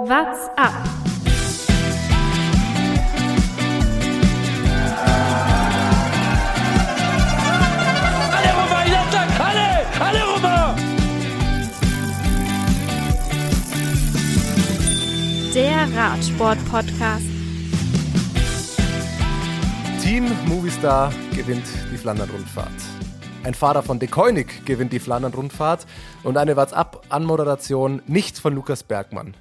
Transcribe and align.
What's 0.00 0.46
up? 0.56 0.72
Allez 8.32 8.52
Romain, 8.54 8.84
il 8.86 8.94
attaque 8.94 9.40
Allez 9.40 9.86
Allez 10.00 10.22
Romain 10.22 10.76
Der 15.52 15.88
Radsport-Podcast. 15.96 17.26
Team 20.00 20.26
Movistar 20.46 21.12
gewinnt 21.34 21.66
die 21.92 21.96
Flandern-Rundfahrt. 21.96 22.70
Ein 23.42 23.54
Fahrer 23.54 23.82
von 23.82 23.98
De 23.98 24.08
Koenig 24.08 24.64
gewinnt 24.64 24.92
die 24.92 25.00
Flandern-Rundfahrt 25.00 25.86
und 26.22 26.36
eine 26.36 26.56
WhatsApp-Anmoderation 26.56 28.00
nicht 28.06 28.38
von 28.38 28.54
Lukas 28.54 28.84
Bergmann. 28.84 29.34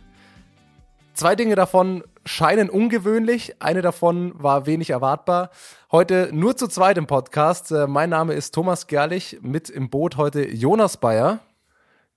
Zwei 1.17 1.35
Dinge 1.35 1.55
davon 1.55 2.03
scheinen 2.25 2.69
ungewöhnlich, 2.69 3.55
eine 3.57 3.81
davon 3.81 4.33
war 4.35 4.67
wenig 4.67 4.91
erwartbar. 4.91 5.49
Heute 5.91 6.29
nur 6.31 6.55
zu 6.55 6.67
zweit 6.67 6.95
im 6.99 7.07
Podcast. 7.07 7.71
Äh, 7.71 7.87
Mein 7.87 8.11
Name 8.11 8.35
ist 8.35 8.53
Thomas 8.53 8.85
Gerlich, 8.85 9.39
mit 9.41 9.67
im 9.71 9.89
Boot 9.89 10.17
heute 10.17 10.47
Jonas 10.47 10.97
Bayer. 10.97 11.39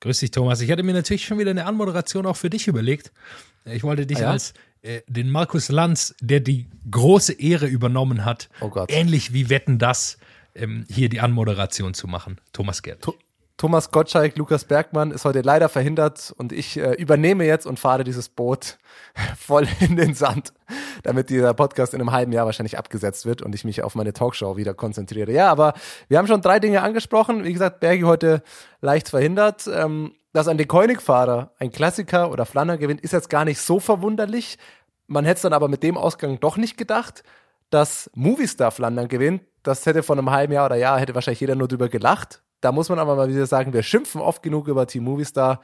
Grüß 0.00 0.18
dich, 0.18 0.32
Thomas. 0.32 0.60
Ich 0.60 0.70
hatte 0.70 0.82
mir 0.82 0.92
natürlich 0.92 1.24
schon 1.24 1.38
wieder 1.38 1.50
eine 1.50 1.64
Anmoderation 1.64 2.26
auch 2.26 2.36
für 2.36 2.50
dich 2.50 2.68
überlegt. 2.68 3.10
Ich 3.64 3.84
wollte 3.84 4.04
dich 4.04 4.18
Ah 4.18 4.22
ja? 4.22 4.30
als 4.32 4.52
äh, 4.82 5.00
den 5.06 5.30
Markus 5.30 5.70
Lanz, 5.70 6.14
der 6.20 6.40
die 6.40 6.68
große 6.90 7.32
Ehre 7.32 7.68
übernommen 7.68 8.26
hat, 8.26 8.50
Oh 8.60 8.70
ähnlich 8.88 9.32
wie 9.32 9.48
Wetten 9.48 9.78
das, 9.78 10.18
ähm, 10.54 10.84
hier 10.90 11.08
die 11.08 11.20
Anmoderation 11.20 11.94
zu 11.94 12.06
machen. 12.06 12.38
Thomas 12.52 12.82
Gerd. 12.82 13.00
Thomas 13.60 13.90
Gottschalk, 13.90 14.38
Lukas 14.38 14.64
Bergmann 14.64 15.10
ist 15.10 15.26
heute 15.26 15.42
leider 15.42 15.68
verhindert 15.68 16.32
und 16.38 16.50
ich 16.50 16.78
äh, 16.78 16.94
übernehme 16.94 17.44
jetzt 17.44 17.66
und 17.66 17.78
fahre 17.78 18.04
dieses 18.04 18.30
Boot 18.30 18.78
voll 19.38 19.68
in 19.80 19.96
den 19.96 20.14
Sand, 20.14 20.54
damit 21.02 21.28
dieser 21.28 21.52
Podcast 21.52 21.92
in 21.92 22.00
einem 22.00 22.10
halben 22.10 22.32
Jahr 22.32 22.46
wahrscheinlich 22.46 22.78
abgesetzt 22.78 23.26
wird 23.26 23.42
und 23.42 23.54
ich 23.54 23.64
mich 23.64 23.82
auf 23.82 23.94
meine 23.94 24.14
Talkshow 24.14 24.56
wieder 24.56 24.72
konzentriere. 24.72 25.30
Ja, 25.30 25.50
aber 25.50 25.74
wir 26.08 26.16
haben 26.16 26.26
schon 26.26 26.40
drei 26.40 26.58
Dinge 26.58 26.80
angesprochen. 26.80 27.44
Wie 27.44 27.52
gesagt, 27.52 27.80
Bergi 27.80 28.04
heute 28.04 28.42
leicht 28.80 29.10
verhindert. 29.10 29.68
Ähm, 29.70 30.14
dass 30.32 30.48
ein 30.48 30.56
Dekoinig-Fahrer 30.56 31.52
ein 31.58 31.70
Klassiker 31.70 32.30
oder 32.30 32.46
Flanner 32.46 32.78
gewinnt, 32.78 33.02
ist 33.02 33.12
jetzt 33.12 33.28
gar 33.28 33.44
nicht 33.44 33.60
so 33.60 33.78
verwunderlich. 33.78 34.56
Man 35.06 35.26
hätte 35.26 35.36
es 35.36 35.42
dann 35.42 35.52
aber 35.52 35.68
mit 35.68 35.82
dem 35.82 35.98
Ausgang 35.98 36.40
doch 36.40 36.56
nicht 36.56 36.78
gedacht, 36.78 37.24
dass 37.68 38.10
Movistar 38.14 38.70
Flandern 38.70 39.08
gewinnt. 39.08 39.42
Das 39.62 39.84
hätte 39.84 40.02
von 40.02 40.18
einem 40.18 40.30
halben 40.30 40.54
Jahr 40.54 40.64
oder 40.64 40.76
Jahr 40.76 40.98
hätte 40.98 41.14
wahrscheinlich 41.14 41.40
jeder 41.40 41.56
nur 41.56 41.68
drüber 41.68 41.90
gelacht. 41.90 42.40
Da 42.60 42.72
muss 42.72 42.88
man 42.88 42.98
aber 42.98 43.16
mal 43.16 43.28
wieder 43.28 43.46
sagen, 43.46 43.72
wir 43.72 43.82
schimpfen 43.82 44.20
oft 44.20 44.42
genug 44.42 44.68
über 44.68 44.86
Team 44.86 45.04
Movistar. 45.04 45.60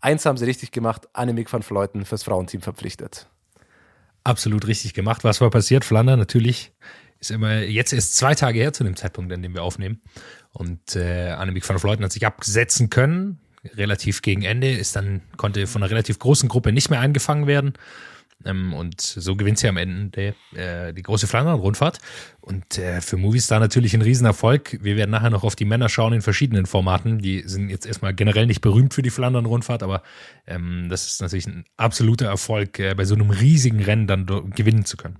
Eins 0.00 0.26
haben 0.26 0.36
sie 0.36 0.44
richtig 0.44 0.70
gemacht, 0.70 1.08
Annemiek 1.14 1.50
van 1.52 1.62
Vleuten 1.62 2.04
fürs 2.04 2.24
Frauenteam 2.24 2.60
verpflichtet. 2.60 3.28
Absolut 4.22 4.66
richtig 4.66 4.94
gemacht. 4.94 5.24
Was 5.24 5.40
war 5.40 5.50
passiert? 5.50 5.84
Flandern 5.84 6.18
natürlich 6.18 6.72
ist 7.20 7.30
immer 7.30 7.60
jetzt 7.62 7.92
erst 7.92 8.16
zwei 8.16 8.34
Tage 8.34 8.58
her 8.58 8.72
zu 8.72 8.84
dem 8.84 8.96
Zeitpunkt, 8.96 9.32
an 9.32 9.42
dem 9.42 9.54
wir 9.54 9.62
aufnehmen. 9.62 10.02
Und 10.52 10.96
äh, 10.96 11.30
Annemiek 11.30 11.66
van 11.68 11.78
Vleuten 11.78 12.04
hat 12.04 12.12
sich 12.12 12.26
absetzen 12.26 12.90
können, 12.90 13.38
relativ 13.74 14.22
gegen 14.22 14.42
Ende, 14.42 14.72
ist 14.72 14.94
dann, 14.96 15.22
konnte 15.36 15.66
von 15.66 15.82
einer 15.82 15.90
relativ 15.90 16.18
großen 16.18 16.48
Gruppe 16.48 16.72
nicht 16.72 16.90
mehr 16.90 17.00
eingefangen 17.00 17.46
werden. 17.46 17.74
Ähm, 18.44 18.74
und 18.74 19.00
so 19.00 19.36
gewinnt 19.36 19.58
sie 19.58 19.68
am 19.68 19.76
Ende 19.76 20.34
äh, 20.54 20.92
die 20.92 21.02
große 21.02 21.26
Flandern-Rundfahrt. 21.26 21.98
Und 22.40 22.78
äh, 22.78 23.00
für 23.00 23.16
Movistar 23.16 23.60
natürlich 23.60 23.94
ein 23.94 24.02
Riesenerfolg. 24.02 24.78
Wir 24.82 24.96
werden 24.96 25.10
nachher 25.10 25.30
noch 25.30 25.44
auf 25.44 25.56
die 25.56 25.64
Männer 25.64 25.88
schauen 25.88 26.12
in 26.12 26.22
verschiedenen 26.22 26.66
Formaten. 26.66 27.18
Die 27.18 27.42
sind 27.46 27.70
jetzt 27.70 27.86
erstmal 27.86 28.14
generell 28.14 28.46
nicht 28.46 28.60
berühmt 28.60 28.94
für 28.94 29.02
die 29.02 29.10
Flandern-Rundfahrt, 29.10 29.82
aber 29.82 30.02
ähm, 30.46 30.88
das 30.90 31.06
ist 31.06 31.20
natürlich 31.22 31.46
ein 31.46 31.64
absoluter 31.76 32.26
Erfolg, 32.26 32.78
äh, 32.78 32.94
bei 32.94 33.04
so 33.04 33.14
einem 33.14 33.30
riesigen 33.30 33.82
Rennen 33.82 34.06
dann 34.06 34.26
gewinnen 34.54 34.84
zu 34.84 34.96
können. 34.96 35.18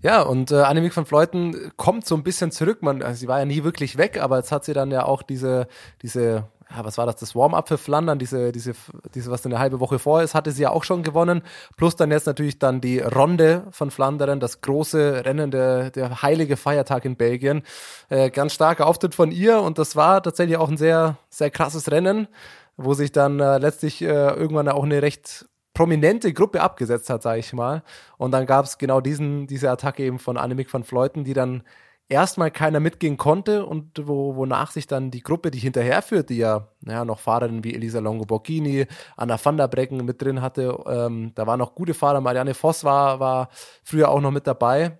Ja, 0.00 0.22
und 0.22 0.52
äh, 0.52 0.56
Annemiek 0.56 0.96
van 0.96 1.06
Vleuten 1.06 1.72
kommt 1.76 2.06
so 2.06 2.14
ein 2.14 2.22
bisschen 2.22 2.52
zurück. 2.52 2.82
Man, 2.82 3.02
also 3.02 3.18
sie 3.18 3.26
war 3.26 3.40
ja 3.40 3.44
nie 3.44 3.64
wirklich 3.64 3.98
weg, 3.98 4.20
aber 4.22 4.36
jetzt 4.36 4.52
hat 4.52 4.64
sie 4.64 4.72
dann 4.72 4.92
ja 4.92 5.04
auch 5.04 5.22
diese, 5.22 5.66
diese, 6.02 6.46
ja, 6.70 6.84
was 6.84 6.98
war 6.98 7.06
das, 7.06 7.16
das 7.16 7.34
Warm-up 7.34 7.68
für 7.68 7.78
Flandern, 7.78 8.18
diese, 8.18 8.52
diese, 8.52 8.72
diese, 9.14 9.30
was 9.30 9.44
eine 9.46 9.58
halbe 9.58 9.80
Woche 9.80 9.98
vor 9.98 10.22
ist, 10.22 10.34
hatte 10.34 10.52
sie 10.52 10.62
ja 10.62 10.70
auch 10.70 10.84
schon 10.84 11.02
gewonnen. 11.02 11.42
Plus 11.76 11.96
dann 11.96 12.10
jetzt 12.10 12.26
natürlich 12.26 12.58
dann 12.58 12.80
die 12.80 13.00
Ronde 13.00 13.64
von 13.70 13.90
Flandern, 13.90 14.38
das 14.38 14.60
große 14.60 15.24
Rennen, 15.24 15.50
der, 15.50 15.90
der 15.90 16.22
heilige 16.22 16.56
Feiertag 16.56 17.04
in 17.04 17.16
Belgien. 17.16 17.62
Äh, 18.10 18.30
ganz 18.30 18.52
starker 18.52 18.86
Auftritt 18.86 19.14
von 19.14 19.30
ihr 19.30 19.60
und 19.60 19.78
das 19.78 19.96
war 19.96 20.22
tatsächlich 20.22 20.58
auch 20.58 20.68
ein 20.68 20.76
sehr, 20.76 21.16
sehr 21.30 21.50
krasses 21.50 21.90
Rennen, 21.90 22.28
wo 22.76 22.92
sich 22.92 23.12
dann 23.12 23.40
äh, 23.40 23.58
letztlich 23.58 24.02
äh, 24.02 24.06
irgendwann 24.06 24.68
auch 24.68 24.84
eine 24.84 25.00
recht 25.00 25.46
prominente 25.72 26.32
Gruppe 26.32 26.60
abgesetzt 26.60 27.08
hat, 27.08 27.22
sage 27.22 27.38
ich 27.38 27.52
mal. 27.52 27.82
Und 28.16 28.32
dann 28.32 28.46
gab 28.46 28.64
es 28.64 28.78
genau 28.78 29.00
diesen, 29.00 29.46
diese 29.46 29.70
Attacke 29.70 30.02
eben 30.02 30.18
von 30.18 30.36
Annemiek 30.36 30.72
van 30.72 30.82
Vleuten, 30.82 31.24
die 31.24 31.34
dann 31.34 31.62
erstmal 32.08 32.50
keiner 32.50 32.80
mitgehen 32.80 33.16
konnte 33.16 33.66
und 33.66 34.06
wo, 34.06 34.36
wonach 34.36 34.70
sich 34.70 34.86
dann 34.86 35.10
die 35.10 35.22
Gruppe, 35.22 35.50
die 35.50 35.58
hinterherführt, 35.58 36.30
die 36.30 36.38
ja, 36.38 36.68
naja, 36.80 37.04
noch 37.04 37.18
Fahrerinnen 37.20 37.64
wie 37.64 37.74
Elisa 37.74 37.98
Longo 37.98 38.24
Borghini, 38.24 38.86
Anna 39.16 39.38
van 39.42 39.56
der 39.56 39.68
Brecken 39.68 40.04
mit 40.04 40.22
drin 40.22 40.40
hatte, 40.40 40.78
ähm, 40.86 41.32
da 41.34 41.46
waren 41.46 41.58
noch 41.58 41.74
gute 41.74 41.94
Fahrer, 41.94 42.20
Marianne 42.20 42.54
Voss 42.54 42.84
war, 42.84 43.20
war 43.20 43.50
früher 43.82 44.08
auch 44.08 44.20
noch 44.20 44.30
mit 44.30 44.46
dabei, 44.46 44.98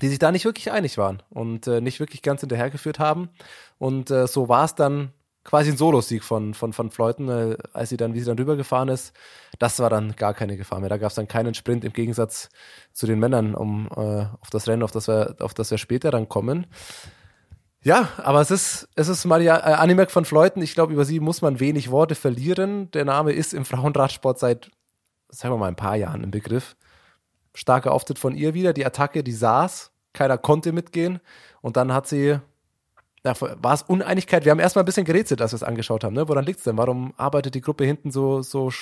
die 0.00 0.08
sich 0.08 0.18
da 0.18 0.30
nicht 0.30 0.44
wirklich 0.44 0.70
einig 0.70 0.98
waren 0.98 1.22
und 1.30 1.66
äh, 1.66 1.80
nicht 1.80 2.00
wirklich 2.00 2.22
ganz 2.22 2.40
hinterhergeführt 2.40 2.98
haben. 2.98 3.30
Und 3.78 4.10
äh, 4.10 4.26
so 4.26 4.48
war 4.48 4.64
es 4.64 4.74
dann 4.74 5.12
quasi 5.44 5.70
ein 5.70 5.76
Solosieg 5.76 6.22
von, 6.22 6.54
von, 6.54 6.72
von 6.72 6.90
Fleuten, 6.90 7.28
äh, 7.28 7.56
als 7.72 7.88
sie 7.88 7.96
dann, 7.96 8.14
wie 8.14 8.20
sie 8.20 8.26
dann 8.26 8.38
rübergefahren 8.38 8.88
ist. 8.88 9.12
Das 9.58 9.78
war 9.78 9.90
dann 9.90 10.14
gar 10.16 10.34
keine 10.34 10.56
Gefahr 10.56 10.80
mehr. 10.80 10.88
Da 10.88 10.98
gab 10.98 11.10
es 11.10 11.14
dann 11.14 11.28
keinen 11.28 11.54
Sprint 11.54 11.84
im 11.84 11.92
Gegensatz 11.92 12.48
zu 12.92 13.06
den 13.06 13.18
Männern 13.18 13.54
um 13.54 13.88
äh, 13.96 14.26
auf 14.40 14.50
das 14.50 14.68
Rennen, 14.68 14.82
auf 14.82 14.92
das 14.92 15.08
wir, 15.08 15.36
auf 15.40 15.54
das 15.54 15.70
wir 15.70 15.78
später 15.78 16.10
dann 16.10 16.28
kommen. 16.28 16.66
Ja, 17.82 18.10
aber 18.18 18.42
es 18.42 18.50
ist, 18.50 18.88
es 18.94 19.08
ist 19.08 19.24
Maria, 19.24 19.56
äh, 19.56 19.74
Annemiek 19.74 20.14
van 20.14 20.26
Fleuten. 20.26 20.60
Ich 20.60 20.74
glaube, 20.74 20.92
über 20.92 21.06
sie 21.06 21.18
muss 21.18 21.40
man 21.40 21.60
wenig 21.60 21.90
Worte 21.90 22.14
verlieren. 22.14 22.90
Der 22.90 23.06
Name 23.06 23.32
ist 23.32 23.54
im 23.54 23.64
Frauenradsport 23.64 24.38
seit, 24.38 24.70
sagen 25.30 25.54
wir 25.54 25.58
mal, 25.58 25.68
ein 25.68 25.76
paar 25.76 25.96
Jahren 25.96 26.22
im 26.22 26.30
Begriff. 26.30 26.76
Starker 27.54 27.92
Auftritt 27.92 28.18
von 28.18 28.34
ihr 28.34 28.52
wieder. 28.52 28.74
Die 28.74 28.84
Attacke, 28.84 29.24
die 29.24 29.32
saß. 29.32 29.92
Keiner 30.12 30.36
konnte 30.36 30.72
mitgehen. 30.72 31.20
Und 31.62 31.78
dann 31.78 31.94
hat 31.94 32.06
sie, 32.06 32.38
ja, 33.24 33.34
war 33.38 33.74
es 33.74 33.82
Uneinigkeit. 33.82 34.44
Wir 34.44 34.52
haben 34.52 34.60
erstmal 34.60 34.82
ein 34.82 34.86
bisschen 34.86 35.04
gerätselt, 35.04 35.42
als 35.42 35.52
wir 35.52 35.56
es 35.56 35.62
angeschaut 35.62 36.04
haben. 36.04 36.14
Ne? 36.14 36.26
Woran 36.28 36.44
liegt's 36.44 36.64
denn? 36.64 36.78
Warum 36.78 37.12
arbeitet 37.18 37.54
die 37.54 37.60
Gruppe 37.60 37.84
hinten 37.84 38.10
so, 38.10 38.40
so 38.40 38.72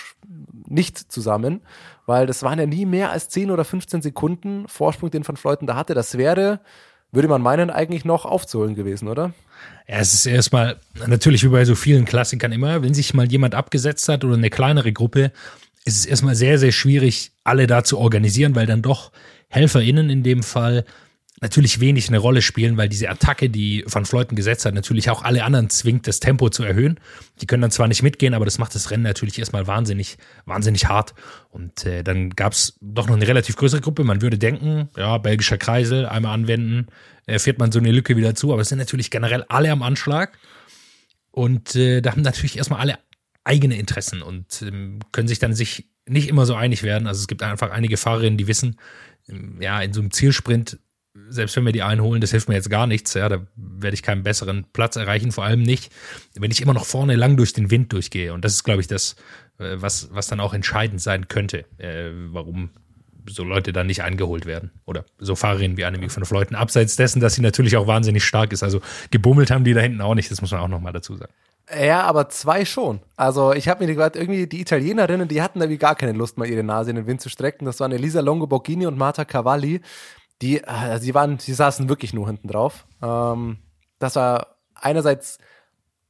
nicht 0.68 1.10
zusammen? 1.10 1.60
Weil 2.06 2.26
das 2.26 2.42
waren 2.44 2.58
ja 2.58 2.66
nie 2.66 2.86
mehr 2.86 3.10
als 3.10 3.28
10 3.30 3.50
oder 3.50 3.64
15 3.64 4.00
Sekunden 4.00 4.68
Vorsprung, 4.68 5.10
den 5.10 5.26
Van 5.26 5.36
Fleuten 5.36 5.66
da 5.66 5.74
hatte. 5.74 5.94
Das 5.94 6.16
wäre, 6.16 6.60
würde 7.10 7.26
man 7.26 7.42
meinen, 7.42 7.70
eigentlich 7.70 8.04
noch 8.04 8.24
aufzuholen 8.24 8.76
gewesen, 8.76 9.08
oder? 9.08 9.32
Ja, 9.88 9.96
es 9.96 10.14
ist 10.14 10.26
erstmal 10.26 10.76
natürlich 11.08 11.42
wie 11.42 11.48
bei 11.48 11.64
so 11.64 11.74
vielen 11.74 12.04
Klassikern 12.04 12.52
immer, 12.52 12.82
wenn 12.82 12.94
sich 12.94 13.14
mal 13.14 13.30
jemand 13.30 13.56
abgesetzt 13.56 14.08
hat 14.08 14.24
oder 14.24 14.34
eine 14.34 14.50
kleinere 14.50 14.92
Gruppe, 14.92 15.32
ist 15.84 15.98
es 15.98 16.06
erstmal 16.06 16.36
sehr, 16.36 16.58
sehr 16.58 16.72
schwierig, 16.72 17.32
alle 17.42 17.66
da 17.66 17.82
zu 17.82 17.98
organisieren, 17.98 18.54
weil 18.54 18.66
dann 18.66 18.82
doch 18.82 19.10
HelferInnen 19.48 20.10
in 20.10 20.22
dem 20.22 20.42
Fall 20.44 20.84
natürlich 21.40 21.80
wenig 21.80 22.08
eine 22.08 22.18
Rolle 22.18 22.42
spielen, 22.42 22.76
weil 22.76 22.88
diese 22.88 23.08
Attacke, 23.08 23.48
die 23.48 23.84
Van 23.86 24.04
Fleuten 24.04 24.36
gesetzt 24.36 24.64
hat, 24.64 24.74
natürlich 24.74 25.10
auch 25.10 25.22
alle 25.22 25.44
anderen 25.44 25.70
zwingt, 25.70 26.06
das 26.06 26.20
Tempo 26.20 26.48
zu 26.50 26.64
erhöhen. 26.64 26.98
Die 27.40 27.46
können 27.46 27.62
dann 27.62 27.70
zwar 27.70 27.88
nicht 27.88 28.02
mitgehen, 28.02 28.34
aber 28.34 28.44
das 28.44 28.58
macht 28.58 28.74
das 28.74 28.90
Rennen 28.90 29.04
natürlich 29.04 29.38
erstmal 29.38 29.66
wahnsinnig, 29.66 30.18
wahnsinnig 30.46 30.86
hart. 30.86 31.14
Und 31.50 31.86
äh, 31.86 32.02
dann 32.02 32.30
gab 32.30 32.52
es 32.52 32.78
doch 32.80 33.06
noch 33.06 33.16
eine 33.16 33.26
relativ 33.26 33.56
größere 33.56 33.80
Gruppe. 33.80 34.04
Man 34.04 34.22
würde 34.22 34.38
denken, 34.38 34.88
ja, 34.96 35.18
belgischer 35.18 35.58
Kreisel, 35.58 36.06
einmal 36.06 36.34
anwenden, 36.34 36.86
äh, 37.26 37.38
fährt 37.38 37.58
man 37.58 37.72
so 37.72 37.78
eine 37.78 37.92
Lücke 37.92 38.16
wieder 38.16 38.34
zu, 38.34 38.52
aber 38.52 38.62
es 38.62 38.68
sind 38.68 38.78
natürlich 38.78 39.10
generell 39.10 39.44
alle 39.48 39.70
am 39.70 39.82
Anschlag. 39.82 40.38
Und 41.30 41.76
äh, 41.76 42.00
da 42.00 42.12
haben 42.12 42.22
natürlich 42.22 42.56
erstmal 42.58 42.80
alle 42.80 42.98
eigene 43.44 43.78
Interessen 43.78 44.22
und 44.22 44.62
ähm, 44.62 44.98
können 45.12 45.28
sich 45.28 45.38
dann 45.38 45.54
sich 45.54 45.88
nicht 46.06 46.28
immer 46.28 46.46
so 46.46 46.54
einig 46.54 46.82
werden. 46.82 47.06
Also 47.06 47.20
es 47.20 47.28
gibt 47.28 47.42
einfach 47.42 47.70
einige 47.70 47.96
Fahrerinnen, 47.96 48.36
die 48.36 48.46
wissen, 48.46 48.78
ähm, 49.28 49.58
ja, 49.60 49.80
in 49.80 49.92
so 49.92 50.00
einem 50.00 50.10
Zielsprint, 50.10 50.78
selbst 51.28 51.56
wenn 51.56 51.64
wir 51.64 51.72
die 51.72 51.82
einholen, 51.82 52.20
das 52.20 52.30
hilft 52.30 52.48
mir 52.48 52.54
jetzt 52.54 52.70
gar 52.70 52.86
nichts. 52.86 53.14
Ja, 53.14 53.28
da 53.28 53.46
werde 53.56 53.94
ich 53.94 54.02
keinen 54.02 54.22
besseren 54.22 54.64
Platz 54.72 54.96
erreichen, 54.96 55.32
vor 55.32 55.44
allem 55.44 55.62
nicht, 55.62 55.92
wenn 56.34 56.50
ich 56.50 56.62
immer 56.62 56.74
noch 56.74 56.84
vorne 56.84 57.16
lang 57.16 57.36
durch 57.36 57.52
den 57.52 57.70
Wind 57.70 57.92
durchgehe. 57.92 58.32
Und 58.32 58.44
das 58.44 58.54
ist, 58.54 58.64
glaube 58.64 58.80
ich, 58.80 58.86
das, 58.86 59.16
äh, 59.58 59.76
was, 59.76 60.08
was 60.12 60.28
dann 60.28 60.40
auch 60.40 60.54
entscheidend 60.54 61.00
sein 61.00 61.28
könnte, 61.28 61.64
äh, 61.78 62.10
warum 62.30 62.70
so 63.28 63.44
Leute 63.44 63.72
dann 63.72 63.86
nicht 63.86 64.02
eingeholt 64.02 64.46
werden. 64.46 64.70
Oder 64.86 65.04
so 65.18 65.34
Fahrerinnen 65.34 65.76
wie 65.76 65.84
Annemiek 65.84 66.10
von 66.10 66.24
Fleuten. 66.24 66.54
Abseits 66.54 66.96
dessen, 66.96 67.20
dass 67.20 67.34
sie 67.34 67.42
natürlich 67.42 67.76
auch 67.76 67.86
wahnsinnig 67.86 68.24
stark 68.24 68.52
ist. 68.52 68.62
Also 68.62 68.80
gebummelt 69.10 69.50
haben 69.50 69.64
die 69.64 69.74
da 69.74 69.80
hinten 69.80 70.00
auch 70.00 70.14
nicht, 70.14 70.30
das 70.30 70.40
muss 70.40 70.50
man 70.50 70.60
auch 70.60 70.68
nochmal 70.68 70.92
dazu 70.92 71.16
sagen. 71.16 71.32
Ja, 71.78 72.02
aber 72.02 72.30
zwei 72.30 72.64
schon. 72.64 73.00
Also 73.16 73.52
ich 73.52 73.68
habe 73.68 73.84
mir 73.84 73.92
gesagt, 73.92 74.16
irgendwie 74.16 74.46
die 74.46 74.60
Italienerinnen, 74.60 75.28
die 75.28 75.42
hatten 75.42 75.60
irgendwie 75.60 75.76
gar 75.76 75.96
keine 75.96 76.12
Lust, 76.12 76.38
mal 76.38 76.48
ihre 76.48 76.62
Nase 76.62 76.90
in 76.90 76.96
den 76.96 77.06
Wind 77.06 77.20
zu 77.20 77.28
strecken. 77.28 77.66
Das 77.66 77.80
waren 77.80 77.92
Elisa 77.92 78.20
Longo 78.20 78.46
Borghini 78.46 78.86
und 78.86 78.96
Marta 78.96 79.26
Cavalli. 79.26 79.82
Die, 80.42 80.62
äh, 80.62 80.98
sie 80.98 81.14
waren, 81.14 81.38
sie 81.38 81.54
saßen 81.54 81.88
wirklich 81.88 82.14
nur 82.14 82.26
hinten 82.26 82.48
drauf. 82.48 82.86
Ähm, 83.02 83.58
das 83.98 84.16
war 84.16 84.58
einerseits 84.74 85.38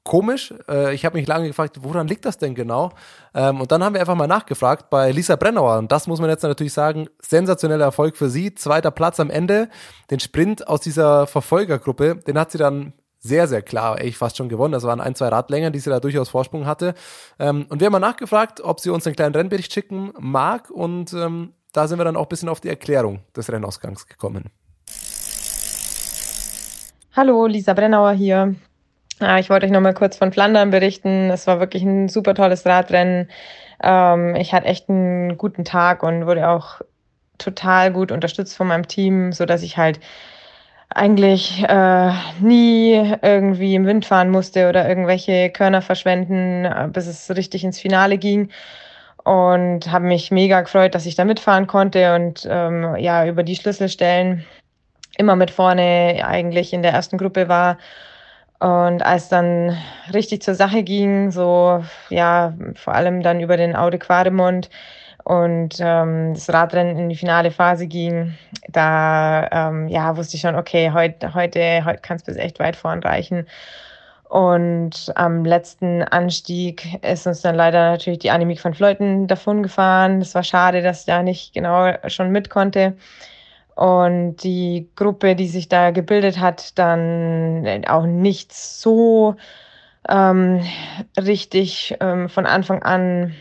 komisch. 0.09 0.55
Äh, 0.69 0.95
ich 0.95 1.05
habe 1.05 1.19
mich 1.19 1.27
lange 1.27 1.47
gefragt, 1.47 1.79
woran 1.83 2.09
liegt 2.09 2.25
das 2.25 2.39
denn 2.39 2.55
genau? 2.55 2.91
Ähm, 3.35 3.61
und 3.61 3.71
dann 3.71 3.85
haben 3.85 3.93
wir 3.93 4.01
einfach 4.01 4.15
mal 4.15 4.27
nachgefragt 4.27 4.91
bei 4.91 5.13
Lisa 5.13 5.37
Brennauer. 5.37 5.79
Und 5.79 5.93
das 5.93 6.07
muss 6.07 6.21
man 6.21 6.31
jetzt 6.31 6.43
natürlich 6.43 6.73
sagen, 6.73 7.09
sensationeller 7.21 7.85
Erfolg 7.85 8.17
für 8.17 8.31
sie. 8.31 8.55
Zweiter 8.55 8.91
Platz 8.91 9.21
am 9.21 9.31
Ende. 9.31 9.69
Den 10.11 10.19
Sprint 10.19 10.67
aus 10.67 10.81
dieser 10.81 11.27
Verfolgergruppe, 11.27 12.17
den 12.17 12.39
hat 12.39 12.51
sie 12.51 12.59
dann 12.59 12.95
sehr, 13.21 13.49
sehr 13.49 13.63
klar, 13.63 13.97
eigentlich 13.97 14.17
fast 14.17 14.37
schon 14.37 14.49
gewonnen. 14.49 14.73
Das 14.73 14.85
waren 14.85 15.01
ein, 15.01 15.15
zwei 15.15 15.29
Radlängen, 15.29 15.73
die 15.73 15.81
sie 15.81 15.91
da 15.91 16.01
durchaus 16.01 16.29
Vorsprung 16.29 16.67
hatte. 16.67 16.95
Ähm, 17.39 17.67
und 17.69 17.81
wir 17.81 17.87
haben 17.87 17.93
mal 17.93 17.99
nachgefragt, 17.99 18.61
ob 18.61 18.81
sie 18.81 18.91
uns 18.91 19.07
einen 19.07 19.17
kleinen 19.17 19.35
Rennbericht 19.35 19.73
schicken 19.73 20.13
mag. 20.19 20.71
Und 20.71 21.13
ähm, 21.13 21.53
da 21.79 21.87
sind 21.87 21.99
wir 21.99 22.05
dann 22.05 22.17
auch 22.17 22.23
ein 22.23 22.29
bisschen 22.29 22.49
auf 22.49 22.61
die 22.61 22.71
Erklärung 22.71 23.21
des 23.37 23.53
Rennausgangs 23.53 24.09
gekommen. 24.09 24.51
Hallo, 27.15 27.47
Lisa 27.47 27.73
Brennauer 27.73 28.13
hier. 28.13 28.57
Ich 29.39 29.49
wollte 29.49 29.67
euch 29.67 29.73
noch 29.73 29.81
mal 29.81 29.95
kurz 29.95 30.17
von 30.17 30.33
Flandern 30.33 30.71
berichten. 30.71 31.31
Es 31.31 31.47
war 31.47 31.61
wirklich 31.61 31.85
ein 31.85 32.09
super 32.09 32.35
tolles 32.35 32.67
Radrennen. 32.67 33.29
Ähm, 33.81 34.35
ich 34.35 34.53
hatte 34.53 34.67
echt 34.67 34.89
einen 34.89 35.39
guten 35.39 35.65
Tag 35.65 36.03
und 36.03 36.27
wurde 36.27 36.49
auch 36.49 36.81
total 37.39 37.93
gut 37.93 38.11
unterstützt 38.11 38.57
von 38.57 38.67
meinem 38.67 38.89
Team, 38.89 39.33
so 39.33 39.47
dass 39.47 39.63
ich 39.63 39.77
halt 39.77 40.01
eigentlich 40.89 41.63
äh, 41.63 42.11
nie 42.41 43.15
irgendwie 43.23 43.77
im 43.77 43.87
Wind 43.87 44.05
fahren 44.05 44.31
musste 44.31 44.69
oder 44.69 44.89
irgendwelche 44.89 45.51
Körner 45.51 45.83
verschwenden, 45.83 46.65
äh, 46.65 46.89
bis 46.93 47.07
es 47.07 47.31
richtig 47.37 47.63
ins 47.63 47.79
Finale 47.79 48.19
ging. 48.19 48.51
Und 49.29 49.91
habe 49.93 50.07
mich 50.07 50.31
mega 50.31 50.63
gefreut, 50.63 50.95
dass 50.95 51.05
ich 51.05 51.15
da 51.15 51.25
mitfahren 51.25 51.67
konnte 51.67 52.15
und 52.15 52.47
ähm, 52.51 52.97
ja, 52.97 53.27
über 53.27 53.43
die 53.43 53.57
Schlüsselstellen 53.57 54.47
immer 55.19 55.37
mit 55.37 55.51
vorne 55.51 56.23
eigentlich 56.25 56.73
in 56.73 56.83
der 56.83 56.93
ersten 56.93 57.19
Gruppe 57.19 57.49
war. 57.49 57.77
Und 58.59 59.03
als 59.03 59.29
dann 59.29 59.77
richtig 60.15 60.43
zur 60.43 60.55
Sache 60.55 60.83
ging, 60.83 61.31
so 61.31 61.85
ja, 62.09 62.55
vor 62.75 62.95
allem 62.95 63.23
dann 63.23 63.41
über 63.41 63.57
den 63.57 63.77
Aude 63.77 63.99
Quademont, 63.99 64.71
und 65.29 65.77
ähm, 65.81 66.33
das 66.33 66.49
Radrennen 66.49 66.97
in 66.97 67.11
die 67.11 67.17
finale 67.17 67.51
Phase 67.51 67.87
ging, 67.87 68.33
da 68.67 69.47
ähm, 69.53 69.89
ja, 69.89 70.17
wusste 70.17 70.37
ich 70.37 70.41
schon, 70.41 70.57
okay, 70.57 70.91
heut, 70.91 71.17
heute, 71.35 71.85
heute 71.85 72.01
kann 72.01 72.17
es 72.17 72.23
bis 72.23 72.37
echt 72.37 72.59
weit 72.61 72.77
vorn 72.77 73.03
reichen. 73.03 73.47
Und 74.29 75.11
am 75.15 75.45
letzten 75.45 76.03
Anstieg 76.03 77.03
ist 77.03 77.27
uns 77.27 77.41
dann 77.41 77.55
leider 77.55 77.93
natürlich 77.93 78.19
die 78.19 78.31
Annemiek 78.31 78.63
van 78.63 78.75
Fleuten 78.75 79.27
davon 79.27 79.63
gefahren. 79.63 80.21
Das 80.21 80.35
war 80.35 80.43
schade, 80.45 80.83
dass 80.83 81.07
da 81.07 81.23
nicht 81.23 81.55
genau 81.55 81.95
schon 82.09 82.31
mit 82.31 82.51
konnte. 82.51 82.95
Und 83.75 84.37
die 84.43 84.91
Gruppe, 84.97 85.35
die 85.35 85.49
sich 85.49 85.69
da 85.69 85.93
gebildet 85.93 86.41
hat, 86.41 86.79
dann 86.79 87.85
auch 87.87 88.05
nicht 88.05 88.53
so 88.53 89.37
ähm, 90.09 90.63
richtig 91.17 91.97
ähm, 92.01 92.29
von 92.29 92.45
Anfang 92.45 92.83
an 92.83 93.35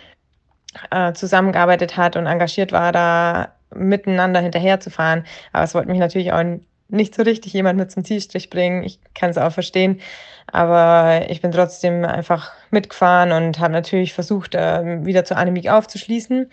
äh, 0.92 1.14
zusammengearbeitet 1.14 1.98
hat 1.98 2.16
und 2.16 2.28
engagiert 2.28 2.72
war, 2.72 2.92
da 2.92 3.54
miteinander 3.76 4.40
hinterherzufahren. 4.40 5.26
Aber 5.52 5.64
es 5.64 5.76
wollte 5.76 5.90
mich 5.90 6.00
natürlich 6.00 6.32
auch 6.32 6.44
nicht 6.90 7.16
so 7.16 7.24
richtig 7.24 7.54
jemand 7.54 7.78
mit 7.78 7.92
zum 7.92 8.04
Zielstrich 8.06 8.50
bringen. 8.50 8.84
Ich 8.84 9.00
kann 9.14 9.30
es 9.30 9.38
auch 9.38 9.52
verstehen. 9.52 10.00
Aber 10.48 11.30
ich 11.30 11.42
bin 11.42 11.52
trotzdem 11.52 12.06
einfach 12.06 12.52
mitgefahren 12.72 13.32
und 13.32 13.60
habe 13.60 13.74
natürlich 13.74 14.14
versucht, 14.14 14.56
äh, 14.56 15.06
wieder 15.06 15.26
zur 15.26 15.38
Anemik 15.38 15.70
aufzuschließen. 15.70 16.50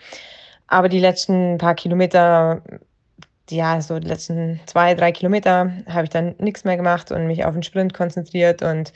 Aber 0.67 0.89
die 0.89 0.99
letzten 0.99 1.57
paar 1.57 1.75
Kilometer, 1.75 2.61
ja, 3.49 3.79
so 3.81 3.99
die 3.99 4.07
letzten 4.07 4.59
zwei, 4.65 4.95
drei 4.95 5.11
Kilometer 5.11 5.71
habe 5.87 6.05
ich 6.05 6.09
dann 6.09 6.35
nichts 6.39 6.63
mehr 6.65 6.77
gemacht 6.77 7.11
und 7.11 7.27
mich 7.27 7.45
auf 7.45 7.53
den 7.53 7.63
Sprint 7.63 7.93
konzentriert 7.93 8.61
und 8.63 8.91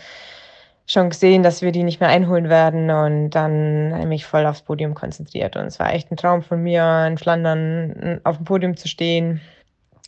schon 0.88 1.12
gesehen, 1.12 1.44
dass 1.44 1.62
wir 1.62 1.72
die 1.72 1.84
nicht 1.84 2.00
mehr 2.00 2.10
einholen 2.10 2.50
werden 2.50 2.90
und 2.90 3.30
dann 3.30 4.10
mich 4.10 4.26
voll 4.26 4.46
aufs 4.48 4.64
Podium 4.64 4.96
konzentriert. 4.96 5.56
Und 5.56 5.68
es 5.68 5.80
war 5.80 5.94
echt 5.94 6.12
ein 6.12 6.18
Traum 6.18 6.42
von 6.42 6.64
mir, 6.64 7.06
in 7.08 7.18
Flandern 7.20 8.20
auf 8.24 8.38
dem 8.38 8.46
Podium 8.46 8.76
zu 8.76 8.88
stehen. 8.88 9.40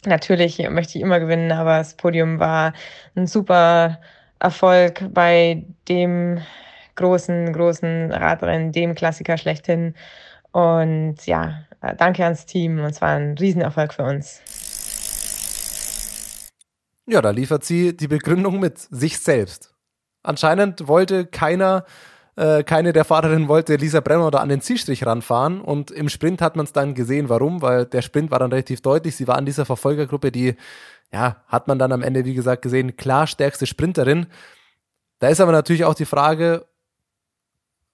Natürlich 0.05 0.57
möchte 0.69 0.97
ich 0.97 1.03
immer 1.03 1.19
gewinnen, 1.19 1.51
aber 1.51 1.77
das 1.77 1.95
Podium 1.95 2.39
war 2.39 2.73
ein 3.15 3.27
super 3.27 3.99
Erfolg 4.39 5.13
bei 5.13 5.65
dem 5.87 6.41
großen, 6.95 7.53
großen 7.53 8.11
Radrennen, 8.11 8.71
dem 8.71 8.95
Klassiker 8.95 9.37
schlechthin. 9.37 9.93
Und 10.51 11.25
ja, 11.25 11.65
danke 11.97 12.23
ans 12.23 12.45
Team. 12.45 12.79
Und 12.79 12.91
es 12.91 13.01
war 13.01 13.09
ein 13.09 13.37
Riesenerfolg 13.37 13.93
für 13.93 14.03
uns. 14.03 14.41
Ja, 17.05 17.21
da 17.21 17.29
liefert 17.29 17.63
sie 17.63 17.95
die 17.95 18.07
Begründung 18.07 18.59
mit 18.59 18.79
sich 18.79 19.19
selbst 19.19 19.71
anscheinend 20.23 20.87
wollte 20.87 21.25
keiner, 21.25 21.85
äh, 22.41 22.63
keine 22.63 22.91
der 22.91 23.05
Fahrerinnen 23.05 23.47
wollte 23.47 23.75
Lisa 23.75 23.99
Brenner 23.99 24.31
da 24.31 24.39
an 24.39 24.49
den 24.49 24.61
Zielstrich 24.61 25.05
ranfahren 25.05 25.61
und 25.61 25.91
im 25.91 26.09
Sprint 26.09 26.41
hat 26.41 26.55
man 26.55 26.65
es 26.65 26.73
dann 26.73 26.95
gesehen, 26.95 27.29
warum, 27.29 27.61
weil 27.61 27.85
der 27.85 28.01
Sprint 28.01 28.31
war 28.31 28.39
dann 28.39 28.51
relativ 28.51 28.81
deutlich, 28.81 29.15
sie 29.15 29.27
war 29.27 29.37
in 29.37 29.45
dieser 29.45 29.63
Verfolgergruppe, 29.63 30.31
die, 30.31 30.55
ja, 31.13 31.43
hat 31.45 31.67
man 31.67 31.77
dann 31.77 31.91
am 31.91 32.01
Ende, 32.01 32.25
wie 32.25 32.33
gesagt, 32.33 32.63
gesehen, 32.63 32.97
klar 32.97 33.27
stärkste 33.27 33.67
Sprinterin. 33.67 34.25
Da 35.19 35.27
ist 35.27 35.39
aber 35.39 35.51
natürlich 35.51 35.85
auch 35.85 35.93
die 35.93 36.05
Frage, 36.05 36.65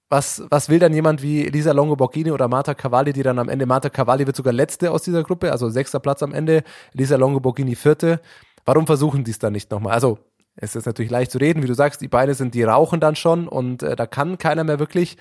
was, 0.08 0.42
was 0.48 0.70
will 0.70 0.78
dann 0.78 0.94
jemand 0.94 1.20
wie 1.20 1.44
Lisa 1.50 1.72
Longo 1.72 1.96
Borghini 1.96 2.30
oder 2.30 2.48
Marta 2.48 2.72
Cavalli, 2.72 3.12
die 3.12 3.22
dann 3.22 3.38
am 3.38 3.50
Ende, 3.50 3.66
Marta 3.66 3.90
Cavalli 3.90 4.26
wird 4.26 4.36
sogar 4.36 4.54
letzte 4.54 4.90
aus 4.92 5.02
dieser 5.02 5.24
Gruppe, 5.24 5.52
also 5.52 5.68
sechster 5.68 6.00
Platz 6.00 6.22
am 6.22 6.32
Ende, 6.32 6.64
Lisa 6.94 7.16
Longo 7.16 7.40
Borghini 7.40 7.74
vierte. 7.74 8.22
Warum 8.64 8.86
versuchen 8.86 9.24
die 9.24 9.30
es 9.30 9.38
dann 9.38 9.52
nicht 9.52 9.70
nochmal? 9.70 9.92
Also 9.92 10.18
es 10.60 10.74
ist 10.74 10.86
natürlich 10.86 11.10
leicht 11.10 11.30
zu 11.30 11.38
reden, 11.38 11.62
wie 11.62 11.68
du 11.68 11.74
sagst, 11.74 12.00
die 12.00 12.08
Beine 12.08 12.34
sind, 12.34 12.54
die 12.54 12.64
rauchen 12.64 13.00
dann 13.00 13.16
schon 13.16 13.46
und 13.46 13.82
äh, 13.82 13.94
da 13.94 14.06
kann 14.06 14.38
keiner 14.38 14.64
mehr 14.64 14.78
wirklich. 14.78 15.16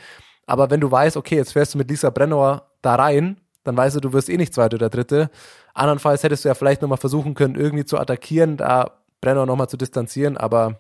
Aber 0.48 0.70
wenn 0.70 0.82
du 0.82 0.90
weißt, 0.90 1.16
okay, 1.16 1.36
jetzt 1.36 1.54
fährst 1.54 1.74
du 1.74 1.78
mit 1.78 1.90
Lisa 1.90 2.10
Brennauer 2.10 2.72
da 2.82 2.96
rein, 2.96 3.40
dann 3.64 3.78
weißt 3.78 3.98
du, 3.98 4.00
du 4.00 4.14
wirst 4.14 4.30
eh 4.30 4.38
nicht 4.38 4.54
zweite 4.54 4.78
oder 4.78 4.90
dritte. 4.90 5.30
Andernfalls 5.74 6.24
hättest 6.24 6.44
du 6.44 6.50
ja 6.50 6.56
vielleicht 6.56 6.82
nochmal 6.82 6.98
versuchen 6.98 7.36
können, 7.36 7.56
irgendwie 7.56 7.86
zu 7.86 8.00
attackieren, 8.00 8.58
da 8.58 9.04
Brennauer 9.22 9.46
nochmal 9.46 9.70
zu 9.70 9.78
distanzieren, 9.78 10.38
aber 10.38 10.80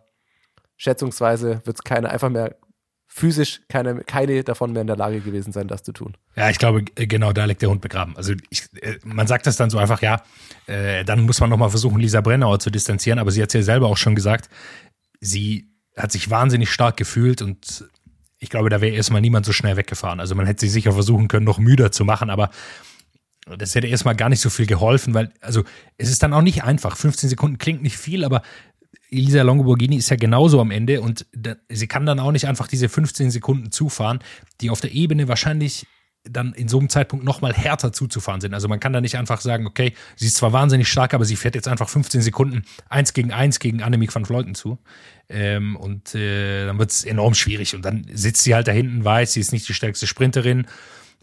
schätzungsweise 0.77 1.61
wird 1.65 1.77
es 1.77 1.83
keiner 1.83 2.09
einfach 2.09 2.29
mehr 2.29 2.55
physisch 3.07 3.61
keine, 3.69 4.01
keine 4.03 4.43
davon 4.43 4.73
mehr 4.73 4.81
in 4.81 4.87
der 4.87 4.95
Lage 4.95 5.21
gewesen 5.21 5.51
sein, 5.51 5.67
das 5.67 5.83
zu 5.83 5.91
tun. 5.91 6.15
Ja, 6.35 6.49
ich 6.49 6.59
glaube, 6.59 6.83
genau 6.83 7.33
da 7.33 7.45
liegt 7.45 7.61
der 7.61 7.69
Hund 7.69 7.81
begraben. 7.81 8.15
Also 8.15 8.33
ich, 8.49 8.63
äh, 8.81 8.97
man 9.03 9.27
sagt 9.27 9.47
das 9.47 9.55
dann 9.55 9.69
so 9.69 9.77
einfach, 9.77 10.01
ja, 10.01 10.21
äh, 10.67 11.03
dann 11.03 11.21
muss 11.21 11.39
man 11.39 11.49
nochmal 11.49 11.69
versuchen, 11.69 11.99
Lisa 11.99 12.21
Brennauer 12.21 12.59
zu 12.59 12.69
distanzieren, 12.69 13.17
aber 13.17 13.31
sie 13.31 13.41
hat 13.41 13.49
es 13.49 13.53
ja 13.53 13.61
selber 13.63 13.87
auch 13.87 13.97
schon 13.97 14.13
gesagt, 14.13 14.49
sie 15.19 15.71
hat 15.95 16.11
sich 16.11 16.29
wahnsinnig 16.29 16.69
stark 16.69 16.97
gefühlt 16.97 17.41
und 17.41 17.85
ich 18.39 18.49
glaube, 18.49 18.69
da 18.69 18.81
wäre 18.81 18.95
erstmal 18.95 19.21
niemand 19.21 19.45
so 19.45 19.51
schnell 19.51 19.77
weggefahren. 19.77 20.19
Also 20.19 20.35
man 20.35 20.45
hätte 20.45 20.61
sie 20.61 20.69
sicher 20.69 20.91
versuchen 20.91 21.27
können, 21.27 21.45
noch 21.45 21.57
müder 21.57 21.91
zu 21.91 22.05
machen, 22.05 22.29
aber 22.29 22.51
das 23.57 23.73
hätte 23.75 23.87
erstmal 23.87 24.15
gar 24.15 24.29
nicht 24.29 24.41
so 24.41 24.49
viel 24.49 24.67
geholfen, 24.67 25.13
weil, 25.13 25.31
also 25.41 25.63
es 25.97 26.09
ist 26.09 26.21
dann 26.21 26.33
auch 26.33 26.41
nicht 26.41 26.63
einfach. 26.63 26.97
15 26.97 27.29
Sekunden 27.29 27.57
klingt 27.57 27.81
nicht 27.81 27.97
viel, 27.97 28.23
aber 28.23 28.41
Elisa 29.09 29.41
Longoborghini 29.41 29.95
ist 29.95 30.09
ja 30.09 30.15
genauso 30.15 30.59
am 30.59 30.71
Ende 30.71 31.01
und 31.01 31.25
da, 31.33 31.55
sie 31.69 31.87
kann 31.87 32.05
dann 32.05 32.19
auch 32.19 32.31
nicht 32.31 32.47
einfach 32.47 32.67
diese 32.67 32.89
15 32.89 33.31
Sekunden 33.31 33.71
zufahren, 33.71 34.19
die 34.61 34.69
auf 34.69 34.81
der 34.81 34.91
Ebene 34.91 35.27
wahrscheinlich 35.27 35.85
dann 36.29 36.53
in 36.53 36.67
so 36.67 36.79
einem 36.79 36.89
Zeitpunkt 36.89 37.25
nochmal 37.25 37.53
härter 37.53 37.93
zuzufahren 37.93 38.41
sind. 38.41 38.53
Also 38.53 38.67
man 38.67 38.79
kann 38.79 38.93
da 38.93 39.01
nicht 39.01 39.17
einfach 39.17 39.41
sagen, 39.41 39.65
okay, 39.65 39.93
sie 40.15 40.27
ist 40.27 40.35
zwar 40.35 40.53
wahnsinnig 40.53 40.87
stark, 40.87 41.13
aber 41.13 41.25
sie 41.25 41.35
fährt 41.35 41.55
jetzt 41.55 41.67
einfach 41.67 41.89
15 41.89 42.21
Sekunden 42.21 42.63
eins 42.89 43.13
gegen 43.13 43.31
eins 43.31 43.59
gegen 43.59 43.81
Annemiek 43.81 44.13
van 44.13 44.25
Vleuten 44.25 44.55
zu. 44.55 44.77
Ähm, 45.29 45.75
und 45.75 46.15
äh, 46.15 46.65
dann 46.65 46.79
wird 46.79 46.91
es 46.91 47.03
enorm 47.03 47.33
schwierig. 47.33 47.75
Und 47.75 47.83
dann 47.83 48.05
sitzt 48.11 48.43
sie 48.43 48.55
halt 48.55 48.67
da 48.67 48.71
hinten, 48.71 49.03
weiß, 49.03 49.33
sie 49.33 49.39
ist 49.39 49.51
nicht 49.51 49.67
die 49.67 49.73
stärkste 49.73 50.07
Sprinterin. 50.07 50.67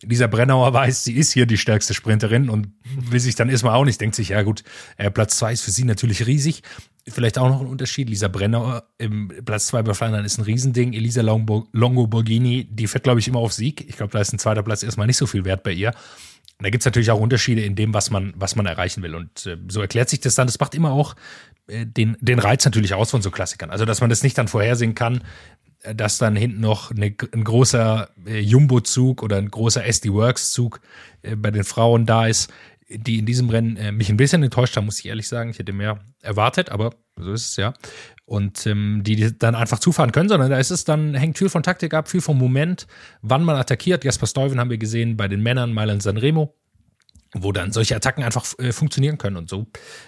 Lisa 0.06 0.26
Brennauer 0.26 0.72
weiß, 0.72 1.04
sie 1.04 1.14
ist 1.14 1.32
hier 1.32 1.46
die 1.46 1.58
stärkste 1.58 1.94
Sprinterin 1.94 2.48
und 2.48 2.68
will 2.84 3.20
sich 3.20 3.34
dann 3.34 3.48
erstmal 3.48 3.74
auch 3.74 3.84
nicht, 3.84 4.00
denkt 4.00 4.14
sich, 4.14 4.30
ja 4.30 4.42
gut, 4.42 4.64
äh, 4.96 5.10
Platz 5.10 5.36
zwei 5.38 5.52
ist 5.52 5.62
für 5.62 5.70
sie 5.70 5.84
natürlich 5.84 6.26
riesig, 6.26 6.62
Vielleicht 7.06 7.36
auch 7.36 7.48
noch 7.48 7.60
ein 7.60 7.66
Unterschied. 7.66 8.08
Lisa 8.08 8.28
Brenner 8.28 8.84
im 8.96 9.30
Platz 9.44 9.66
2 9.66 9.82
bei 9.82 9.92
Flandern 9.92 10.24
ist 10.24 10.38
ein 10.38 10.44
Riesending. 10.44 10.94
Elisa 10.94 11.20
Longo, 11.20 12.06
Borghini, 12.06 12.66
die 12.70 12.86
fährt, 12.86 13.04
glaube 13.04 13.20
ich, 13.20 13.28
immer 13.28 13.40
auf 13.40 13.52
Sieg. 13.52 13.86
Ich 13.86 13.98
glaube, 13.98 14.12
da 14.12 14.20
ist 14.20 14.32
ein 14.32 14.38
zweiter 14.38 14.62
Platz 14.62 14.82
erstmal 14.82 15.06
nicht 15.06 15.18
so 15.18 15.26
viel 15.26 15.44
wert 15.44 15.62
bei 15.64 15.72
ihr. 15.72 15.92
da 16.60 16.70
gibt 16.70 16.80
es 16.80 16.86
natürlich 16.86 17.10
auch 17.10 17.20
Unterschiede 17.20 17.60
in 17.60 17.74
dem, 17.74 17.92
was 17.92 18.08
man, 18.08 18.32
was 18.36 18.56
man 18.56 18.64
erreichen 18.64 19.02
will. 19.02 19.14
Und 19.14 19.44
äh, 19.44 19.58
so 19.68 19.82
erklärt 19.82 20.08
sich 20.08 20.20
das 20.20 20.34
dann. 20.34 20.46
Das 20.46 20.58
macht 20.58 20.74
immer 20.74 20.92
auch 20.92 21.14
äh, 21.66 21.84
den, 21.84 22.16
den 22.20 22.38
Reiz 22.38 22.64
natürlich 22.64 22.94
aus 22.94 23.10
von 23.10 23.20
so 23.20 23.30
Klassikern. 23.30 23.68
Also, 23.68 23.84
dass 23.84 24.00
man 24.00 24.08
das 24.08 24.22
nicht 24.22 24.38
dann 24.38 24.48
vorhersehen 24.48 24.94
kann, 24.94 25.20
dass 25.94 26.18
dann 26.18 26.36
hinten 26.36 26.60
noch 26.60 26.90
eine, 26.90 27.14
ein 27.32 27.44
großer 27.44 28.08
äh, 28.26 28.40
Jumbo-Zug 28.40 29.22
oder 29.22 29.36
ein 29.36 29.50
großer 29.50 29.84
SD 29.84 30.12
Works-Zug 30.12 30.80
äh, 31.22 31.36
bei 31.36 31.50
den 31.50 31.64
Frauen 31.64 32.06
da 32.06 32.26
ist 32.26 32.50
die 32.88 33.18
in 33.18 33.26
diesem 33.26 33.48
Rennen 33.48 33.76
äh, 33.76 33.92
mich 33.92 34.08
ein 34.08 34.16
bisschen 34.16 34.42
enttäuscht 34.42 34.76
haben, 34.76 34.84
muss 34.84 34.98
ich 34.98 35.06
ehrlich 35.06 35.28
sagen. 35.28 35.50
Ich 35.50 35.58
hätte 35.58 35.72
mehr 35.72 36.00
erwartet, 36.20 36.70
aber 36.70 36.90
so 37.16 37.32
ist 37.32 37.46
es 37.46 37.56
ja. 37.56 37.74
Und 38.26 38.66
ähm, 38.66 39.02
die, 39.04 39.16
die 39.16 39.38
dann 39.38 39.54
einfach 39.54 39.78
zufahren 39.78 40.12
können, 40.12 40.28
sondern 40.28 40.50
da 40.50 40.58
ist 40.58 40.70
es 40.70 40.84
dann, 40.84 41.14
hängt 41.14 41.38
viel 41.38 41.48
von 41.48 41.62
Taktik 41.62 41.94
ab, 41.94 42.08
viel 42.08 42.20
vom 42.20 42.38
Moment, 42.38 42.86
wann 43.22 43.44
man 43.44 43.56
attackiert. 43.56 44.04
Jasper 44.04 44.26
Stuyven 44.26 44.60
haben 44.60 44.70
wir 44.70 44.78
gesehen 44.78 45.16
bei 45.16 45.28
den 45.28 45.42
Männern, 45.42 45.72
Mailand 45.72 46.02
Sanremo. 46.02 46.54
Wo 47.34 47.52
dann 47.52 47.72
solche 47.72 47.94
Attacken 47.96 48.24
einfach 48.24 48.46
äh, 48.58 48.72
funktionieren 48.72 49.18
können. 49.18 49.36
Und 49.36 49.50
so 49.50 49.66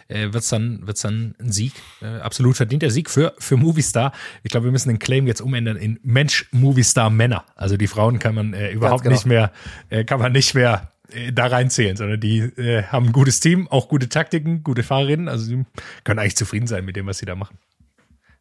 äh, 0.09 0.33
wird's 0.33 0.49
dann, 0.49 0.87
wird's 0.87 1.03
dann 1.03 1.35
ein 1.41 1.53
Sieg. 1.53 1.73
Äh, 2.01 2.21
absolut 2.21 2.57
verdienter 2.57 2.91
Sieg 2.91 3.11
für, 3.11 3.35
für 3.39 3.57
Movistar. 3.57 4.13
Ich 4.43 4.51
glaube, 4.51 4.65
wir 4.65 4.73
müssen 4.73 4.89
den 4.89 4.99
Claim 4.99 5.27
jetzt 5.27 5.41
umändern 5.41 5.77
in 5.77 5.99
Mensch 6.03 6.49
Movistar 6.53 7.11
Männer. 7.11 7.45
Also 7.57 7.77
die 7.77 7.87
Frauen 7.87 8.19
kann 8.19 8.35
man 8.35 8.55
äh, 8.55 8.71
überhaupt 8.71 9.03
genau. 9.03 9.15
nicht 9.15 9.27
mehr, 9.27 9.53
äh, 9.91 10.05
kann 10.05 10.21
man 10.21 10.33
nicht 10.33 10.55
mehr 10.55 10.93
äh, 11.11 11.33
da 11.33 11.47
reinzählen, 11.47 11.97
sondern 11.97 12.21
die 12.21 12.39
äh, 12.39 12.85
haben 12.85 13.07
ein 13.07 13.13
gutes 13.13 13.41
Team, 13.41 13.69
auch 13.69 13.89
gute 13.89 14.09
Taktiken, 14.09 14.63
gute 14.63 14.83
Fahrerinnen. 14.83 15.29
Also 15.29 15.45
sie 15.45 15.65
können 16.05 16.19
eigentlich 16.19 16.37
zufrieden 16.37 16.67
sein 16.67 16.85
mit 16.85 16.97
dem, 16.97 17.07
was 17.07 17.19
sie 17.19 17.27
da 17.27 17.35
machen. 17.35 17.59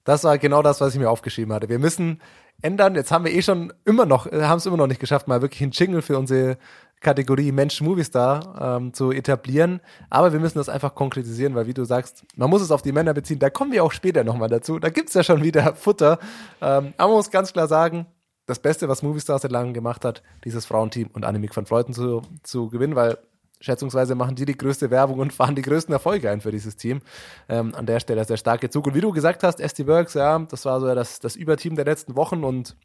Das 0.04 0.24
war 0.24 0.38
genau 0.38 0.62
das, 0.62 0.82
was 0.82 0.94
ich 0.94 1.00
mir 1.00 1.10
aufgeschrieben 1.10 1.54
hatte. 1.54 1.68
Wir 1.68 1.80
müssen 1.80 2.22
ändern. 2.62 2.96
Jetzt 2.96 3.12
haben 3.12 3.26
wir 3.26 3.34
eh 3.34 3.42
schon 3.42 3.74
immer 3.86 4.06
noch, 4.06 4.28
äh, 4.28 4.44
haben 4.44 4.58
es 4.58 4.66
immer 4.66 4.78
noch 4.78 4.88
nicht 4.88 5.00
geschafft, 5.00 5.28
mal 5.28 5.42
wirklich 5.42 5.62
einen 5.62 5.72
Jingle 5.72 6.02
für 6.02 6.18
unsere 6.18 6.58
Kategorie 7.02 7.52
Mensch 7.52 7.82
Movistar 7.82 8.78
ähm, 8.78 8.94
zu 8.94 9.12
etablieren. 9.12 9.82
Aber 10.10 10.34
wir 10.34 10.40
müssen 10.40 10.58
das 10.58 10.70
einfach 10.70 10.96
konkretisieren, 10.96 11.56
weil 11.56 11.68
wie 11.68 11.74
du 11.74 11.86
sagst, 11.86 12.26
man 12.36 12.50
muss 12.50 12.62
es 12.62 12.72
auf 12.72 12.82
die 12.82 12.92
Männer 12.92 13.14
beziehen. 13.14 13.40
Da 13.40 13.50
kommen 13.50 13.72
wir 13.72 13.84
auch 13.84 13.92
später 13.92 14.24
nochmal 14.24 14.50
dazu. 14.50 14.80
Da 14.80 14.90
gibt's 14.90 15.14
ja 15.14 15.24
schon 15.24 15.44
wieder 15.44 15.76
Futter. 15.76 16.20
Ähm, 16.62 16.94
aber 16.98 17.10
man 17.10 17.18
muss 17.18 17.32
ganz 17.32 17.54
klar 17.54 17.68
sagen, 17.68 18.08
das 18.48 18.60
Beste, 18.60 18.88
was 18.88 19.04
Movistar 19.04 19.40
seit 19.40 19.52
langem 19.52 19.74
gemacht 19.74 20.06
hat, 20.06 20.22
dieses 20.44 20.66
Frauenteam 20.66 21.10
und 21.14 21.26
Annemiek 21.26 21.56
van 21.56 21.66
Fleuten 21.66 21.94
zu, 21.94 22.22
zu 22.44 22.70
gewinnen, 22.70 22.96
weil 22.96 23.18
schätzungsweise 23.60 24.16
machen 24.16 24.36
die 24.36 24.46
die 24.46 24.58
größte 24.58 24.92
Werbung 24.92 25.20
und 25.20 25.34
fahren 25.34 25.56
die 25.56 25.62
größten 25.62 25.94
Erfolge 25.94 26.30
ein 26.30 26.42
für 26.42 26.52
dieses 26.52 26.76
Team. 26.76 27.02
Ähm, 27.50 27.74
an 27.76 27.86
der 27.86 28.00
Stelle 28.00 28.24
sehr 28.26 28.38
starke 28.38 28.70
Zug. 28.70 28.88
Und 28.88 28.96
wie 28.96 29.02
du 29.02 29.12
gesagt 29.12 29.44
hast, 29.44 29.60
SD 29.60 29.88
Works, 29.88 30.14
ja, 30.14 30.40
das 30.40 30.66
war 30.66 30.80
so 30.80 30.94
das, 30.94 31.20
das 31.20 31.36
Überteam 31.36 31.76
der 31.76 31.86
letzten 31.86 32.16
Wochen 32.16 32.44
und 32.44 32.76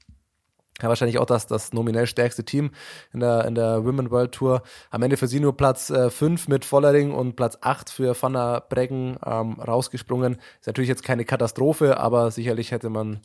ja, 0.83 0.89
wahrscheinlich 0.89 1.19
auch 1.19 1.27
das, 1.27 1.47
das 1.47 1.73
nominell 1.73 2.07
stärkste 2.07 2.45
Team 2.45 2.71
in 3.13 3.21
der, 3.21 3.45
in 3.45 3.55
der 3.55 3.85
Women 3.85 4.11
World 4.11 4.33
Tour. 4.33 4.63
Am 4.91 5.03
Ende 5.03 5.17
für 5.17 5.29
sie 5.29 5.41
nur 5.41 5.57
Platz 5.57 5.93
5 5.93 6.23
äh, 6.23 6.51
mit 6.51 6.65
Vollering 6.65 7.13
und 7.13 7.37
Platz 7.37 7.59
8 7.61 7.91
für 7.91 8.21
Vanna 8.21 8.61
Breggen 8.61 9.19
ähm, 9.25 9.61
rausgesprungen. 9.61 10.39
Ist 10.61 10.67
natürlich 10.67 10.89
jetzt 10.89 11.05
keine 11.05 11.25
Katastrophe, 11.25 11.99
aber 11.99 12.31
sicherlich 12.31 12.73
hätte 12.73 12.91
man 12.91 13.21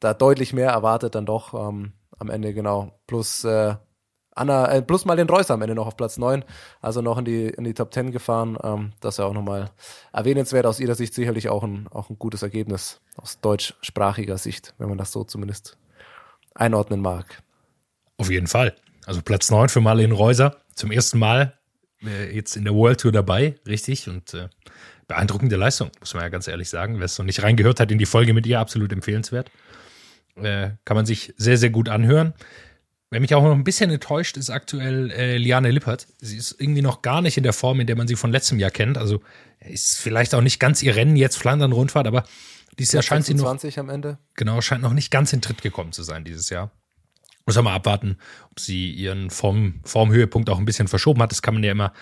da 0.00 0.14
deutlich 0.14 0.52
mehr 0.52 0.70
erwartet 0.70 1.14
dann 1.14 1.26
doch 1.26 1.54
ähm, 1.54 1.92
am 2.18 2.30
Ende, 2.30 2.54
genau. 2.54 2.92
Plus 3.06 3.44
äh, 3.44 3.74
Anna, 4.38 4.70
äh, 4.70 4.82
plus 4.82 5.04
mal 5.04 5.16
den 5.16 5.28
Reus 5.28 5.50
am 5.50 5.62
Ende 5.62 5.74
noch 5.74 5.88
auf 5.88 5.96
Platz 5.96 6.16
9, 6.16 6.44
also 6.80 7.02
noch 7.02 7.18
in 7.18 7.24
die, 7.24 7.46
in 7.46 7.64
die 7.64 7.74
Top 7.74 7.92
10 7.92 8.12
gefahren. 8.12 8.56
Ähm, 8.62 8.92
das 9.00 9.14
ist 9.14 9.18
ja 9.18 9.24
auch 9.24 9.32
nochmal 9.32 9.70
erwähnenswert 10.12 10.66
aus 10.66 10.80
ihrer 10.80 10.94
Sicht 10.94 11.14
sicherlich 11.14 11.48
auch 11.48 11.64
ein, 11.64 11.88
auch 11.88 12.08
ein 12.08 12.18
gutes 12.18 12.42
Ergebnis 12.42 13.00
aus 13.16 13.40
deutschsprachiger 13.40 14.38
Sicht, 14.38 14.74
wenn 14.78 14.88
man 14.88 14.98
das 14.98 15.12
so 15.12 15.24
zumindest 15.24 15.76
einordnen 16.58 17.00
mag. 17.00 17.42
Auf 18.16 18.30
jeden 18.30 18.46
Fall. 18.46 18.74
Also 19.06 19.22
Platz 19.22 19.50
9 19.50 19.68
für 19.68 19.80
Marlene 19.80 20.14
Reuser. 20.14 20.56
Zum 20.74 20.90
ersten 20.90 21.18
Mal 21.18 21.58
äh, 22.04 22.34
jetzt 22.34 22.56
in 22.56 22.64
der 22.64 22.74
World 22.74 23.00
Tour 23.00 23.12
dabei, 23.12 23.54
richtig. 23.66 24.08
Und 24.08 24.34
äh, 24.34 24.48
beeindruckende 25.06 25.56
Leistung, 25.56 25.90
muss 26.00 26.14
man 26.14 26.22
ja 26.22 26.28
ganz 26.28 26.48
ehrlich 26.48 26.68
sagen. 26.68 26.98
Wer 26.98 27.06
es 27.06 27.18
noch 27.18 27.24
nicht 27.24 27.42
reingehört 27.42 27.80
hat 27.80 27.90
in 27.90 27.98
die 27.98 28.06
Folge 28.06 28.34
mit 28.34 28.46
ihr, 28.46 28.60
absolut 28.60 28.92
empfehlenswert. 28.92 29.50
Äh, 30.36 30.70
kann 30.84 30.96
man 30.96 31.06
sich 31.06 31.34
sehr, 31.36 31.56
sehr 31.56 31.70
gut 31.70 31.88
anhören. 31.88 32.34
Wer 33.10 33.20
mich 33.20 33.34
auch 33.34 33.42
noch 33.42 33.52
ein 33.52 33.64
bisschen 33.64 33.90
enttäuscht, 33.90 34.36
ist 34.36 34.50
aktuell 34.50 35.10
äh, 35.10 35.38
Liane 35.38 35.70
Lippert. 35.70 36.06
Sie 36.18 36.36
ist 36.36 36.56
irgendwie 36.58 36.82
noch 36.82 37.00
gar 37.00 37.22
nicht 37.22 37.38
in 37.38 37.42
der 37.42 37.54
Form, 37.54 37.80
in 37.80 37.86
der 37.86 37.96
man 37.96 38.06
sie 38.06 38.16
von 38.16 38.30
letztem 38.30 38.58
Jahr 38.58 38.70
kennt. 38.70 38.98
Also 38.98 39.22
ist 39.60 39.98
vielleicht 39.98 40.34
auch 40.34 40.42
nicht 40.42 40.60
ganz 40.60 40.82
ihr 40.82 40.94
Rennen 40.94 41.16
jetzt 41.16 41.36
Flandern-Rundfahrt, 41.36 42.06
aber 42.06 42.24
dieses 42.78 42.92
Jahr 42.92 43.02
scheint 43.02 43.26
sie 43.26 43.34
noch. 43.34 43.46
am 43.78 43.88
Ende. 43.88 44.18
Genau, 44.34 44.60
scheint 44.60 44.82
noch 44.82 44.92
nicht 44.92 45.10
ganz 45.10 45.32
in 45.32 45.42
Tritt 45.42 45.62
gekommen 45.62 45.92
zu 45.92 46.02
sein 46.02 46.24
dieses 46.24 46.50
Jahr. 46.50 46.70
Muss 47.46 47.56
man 47.56 47.64
mal 47.64 47.74
abwarten, 47.74 48.18
ob 48.50 48.60
sie 48.60 48.90
ihren 48.90 49.30
Form, 49.30 49.80
Formhöhepunkt 49.84 50.50
auch 50.50 50.58
ein 50.58 50.64
bisschen 50.64 50.86
verschoben 50.86 51.22
hat. 51.22 51.30
Das 51.32 51.42
kann 51.42 51.54
man 51.54 51.64
ja 51.64 51.72
immer 51.72 51.92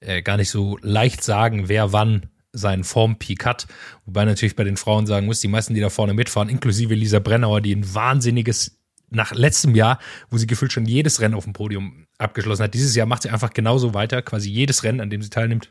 äh, 0.00 0.22
gar 0.22 0.36
nicht 0.36 0.50
so 0.50 0.78
leicht 0.80 1.22
sagen, 1.22 1.68
wer 1.68 1.92
wann 1.92 2.30
seinen 2.52 2.84
Formpeak 2.84 3.44
hat. 3.44 3.66
Wobei 4.06 4.24
natürlich 4.24 4.56
bei 4.56 4.64
den 4.64 4.76
Frauen 4.76 5.06
sagen 5.06 5.26
muss, 5.26 5.40
die 5.40 5.48
meisten, 5.48 5.74
die 5.74 5.80
da 5.80 5.90
vorne 5.90 6.14
mitfahren, 6.14 6.48
inklusive 6.48 6.94
Lisa 6.94 7.18
Brennauer, 7.18 7.60
die 7.60 7.74
ein 7.74 7.94
wahnsinniges 7.94 8.78
nach 9.10 9.32
letztem 9.32 9.74
Jahr, 9.74 9.98
wo 10.30 10.38
sie 10.38 10.46
gefühlt 10.46 10.72
schon 10.72 10.86
jedes 10.86 11.20
Rennen 11.20 11.34
auf 11.34 11.44
dem 11.44 11.52
Podium 11.52 12.06
abgeschlossen 12.18 12.64
hat. 12.64 12.74
Dieses 12.74 12.94
Jahr 12.94 13.06
macht 13.06 13.22
sie 13.22 13.30
einfach 13.30 13.52
genauso 13.52 13.94
weiter, 13.94 14.22
quasi 14.22 14.50
jedes 14.50 14.82
Rennen, 14.82 15.00
an 15.00 15.10
dem 15.10 15.22
sie 15.22 15.30
teilnimmt, 15.30 15.70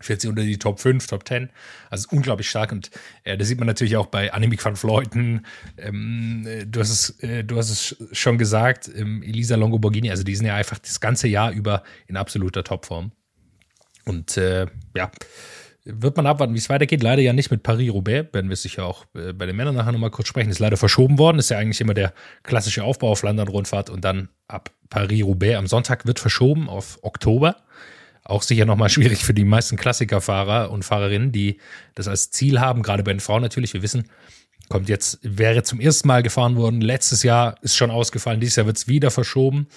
fährt 0.00 0.20
sie 0.20 0.28
unter 0.28 0.42
die 0.42 0.58
Top 0.58 0.80
5, 0.80 1.06
Top 1.06 1.26
10. 1.26 1.50
Also 1.90 2.08
unglaublich 2.10 2.48
stark. 2.48 2.72
Und 2.72 2.90
äh, 3.24 3.36
das 3.36 3.48
sieht 3.48 3.58
man 3.58 3.66
natürlich 3.66 3.96
auch 3.96 4.06
bei 4.06 4.32
Annemiek 4.32 4.64
van 4.64 4.76
Fleuten. 4.76 5.46
Ähm, 5.78 6.46
äh, 6.46 6.66
du, 6.66 6.80
hast 6.80 6.90
es, 6.90 7.20
äh, 7.20 7.44
du 7.44 7.56
hast 7.56 7.70
es 7.70 7.96
schon 8.12 8.38
gesagt, 8.38 8.90
ähm, 8.94 9.22
Elisa 9.22 9.56
Longoborghini, 9.56 10.10
also 10.10 10.22
die 10.22 10.36
sind 10.36 10.46
ja 10.46 10.54
einfach 10.54 10.78
das 10.78 11.00
ganze 11.00 11.28
Jahr 11.28 11.52
über 11.52 11.82
in 12.06 12.16
absoluter 12.16 12.64
Topform. 12.64 13.12
Und 14.04 14.36
äh, 14.36 14.66
ja, 14.94 15.10
wird 15.86 16.16
man 16.16 16.26
abwarten, 16.26 16.52
wie 16.54 16.58
es 16.58 16.68
weitergeht. 16.68 17.02
Leider 17.02 17.22
ja 17.22 17.32
nicht 17.32 17.50
mit 17.50 17.62
Paris-Roubaix, 17.62 18.34
werden 18.34 18.48
wir 18.48 18.56
sicher 18.56 18.84
auch 18.84 19.04
äh, 19.14 19.32
bei 19.32 19.46
den 19.46 19.56
Männern 19.56 19.74
nachher 19.74 19.92
nochmal 19.92 20.10
kurz 20.10 20.28
sprechen. 20.28 20.50
Ist 20.50 20.58
leider 20.58 20.76
verschoben 20.76 21.18
worden. 21.18 21.38
Ist 21.38 21.50
ja 21.50 21.58
eigentlich 21.58 21.80
immer 21.80 21.94
der 21.94 22.12
klassische 22.42 22.84
Aufbau 22.84 23.10
auf 23.10 23.20
Flandern-Rundfahrt 23.20 23.88
und 23.88 24.04
dann 24.04 24.28
ab 24.48 24.70
Paris-Roubaix 24.90 25.56
am 25.56 25.66
Sonntag 25.66 26.06
wird 26.06 26.18
verschoben 26.18 26.68
auf 26.68 26.98
Oktober. 27.02 27.56
Auch 28.28 28.42
sicher 28.42 28.64
nochmal 28.64 28.88
schwierig 28.88 29.24
für 29.24 29.34
die 29.34 29.44
meisten 29.44 29.76
Klassikerfahrer 29.76 30.70
und 30.70 30.84
Fahrerinnen, 30.84 31.30
die 31.30 31.60
das 31.94 32.08
als 32.08 32.30
Ziel 32.30 32.60
haben, 32.60 32.82
gerade 32.82 33.04
bei 33.04 33.12
den 33.12 33.20
Frauen 33.20 33.42
natürlich. 33.42 33.72
Wir 33.72 33.82
wissen, 33.82 34.08
kommt 34.68 34.88
jetzt, 34.88 35.20
wäre 35.22 35.62
zum 35.62 35.80
ersten 35.80 36.08
Mal 36.08 36.24
gefahren 36.24 36.56
worden. 36.56 36.80
Letztes 36.80 37.22
Jahr 37.22 37.54
ist 37.62 37.76
schon 37.76 37.90
ausgefallen. 37.90 38.40
Dieses 38.40 38.56
Jahr 38.56 38.66
wird 38.66 38.78
es 38.78 38.88
wieder 38.88 39.12
verschoben. 39.12 39.68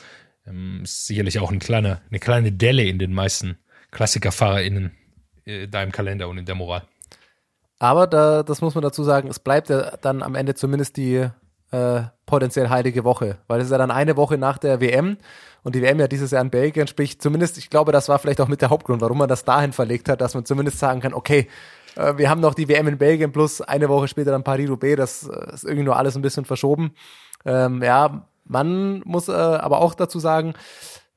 Ähm, 0.47 0.81
ist 0.83 1.05
sicherlich 1.05 1.39
auch 1.39 1.51
eine 1.51 1.59
kleine, 1.59 2.01
eine 2.09 2.19
kleine 2.19 2.51
Delle 2.51 2.83
in 2.83 2.97
den 2.97 3.13
meisten 3.13 3.59
KlassikerfahrerInnen 3.91 4.91
äh, 5.45 5.67
da 5.67 5.83
im 5.83 5.91
Kalender 5.91 6.27
und 6.27 6.39
in 6.39 6.45
der 6.45 6.55
Moral. 6.55 6.83
Aber 7.77 8.07
da, 8.07 8.41
das 8.41 8.61
muss 8.61 8.73
man 8.73 8.81
dazu 8.81 9.03
sagen, 9.03 9.29
es 9.29 9.39
bleibt 9.39 9.69
ja 9.69 9.95
dann 9.97 10.23
am 10.23 10.33
Ende 10.33 10.55
zumindest 10.55 10.97
die 10.97 11.29
äh, 11.71 12.01
potenziell 12.25 12.69
heilige 12.69 13.03
Woche, 13.03 13.37
weil 13.47 13.59
es 13.59 13.67
ist 13.67 13.71
ja 13.71 13.77
dann 13.77 13.91
eine 13.91 14.17
Woche 14.17 14.37
nach 14.37 14.57
der 14.57 14.81
WM 14.81 15.17
und 15.63 15.75
die 15.75 15.81
WM 15.81 15.99
ja 15.99 16.07
dieses 16.07 16.31
Jahr 16.31 16.41
in 16.41 16.49
Belgien, 16.49 16.87
sprich 16.87 17.19
zumindest, 17.19 17.57
ich 17.57 17.69
glaube, 17.69 17.91
das 17.91 18.09
war 18.09 18.19
vielleicht 18.19 18.41
auch 18.41 18.47
mit 18.47 18.61
der 18.61 18.69
Hauptgrund, 18.69 19.01
warum 19.01 19.17
man 19.17 19.29
das 19.29 19.43
dahin 19.45 19.73
verlegt 19.73 20.09
hat, 20.09 20.21
dass 20.21 20.33
man 20.33 20.45
zumindest 20.45 20.79
sagen 20.79 21.01
kann, 21.01 21.13
okay, 21.13 21.47
äh, 21.95 22.17
wir 22.17 22.29
haben 22.29 22.41
noch 22.41 22.53
die 22.53 22.67
WM 22.67 22.87
in 22.87 22.97
Belgien 22.97 23.31
plus 23.31 23.61
eine 23.61 23.89
Woche 23.89 24.07
später 24.07 24.31
dann 24.31 24.43
Paris-Roubaix, 24.43 24.97
das 24.97 25.27
äh, 25.27 25.53
ist 25.53 25.63
irgendwie 25.63 25.83
nur 25.83 25.97
alles 25.97 26.15
ein 26.15 26.21
bisschen 26.21 26.45
verschoben. 26.45 26.91
Ähm, 27.45 27.81
ja, 27.83 28.27
man 28.45 29.01
muss 29.05 29.27
äh, 29.27 29.31
aber 29.31 29.81
auch 29.81 29.93
dazu 29.93 30.19
sagen, 30.19 30.53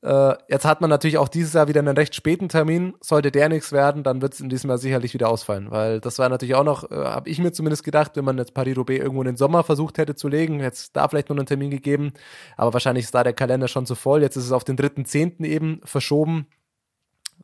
äh, 0.02 0.34
jetzt 0.48 0.64
hat 0.64 0.80
man 0.80 0.90
natürlich 0.90 1.18
auch 1.18 1.28
dieses 1.28 1.52
Jahr 1.52 1.68
wieder 1.68 1.78
einen 1.78 1.96
recht 1.96 2.14
späten 2.14 2.48
Termin. 2.48 2.94
Sollte 3.00 3.30
der 3.30 3.48
nichts 3.48 3.70
werden, 3.70 4.02
dann 4.02 4.20
wird 4.20 4.34
es 4.34 4.40
in 4.40 4.48
diesem 4.48 4.68
Jahr 4.68 4.78
sicherlich 4.78 5.14
wieder 5.14 5.28
ausfallen, 5.28 5.70
weil 5.70 6.00
das 6.00 6.18
war 6.18 6.28
natürlich 6.28 6.56
auch 6.56 6.64
noch, 6.64 6.90
äh, 6.90 6.94
habe 6.94 7.30
ich 7.30 7.38
mir 7.38 7.52
zumindest 7.52 7.84
gedacht, 7.84 8.12
wenn 8.16 8.24
man 8.24 8.36
jetzt 8.36 8.52
Paris-Roubaix 8.52 9.00
irgendwo 9.00 9.22
in 9.22 9.26
den 9.26 9.36
Sommer 9.36 9.62
versucht 9.62 9.98
hätte 9.98 10.16
zu 10.16 10.26
legen, 10.26 10.58
jetzt 10.58 10.96
da 10.96 11.08
vielleicht 11.08 11.28
noch 11.28 11.36
einen 11.36 11.46
Termin 11.46 11.70
gegeben, 11.70 12.12
aber 12.56 12.72
wahrscheinlich 12.72 13.04
ist 13.04 13.14
da 13.14 13.22
der 13.22 13.32
Kalender 13.32 13.68
schon 13.68 13.86
zu 13.86 13.94
voll. 13.94 14.22
Jetzt 14.22 14.36
ist 14.36 14.44
es 14.44 14.52
auf 14.52 14.64
den 14.64 14.76
dritten 14.76 15.04
Zehnten 15.04 15.44
eben 15.44 15.80
verschoben. 15.84 16.46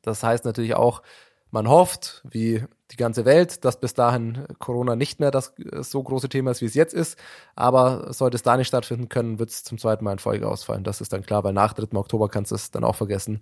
Das 0.03 0.25
heißt 0.25 0.45
natürlich 0.45 0.75
auch, 0.75 1.03
man 1.51 1.69
hofft, 1.69 2.23
wie 2.29 2.65
die 2.91 2.97
ganze 2.97 3.25
Welt, 3.25 3.65
dass 3.65 3.81
bis 3.81 3.95
dahin 3.95 4.47
Corona 4.59 4.97
nicht 4.97 5.21
mehr 5.21 5.31
das 5.31 5.55
so 5.81 6.03
große 6.03 6.29
Thema 6.29 6.51
ist, 6.51 6.63
wie 6.63 6.67
es 6.67 6.75
jetzt 6.75 6.95
ist. 6.95 7.19
Aber 7.55 8.13
sollte 8.13 8.37
es 8.37 8.43
da 8.43 8.57
nicht 8.57 8.69
stattfinden 8.69 9.09
können, 9.09 9.39
wird 9.39 9.51
es 9.51 9.65
zum 9.65 9.79
zweiten 9.79 10.05
Mal 10.05 10.13
in 10.13 10.19
Folge 10.19 10.49
ausfallen. 10.49 10.85
Das 10.85 11.01
ist 11.01 11.13
dann 11.13 11.23
klar, 11.23 11.45
weil 11.45 11.53
nach 11.53 11.75
3. 11.75 11.97
Oktober 11.97 12.29
kannst 12.29 12.51
du 12.51 12.55
es 12.55 12.71
dann 12.71 12.85
auch 12.85 12.97
vergessen. 12.97 13.41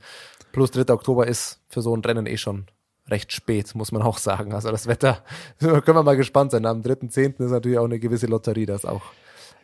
Plus 0.53 0.71
3. 0.73 0.93
Oktober 0.93 1.27
ist 1.27 1.61
für 1.69 1.83
so 1.83 1.95
ein 1.95 2.05
Rennen 2.05 2.27
eh 2.27 2.37
schon 2.37 2.67
recht 3.09 3.33
spät, 3.33 3.73
muss 3.75 3.93
man 3.93 4.03
auch 4.03 4.19
sagen. 4.19 4.53
Also 4.53 4.71
das 4.71 4.87
Wetter, 4.89 5.23
können 5.61 5.87
wir 5.87 6.03
mal 6.03 6.17
gespannt 6.17 6.51
sein. 6.51 6.67
Am 6.67 6.83
3.10. 6.83 7.45
ist 7.45 7.51
natürlich 7.51 7.79
auch 7.79 7.85
eine 7.85 8.01
gewisse 8.01 8.27
Lotterie, 8.27 8.67
das 8.67 8.85
auch 8.85 9.03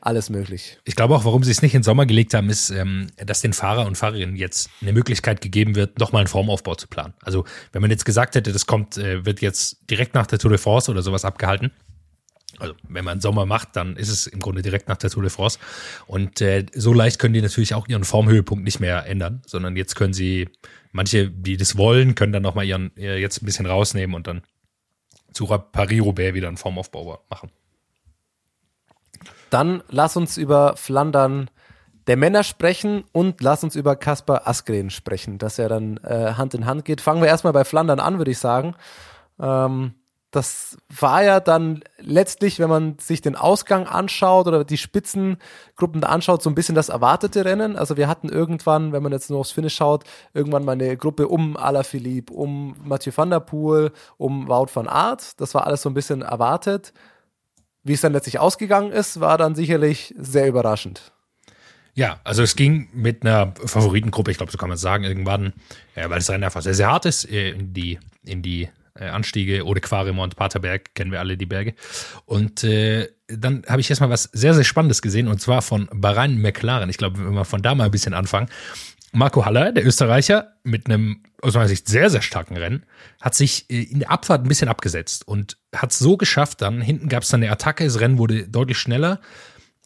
alles 0.03 0.31
möglich. 0.31 0.79
Ich 0.85 0.97
glaube 0.97 1.15
auch, 1.15 1.25
warum 1.25 1.45
sie 1.45 1.53
es 1.53 1.63
nicht 1.63 1.75
in 1.75 1.79
den 1.79 1.85
Sommer 1.85 2.07
gelegt 2.07 2.35
haben, 2.35 2.51
ist, 2.51 2.71
ähm, 2.71 3.07
dass 3.17 3.41
den 3.41 3.53
Fahrer 3.53 3.87
und 3.87 3.97
Fahrerinnen 3.97 4.37
jetzt 4.37 4.69
eine 4.81 4.93
Möglichkeit 4.93 5.41
gegeben 5.41 5.77
wird, 5.77 5.99
nochmal 6.01 6.21
einen 6.21 6.29
Formaufbau 6.29 6.75
zu 6.75 6.89
planen. 6.89 7.15
Also 7.23 7.45
wenn 7.71 7.81
man 7.81 7.91
jetzt 7.91 8.05
gesagt 8.05 8.35
hätte, 8.35 8.53
das 8.53 8.67
kommt, 8.67 8.99
äh, 8.99 9.25
wird 9.25 9.41
jetzt 9.41 9.79
direkt 9.89 10.15
nach 10.15 10.27
der 10.27 10.39
Tour 10.39 10.51
de 10.51 10.59
France 10.59 10.91
oder 10.91 11.03
sowas 11.03 11.25
abgehalten, 11.25 11.71
also 12.59 12.75
wenn 12.89 13.05
man 13.05 13.21
Sommer 13.21 13.47
macht, 13.47 13.77
dann 13.77 13.97
ist 13.97 14.09
es 14.09 14.27
im 14.27 14.41
Grunde 14.41 14.63
direkt 14.63 14.89
nach 14.89 14.97
der 14.97 15.11
Tour 15.11 15.23
de 15.23 15.31
France. 15.31 15.59
Und 16.07 16.41
äh, 16.41 16.67
so 16.75 16.93
leicht 16.93 17.19
können 17.19 17.35
die 17.35 17.41
natürlich 17.41 17.75
auch 17.75 17.89
ihren 17.89 18.05
Formhöhepunkt 18.05 18.65
nicht 18.65 18.81
mehr 18.81 19.07
ändern, 19.07 19.43
sondern 19.47 19.77
jetzt 19.77 19.95
können 19.95 20.13
sie, 20.13 20.49
manche, 20.93 21.31
die 21.31 21.57
das 21.57 21.77
wollen, 21.77 22.15
können 22.15 22.33
dann 22.33 22.43
nochmal 22.43 22.67
ihren 22.67 22.97
äh, 22.97 23.19
jetzt 23.19 23.43
ein 23.43 23.47
bisschen 23.47 23.67
rausnehmen 23.67 24.15
und 24.15 24.27
dann 24.27 24.43
zu 25.33 25.47
Paris-Roubaix 25.47 26.35
wieder 26.35 26.49
einen 26.49 26.59
Formaufbau 26.59 27.25
machen. 27.31 27.51
Dann 29.53 29.83
lass 29.91 30.17
uns 30.17 30.39
über 30.39 30.77
Flandern 30.77 31.51
der 32.07 32.17
Männer 32.17 32.43
sprechen 32.43 33.05
und 33.13 33.43
lass 33.43 33.63
uns 33.63 33.77
über 33.77 33.97
Kaspar 33.97 34.49
Askren 34.49 34.89
sprechen, 34.89 35.37
dass 35.37 35.59
er 35.59 35.69
dann 35.69 35.99
äh, 35.99 36.33
Hand 36.39 36.55
in 36.55 36.65
Hand 36.65 36.87
geht. 36.87 37.03
Fangen 37.03 37.21
wir 37.21 37.29
erstmal 37.29 37.53
bei 37.53 37.65
Flandern 37.65 38.01
an, 38.01 38.17
würde 38.17 38.31
ich 38.31 38.39
sagen. 38.39 38.75
Ähm, 39.39 39.93
das 40.31 40.79
war 40.89 41.23
ja 41.23 41.41
dann 41.41 41.85
letztlich, 41.99 42.59
wenn 42.59 42.71
man 42.71 42.99
sich 42.99 43.21
den 43.21 43.37
Ausgang 43.37 43.87
anschaut 43.87 44.47
oder 44.47 44.65
die 44.65 44.79
Spitzengruppen 44.79 46.01
da 46.01 46.09
anschaut, 46.09 46.43
so 46.43 46.49
ein 46.49 46.55
bisschen 46.55 46.75
das 46.75 46.89
erwartete 46.89 47.45
Rennen. 47.45 47.77
Also 47.77 47.99
wir 47.99 48.09
hatten 48.09 48.31
irgendwann, 48.31 48.93
wenn 48.93 49.03
man 49.03 49.13
jetzt 49.13 49.29
nur 49.29 49.41
aufs 49.41 49.51
Finish 49.51 49.75
schaut, 49.75 50.05
irgendwann 50.33 50.65
mal 50.65 50.73
eine 50.73 50.97
Gruppe 50.97 51.29
um 51.29 51.59
Alaphilippe, 51.59 52.33
um 52.33 52.75
Mathieu 52.83 53.13
van 53.15 53.29
der 53.29 53.41
Poel, 53.41 53.93
um 54.17 54.49
Wout 54.49 54.69
van 54.73 54.89
Aert. 54.89 55.39
Das 55.39 55.55
war 55.55 55.67
alles 55.67 55.83
so 55.83 55.91
ein 55.91 55.95
bisschen 55.95 56.23
erwartet. 56.23 56.95
Wie 57.85 57.93
es 57.93 58.01
dann 58.01 58.13
letztlich 58.13 58.39
ausgegangen 58.39 58.93
ist, 58.93 59.21
war 59.21 59.39
dann 59.39 59.55
sicherlich 59.55 60.15
sehr 60.17 60.47
überraschend. 60.47 61.13
Ja, 61.95 62.21
also 62.25 62.43
es 62.43 62.57
ging 62.57 62.89
mit 62.95 63.23
einer 63.23 63.53
Favoritengruppe, 63.65 64.31
ich 64.31 64.39
glaube, 64.39 64.51
so 64.51 64.57
kann 64.57 64.71
man 64.71 64.79
sagen, 64.79 65.05
irgendwann, 65.05 65.53
ja, 65.95 66.09
weil 66.09 66.19
das 66.19 66.31
Rennen 66.31 66.45
einfach 66.45 66.63
sehr, 66.63 66.75
sehr 66.75 66.89
hart 66.89 67.05
ist, 67.05 67.31
äh, 67.31 67.51
in 67.51 67.75
die, 67.75 67.99
in 68.25 68.41
die 68.41 68.71
äh, 68.95 69.09
Anstiege, 69.09 69.67
Ode 69.67 69.81
Quaremont, 69.81 70.37
Paterberg, 70.37 70.95
kennen 70.95 71.13
wir 71.13 71.21
alle 71.21 71.37
die 71.37 71.47
Berge. 71.47 71.75
Und 72.25 72.65
äh, 72.65 73.09
dann 73.29 73.63
habe 73.69 73.81
ich 73.81 73.91
erstmal 73.91 74.11
was 74.11 74.25
sehr, 74.33 74.55
sehr 74.55 74.65
Spannendes 74.65 75.03
gesehen, 75.03 75.29
und 75.29 75.41
zwar 75.41 75.61
von 75.61 75.89
Bahrain 75.93 76.41
McLaren. 76.41 76.89
Ich 76.89 76.97
glaube, 76.97 77.19
wenn 77.19 77.35
wir 77.35 77.45
von 77.45 77.63
da 77.63 77.75
mal 77.75 77.85
ein 77.85 77.91
bisschen 77.91 78.15
anfangen. 78.15 78.49
Marco 79.13 79.45
Haller, 79.45 79.73
der 79.73 79.87
Österreicher, 79.87 80.55
mit 80.65 80.87
einem 80.87 81.23
aus 81.43 81.55
meiner 81.55 81.69
Sicht 81.69 81.89
sehr, 81.89 82.09
sehr 82.09 82.23
starken 82.23 82.57
Rennen, 82.57 82.85
hat 83.21 83.35
sich 83.35 83.69
äh, 83.71 83.83
in 83.83 84.01
der 84.01 84.11
Abfahrt 84.11 84.45
ein 84.45 84.49
bisschen 84.49 84.69
abgesetzt 84.69 85.29
und 85.29 85.59
hat 85.75 85.91
es 85.91 85.99
so 85.99 86.17
geschafft, 86.17 86.63
dann 86.63 86.81
hinten 86.81 87.09
gab 87.09 87.23
es 87.23 87.29
dann 87.29 87.43
eine 87.43 87.53
Attacke, 87.53 87.85
das 87.85 88.01
Rennen 88.01 88.19
wurde 88.19 88.49
deutlich 88.49 88.79
schneller. 88.79 89.21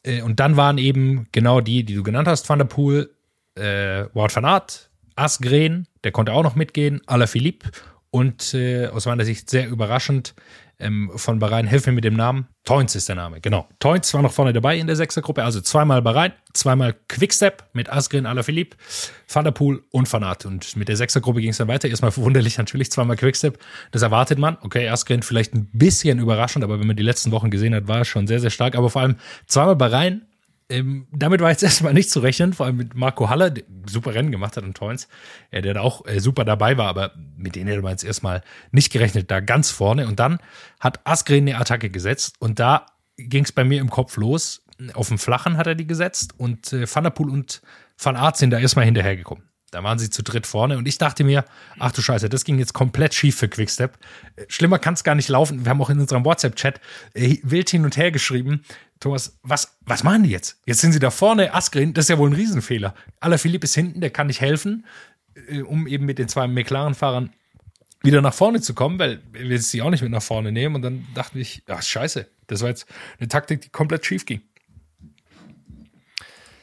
Äh, 0.05 0.23
und 0.23 0.39
dann 0.39 0.57
waren 0.57 0.79
eben 0.79 1.27
genau 1.33 1.61
die, 1.61 1.85
die 1.85 1.95
du 1.95 2.03
genannt 2.03 2.29
hast, 2.29 2.49
Van 2.49 2.59
der 2.59 2.67
Poel, 2.67 3.11
äh, 3.57 4.05
Wout 4.15 4.35
van 4.35 4.45
Aert, 4.45 4.91
Asgren, 5.17 5.89
der 6.05 6.13
konnte 6.13 6.33
auch 6.33 6.43
noch 6.43 6.55
mitgehen, 6.55 7.01
Alaphilippe 7.07 7.71
und 8.11 8.55
äh, 8.55 8.87
aus 8.89 9.07
meiner 9.07 9.25
Sicht 9.25 9.51
sehr 9.51 9.69
überraschend 9.69 10.35
ähm, 10.79 11.11
von 11.15 11.39
Bahrain, 11.39 11.67
helfen 11.67 11.91
mir 11.91 11.97
mit 11.97 12.05
dem 12.05 12.15
Namen. 12.15 12.49
Toins 12.65 12.95
ist 12.95 13.09
der 13.09 13.17
Name, 13.17 13.41
genau. 13.41 13.67
Toins 13.79 14.13
war 14.13 14.23
noch 14.23 14.33
vorne 14.33 14.53
dabei 14.53 14.77
in 14.77 14.87
der 14.87 14.97
Sechsergruppe, 14.97 15.43
also 15.43 15.61
zweimal 15.61 16.03
Bahrain, 16.03 16.33
zweimal 16.53 16.95
Quickstep 17.09 17.65
mit 17.73 17.91
Asgren, 17.91 18.27
Alaphilippe, 18.27 18.77
Van 19.33 19.45
der 19.45 19.53
Poel 19.53 19.83
und 19.91 20.13
Van 20.13 20.23
Aert. 20.23 20.45
Und 20.45 20.77
mit 20.77 20.89
der 20.89 20.97
Sechsergruppe 20.97 21.41
ging 21.41 21.51
es 21.51 21.57
dann 21.57 21.69
weiter. 21.69 21.89
Erstmal 21.89 22.13
verwunderlich 22.13 22.59
natürlich, 22.59 22.91
zweimal 22.91 23.17
Quickstep. 23.17 23.59
Das 23.93 24.03
erwartet 24.03 24.39
man. 24.39 24.59
Okay, 24.61 24.89
Asgren 24.89 25.23
vielleicht 25.23 25.55
ein 25.55 25.71
bisschen 25.73 26.19
überraschend, 26.19 26.65
aber 26.65 26.79
wenn 26.79 26.87
man 26.87 26.97
die 26.97 27.03
letzten 27.03 27.31
Wochen 27.31 27.51
gesehen 27.51 27.75
hat, 27.75 27.89
war 27.89 28.03
es 28.03 28.09
schon 28.09 28.27
sehr, 28.27 28.41
sehr 28.41 28.51
stark. 28.51 28.75
Aber 28.75 28.91
vor 28.91 29.03
allem 29.03 29.17
zweimal 29.47 29.77
Bahrain, 29.77 30.27
ähm, 30.69 31.07
damit 31.13 31.41
war 31.41 31.51
jetzt 31.51 31.63
erstmal 31.63 31.95
nicht 31.95 32.11
zu 32.11 32.21
rechnen, 32.21 32.53
vor 32.53 32.67
allem 32.67 32.77
mit 32.77 32.95
Marco 32.95 33.29
Haller, 33.29 33.51
der 33.51 33.65
super 33.87 34.15
Rennen 34.15 34.31
gemacht 34.31 34.57
hat 34.57 34.65
und 34.65 34.77
Toins, 34.77 35.09
ja, 35.53 35.61
der 35.61 35.75
da 35.75 35.81
auch 35.81 36.07
äh, 36.07 36.21
super 36.21 36.45
dabei 36.45 36.77
war, 36.77 36.89
aber 36.89 37.13
mit 37.37 37.57
denen 37.57 37.69
hätte 37.69 37.83
man 37.83 37.93
jetzt 37.93 38.05
erstmal 38.05 38.43
nicht 38.73 38.93
gerechnet, 38.93 39.31
da 39.31 39.41
ganz 39.41 39.71
vorne. 39.71 40.07
Und 40.07 40.19
dann 40.19 40.39
hat 40.81 41.07
Asgren 41.07 41.49
eine 41.49 41.59
Attacke 41.59 41.91
gesetzt 41.91 42.35
und 42.39 42.59
da 42.59 42.87
ging 43.17 43.45
es 43.45 43.53
bei 43.53 43.65
mir 43.65 43.81
im 43.81 43.91
Kopf 43.91 44.17
los. 44.17 44.63
Auf 44.93 45.09
dem 45.09 45.19
Flachen 45.19 45.57
hat 45.57 45.67
er 45.67 45.75
die 45.75 45.87
gesetzt 45.87 46.35
und 46.37 46.73
äh, 46.73 46.87
Van 46.93 47.05
der 47.05 47.11
Poel 47.11 47.31
und 47.31 47.63
Van 47.99 48.17
Aert 48.17 48.37
sind 48.37 48.51
da 48.51 48.59
erstmal 48.59 48.85
hinterhergekommen. 48.85 49.45
Da 49.73 49.83
waren 49.83 49.99
sie 49.99 50.11
zu 50.11 50.23
dritt 50.23 50.47
vorne 50.47 50.79
und 50.79 50.87
ich 50.87 50.97
dachte 50.97 51.25
mir, 51.25 51.45
ach 51.79 51.91
du 51.93 52.01
Scheiße, 52.01 52.29
das 52.29 52.45
ging 52.45 52.59
jetzt 52.59 52.73
komplett 52.73 53.15
schief 53.15 53.37
für 53.37 53.49
Quickstep. 53.49 53.99
Äh, 54.37 54.45
schlimmer 54.49 54.79
kann 54.79 54.95
es 54.95 55.05
gar 55.05 55.15
nicht 55.15 55.29
laufen. 55.29 55.65
Wir 55.65 55.71
haben 55.71 55.83
auch 55.83 55.91
in 55.91 55.99
unserem 55.99 56.25
WhatsApp-Chat 56.25 56.81
äh, 57.15 57.39
wild 57.43 57.71
hin 57.71 57.85
und 57.85 57.97
her 57.97 58.11
geschrieben. 58.11 58.63
Thomas, 59.01 59.39
was, 59.43 59.77
was 59.83 60.03
machen 60.05 60.23
die 60.23 60.31
jetzt? 60.31 60.59
Jetzt 60.65 60.81
sind 60.81 60.93
sie 60.93 60.99
da 60.99 61.11
vorne, 61.11 61.55
Askren, 61.55 61.93
das 61.93 62.07
ist 62.07 62.09
ja 62.09 62.19
wohl 62.19 62.31
ein 62.31 62.35
Riesenfehler. 62.35 62.95
Aller 63.21 63.39
Philipp 63.39 63.63
ist 63.65 63.75
hinten, 63.75 64.01
der 64.01 64.11
kann 64.11 64.27
nicht 64.27 64.41
helfen, 64.41 64.87
äh, 65.49 65.63
um 65.63 65.87
eben 65.87 66.07
mit 66.07 66.19
den 66.19 66.29
zwei 66.29 66.47
McLaren-Fahrern 66.49 67.31
wieder 68.03 68.23
nach 68.23 68.35
vorne 68.35 68.61
zu 68.61 68.75
kommen, 68.75 68.99
weil 68.99 69.21
wir 69.33 69.61
sie 69.61 69.83
auch 69.83 69.91
nicht 69.91 70.03
mit 70.03 70.13
nach 70.13 70.23
vorne 70.23 70.53
nehmen. 70.53 70.77
Und 70.77 70.83
dann 70.83 71.07
dachte 71.15 71.39
ich, 71.39 71.63
ach 71.69 71.83
scheiße, 71.83 72.27
das 72.47 72.63
war 72.63 72.69
jetzt 72.69 72.87
eine 73.19 73.29
Taktik, 73.29 73.61
die 73.63 73.69
komplett 73.69 74.07
schief 74.07 74.25
ging. 74.25 74.43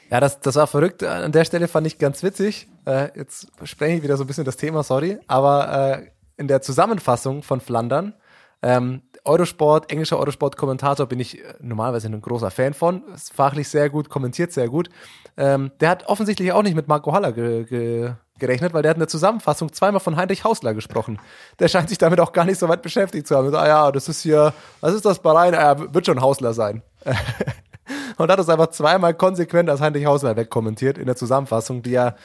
Ja, 0.09 0.19
das, 0.19 0.39
das 0.39 0.55
war 0.55 0.67
verrückt. 0.67 1.03
An 1.03 1.31
der 1.31 1.43
Stelle 1.43 1.67
fand 1.67 1.87
ich 1.87 1.97
ganz 1.97 2.23
witzig. 2.23 2.67
Äh, 2.85 3.17
jetzt 3.17 3.47
spreche 3.63 3.97
ich 3.97 4.03
wieder 4.03 4.15
so 4.15 4.23
ein 4.23 4.27
bisschen 4.27 4.45
das 4.45 4.57
Thema, 4.57 4.83
sorry. 4.83 5.17
Aber 5.27 6.01
äh, 6.01 6.07
in 6.37 6.47
der 6.47 6.61
Zusammenfassung 6.61 7.43
von 7.43 7.61
Flandern, 7.61 8.13
ähm, 8.63 9.01
Eurosport, 9.25 9.91
englischer 9.91 10.19
Eurosport-Kommentator 10.19 11.05
bin 11.05 11.19
ich 11.19 11.39
äh, 11.39 11.53
normalerweise 11.59 12.07
ein 12.07 12.21
großer 12.21 12.49
Fan 12.49 12.73
von. 12.73 13.03
Ist 13.13 13.33
fachlich 13.33 13.67
sehr 13.67 13.89
gut, 13.89 14.09
kommentiert 14.09 14.51
sehr 14.51 14.69
gut. 14.69 14.89
Ähm, 15.37 15.71
der 15.79 15.89
hat 15.89 16.07
offensichtlich 16.07 16.51
auch 16.51 16.63
nicht 16.63 16.75
mit 16.75 16.87
Marco 16.87 17.13
Haller 17.13 17.31
ge 17.31 17.65
ge 17.65 18.13
gerechnet, 18.39 18.73
weil 18.73 18.81
der 18.81 18.89
hat 18.89 18.97
in 18.97 19.01
der 19.01 19.07
Zusammenfassung 19.07 19.71
zweimal 19.71 19.99
von 19.99 20.17
Heinrich 20.17 20.43
Hausler 20.43 20.73
gesprochen. 20.73 21.19
Der 21.59 21.67
scheint 21.67 21.89
sich 21.89 21.97
damit 21.97 22.19
auch 22.19 22.33
gar 22.33 22.45
nicht 22.45 22.59
so 22.59 22.67
weit 22.67 22.81
beschäftigt 22.81 23.27
zu 23.27 23.35
haben. 23.35 23.47
Und, 23.47 23.55
ah 23.55 23.67
ja, 23.67 23.91
das 23.91 24.09
ist 24.09 24.21
hier, 24.23 24.53
was 24.81 24.93
ist 24.93 25.05
das 25.05 25.19
Bahrain? 25.19 25.53
Er 25.53 25.93
wird 25.93 26.05
schon 26.05 26.19
Hausler 26.19 26.53
sein. 26.53 26.81
und 28.17 28.31
hat 28.31 28.39
es 28.39 28.49
einfach 28.49 28.67
zweimal 28.67 29.13
konsequent 29.13 29.69
als 29.69 29.81
Heinrich 29.81 30.05
Hausler 30.05 30.35
wegkommentiert 30.35 30.97
in 30.97 31.05
der 31.05 31.15
Zusammenfassung, 31.15 31.83
die 31.83 31.91
ja, 31.91 32.15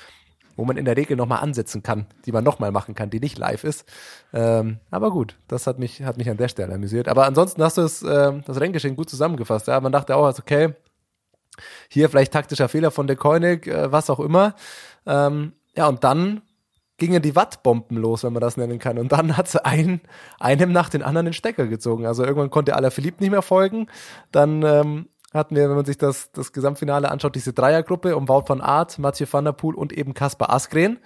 wo 0.59 0.65
man 0.65 0.77
in 0.77 0.85
der 0.85 0.97
Regel 0.97 1.17
nochmal 1.17 1.39
ansetzen 1.39 1.85
kann, 1.85 2.07
die 2.27 2.33
man 2.33 2.43
nochmal 2.43 2.73
machen 2.73 2.97
kann, 2.97 3.11
die 3.11 3.21
nicht 3.21 3.39
live 3.39 3.63
ist. 3.63 3.89
Ähm, 4.35 4.81
aber 4.91 5.13
gut, 5.13 5.37
das 5.47 5.69
hat 5.69 5.79
mich, 5.79 6.03
hat 6.03 6.19
mich 6.19 6.29
an 6.29 6.37
der 6.37 6.49
Stelle 6.49 6.75
amüsiert. 6.75 7.07
Aber 7.07 7.27
ansonsten 7.27 7.63
hast 7.63 7.79
du 7.79 7.83
es, 7.83 8.03
äh, 8.03 8.33
das 8.45 8.61
Renngeschehen 8.61 8.97
gut 8.97 9.09
zusammengefasst. 9.09 9.69
Ja? 9.69 9.81
Man 9.81 9.93
dachte 9.93 10.17
auch, 10.17 10.27
also 10.27 10.43
okay, 10.43 10.75
hier 11.89 12.09
vielleicht 12.09 12.33
taktischer 12.33 12.69
Fehler 12.69 12.91
von 12.91 13.07
der 13.07 13.15
Koenig, 13.15 13.69
äh, 13.69 13.93
was 13.93 14.11
auch 14.11 14.19
immer. 14.19 14.57
Ähm, 15.07 15.53
ja, 15.77 15.87
und 15.87 16.03
dann 16.03 16.43
gingen 16.97 17.23
die 17.23 17.37
Wattbomben 17.37 17.97
los, 17.97 18.25
wenn 18.25 18.33
man 18.33 18.41
das 18.41 18.57
nennen 18.57 18.81
kann. 18.81 18.99
Und 18.99 19.13
dann 19.13 19.37
hat 19.37 19.47
sie 19.47 19.65
ein, 19.65 20.01
einem 20.41 20.73
nach 20.73 20.89
den 20.89 21.05
anderen 21.05 21.27
den 21.27 21.35
Stecker 21.35 21.69
gezogen. 21.69 22.05
Also 22.05 22.25
irgendwann 22.25 22.51
konnte 22.51 22.75
Alaphilippe 22.75 23.23
nicht 23.23 23.31
mehr 23.31 23.43
folgen. 23.43 23.87
Dann 24.33 24.65
ähm, 24.65 25.09
hatten 25.33 25.55
wir, 25.57 25.69
wenn 25.69 25.77
man 25.77 25.85
sich 25.85 25.99
das, 25.99 26.33
das 26.33 26.53
Gesamtfinale 26.53 27.11
anschaut, 27.11 27.35
diese 27.35 27.53
Dreiergruppe 27.53 28.17
um 28.17 28.29
Wout 28.29 28.45
van 28.47 28.61
Aert, 28.61 28.99
Mathieu 28.99 29.27
van 29.31 29.45
der 29.45 29.53
Poel 29.53 29.75
und 29.75 29.93
eben 29.93 30.15
Kaspar 30.15 30.51
Askren, 30.51 30.99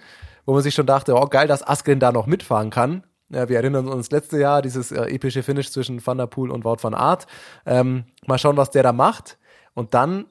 wo 0.45 0.53
man 0.53 0.61
sich 0.61 0.73
schon 0.73 0.85
dachte, 0.85 1.15
oh 1.15 1.27
geil, 1.27 1.47
dass 1.47 1.65
Askren 1.65 1.99
da 1.99 2.11
noch 2.11 2.25
mitfahren 2.25 2.69
kann. 2.69 3.03
Ja, 3.29 3.49
wir 3.49 3.57
erinnern 3.57 3.87
uns 3.87 4.11
letzte 4.11 4.39
Jahr, 4.39 4.61
dieses 4.61 4.91
äh, 4.91 5.05
epische 5.05 5.43
Finish 5.43 5.71
zwischen 5.71 6.05
Van 6.05 6.17
der 6.17 6.27
Poel 6.27 6.51
und 6.51 6.63
Wout 6.63 6.77
van 6.81 6.93
Aert. 6.93 7.25
Ähm, 7.65 8.05
mal 8.27 8.37
schauen, 8.37 8.57
was 8.57 8.69
der 8.69 8.83
da 8.83 8.93
macht. 8.93 9.37
Und 9.73 9.93
dann, 9.93 10.25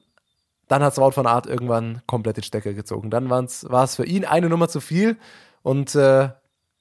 dann 0.67 0.81
hat 0.81 0.97
Wout 0.97 1.15
van 1.15 1.27
Aert 1.27 1.45
irgendwann 1.45 2.01
komplett 2.07 2.37
den 2.37 2.43
Stecker 2.43 2.73
gezogen. 2.73 3.09
Dann 3.09 3.29
war 3.29 3.43
es 3.43 3.95
für 3.95 4.05
ihn 4.05 4.25
eine 4.25 4.47
Nummer 4.47 4.69
zu 4.69 4.79
viel. 4.79 5.17
Und 5.63 5.95
äh, 5.95 6.29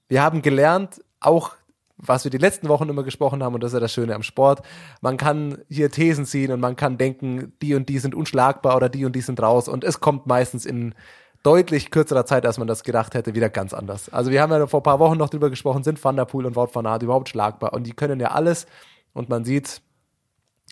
wir 0.09 0.23
haben 0.23 0.43
gelernt, 0.43 1.03
auch 1.21 1.57
was 2.05 2.25
wir 2.25 2.31
die 2.31 2.39
letzten 2.39 2.69
Wochen 2.69 2.89
immer 2.89 3.05
gesprochen 3.05 3.43
haben, 3.43 3.55
und 3.55 3.63
das 3.63 3.71
ist 3.71 3.75
ja 3.75 3.81
das 3.81 3.93
Schöne 3.93 4.15
am 4.15 4.23
Sport, 4.23 4.63
man 5.01 5.17
kann 5.17 5.59
hier 5.69 5.91
Thesen 5.91 6.27
ziehen 6.27 6.53
und 6.53 6.61
man 6.61 6.77
kann 6.77 6.99
denken, 6.99 7.53
die 7.63 7.75
und 7.75 7.89
die 7.89 7.99
sind 7.99 8.15
unschlagbar 8.15 8.77
oder 8.77 8.89
die 8.89 9.05
und 9.05 9.15
die 9.15 9.21
sind 9.21 9.41
raus 9.41 9.69
und 9.69 9.85
es 9.85 10.01
kommt 10.01 10.27
meistens 10.27 10.67
in 10.67 10.95
deutlich 11.43 11.91
kürzerer 11.91 12.27
Zeit, 12.27 12.45
als 12.47 12.59
man 12.59 12.69
das 12.69 12.85
gedacht 12.85 13.15
hätte, 13.15 13.35
wieder 13.35 13.49
ganz 13.49 13.73
anders. 13.73 14.09
Also 14.09 14.31
wir 14.31 14.43
haben 14.43 14.53
ja 14.53 14.67
vor 14.67 14.81
ein 14.81 14.85
paar 14.85 14.99
Wochen 14.99 15.19
noch 15.19 15.31
drüber 15.31 15.51
gesprochen, 15.51 15.83
sind 15.85 16.03
Van 16.03 16.17
der 16.17 16.25
Poel 16.25 16.47
und 16.47 16.57
Wout 16.57 16.71
van 16.73 16.87
Aert 16.87 17.03
überhaupt 17.03 17.29
schlagbar 17.29 17.73
und 17.73 17.85
die 17.85 17.93
können 17.93 18.21
ja 18.21 18.33
alles 18.33 18.67
und 19.13 19.29
man 19.29 19.45
sieht, 19.45 19.81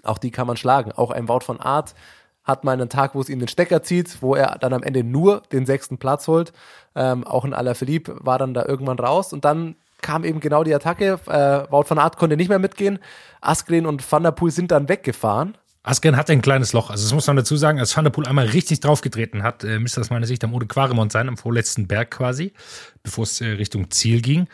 auch 0.03 0.19
die 0.19 0.31
kann 0.31 0.47
man 0.47 0.57
schlagen. 0.57 0.93
Auch 0.93 1.11
ein 1.11 1.29
Wout 1.29 1.47
van 1.47 1.61
Aert 1.61 1.95
hat 2.43 2.65
mal 2.65 2.73
einen 2.73 2.89
Tag, 2.89 3.15
wo 3.15 3.21
es 3.21 3.29
ihm 3.29 3.39
den 3.39 3.49
Stecker 3.49 3.83
zieht, 3.83 4.23
wo 4.23 4.35
er 4.35 4.59
dann 4.59 4.73
am 4.73 4.83
Ende 4.83 5.05
nur 5.05 5.43
den 5.53 5.67
sechsten 5.67 5.99
Platz 5.99 6.27
holt. 6.27 6.53
Ähm, 6.95 7.27
auch 7.27 7.45
ein 7.45 7.55
Alaphilippe 7.55 8.17
war 8.21 8.39
dann 8.39 8.55
da 8.55 8.65
irgendwann 8.65 8.99
raus 8.99 9.33
und 9.33 9.45
dann 9.45 9.77
kam 10.03 10.25
eben 10.25 10.41
genau 10.41 10.65
die 10.65 10.75
Attacke. 10.75 11.19
Äh, 11.27 11.71
Wout 11.71 11.85
van 11.89 11.99
Aert 11.99 12.17
konnte 12.17 12.37
nicht 12.37 12.49
mehr 12.49 12.59
mitgehen. 12.59 12.99
Askren 13.41 13.87
und 13.87 14.11
Van 14.11 14.23
der 14.23 14.33
Poel 14.33 14.51
sind 14.51 14.71
dann 14.71 14.89
weggefahren. 14.89 15.57
Askren 15.83 16.17
hatte 16.17 16.33
ein 16.33 16.43
kleines 16.43 16.73
Loch. 16.73 16.91
Also 16.91 17.05
das 17.05 17.15
muss 17.15 17.27
man 17.27 17.37
dazu 17.37 17.57
sagen, 17.57 17.79
als 17.79 17.97
Van 17.97 18.05
der 18.05 18.11
Poel 18.11 18.27
einmal 18.27 18.47
richtig 18.47 18.81
draufgetreten 18.81 19.43
hat, 19.43 19.65
äh, 19.65 19.79
müsste 19.79 20.01
das 20.01 20.11
meiner 20.11 20.27
Sicht 20.27 20.45
am 20.45 20.53
Ode 20.53 20.67
Quaremont 20.67 21.11
sein, 21.11 21.29
am 21.29 21.37
vorletzten 21.37 21.87
Berg 21.87 22.11
quasi, 22.11 22.53
bevor 23.03 23.25
es 23.25 23.41
äh, 23.41 23.47
Richtung 23.47 23.91
Ziel 23.91 24.21
ging. 24.21 24.47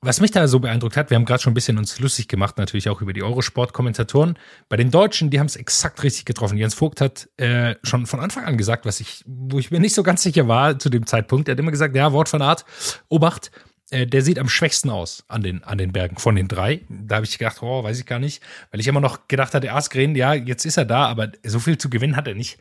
Was 0.00 0.20
mich 0.20 0.30
da 0.30 0.46
so 0.48 0.60
beeindruckt 0.60 0.98
hat, 0.98 1.08
wir 1.08 1.16
haben 1.16 1.24
gerade 1.24 1.42
schon 1.42 1.52
ein 1.52 1.54
bisschen 1.54 1.78
uns 1.78 1.98
lustig 1.98 2.28
gemacht, 2.28 2.58
natürlich 2.58 2.90
auch 2.90 3.00
über 3.00 3.14
die 3.14 3.22
Eurosport-Kommentatoren. 3.22 4.38
Bei 4.68 4.76
den 4.76 4.90
Deutschen, 4.90 5.30
die 5.30 5.40
haben 5.40 5.46
es 5.46 5.56
exakt 5.56 6.02
richtig 6.02 6.26
getroffen. 6.26 6.58
Jens 6.58 6.74
Vogt 6.74 7.00
hat 7.00 7.30
äh, 7.38 7.76
schon 7.82 8.04
von 8.04 8.20
Anfang 8.20 8.44
an 8.44 8.58
gesagt, 8.58 8.84
was 8.84 9.00
ich, 9.00 9.24
wo 9.26 9.58
ich 9.58 9.70
mir 9.70 9.80
nicht 9.80 9.94
so 9.94 10.02
ganz 10.02 10.22
sicher 10.22 10.46
war 10.46 10.78
zu 10.78 10.90
dem 10.90 11.06
Zeitpunkt. 11.06 11.48
Er 11.48 11.52
hat 11.52 11.58
immer 11.58 11.70
gesagt, 11.70 11.96
ja, 11.96 12.12
Wort 12.12 12.28
von 12.28 12.42
Art, 12.42 12.66
Obacht, 13.08 13.50
äh, 13.94 14.06
der 14.06 14.22
sieht 14.22 14.38
am 14.38 14.48
schwächsten 14.48 14.90
aus 14.90 15.24
an 15.28 15.42
den, 15.42 15.62
an 15.62 15.78
den 15.78 15.92
Bergen 15.92 16.16
von 16.16 16.34
den 16.34 16.48
drei. 16.48 16.80
Da 16.88 17.16
habe 17.16 17.26
ich 17.26 17.38
gedacht, 17.38 17.62
oh, 17.62 17.84
weiß 17.84 18.00
ich 18.00 18.06
gar 18.06 18.18
nicht, 18.18 18.42
weil 18.70 18.80
ich 18.80 18.88
immer 18.88 19.00
noch 19.00 19.28
gedacht 19.28 19.54
hatte, 19.54 19.72
Askren, 19.72 20.16
ja, 20.16 20.34
jetzt 20.34 20.64
ist 20.66 20.76
er 20.76 20.84
da, 20.84 21.06
aber 21.06 21.30
so 21.44 21.60
viel 21.60 21.78
zu 21.78 21.88
gewinnen 21.88 22.16
hat 22.16 22.26
er 22.26 22.34
nicht. 22.34 22.58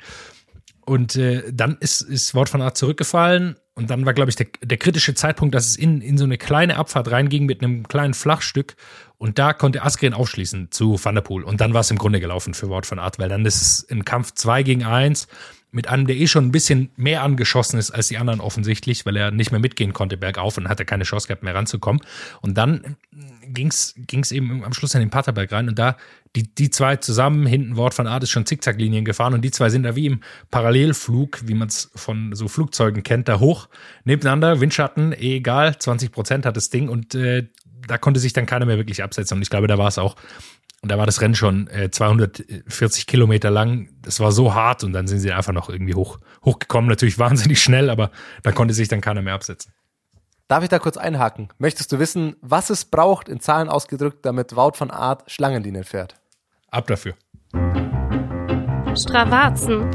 Und 0.86 1.16
äh, 1.16 1.44
dann 1.52 1.78
ist, 1.80 2.02
ist 2.02 2.36
Wort 2.36 2.50
von 2.50 2.62
Art 2.62 2.78
zurückgefallen. 2.78 3.56
Und 3.74 3.90
dann 3.90 4.06
war, 4.06 4.14
glaube 4.14 4.30
ich, 4.30 4.36
der, 4.36 4.48
der 4.62 4.78
kritische 4.78 5.16
Zeitpunkt, 5.16 5.56
dass 5.56 5.66
es 5.66 5.76
in, 5.76 6.02
in 6.02 6.18
so 6.20 6.26
eine 6.26 6.38
kleine 6.38 6.76
Abfahrt 6.78 7.10
reinging 7.10 7.46
mit 7.46 7.64
einem 7.64 7.88
kleinen 7.88 8.14
Flachstück. 8.14 8.76
Und 9.18 9.40
da 9.40 9.54
konnte 9.54 9.82
Askren 9.82 10.14
aufschließen 10.14 10.70
zu 10.70 11.04
Van 11.04 11.16
der 11.16 11.22
Poel. 11.24 11.44
Und 11.44 11.62
dann 11.62 11.74
war 11.74 11.82
es 11.82 11.90
im 11.90 11.98
Grunde 11.98 12.20
gelaufen 12.20 12.54
für 12.54 12.70
Wort 12.70 12.86
von 12.86 13.00
Art, 13.00 13.18
weil 13.18 13.30
dann 13.30 13.46
ist 13.46 13.62
es 13.62 13.90
ein 13.90 14.06
Kampf 14.06 14.34
2 14.34 14.62
gegen 14.62 14.84
1 14.84 15.28
mit 15.74 15.90
einem, 15.90 16.06
der 16.06 16.16
eh 16.16 16.28
schon 16.28 16.46
ein 16.46 16.52
bisschen 16.52 16.92
mehr 16.96 17.24
angeschossen 17.24 17.80
ist 17.80 17.92
als 17.92 18.08
die 18.08 18.18
anderen 18.18 18.40
offensichtlich, 18.40 19.06
weil 19.06 19.18
er 19.18 19.32
nicht 19.32 19.52
mehr 19.52 19.60
mitgehen 19.60 19.92
konnte 19.92 20.18
bergauf 20.18 20.58
und 20.58 20.70
hatte 20.70 20.86
keine 20.86 21.04
Chance 21.04 21.28
gehabt 21.28 21.44
mehr 21.44 21.56
ranzukommen. 21.56 22.02
Und 22.42 22.58
dann 22.58 22.96
ging's 23.48 23.96
ging's 23.98 24.32
eben 24.32 24.64
am 24.64 24.74
Schluss 24.74 24.94
in 24.94 25.00
den 25.00 25.10
Paterberg 25.10 25.52
rein 25.52 25.68
und 25.68 25.80
da 25.80 25.98
die, 26.36 26.44
die 26.44 26.70
zwei 26.70 26.96
zusammen, 26.96 27.46
hinten 27.46 27.76
Wort 27.76 27.94
von 27.94 28.08
Art 28.08 28.24
ist 28.24 28.32
schon 28.32 28.46
Zickzacklinien 28.46 29.04
gefahren 29.04 29.34
und 29.34 29.42
die 29.42 29.52
zwei 29.52 29.70
sind 29.70 29.84
da 29.84 29.96
wie 29.96 30.06
im 30.06 30.22
Parallelflug, 30.52 31.48
wie 31.48 31.54
man 31.54 31.68
es 31.68 31.92
von 31.96 32.34
so 32.36 32.48
Flugzeugen 32.48 33.04
kennt, 33.04 33.28
da 33.28 33.40
hoch, 33.40 33.68
nebeneinander, 34.04 34.60
Windschatten, 34.60 35.12
eh 35.12 35.38
egal, 35.38 35.78
20 35.78 36.12
Prozent 36.12 36.46
hat 36.46 36.56
das 36.56 36.70
Ding 36.70 36.90
und 36.90 37.16
äh, 37.16 37.48
da 37.88 37.98
konnte 37.98 38.20
sich 38.20 38.34
dann 38.34 38.46
keiner 38.46 38.66
mehr 38.66 38.78
wirklich 38.78 39.04
absetzen 39.04 39.38
und 39.38 39.42
ich 39.42 39.50
glaube, 39.50 39.68
da 39.68 39.78
war 39.78 39.88
es 39.88 39.98
auch 39.98 40.16
und 40.84 40.90
da 40.90 40.98
war 40.98 41.06
das 41.06 41.22
Rennen 41.22 41.34
schon 41.34 41.70
äh, 41.70 41.90
240 41.90 43.08
Kilometer 43.08 43.50
lang. 43.50 43.88
Das 44.02 44.20
war 44.20 44.34
so 44.34 44.54
hart 44.54 44.84
und 44.84 44.92
dann 44.92 45.08
sind 45.08 45.20
sie 45.20 45.32
einfach 45.32 45.54
noch 45.54 45.70
irgendwie 45.70 45.96
hoch, 45.96 46.20
hochgekommen. 46.44 46.90
Natürlich 46.90 47.18
wahnsinnig 47.20 47.64
schnell, 47.64 47.90
aber 47.90 48.12
da 48.44 48.52
konnte 48.52 48.74
sich 48.74 48.90
dann 48.90 49.00
keiner 49.00 49.22
mehr 49.22 49.34
absetzen. 49.34 49.72
Darf 50.50 50.62
ich 50.62 50.70
da 50.70 50.80
kurz 50.80 50.98
einhaken? 50.98 51.48
Möchtest 51.58 51.94
du 51.94 52.00
wissen, 52.00 52.36
was 52.42 52.70
es 52.70 52.84
braucht, 52.84 53.30
in 53.30 53.40
Zahlen 53.40 53.70
ausgedrückt, 53.70 54.26
damit 54.26 54.58
Wout 54.58 54.74
von 54.76 54.92
Art 54.92 55.24
Schlangenlinien 55.32 55.86
fährt? 55.86 56.16
Ab 56.70 56.86
dafür. 56.88 57.14
Stravazen. 58.94 59.90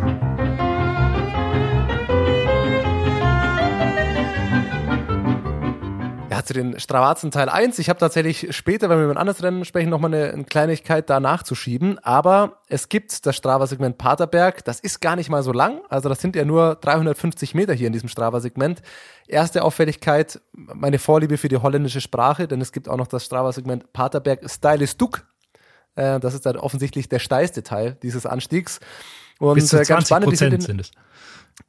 Ja, 6.39 6.45
zu 6.45 6.55
den 6.55 6.79
Stravazen 6.79 7.33
Teil 7.33 7.49
1. 7.49 7.81
Ich 7.81 7.89
habe 7.89 7.99
tatsächlich 7.99 8.55
später, 8.55 8.89
wenn 8.89 8.99
wir 8.99 9.07
über 9.07 9.15
ein 9.15 9.19
anderes 9.19 9.43
Rennen 9.43 9.65
sprechen, 9.65 9.91
nochmal 9.91 10.15
eine, 10.15 10.33
eine 10.33 10.45
Kleinigkeit 10.45 11.11
da 11.11 11.19
nachzuschieben. 11.19 11.99
Aber 12.05 12.59
es 12.69 12.89
gibt 12.89 13.27
das 13.27 13.35
Strava-Segment 13.35 13.99
Paterberg. 13.99 14.65
Das 14.65 14.79
ist 14.79 15.01
gar 15.01 15.17
nicht 15.17 15.31
mal 15.31 15.43
so 15.43 15.51
lang. 15.51 15.81
Also 15.89 16.09
das 16.09 16.21
sind 16.21 16.37
ja 16.37 16.45
nur 16.45 16.77
350 16.77 17.57
Meter 17.57 17.75
hier 17.75 17.89
in 17.89 17.93
diesem 17.93 18.09
Strava-Segment. 18.09 18.83
Erste 19.27 19.65
Auffälligkeit, 19.65 20.41
meine 20.53 21.01
Vorliebe 21.01 21.39
für 21.39 21.49
die 21.49 21.57
holländische 21.57 22.01
Sprache, 22.01 22.47
denn 22.47 22.61
es 22.61 22.71
gibt 22.71 22.89
auch 22.89 22.97
noch 22.97 23.09
das 23.09 23.25
Strava-Segment 23.25 23.93
Paterberg 23.93 24.49
Stylistuk. 24.49 25.27
Äh, 25.97 26.21
das 26.21 26.35
ist 26.35 26.47
dann 26.47 26.57
offensichtlich 26.57 27.09
der 27.09 27.19
steilste 27.19 27.65
Teil 27.65 27.97
dieses 28.01 28.27
Anstiegs. 28.27 28.79
Und 29.41 29.55
Bis 29.55 29.67
zu 29.67 29.77
20 29.77 29.91
äh, 29.91 29.93
ganz 29.93 30.07
spannend, 30.07 30.37
sind, 30.39 30.63
sind 30.63 30.81
es. 30.83 30.93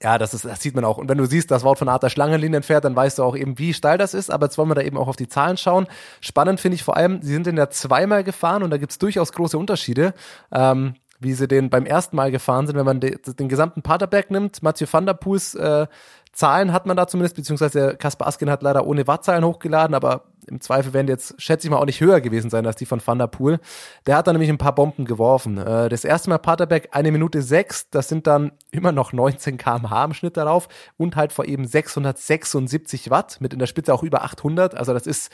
Ja, 0.01 0.17
das, 0.17 0.33
ist, 0.33 0.45
das 0.45 0.61
sieht 0.61 0.75
man 0.75 0.85
auch. 0.85 0.97
Und 0.97 1.09
wenn 1.09 1.17
du 1.17 1.25
siehst, 1.25 1.51
dass 1.51 1.63
Wort 1.63 1.79
von 1.79 1.89
Art 1.89 2.03
der 2.03 2.09
Schlangenlinien 2.09 2.63
fährt, 2.63 2.85
dann 2.85 2.95
weißt 2.95 3.19
du 3.19 3.23
auch 3.23 3.35
eben, 3.35 3.57
wie 3.57 3.73
steil 3.73 3.97
das 3.97 4.13
ist. 4.13 4.31
Aber 4.31 4.45
jetzt 4.45 4.57
wollen 4.57 4.69
wir 4.69 4.75
da 4.75 4.81
eben 4.81 4.97
auch 4.97 5.07
auf 5.07 5.15
die 5.15 5.27
Zahlen 5.27 5.57
schauen. 5.57 5.87
Spannend 6.21 6.59
finde 6.59 6.75
ich 6.75 6.83
vor 6.83 6.95
allem, 6.95 7.21
sie 7.21 7.33
sind 7.33 7.47
in 7.47 7.55
der 7.55 7.69
zweimal 7.69 8.23
gefahren 8.23 8.63
und 8.63 8.69
da 8.69 8.77
gibt's 8.77 8.97
durchaus 8.97 9.33
große 9.33 9.57
Unterschiede. 9.57 10.13
Ähm, 10.51 10.95
wie 11.19 11.33
sie 11.33 11.49
den 11.49 11.69
beim 11.69 11.85
ersten 11.85 12.15
Mal 12.15 12.31
gefahren 12.31 12.65
sind, 12.65 12.77
wenn 12.77 12.85
man 12.85 13.01
de, 13.01 13.17
den 13.17 13.49
gesamten 13.49 13.81
Paterberg 13.81 14.31
nimmt. 14.31 14.63
Mathieu 14.63 14.87
van 14.89 15.05
der 15.05 15.15
Poels 15.15 15.53
äh, 15.53 15.85
Zahlen 16.31 16.71
hat 16.71 16.85
man 16.85 16.95
da 16.95 17.07
zumindest, 17.07 17.35
beziehungsweise 17.35 17.97
Kaspar 17.97 18.27
Askin 18.27 18.49
hat 18.49 18.63
leider 18.63 18.87
ohne 18.87 19.07
Wattzahlen 19.07 19.43
hochgeladen, 19.43 19.93
aber 19.93 20.23
im 20.49 20.61
Zweifel 20.61 20.93
werden 20.93 21.07
die 21.07 21.11
jetzt, 21.11 21.41
schätze 21.41 21.67
ich 21.67 21.71
mal, 21.71 21.77
auch 21.77 21.85
nicht 21.85 22.01
höher 22.01 22.21
gewesen 22.21 22.49
sein 22.49 22.65
als 22.65 22.75
die 22.75 22.85
von 22.85 23.01
Van 23.05 23.19
der 23.19 24.17
hat 24.17 24.27
dann 24.27 24.35
nämlich 24.35 24.49
ein 24.49 24.57
paar 24.57 24.75
Bomben 24.75 25.05
geworfen. 25.05 25.57
Äh, 25.57 25.89
das 25.89 26.03
erste 26.03 26.29
Mal 26.29 26.37
Paterberg 26.37 26.89
eine 26.91 27.11
Minute 27.11 27.41
sechs, 27.41 27.89
das 27.89 28.07
sind 28.07 28.27
dann 28.27 28.51
immer 28.71 28.91
noch 28.91 29.13
19 29.13 29.57
kmh 29.57 30.05
im 30.05 30.13
Schnitt 30.13 30.37
darauf 30.37 30.67
und 30.97 31.15
halt 31.15 31.31
vor 31.31 31.45
eben 31.45 31.65
676 31.65 33.09
Watt, 33.09 33.37
mit 33.39 33.53
in 33.53 33.59
der 33.59 33.67
Spitze 33.67 33.93
auch 33.93 34.03
über 34.03 34.23
800. 34.23 34.75
Also 34.75 34.93
das 34.93 35.07
ist, 35.07 35.31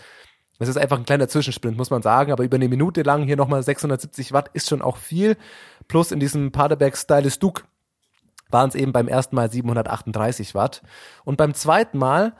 das 0.59 0.69
ist 0.69 0.77
einfach 0.77 0.97
ein 0.97 1.05
kleiner 1.05 1.27
Zwischensprint, 1.27 1.77
muss 1.77 1.89
man 1.89 2.01
sagen, 2.01 2.31
aber 2.31 2.43
über 2.43 2.55
eine 2.55 2.69
Minute 2.69 3.01
lang 3.01 3.23
hier 3.23 3.37
nochmal 3.37 3.63
670 3.63 4.33
Watt 4.33 4.49
ist 4.53 4.69
schon 4.69 4.81
auch 4.81 4.97
viel. 4.97 5.37
Plus 5.87 6.11
in 6.11 6.19
diesem 6.19 6.51
Paderberg 6.51 6.97
Stylus 6.97 7.39
Duke 7.39 7.63
waren 8.49 8.69
es 8.69 8.75
eben 8.75 8.91
beim 8.91 9.07
ersten 9.07 9.35
Mal 9.35 9.51
738 9.51 10.55
Watt. 10.55 10.81
Und 11.23 11.37
beim 11.37 11.53
zweiten 11.53 11.97
Mal 11.97 12.33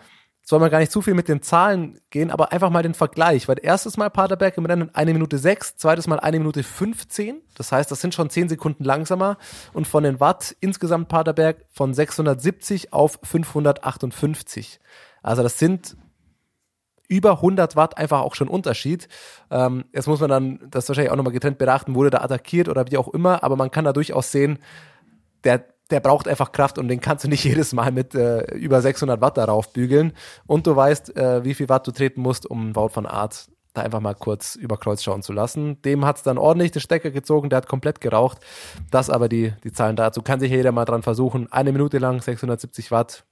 soll 0.48 0.60
man 0.60 0.70
gar 0.70 0.78
nicht 0.78 0.92
zu 0.92 1.02
viel 1.02 1.16
mit 1.16 1.28
den 1.28 1.42
Zahlen 1.42 2.00
gehen, 2.12 2.30
aber 2.30 2.52
einfach 2.52 2.70
mal 2.70 2.84
den 2.84 2.94
Vergleich. 2.94 3.48
Weil 3.48 3.58
erstes 3.62 3.98
Mal 3.98 4.12
Paderberg 4.12 4.56
im 4.58 4.68
Rennen 4.68 4.94
eine 4.94 5.12
Minute 5.12 5.40
sechs, 5.40 5.76
zweites 5.76 6.06
Mal 6.06 6.20
eine 6.20 6.38
Minute 6.38 6.62
15. 6.62 7.42
Das 7.56 7.72
heißt, 7.72 7.90
das 7.90 8.00
sind 8.00 8.14
schon 8.14 8.30
zehn 8.30 8.48
Sekunden 8.48 8.84
langsamer. 8.84 9.38
Und 9.74 9.88
von 9.88 10.04
den 10.04 10.20
Watt 10.20 10.56
insgesamt 10.60 11.10
Paderberg 11.10 11.66
von 11.72 11.96
670 11.96 12.94
auf 12.94 13.20
558. 13.24 14.80
Also 15.24 15.42
das 15.42 15.58
sind 15.58 15.98
über 17.08 17.32
100 17.32 17.76
Watt 17.76 17.98
einfach 17.98 18.22
auch 18.22 18.36
schon 18.36 18.48
Unterschied. 18.48 19.08
Ähm, 19.50 19.86
jetzt 19.94 20.08
muss 20.08 20.20
man 20.20 20.30
dann 20.30 20.60
das 20.70 20.88
wahrscheinlich 20.88 21.12
auch 21.12 21.18
nochmal 21.18 21.34
getrennt 21.34 21.58
beachten, 21.58 21.96
wurde 21.96 22.12
da 22.12 22.22
attackiert 22.22 22.70
oder 22.70 22.90
wie 22.92 22.98
auch 22.98 23.08
immer, 23.08 23.44
aber 23.44 23.56
man 23.56 23.72
kann 23.72 23.86
da 23.86 23.94
durchaus 23.94 24.32
sehen, 24.32 24.60
der 25.44 25.75
der 25.92 26.00
braucht 26.00 26.28
einfach 26.28 26.52
Kraft 26.52 26.78
und 26.78 26.88
den 26.88 27.00
kannst 27.00 27.24
du 27.24 27.28
nicht 27.28 27.44
jedes 27.46 27.74
Mal 27.74 27.92
mit 27.92 28.16
äh, 28.16 28.46
über 28.56 28.82
600 28.82 29.22
Watt 29.22 29.38
darauf 29.38 29.72
bügeln. 29.72 30.14
Und 30.48 30.68
du 30.68 30.76
weißt, 30.76 31.16
äh, 31.16 31.44
wie 31.44 31.54
viel 31.54 31.70
Watt 31.70 31.88
du 31.88 31.92
treten 31.92 32.22
musst, 32.22 32.46
um 32.46 32.76
Wout 32.76 32.90
von 32.90 33.06
Art 33.06 33.50
da 33.74 33.82
einfach 33.82 34.00
mal 34.00 34.16
kurz 34.16 34.56
über 34.56 34.78
Kreuz 34.78 35.04
schauen 35.04 35.22
zu 35.22 35.34
lassen. 35.34 35.82
Dem 35.82 36.06
hat's 36.06 36.24
dann 36.24 36.38
ordentlich 36.38 36.72
den 36.72 36.82
Stecker 36.82 37.12
gezogen, 37.12 37.50
der 37.50 37.58
hat 37.58 37.68
komplett 37.68 38.00
geraucht. 38.00 38.40
Das 38.90 39.10
aber 39.10 39.28
die, 39.28 39.54
die 39.66 39.74
Zahlen 39.74 39.98
dazu. 39.98 40.22
Kann 40.22 40.40
sich 40.40 40.50
jeder 40.50 40.72
mal 40.72 40.86
dran 40.86 41.04
versuchen. 41.04 41.52
Eine 41.52 41.74
Minute 41.74 41.98
lang, 41.98 42.22
670 42.22 42.92
Watt. 42.92 43.26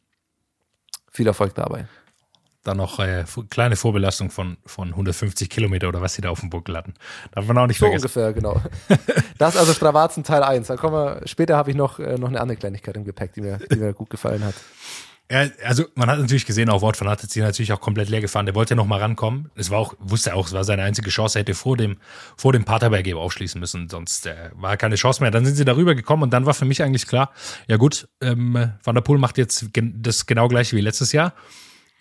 Viel 1.09 1.27
Erfolg 1.27 1.55
dabei 1.55 1.87
dann 2.63 2.77
noch 2.77 2.99
äh, 2.99 3.25
kleine 3.49 3.75
Vorbelastung 3.75 4.29
von, 4.29 4.57
von 4.65 4.89
150 4.89 5.49
Kilometer 5.49 5.89
oder 5.89 6.01
was 6.01 6.13
sie 6.13 6.21
da 6.21 6.29
auf 6.29 6.39
dem 6.39 6.49
Buckel 6.49 6.77
hatten. 6.77 6.93
Darf 7.31 7.45
man 7.45 7.57
auch 7.57 7.67
nicht 7.67 7.79
so 7.79 7.85
vergessen. 7.85 8.05
ungefähr, 8.05 8.33
genau. 8.33 8.61
Das 9.37 9.55
ist 9.55 9.59
also 9.59 9.73
Stravazen 9.73 10.23
Teil 10.23 10.43
1. 10.43 10.67
Da 10.67 10.77
kommen 10.77 10.95
wir, 10.95 11.21
später 11.27 11.57
habe 11.57 11.71
ich 11.71 11.75
noch, 11.75 11.99
äh, 11.99 12.17
noch 12.17 12.29
eine 12.29 12.39
andere 12.39 12.57
Kleinigkeit 12.57 12.95
im 12.95 13.03
Gepäck, 13.03 13.33
die 13.33 13.41
mir, 13.41 13.57
die 13.57 13.75
mir 13.75 13.93
gut 13.93 14.09
gefallen 14.09 14.43
hat. 14.43 14.55
Ja, 15.31 15.47
also 15.65 15.85
man 15.95 16.09
hat 16.09 16.19
natürlich 16.19 16.45
gesehen, 16.45 16.69
auch 16.69 16.81
Wort 16.81 16.95
von 16.95 17.09
hat 17.09 17.21
sich 17.21 17.41
natürlich 17.41 17.73
auch 17.73 17.79
komplett 17.79 18.09
leer 18.09 18.21
gefahren. 18.21 18.45
Der 18.45 18.55
wollte 18.55 18.71
ja 18.71 18.75
noch 18.75 18.85
mal 18.85 18.99
rankommen. 18.99 19.49
Es 19.55 19.71
war 19.71 19.79
auch, 19.79 19.95
wusste 19.99 20.35
auch, 20.35 20.47
es 20.47 20.53
war 20.53 20.63
seine 20.63 20.83
einzige 20.83 21.09
Chance. 21.09 21.39
Er 21.39 21.41
hätte 21.41 21.55
vor 21.55 21.75
dem, 21.75 21.97
vor 22.37 22.53
dem 22.53 22.65
Paterberg 22.65 23.07
eben 23.07 23.17
aufschließen 23.17 23.59
müssen, 23.59 23.89
sonst 23.89 24.27
äh, 24.27 24.51
war 24.53 24.77
keine 24.77 24.95
Chance 24.95 25.21
mehr. 25.21 25.31
Dann 25.31 25.45
sind 25.45 25.55
sie 25.55 25.65
darüber 25.65 25.95
gekommen 25.95 26.23
und 26.23 26.31
dann 26.31 26.45
war 26.45 26.53
für 26.53 26.65
mich 26.65 26.83
eigentlich 26.83 27.07
klar, 27.07 27.31
ja 27.67 27.77
gut, 27.77 28.07
ähm, 28.21 28.73
Van 28.83 28.95
der 28.95 29.01
Poel 29.01 29.17
macht 29.17 29.37
jetzt 29.37 29.73
gen 29.73 30.01
das 30.01 30.25
genau 30.25 30.47
gleiche 30.47 30.75
wie 30.75 30.81
letztes 30.81 31.13
Jahr 31.13 31.33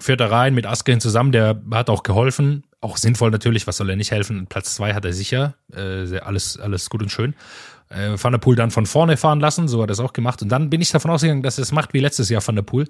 fährt 0.03 0.21
er 0.21 0.31
rein 0.31 0.55
mit 0.55 0.67
Askren 0.67 1.01
zusammen, 1.01 1.33
der 1.33 1.61
hat 1.71 1.89
auch 1.89 2.03
geholfen. 2.03 2.65
Auch 2.81 2.97
sinnvoll 2.97 3.31
natürlich, 3.31 3.67
was 3.67 3.77
soll 3.77 3.89
er 3.91 3.97
nicht 3.97 4.11
helfen? 4.11 4.47
Platz 4.49 4.75
zwei 4.75 4.93
hat 4.95 5.05
er 5.05 5.13
sicher. 5.13 5.55
Äh, 5.75 6.19
alles, 6.19 6.59
alles 6.59 6.91
gut 6.91 7.03
und 7.03 7.11
schön. 7.11 7.35
Äh, 7.89 8.17
Van 8.17 8.33
der 8.33 8.39
Poel 8.39 8.57
dann 8.57 8.71
von 8.71 8.87
vorne 8.87 9.17
fahren 9.17 9.41
lassen, 9.41 9.69
so 9.69 9.83
hat 9.83 9.91
er 9.91 9.93
es 9.93 10.01
auch 10.01 10.13
gemacht. 10.13 10.43
Und 10.43 10.49
dann 10.49 10.71
bin 10.71 10.81
ich 10.81 10.91
davon 10.91 11.11
ausgegangen, 11.11 11.43
dass 11.43 11.59
er 11.59 11.63
es 11.63 11.73
macht 11.73 11.95
wie 11.95 12.01
letztes 12.01 12.29
Jahr 12.29 12.47
Van 12.47 12.57
der 12.57 12.63
Poel. 12.63 12.89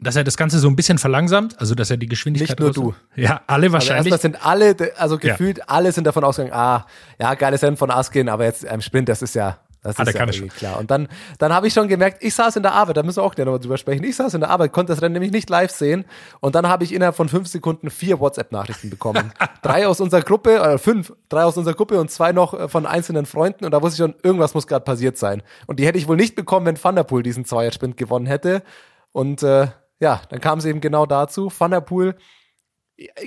Dass 0.00 0.14
er 0.14 0.22
das 0.22 0.36
Ganze 0.36 0.60
so 0.60 0.68
ein 0.68 0.76
bisschen 0.76 0.98
verlangsamt, 0.98 1.60
also 1.60 1.74
dass 1.74 1.90
er 1.90 1.96
die 1.96 2.06
Geschwindigkeit. 2.06 2.60
Nicht 2.60 2.76
nur 2.76 2.92
du. 2.92 2.94
Ja, 3.16 3.40
alle 3.48 3.72
wahrscheinlich. 3.72 4.12
Also 4.12 4.22
sind 4.22 4.46
alle, 4.46 4.76
also 4.96 5.18
gefühlt 5.18 5.58
ja. 5.58 5.64
alle 5.66 5.90
sind 5.90 6.06
davon 6.06 6.22
ausgegangen, 6.22 6.54
ah, 6.54 6.86
ja, 7.18 7.34
geiles 7.34 7.62
Rennen 7.62 7.76
von 7.76 7.90
Askin, 7.90 8.28
aber 8.28 8.44
jetzt 8.44 8.62
im 8.62 8.80
Sprint, 8.80 9.08
das 9.08 9.22
ist 9.22 9.34
ja, 9.34 9.58
das 9.82 9.98
ah, 9.98 10.02
ist 10.02 10.14
ja 10.14 10.26
irgendwie 10.26 10.48
klar. 10.48 10.78
Und 10.78 10.90
dann, 10.90 11.08
dann 11.38 11.52
habe 11.52 11.68
ich 11.68 11.72
schon 11.72 11.88
gemerkt, 11.88 12.22
ich 12.22 12.34
saß 12.34 12.56
in 12.56 12.62
der 12.62 12.72
Arbeit, 12.72 12.96
da 12.96 13.02
müssen 13.02 13.18
wir 13.18 13.22
auch 13.22 13.34
gerne 13.34 13.50
nochmal 13.50 13.60
drüber 13.60 13.78
sprechen. 13.78 14.02
Ich 14.04 14.16
saß 14.16 14.34
in 14.34 14.40
der 14.40 14.50
Arbeit, 14.50 14.72
konnte 14.72 14.92
das 14.92 15.02
Rennen 15.02 15.12
nämlich 15.12 15.30
nicht 15.30 15.48
live 15.48 15.70
sehen. 15.70 16.04
Und 16.40 16.54
dann 16.54 16.68
habe 16.68 16.84
ich 16.84 16.92
innerhalb 16.92 17.14
von 17.14 17.28
fünf 17.28 17.46
Sekunden 17.48 17.90
vier 17.90 18.18
WhatsApp-Nachrichten 18.18 18.90
bekommen. 18.90 19.32
drei 19.62 19.86
aus 19.86 20.00
unserer 20.00 20.22
Gruppe, 20.22 20.60
oder 20.60 20.78
fünf, 20.78 21.12
drei 21.28 21.44
aus 21.44 21.56
unserer 21.56 21.74
Gruppe 21.74 22.00
und 22.00 22.10
zwei 22.10 22.32
noch 22.32 22.54
äh, 22.54 22.68
von 22.68 22.86
einzelnen 22.86 23.26
Freunden. 23.26 23.64
Und 23.64 23.70
da 23.70 23.80
wusste 23.80 24.02
ich 24.02 24.10
schon, 24.10 24.20
irgendwas 24.22 24.54
muss 24.54 24.66
gerade 24.66 24.84
passiert 24.84 25.16
sein. 25.16 25.42
Und 25.66 25.78
die 25.78 25.86
hätte 25.86 25.98
ich 25.98 26.08
wohl 26.08 26.16
nicht 26.16 26.34
bekommen, 26.34 26.66
wenn 26.66 26.82
Van 26.82 26.96
der 26.96 27.04
Poel 27.04 27.22
diesen 27.22 27.44
Zweiersprint 27.44 27.96
gewonnen 27.96 28.26
hätte. 28.26 28.62
Und 29.12 29.42
äh, 29.42 29.68
ja, 30.00 30.22
dann 30.28 30.40
kam 30.40 30.58
es 30.58 30.64
eben 30.64 30.80
genau 30.80 31.06
dazu. 31.06 31.52
Van 31.56 31.70
der 31.70 31.80
Poel, 31.80 32.16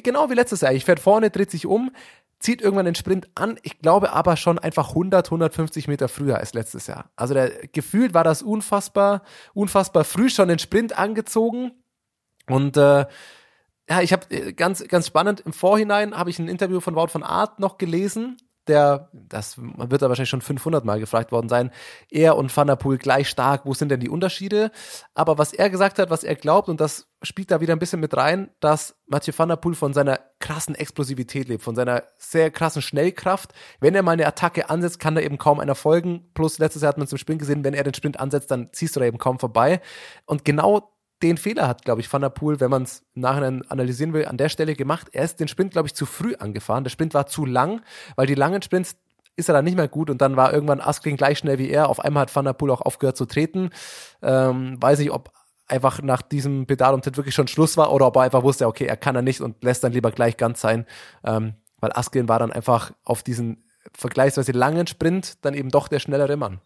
genau 0.03 0.29
wie 0.29 0.35
letztes 0.35 0.61
Jahr, 0.61 0.73
ich 0.73 0.85
fährt 0.85 0.99
vorne, 0.99 1.29
dreht 1.29 1.51
sich 1.51 1.65
um, 1.65 1.91
zieht 2.41 2.61
irgendwann 2.61 2.85
den 2.85 2.95
Sprint 2.95 3.29
an. 3.35 3.59
Ich 3.61 3.79
glaube 3.79 4.11
aber 4.11 4.35
schon 4.35 4.59
einfach 4.59 4.89
100, 4.89 5.27
150 5.27 5.87
Meter 5.87 6.09
früher 6.09 6.37
als 6.37 6.53
letztes 6.53 6.87
Jahr. 6.87 7.11
Also 7.15 7.33
der, 7.33 7.67
gefühlt 7.67 8.13
war 8.13 8.23
das 8.23 8.41
unfassbar, 8.41 9.21
unfassbar 9.53 10.03
früh 10.03 10.29
schon 10.29 10.47
den 10.47 10.59
Sprint 10.59 10.97
angezogen. 10.97 11.71
Und 12.47 12.77
äh, 12.77 13.05
ja, 13.89 14.01
ich 14.01 14.11
habe 14.11 14.25
äh, 14.29 14.53
ganz, 14.53 14.87
ganz 14.87 15.07
spannend, 15.07 15.41
im 15.41 15.53
Vorhinein 15.53 16.17
habe 16.17 16.29
ich 16.29 16.39
ein 16.39 16.47
Interview 16.47 16.79
von 16.79 16.95
Wout 16.95 17.07
von 17.07 17.23
Art 17.23 17.59
noch 17.59 17.77
gelesen, 17.77 18.37
der, 18.67 19.09
das 19.13 19.57
wird 19.57 20.01
da 20.01 20.09
wahrscheinlich 20.09 20.29
schon 20.29 20.41
500 20.41 20.85
Mal 20.85 20.99
gefragt 20.99 21.31
worden 21.31 21.49
sein, 21.49 21.71
er 22.09 22.37
und 22.37 22.55
Van 22.55 22.67
der 22.67 22.75
Poel 22.75 22.97
gleich 22.97 23.27
stark, 23.29 23.65
wo 23.65 23.73
sind 23.73 23.89
denn 23.89 23.99
die 23.99 24.09
Unterschiede? 24.09 24.71
Aber 25.13 25.37
was 25.37 25.53
er 25.53 25.69
gesagt 25.69 25.99
hat, 25.99 26.09
was 26.09 26.23
er 26.23 26.35
glaubt, 26.35 26.69
und 26.69 26.79
das 26.79 27.07
spielt 27.23 27.51
da 27.51 27.61
wieder 27.61 27.73
ein 27.73 27.79
bisschen 27.79 27.99
mit 27.99 28.15
rein, 28.15 28.49
dass 28.59 28.95
Mathieu 29.07 29.33
Van 29.35 29.49
der 29.49 29.55
Poel 29.55 29.75
von 29.75 29.93
seiner 29.93 30.19
krassen 30.39 30.75
Explosivität 30.75 31.47
lebt, 31.47 31.63
von 31.63 31.75
seiner 31.75 32.03
sehr 32.17 32.51
krassen 32.51 32.81
Schnellkraft. 32.81 33.51
Wenn 33.79 33.95
er 33.95 34.03
mal 34.03 34.11
eine 34.11 34.25
Attacke 34.25 34.69
ansetzt, 34.69 34.99
kann 34.99 35.15
da 35.15 35.21
eben 35.21 35.37
kaum 35.37 35.59
einer 35.59 35.75
folgen. 35.75 36.29
Plus 36.33 36.59
letztes 36.59 36.81
Jahr 36.81 36.89
hat 36.89 36.97
man 36.97 37.05
es 37.05 37.11
im 37.11 37.17
Sprint 37.17 37.39
gesehen, 37.39 37.63
wenn 37.63 37.73
er 37.73 37.83
den 37.83 37.93
Sprint 37.93 38.19
ansetzt, 38.19 38.51
dann 38.51 38.69
ziehst 38.73 38.95
du 38.95 38.99
da 38.99 39.05
eben 39.05 39.17
kaum 39.17 39.39
vorbei. 39.39 39.81
Und 40.25 40.45
genau 40.45 40.91
den 41.23 41.37
Fehler 41.37 41.67
hat, 41.67 41.83
glaube 41.83 42.01
ich, 42.01 42.11
Van 42.11 42.21
der 42.21 42.29
Poel, 42.29 42.59
wenn 42.59 42.69
man 42.69 42.83
es 42.83 43.03
im 43.13 43.21
Nachhinein 43.21 43.63
analysieren 43.69 44.13
will, 44.13 44.25
an 44.25 44.37
der 44.37 44.49
Stelle 44.49 44.75
gemacht. 44.75 45.07
Er 45.11 45.23
ist 45.23 45.39
den 45.39 45.47
Sprint, 45.47 45.71
glaube 45.71 45.87
ich, 45.87 45.93
zu 45.93 46.05
früh 46.05 46.35
angefahren. 46.35 46.83
Der 46.83 46.91
Sprint 46.91 47.13
war 47.13 47.27
zu 47.27 47.45
lang, 47.45 47.81
weil 48.15 48.27
die 48.27 48.35
langen 48.35 48.61
Sprints 48.61 48.97
ist 49.35 49.49
er 49.49 49.53
dann 49.53 49.65
nicht 49.65 49.77
mehr 49.77 49.87
gut 49.87 50.09
und 50.09 50.21
dann 50.21 50.35
war 50.35 50.53
irgendwann 50.53 50.81
Askren 50.81 51.17
gleich 51.17 51.37
schnell 51.37 51.57
wie 51.57 51.69
er. 51.69 51.89
Auf 51.89 51.99
einmal 51.99 52.23
hat 52.23 52.35
Van 52.35 52.45
der 52.45 52.53
Poel 52.53 52.71
auch 52.71 52.81
aufgehört 52.81 53.17
zu 53.17 53.25
treten. 53.25 53.69
Ähm, 54.21 54.81
weiß 54.81 54.99
nicht, 54.99 55.11
ob 55.11 55.31
einfach 55.67 56.01
nach 56.01 56.21
diesem 56.21 56.67
Pedalumtritt 56.67 57.17
wirklich 57.17 57.33
schon 57.33 57.47
Schluss 57.47 57.77
war 57.77 57.93
oder 57.93 58.07
ob 58.07 58.17
er 58.17 58.23
einfach 58.23 58.43
wusste, 58.43 58.67
okay, 58.67 58.85
er 58.85 58.97
kann 58.97 59.15
er 59.15 59.21
nicht 59.21 59.41
und 59.41 59.63
lässt 59.63 59.83
dann 59.83 59.93
lieber 59.93 60.11
gleich 60.11 60.37
ganz 60.37 60.59
sein, 60.59 60.85
ähm, 61.23 61.53
weil 61.79 61.91
Askren 61.93 62.27
war 62.27 62.39
dann 62.39 62.51
einfach 62.51 62.91
auf 63.03 63.23
diesen 63.23 63.63
vergleichsweise 63.97 64.51
langen 64.51 64.85
Sprint 64.85 65.43
dann 65.43 65.53
eben 65.53 65.69
doch 65.69 65.87
der 65.87 65.99
schnellere 65.99 66.37
Mann. 66.37 66.59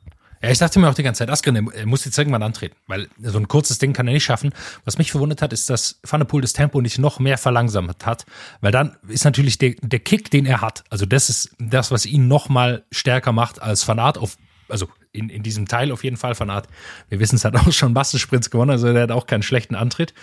Ja, 0.46 0.52
ich 0.52 0.60
dachte 0.60 0.80
mir 0.80 0.90
auch 0.90 0.94
die 0.94 1.04
ganze 1.04 1.20
Zeit, 1.20 1.30
Askren, 1.30 1.56
er 1.72 1.86
muss 1.86 2.06
jetzt 2.06 2.18
irgendwann 2.18 2.44
antreten, 2.44 2.76
weil 2.88 3.08
so 3.20 3.40
ein 3.40 3.48
kurzes 3.48 3.80
Ding 3.80 3.94
kann 3.94 4.08
er 4.08 4.14
nicht 4.14 4.24
schaffen. 4.24 4.54
Was 4.84 4.98
mich 4.98 5.12
verwundert 5.12 5.42
hat, 5.42 5.54
ist, 5.54 5.70
dass 5.70 6.00
Van 6.04 6.20
der 6.20 6.26
Poel 6.26 6.42
das 6.42 6.54
Tempo 6.54 6.82
nicht 6.82 7.00
noch 7.00 7.20
mehr 7.20 7.38
verlangsamt 7.38 8.06
hat, 8.06 8.26
weil 8.62 8.72
dann 8.72 8.96
ist 9.08 9.26
natürlich 9.26 9.58
der, 9.58 9.74
der 9.82 10.00
Kick, 10.00 10.30
den 10.30 10.46
er 10.46 10.62
hat, 10.62 10.84
also 10.90 11.06
das 11.06 11.30
ist 11.30 11.56
das, 11.60 11.92
was 11.92 12.06
ihn 12.06 12.28
noch 12.28 12.48
mal 12.48 12.84
stärker 12.92 13.32
macht 13.32 13.62
als 13.62 13.88
Van 13.88 14.00
Aert 14.00 14.18
auf, 14.18 14.38
also 14.70 14.88
in, 15.12 15.30
in 15.30 15.42
diesem 15.42 15.68
Teil 15.68 15.92
auf 15.92 16.04
jeden 16.04 16.18
Fall 16.18 16.40
Van 16.40 16.50
Aert. 16.50 16.68
Wir 17.10 17.20
wissen, 17.20 17.38
es 17.38 17.46
hat 17.46 17.56
auch 17.56 17.72
schon 17.72 17.94
Massensprints 17.94 18.52
gewonnen, 18.52 18.72
also 18.72 18.94
der 18.94 19.04
hat 19.04 19.12
auch 19.12 19.26
keinen 19.26 19.44
schlechten 19.44 19.76
Antritt. 19.76 20.14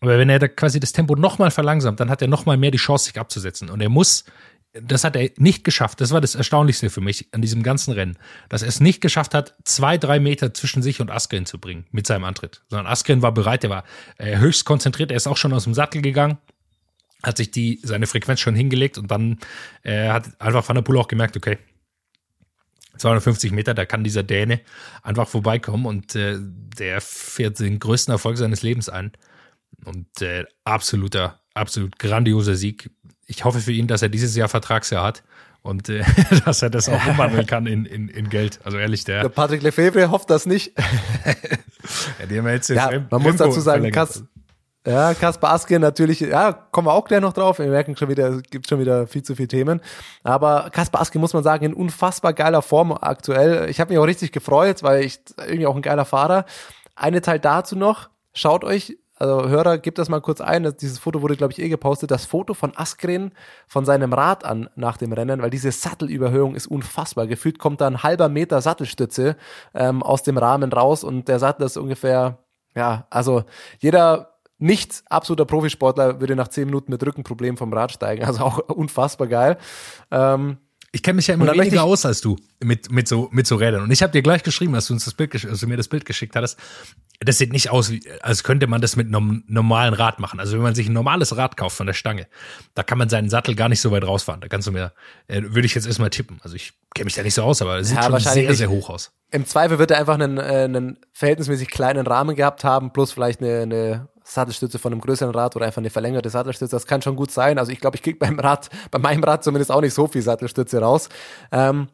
Aber 0.00 0.18
wenn 0.18 0.30
er 0.30 0.38
da 0.38 0.48
quasi 0.48 0.80
das 0.80 0.92
Tempo 0.92 1.14
noch 1.14 1.38
mal 1.38 1.50
verlangsamt, 1.50 2.00
dann 2.00 2.08
hat 2.08 2.22
er 2.22 2.28
noch 2.28 2.46
mal 2.46 2.56
mehr 2.56 2.70
die 2.70 2.78
Chance, 2.78 3.06
sich 3.06 3.20
abzusetzen. 3.20 3.68
Und 3.68 3.82
er 3.82 3.90
muss 3.90 4.24
das 4.72 5.02
hat 5.04 5.16
er 5.16 5.30
nicht 5.36 5.64
geschafft. 5.64 6.00
Das 6.00 6.12
war 6.12 6.20
das 6.20 6.34
Erstaunlichste 6.34 6.90
für 6.90 7.00
mich 7.00 7.28
an 7.32 7.42
diesem 7.42 7.62
ganzen 7.62 7.92
Rennen, 7.92 8.16
dass 8.48 8.62
er 8.62 8.68
es 8.68 8.80
nicht 8.80 9.00
geschafft 9.00 9.34
hat, 9.34 9.54
zwei, 9.64 9.98
drei 9.98 10.20
Meter 10.20 10.54
zwischen 10.54 10.82
sich 10.82 11.00
und 11.00 11.10
Askren 11.10 11.46
zu 11.46 11.58
bringen 11.58 11.86
mit 11.90 12.06
seinem 12.06 12.24
Antritt. 12.24 12.62
Sondern 12.68 12.86
Askren 12.86 13.22
war 13.22 13.32
bereit, 13.32 13.64
er 13.64 13.70
war 13.70 13.84
äh, 14.18 14.38
höchst 14.38 14.64
konzentriert, 14.64 15.10
er 15.10 15.16
ist 15.16 15.26
auch 15.26 15.36
schon 15.36 15.52
aus 15.52 15.64
dem 15.64 15.74
Sattel 15.74 16.02
gegangen, 16.02 16.38
hat 17.22 17.36
sich 17.36 17.50
die, 17.50 17.80
seine 17.82 18.06
Frequenz 18.06 18.40
schon 18.40 18.54
hingelegt 18.54 18.96
und 18.96 19.10
dann 19.10 19.38
äh, 19.82 20.08
hat 20.08 20.40
einfach 20.40 20.68
Van 20.68 20.76
der 20.76 20.82
Poel 20.82 20.98
auch 20.98 21.08
gemerkt, 21.08 21.36
okay, 21.36 21.58
250 22.96 23.52
Meter, 23.52 23.74
da 23.74 23.86
kann 23.86 24.04
dieser 24.04 24.22
Däne 24.22 24.60
einfach 25.02 25.26
vorbeikommen 25.26 25.86
und 25.86 26.14
äh, 26.14 26.36
der 26.38 27.00
fährt 27.00 27.58
den 27.58 27.78
größten 27.78 28.12
Erfolg 28.12 28.36
seines 28.36 28.62
Lebens 28.62 28.88
ein. 28.88 29.12
Und 29.84 30.20
äh, 30.20 30.44
absoluter, 30.64 31.40
absolut 31.54 31.98
grandioser 31.98 32.54
Sieg 32.54 32.90
ich 33.30 33.44
hoffe 33.44 33.60
für 33.60 33.72
ihn, 33.72 33.86
dass 33.86 34.02
er 34.02 34.08
dieses 34.08 34.34
Jahr 34.36 34.48
Vertragsjahr 34.48 35.04
hat 35.04 35.22
und 35.62 35.88
äh, 35.88 36.02
dass 36.44 36.62
er 36.62 36.70
das 36.70 36.88
auch 36.88 37.06
umwandeln 37.06 37.46
kann 37.46 37.66
in, 37.66 37.86
in, 37.86 38.08
in 38.08 38.28
Geld. 38.28 38.60
Also 38.64 38.78
ehrlich, 38.78 39.04
der. 39.04 39.22
der 39.22 39.28
Patrick 39.28 39.62
Lefebvre 39.62 40.10
hofft 40.10 40.30
das 40.30 40.46
nicht. 40.46 40.72
ja, 42.18 42.26
die 42.26 42.38
haben 42.38 42.48
jetzt 42.48 42.68
ja, 42.70 42.90
man 43.08 43.22
muss 43.22 43.36
dazu 43.36 43.60
sagen, 43.60 43.90
Kas 43.92 44.24
ja, 44.86 45.12
Kaspar 45.12 45.52
Asken 45.52 45.82
natürlich, 45.82 46.20
ja, 46.20 46.52
kommen 46.52 46.88
wir 46.88 46.94
auch 46.94 47.04
gleich 47.04 47.20
noch 47.20 47.34
drauf. 47.34 47.58
Wir 47.58 47.66
merken 47.66 47.98
schon 47.98 48.08
wieder, 48.08 48.28
es 48.30 48.42
gibt 48.44 48.66
schon 48.66 48.80
wieder 48.80 49.06
viel 49.06 49.22
zu 49.22 49.36
viele 49.36 49.48
Themen. 49.48 49.82
Aber 50.24 50.70
Kaspar 50.72 51.02
Asken 51.02 51.20
muss 51.20 51.34
man 51.34 51.42
sagen, 51.42 51.66
in 51.66 51.74
unfassbar 51.74 52.32
geiler 52.32 52.62
Form 52.62 52.92
aktuell. 52.92 53.68
Ich 53.68 53.78
habe 53.78 53.92
mich 53.92 53.98
auch 53.98 54.06
richtig 54.06 54.32
gefreut, 54.32 54.82
weil 54.82 55.04
ich 55.04 55.20
irgendwie 55.36 55.66
auch 55.66 55.76
ein 55.76 55.82
geiler 55.82 56.06
Fahrer. 56.06 56.46
Eine 56.96 57.20
Teil 57.20 57.38
dazu 57.38 57.76
noch, 57.76 58.08
schaut 58.32 58.64
euch 58.64 58.96
also 59.20 59.48
Hörer, 59.50 59.76
gebt 59.76 59.98
das 59.98 60.08
mal 60.08 60.20
kurz 60.20 60.40
ein. 60.40 60.74
Dieses 60.80 60.98
Foto 60.98 61.20
wurde, 61.20 61.36
glaube 61.36 61.52
ich, 61.52 61.58
eh 61.60 61.68
gepostet. 61.68 62.10
Das 62.10 62.24
Foto 62.24 62.54
von 62.54 62.72
Askren 62.74 63.32
von 63.66 63.84
seinem 63.84 64.14
Rad 64.14 64.46
an 64.46 64.70
nach 64.76 64.96
dem 64.96 65.12
Rennen, 65.12 65.42
weil 65.42 65.50
diese 65.50 65.70
Sattelüberhöhung 65.70 66.54
ist 66.54 66.66
unfassbar. 66.66 67.26
Gefühlt 67.26 67.58
kommt 67.58 67.82
da 67.82 67.86
ein 67.86 68.02
halber 68.02 68.30
Meter 68.30 68.62
Sattelstütze 68.62 69.36
ähm, 69.74 70.02
aus 70.02 70.22
dem 70.22 70.38
Rahmen 70.38 70.72
raus 70.72 71.04
und 71.04 71.28
der 71.28 71.38
Sattel 71.38 71.66
ist 71.66 71.76
ungefähr, 71.76 72.38
ja, 72.74 73.06
also 73.10 73.44
jeder 73.78 74.30
nicht 74.56 75.02
absoluter 75.10 75.44
Profisportler 75.44 76.20
würde 76.20 76.34
nach 76.34 76.48
zehn 76.48 76.66
Minuten 76.66 76.90
mit 76.90 77.04
Rückenproblem 77.04 77.58
vom 77.58 77.72
Rad 77.74 77.92
steigen. 77.92 78.24
Also 78.30 78.44
auch 78.44 78.58
unfassbar 78.68 79.26
geil. 79.26 79.58
Ähm, 80.10 80.58
ich 80.92 81.02
kenne 81.02 81.16
mich 81.16 81.28
ja 81.28 81.34
immer 81.34 81.52
weniger 81.52 81.84
aus 81.84 82.04
als 82.04 82.20
du 82.20 82.36
mit, 82.58 82.90
mit, 82.90 83.06
so, 83.06 83.28
mit 83.30 83.46
so 83.46 83.56
Rädern. 83.56 83.82
Und 83.82 83.90
ich 83.92 84.02
habe 84.02 84.12
dir 84.12 84.22
gleich 84.22 84.42
geschrieben, 84.42 84.74
als 84.74 84.86
du 84.86 84.94
uns 84.94 85.04
das 85.04 85.14
Bild, 85.14 85.32
als 85.44 85.60
du 85.60 85.66
mir 85.68 85.76
das 85.76 85.88
Bild 85.88 86.04
geschickt 86.04 86.34
hattest. 86.34 86.58
Das 87.20 87.38
sieht 87.38 87.52
nicht 87.52 87.70
aus, 87.70 87.90
wie, 87.90 88.02
als 88.22 88.42
könnte 88.42 88.66
man 88.66 88.80
das 88.80 88.96
mit 88.96 89.06
einem 89.06 89.44
normalen 89.46 89.94
Rad 89.94 90.18
machen. 90.18 90.40
Also 90.40 90.54
wenn 90.54 90.62
man 90.62 90.74
sich 90.74 90.88
ein 90.88 90.92
normales 90.92 91.36
Rad 91.36 91.56
kauft 91.56 91.76
von 91.76 91.86
der 91.86 91.92
Stange, 91.92 92.26
da 92.74 92.82
kann 92.82 92.98
man 92.98 93.08
seinen 93.08 93.30
Sattel 93.30 93.54
gar 93.54 93.68
nicht 93.68 93.80
so 93.80 93.90
weit 93.92 94.04
rausfahren. 94.04 94.40
Da 94.40 94.48
kannst 94.48 94.66
du 94.66 94.72
mir, 94.72 94.92
äh, 95.28 95.42
würde 95.42 95.66
ich 95.66 95.74
jetzt 95.74 95.86
erstmal 95.86 96.10
tippen. 96.10 96.40
Also 96.42 96.56
ich 96.56 96.72
kenne 96.94 97.04
mich 97.04 97.14
da 97.14 97.22
nicht 97.22 97.34
so 97.34 97.42
aus, 97.44 97.62
aber 97.62 97.78
es 97.78 97.88
sieht 97.88 97.98
ja, 97.98 98.04
schon 98.04 98.18
sehr, 98.18 98.54
sehr 98.54 98.70
hoch 98.70 98.90
aus. 98.90 99.12
Im 99.30 99.46
Zweifel 99.46 99.78
wird 99.78 99.92
er 99.92 99.98
einfach 99.98 100.14
einen, 100.14 100.38
äh, 100.38 100.64
einen 100.64 100.98
verhältnismäßig 101.12 101.68
kleinen 101.68 102.06
Rahmen 102.06 102.34
gehabt 102.34 102.64
haben, 102.64 102.92
plus 102.92 103.12
vielleicht 103.12 103.40
eine, 103.40 103.60
eine 103.60 104.08
Sattelstütze 104.30 104.78
von 104.78 104.92
einem 104.92 105.00
größeren 105.00 105.34
Rad 105.34 105.56
oder 105.56 105.66
einfach 105.66 105.80
eine 105.80 105.90
verlängerte 105.90 106.30
Sattelstütze. 106.30 106.76
Das 106.76 106.86
kann 106.86 107.02
schon 107.02 107.16
gut 107.16 107.30
sein. 107.30 107.58
Also 107.58 107.72
ich 107.72 107.80
glaube, 107.80 107.96
ich 107.96 108.02
kriege 108.02 108.18
beim 108.18 108.38
Rad, 108.38 108.70
bei 108.90 108.98
meinem 108.98 109.24
Rad 109.24 109.42
zumindest 109.42 109.72
auch 109.72 109.80
nicht 109.80 109.94
so 109.94 110.06
viel 110.06 110.22
Sattelstütze 110.22 110.80
raus. 110.80 111.08
Ähm, 111.50 111.88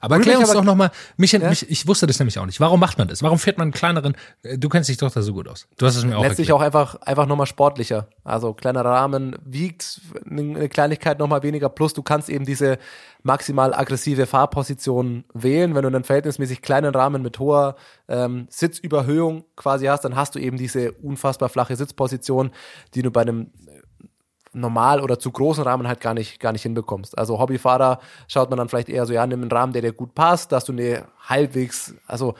aber 0.00 0.16
erklär 0.16 0.38
uns 0.38 0.52
doch 0.52 0.64
nochmal, 0.64 0.90
mich, 1.16 1.32
ja? 1.32 1.48
mich, 1.48 1.68
ich 1.70 1.86
wusste 1.86 2.06
das 2.06 2.18
nämlich 2.18 2.38
auch 2.38 2.46
nicht. 2.46 2.58
Warum 2.58 2.80
macht 2.80 2.98
man 2.98 3.08
das? 3.08 3.22
Warum 3.22 3.38
fährt 3.38 3.58
man 3.58 3.66
einen 3.66 3.72
kleineren, 3.72 4.16
äh, 4.42 4.56
du 4.56 4.68
kennst 4.68 4.88
dich 4.88 4.96
doch 4.96 5.10
da 5.10 5.22
so 5.22 5.34
gut 5.34 5.46
aus. 5.46 5.66
Du 5.76 5.86
hast 5.86 5.96
es 5.96 6.04
mir 6.04 6.16
auch 6.16 6.22
Letztlich 6.22 6.48
erklärt. 6.48 6.74
auch 6.74 6.80
einfach, 6.80 7.02
einfach 7.02 7.26
nochmal 7.26 7.46
sportlicher. 7.46 8.08
Also 8.24 8.54
kleinerer 8.54 8.90
Rahmen 8.90 9.36
wiegt 9.44 10.00
eine 10.28 10.68
Kleinigkeit 10.68 11.18
nochmal 11.18 11.42
weniger, 11.42 11.68
plus 11.68 11.92
du 11.92 12.02
kannst 12.02 12.30
eben 12.30 12.44
diese 12.44 12.78
maximal 13.22 13.74
aggressive 13.74 14.26
Fahrposition 14.26 15.24
wählen. 15.34 15.74
Wenn 15.74 15.82
du 15.82 15.88
einen 15.88 16.04
verhältnismäßig 16.04 16.62
kleinen 16.62 16.94
Rahmen 16.94 17.22
mit 17.22 17.38
hoher 17.38 17.76
ähm, 18.08 18.46
Sitzüberhöhung 18.48 19.44
quasi 19.56 19.86
hast, 19.86 20.04
dann 20.04 20.16
hast 20.16 20.34
du 20.34 20.38
eben 20.38 20.56
diese 20.56 20.92
unfassbar 20.92 21.50
flache 21.50 21.76
Sitzposition, 21.76 22.50
die 22.94 23.02
du 23.02 23.10
bei 23.10 23.20
einem 23.20 23.50
normal 24.52 25.00
oder 25.00 25.18
zu 25.18 25.30
großen 25.30 25.62
Rahmen 25.64 25.86
halt 25.86 26.00
gar 26.00 26.14
nicht, 26.14 26.40
gar 26.40 26.52
nicht 26.52 26.62
hinbekommst. 26.62 27.16
Also 27.16 27.38
Hobbyfahrer 27.38 28.00
schaut 28.28 28.50
man 28.50 28.58
dann 28.58 28.68
vielleicht 28.68 28.88
eher 28.88 29.06
so, 29.06 29.12
ja, 29.12 29.26
nimm 29.26 29.42
einen 29.42 29.50
Rahmen, 29.50 29.72
der 29.72 29.82
dir 29.82 29.92
gut 29.92 30.14
passt, 30.14 30.52
dass 30.52 30.64
du 30.64 30.72
eine 30.72 31.06
halbwegs, 31.28 31.94
also 32.06 32.34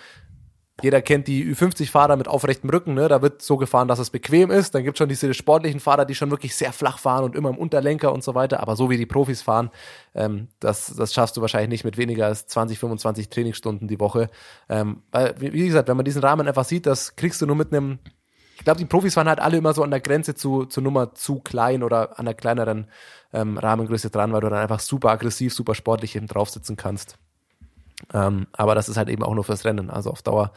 jeder 0.83 1.03
kennt 1.03 1.29
die 1.29 1.45
Ü50-Fahrer 1.45 2.17
mit 2.17 2.29
aufrechtem 2.29 2.71
Rücken, 2.71 2.95
ne? 2.95 3.09
da 3.09 3.23
wird 3.23 3.43
so 3.43 3.57
gefahren, 3.57 3.89
dass 3.89 3.99
es 3.99 4.11
bequem 4.11 4.51
ist. 4.51 4.75
Dann 4.75 4.85
gibt 4.85 4.97
es 4.97 4.99
schon 4.99 5.09
diese 5.09 5.35
sportlichen 5.35 5.81
Fahrer, 5.81 6.05
die 6.05 6.15
schon 6.15 6.31
wirklich 6.31 6.57
sehr 6.57 6.73
flach 6.73 6.99
fahren 6.99 7.25
und 7.25 7.37
immer 7.37 7.51
im 7.51 7.59
Unterlenker 7.59 8.13
und 8.13 8.25
so 8.25 8.35
weiter. 8.35 8.61
Aber 8.61 8.77
so 8.77 8.91
wie 8.91 8.97
die 8.97 9.07
Profis 9.07 9.43
fahren, 9.43 9.71
ähm, 10.15 10.49
das, 10.59 10.95
das 10.97 11.13
schaffst 11.13 11.37
du 11.37 11.41
wahrscheinlich 11.41 11.71
nicht 11.71 11.85
mit 11.85 11.99
weniger 11.99 12.27
als 12.27 12.47
20, 12.47 12.79
25 12.79 13.29
Trainingsstunden 13.29 13.89
die 13.89 14.01
Woche. 14.01 14.31
Ähm, 14.69 15.03
weil, 15.13 15.35
wie 15.39 15.67
gesagt, 15.67 15.89
wenn 15.89 15.97
man 15.97 16.05
diesen 16.05 16.23
Rahmen 16.23 16.49
einfach 16.49 16.65
sieht, 16.65 16.87
das 16.87 17.17
kriegst 17.17 17.43
du 17.43 17.47
nur 17.47 17.57
mit 17.57 17.73
einem 17.73 17.99
ich 18.61 18.65
glaube, 18.65 18.79
die 18.79 18.85
Profis 18.85 19.17
waren 19.17 19.27
halt 19.27 19.41
alle 19.41 19.57
immer 19.57 19.73
so 19.73 19.83
an 19.83 19.91
der 19.91 20.01
Grenze 20.01 20.35
zu, 20.35 20.67
zur 20.67 20.83
Nummer 20.83 21.15
zu 21.15 21.41
klein 21.41 21.83
oder 21.83 22.19
an 22.19 22.27
der 22.27 22.35
kleineren 22.35 22.89
ähm, 23.33 23.57
Rahmengröße 23.57 24.11
dran, 24.11 24.35
weil 24.35 24.43
du 24.43 24.51
dann 24.51 24.59
einfach 24.59 24.81
super 24.81 25.09
aggressiv, 25.09 25.55
super 25.55 25.75
sportlich 25.75 26.15
eben 26.15 26.27
draufsitzen 26.27 26.77
kannst. 26.77 27.17
Ähm, 28.13 28.49
aber 28.53 28.75
das 28.75 28.91
ist 28.91 28.99
halt 28.99 29.09
eben 29.09 29.23
auch 29.23 29.35
nur 29.35 29.45
fürs 29.45 29.65
Rennen. 29.65 29.89
Also 29.89 30.11
auf 30.11 30.21
Dauer 30.21 30.53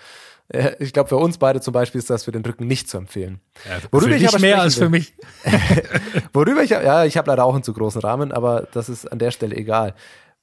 äh, 0.49 0.75
ich 0.79 0.91
glaube, 0.91 1.07
für 1.07 1.15
uns 1.15 1.37
beide 1.37 1.61
zum 1.61 1.71
Beispiel 1.71 1.99
ist 1.99 2.09
das 2.09 2.25
für 2.25 2.33
den 2.33 2.43
Rücken 2.43 2.67
nicht 2.67 2.89
zu 2.89 2.97
empfehlen. 2.97 3.39
Ja, 3.65 3.77
worüber 3.89 4.17
ich 4.17 4.27
aber 4.27 4.39
mehr 4.39 4.59
als 4.59 4.75
für 4.75 4.89
mich. 4.89 5.13
worüber 6.33 6.61
ich, 6.61 6.71
ja, 6.71 7.05
ich 7.05 7.15
habe 7.15 7.29
leider 7.29 7.45
auch 7.45 7.53
einen 7.53 7.63
zu 7.63 7.71
großen 7.71 8.01
Rahmen, 8.01 8.33
aber 8.33 8.67
das 8.73 8.89
ist 8.89 9.09
an 9.09 9.19
der 9.19 9.31
Stelle 9.31 9.55
egal. 9.55 9.95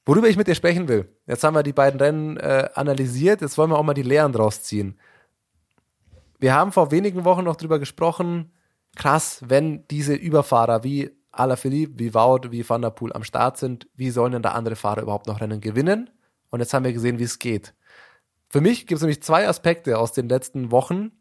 Worüber 0.03 0.27
ich 0.27 0.37
mit 0.37 0.47
dir 0.47 0.55
sprechen 0.55 0.87
will. 0.87 1.07
Jetzt 1.27 1.43
haben 1.43 1.53
wir 1.53 1.61
die 1.61 1.73
beiden 1.73 1.99
Rennen 1.99 2.37
äh, 2.37 2.69
analysiert, 2.73 3.41
jetzt 3.41 3.59
wollen 3.59 3.69
wir 3.69 3.77
auch 3.77 3.83
mal 3.83 3.93
die 3.93 4.01
Lehren 4.01 4.33
draus 4.33 4.63
ziehen. 4.63 4.97
Wir 6.41 6.55
haben 6.55 6.71
vor 6.71 6.89
wenigen 6.89 7.23
Wochen 7.23 7.43
noch 7.43 7.55
drüber 7.55 7.77
gesprochen, 7.77 8.51
krass, 8.95 9.43
wenn 9.45 9.87
diese 9.89 10.15
Überfahrer 10.15 10.83
wie 10.83 11.11
Alaphilippe, 11.31 11.99
wie 11.99 12.15
Wout, 12.15 12.49
wie 12.49 12.67
Van 12.67 12.81
der 12.81 12.89
Poel 12.89 13.13
am 13.13 13.23
Start 13.23 13.57
sind, 13.57 13.87
wie 13.93 14.09
sollen 14.09 14.31
denn 14.31 14.41
da 14.41 14.53
andere 14.53 14.75
Fahrer 14.75 15.03
überhaupt 15.03 15.27
noch 15.27 15.39
Rennen 15.39 15.61
gewinnen? 15.61 16.09
Und 16.49 16.59
jetzt 16.59 16.73
haben 16.73 16.83
wir 16.83 16.93
gesehen, 16.93 17.19
wie 17.19 17.25
es 17.25 17.37
geht. 17.37 17.75
Für 18.49 18.59
mich 18.59 18.87
gibt 18.87 18.97
es 18.97 19.03
nämlich 19.03 19.21
zwei 19.21 19.47
Aspekte 19.47 19.99
aus 19.99 20.13
den 20.13 20.27
letzten 20.29 20.71
Wochen. 20.71 21.11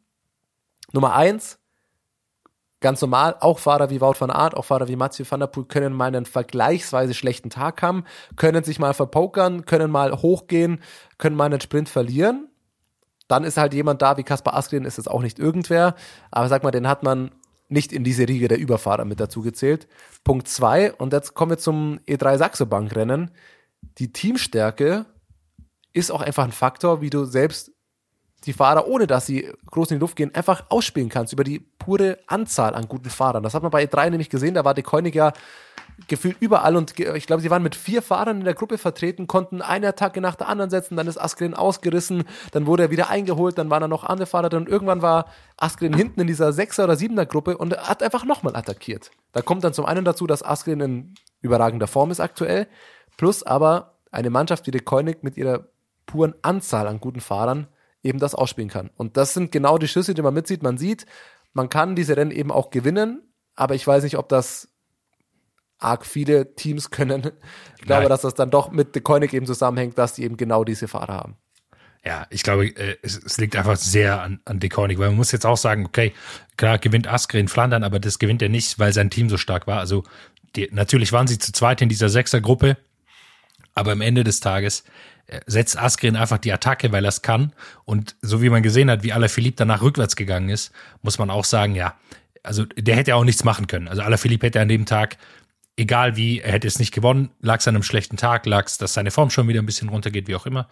Nummer 0.92 1.14
eins, 1.14 1.58
ganz 2.80 3.02
normal, 3.02 3.36
auch 3.40 3.58
Fahrer 3.58 3.90
wie 3.90 4.00
Wout 4.00 4.14
van 4.18 4.30
Aert, 4.30 4.56
auch 4.56 4.64
Fahrer 4.64 4.88
wie 4.88 4.96
Mathieu 4.96 5.26
van 5.28 5.40
der 5.40 5.48
Poel 5.48 5.66
können 5.66 5.92
mal 5.92 6.06
einen 6.06 6.24
vergleichsweise 6.24 7.12
schlechten 7.12 7.50
Tag 7.50 7.82
haben, 7.82 8.04
können 8.36 8.64
sich 8.64 8.78
mal 8.78 8.94
verpokern, 8.94 9.66
können 9.66 9.90
mal 9.90 10.22
hochgehen, 10.22 10.82
können 11.18 11.36
mal 11.36 11.44
einen 11.44 11.60
Sprint 11.60 11.90
verlieren. 11.90 12.49
Dann 13.30 13.44
ist 13.44 13.56
halt 13.56 13.74
jemand 13.74 14.02
da 14.02 14.16
wie 14.16 14.24
Kaspar 14.24 14.56
Askren, 14.56 14.84
ist 14.84 14.98
es 14.98 15.06
auch 15.06 15.22
nicht 15.22 15.38
irgendwer. 15.38 15.94
Aber 16.32 16.48
sag 16.48 16.64
mal, 16.64 16.72
den 16.72 16.88
hat 16.88 17.04
man 17.04 17.30
nicht 17.68 17.92
in 17.92 18.02
diese 18.02 18.26
Riege 18.26 18.48
der 18.48 18.58
Überfahrer 18.58 19.04
mit 19.04 19.20
dazu 19.20 19.40
gezählt. 19.40 19.86
Punkt 20.24 20.48
zwei, 20.48 20.92
und 20.92 21.12
jetzt 21.12 21.34
kommen 21.34 21.52
wir 21.52 21.58
zum 21.58 22.00
E3 22.08 22.38
Saxo 22.38 22.66
Bank 22.66 22.96
Rennen. 22.96 23.30
Die 23.98 24.12
Teamstärke 24.12 25.06
ist 25.92 26.10
auch 26.10 26.22
einfach 26.22 26.44
ein 26.44 26.52
Faktor, 26.52 27.00
wie 27.02 27.10
du 27.10 27.24
selbst 27.24 27.70
die 28.46 28.52
Fahrer, 28.52 28.86
ohne 28.86 29.06
dass 29.06 29.26
sie 29.26 29.52
groß 29.70 29.90
in 29.90 29.98
die 29.98 30.00
Luft 30.00 30.16
gehen, 30.16 30.34
einfach 30.34 30.64
ausspielen 30.70 31.08
kannst 31.08 31.32
über 31.32 31.44
die 31.44 31.60
pure 31.60 32.18
Anzahl 32.26 32.74
an 32.74 32.88
guten 32.88 33.10
Fahrern. 33.10 33.42
Das 33.42 33.54
hat 33.54 33.62
man 33.62 33.70
bei 33.70 33.84
E3 33.84 34.10
nämlich 34.10 34.30
gesehen, 34.30 34.54
da 34.54 34.64
war 34.64 34.74
De 34.74 34.82
Koenig 34.82 35.14
ja 35.14 35.32
gefühlt 36.08 36.36
überall 36.40 36.76
und 36.76 36.98
ich 36.98 37.26
glaube, 37.26 37.42
sie 37.42 37.50
waren 37.50 37.62
mit 37.62 37.74
vier 37.74 38.00
Fahrern 38.00 38.38
in 38.38 38.44
der 38.44 38.54
Gruppe 38.54 38.78
vertreten, 38.78 39.26
konnten 39.26 39.60
eine 39.60 39.88
Attacke 39.88 40.22
nach 40.22 40.34
der 40.34 40.48
anderen 40.48 40.70
setzen, 40.70 40.96
dann 40.96 41.06
ist 41.06 41.18
Askren 41.18 41.52
ausgerissen, 41.52 42.24
dann 42.52 42.66
wurde 42.66 42.84
er 42.84 42.90
wieder 42.90 43.10
eingeholt, 43.10 43.58
dann 43.58 43.68
waren 43.68 43.82
da 43.82 43.88
noch 43.88 44.04
andere 44.04 44.26
Fahrer 44.26 44.48
drin 44.48 44.62
und 44.62 44.68
irgendwann 44.68 45.02
war 45.02 45.26
Askren 45.58 45.92
hinten 45.92 46.20
in 46.20 46.26
dieser 46.26 46.52
Sechser- 46.52 46.84
oder 46.84 46.96
Siebener 46.96 47.26
Gruppe 47.26 47.58
und 47.58 47.76
hat 47.76 48.02
einfach 48.02 48.24
nochmal 48.24 48.56
attackiert. 48.56 49.10
Da 49.32 49.42
kommt 49.42 49.62
dann 49.62 49.74
zum 49.74 49.84
einen 49.84 50.04
dazu, 50.04 50.26
dass 50.26 50.42
Askren 50.42 50.80
in 50.80 51.14
überragender 51.42 51.86
Form 51.86 52.10
ist 52.10 52.20
aktuell, 52.20 52.66
plus 53.18 53.42
aber 53.42 53.98
eine 54.10 54.30
Mannschaft 54.30 54.66
wie 54.66 54.70
die 54.70 54.80
Koenig 54.80 55.22
mit 55.22 55.36
ihrer 55.36 55.66
puren 56.06 56.34
Anzahl 56.42 56.86
an 56.86 57.00
guten 57.00 57.20
Fahrern 57.20 57.68
eben 58.02 58.18
das 58.18 58.34
ausspielen 58.34 58.70
kann. 58.70 58.90
Und 58.96 59.16
das 59.16 59.34
sind 59.34 59.52
genau 59.52 59.78
die 59.78 59.88
Schüsse, 59.88 60.14
die 60.14 60.22
man 60.22 60.34
mitsieht. 60.34 60.62
Man 60.62 60.78
sieht, 60.78 61.06
man 61.52 61.68
kann 61.68 61.96
diese 61.96 62.16
Rennen 62.16 62.30
eben 62.30 62.50
auch 62.50 62.70
gewinnen, 62.70 63.22
aber 63.54 63.74
ich 63.74 63.86
weiß 63.86 64.04
nicht, 64.04 64.16
ob 64.16 64.28
das 64.28 64.68
arg 65.78 66.06
viele 66.06 66.54
Teams 66.54 66.90
können. 66.90 67.32
Ich 67.78 67.86
glaube, 67.86 68.02
Nein. 68.02 68.08
dass 68.08 68.22
das 68.22 68.34
dann 68.34 68.50
doch 68.50 68.70
mit 68.70 68.94
The 68.94 69.00
Koenig 69.00 69.32
eben 69.32 69.46
zusammenhängt, 69.46 69.96
dass 69.98 70.14
die 70.14 70.24
eben 70.24 70.36
genau 70.36 70.64
diese 70.64 70.88
Fahrer 70.88 71.14
haben. 71.14 71.36
Ja, 72.04 72.26
ich 72.30 72.42
glaube, 72.42 72.66
äh, 72.66 72.96
es, 73.02 73.18
es 73.22 73.38
liegt 73.38 73.56
einfach 73.56 73.76
sehr 73.76 74.22
an, 74.22 74.40
an 74.46 74.58
Dekonik, 74.58 74.98
weil 74.98 75.08
man 75.08 75.16
muss 75.16 75.32
jetzt 75.32 75.44
auch 75.44 75.58
sagen, 75.58 75.84
okay, 75.84 76.14
klar 76.56 76.78
gewinnt 76.78 77.06
Askren 77.06 77.48
Flandern, 77.48 77.84
aber 77.84 78.00
das 78.00 78.18
gewinnt 78.18 78.40
er 78.40 78.48
nicht, 78.48 78.78
weil 78.78 78.92
sein 78.92 79.10
Team 79.10 79.28
so 79.28 79.36
stark 79.36 79.66
war. 79.66 79.80
Also 79.80 80.04
die, 80.56 80.68
natürlich 80.72 81.12
waren 81.12 81.26
sie 81.26 81.38
zu 81.38 81.52
zweit 81.52 81.82
in 81.82 81.90
dieser 81.90 82.08
Sechsergruppe, 82.08 82.78
aber 83.74 83.92
am 83.92 84.00
Ende 84.00 84.24
des 84.24 84.40
Tages 84.40 84.84
setzt 85.46 85.78
Askren 85.78 86.16
einfach 86.16 86.38
die 86.38 86.52
Attacke, 86.52 86.92
weil 86.92 87.04
er 87.04 87.10
es 87.10 87.22
kann. 87.22 87.52
Und 87.84 88.16
so 88.22 88.42
wie 88.42 88.50
man 88.50 88.62
gesehen 88.62 88.90
hat, 88.90 89.02
wie 89.02 89.12
Alaphilippe 89.12 89.56
danach 89.56 89.82
rückwärts 89.82 90.16
gegangen 90.16 90.48
ist, 90.48 90.72
muss 91.02 91.18
man 91.18 91.30
auch 91.30 91.44
sagen, 91.44 91.74
ja, 91.74 91.94
also 92.42 92.64
der 92.64 92.96
hätte 92.96 93.14
auch 93.14 93.24
nichts 93.24 93.44
machen 93.44 93.66
können. 93.66 93.88
Also 93.88 94.02
Alaphilippe 94.02 94.46
hätte 94.46 94.60
an 94.60 94.68
dem 94.68 94.86
Tag 94.86 95.18
egal 95.80 96.16
wie, 96.16 96.40
er 96.40 96.52
hätte 96.52 96.68
es 96.68 96.78
nicht 96.78 96.92
gewonnen, 96.92 97.30
lag 97.40 97.58
es 97.58 97.66
an 97.66 97.74
einem 97.74 97.82
schlechten 97.82 98.18
Tag, 98.18 98.44
lag 98.44 98.66
es, 98.66 98.76
dass 98.76 98.92
seine 98.92 99.10
Form 99.10 99.30
schon 99.30 99.48
wieder 99.48 99.62
ein 99.62 99.66
bisschen 99.66 99.88
runtergeht, 99.88 100.28
wie 100.28 100.34
auch 100.34 100.46
immer. 100.46 100.68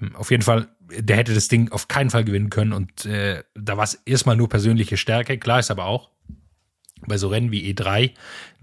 Ähm, 0.00 0.14
Auf 0.14 0.30
jeden 0.30 0.42
Fall, 0.42 0.68
der 0.90 1.16
hätte 1.16 1.34
das 1.34 1.48
Ding 1.48 1.72
auf 1.72 1.88
keinen 1.88 2.10
Fall 2.10 2.24
gewinnen 2.24 2.50
können 2.50 2.72
und 2.72 3.06
äh, 3.06 3.42
da 3.54 3.76
war 3.76 3.84
es 3.84 3.94
erstmal 4.04 4.36
nur 4.36 4.48
persönliche 4.48 4.98
Stärke, 4.98 5.38
klar 5.38 5.60
ist 5.60 5.70
aber 5.70 5.86
auch 5.86 6.10
bei 7.06 7.16
so 7.16 7.28
Rennen 7.28 7.50
wie 7.50 7.72
E3, 7.72 8.12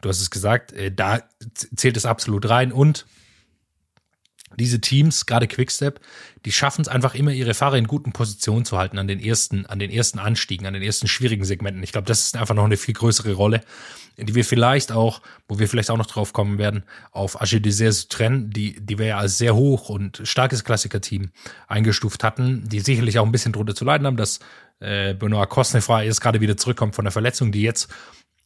du 0.02 0.10
hast 0.10 0.22
es 0.22 0.30
gesagt, 0.30 0.72
äh, 0.74 0.92
da 0.92 1.24
zählt 1.54 1.98
es 1.98 2.06
absolut 2.06 2.48
rein 2.48 2.72
und 2.72 3.08
diese 4.60 4.82
Teams, 4.82 5.26
gerade 5.26 5.48
Quickstep, 5.48 6.00
die 6.46 6.52
schaffen 6.52 6.82
es 6.82 6.88
einfach 6.88 7.16
immer, 7.16 7.32
ihre 7.32 7.54
Fahrer 7.54 7.78
in 7.78 7.88
guten 7.88 8.12
Positionen 8.12 8.66
zu 8.66 8.78
halten 8.78 8.98
an 8.98 9.08
den 9.08 9.20
ersten, 9.20 9.66
an 9.66 9.80
den 9.80 9.92
ersten 9.92 10.20
Anstiegen, 10.20 10.66
an 10.66 10.74
den 10.74 10.84
ersten 10.84 11.08
schwierigen 11.08 11.46
Segmenten. 11.46 11.84
Ich 11.84 11.92
glaube, 11.92 12.08
das 12.08 12.22
ist 12.22 12.38
einfach 12.38 12.56
noch 12.56 12.66
eine 12.66 12.78
viel 12.78 12.94
größere 12.94 13.34
Rolle, 13.34 13.62
die 14.18 14.34
wir 14.34 14.44
vielleicht 14.44 14.92
auch, 14.92 15.22
wo 15.48 15.60
wir 15.60 15.68
vielleicht 15.68 15.92
auch 15.92 15.98
noch 15.98 16.08
drauf 16.08 16.34
kommen 16.34 16.58
werden, 16.58 16.84
auf 17.12 17.40
AG 17.40 17.60
Desert 17.60 17.94
Sutren, 17.94 18.50
die, 18.50 18.84
die 18.84 18.98
wir 18.98 19.06
ja 19.06 19.18
als 19.18 19.38
sehr 19.38 19.56
hoch 19.56 19.90
und 19.90 20.22
starkes 20.24 20.64
Klassiker-Team 20.64 21.30
eingestuft 21.68 22.24
hatten, 22.24 22.68
die 22.68 22.80
sicherlich 22.80 23.20
auch 23.20 23.26
ein 23.26 23.32
bisschen 23.32 23.54
drunter 23.54 23.76
zu 23.76 23.86
leiden 23.86 24.08
haben, 24.08 24.18
dass 24.18 24.40
äh, 24.80 25.14
Benoit 25.14 25.50
Kosnefra 25.50 26.04
erst 26.04 26.22
gerade 26.22 26.42
wieder 26.42 26.58
zurückkommt 26.58 26.96
von 26.96 27.06
der 27.06 27.12
Verletzung, 27.12 27.52
die 27.52 27.62
jetzt 27.62 27.90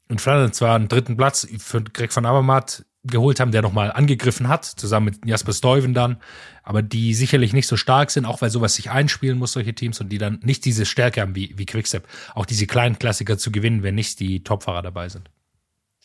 in 0.10 0.20
Flandern 0.20 0.52
zwar 0.52 0.76
einen 0.76 0.90
dritten 0.90 1.16
Platz 1.16 1.48
für 1.58 1.82
Greg 1.82 2.14
van 2.14 2.26
Avermaet 2.26 2.84
geholt 3.04 3.40
haben, 3.40 3.52
der 3.52 3.62
nochmal 3.62 3.92
angegriffen 3.92 4.48
hat, 4.48 4.66
zusammen 4.66 5.06
mit 5.08 5.26
Jasper 5.26 5.54
Stuyven 5.54 5.94
dann, 5.94 6.18
aber 6.64 6.82
die 6.82 7.14
sicherlich 7.14 7.52
nicht 7.54 7.68
so 7.68 7.76
stark 7.78 8.12
sind, 8.12 8.26
auch 8.26 8.42
weil 8.42 8.50
sowas 8.52 8.76
sich 8.76 8.92
einspielen 8.92 9.40
muss, 9.40 9.54
solche 9.54 9.74
Teams, 9.74 10.00
und 10.00 10.10
die 10.10 10.20
dann 10.20 10.40
nicht 10.44 10.66
diese 10.66 10.86
Stärke 10.86 11.22
haben 11.22 11.36
wie, 11.36 11.54
wie 11.58 11.66
Quickstep, 11.66 12.08
auch 12.36 12.46
diese 12.46 12.68
kleinen 12.68 13.00
Klassiker 13.00 13.38
zu 13.38 13.52
gewinnen, 13.52 13.82
wenn 13.84 13.96
nicht 13.96 14.20
die 14.20 14.44
Topfahrer 14.44 14.84
dabei 14.84 15.10
sind. 15.10 15.30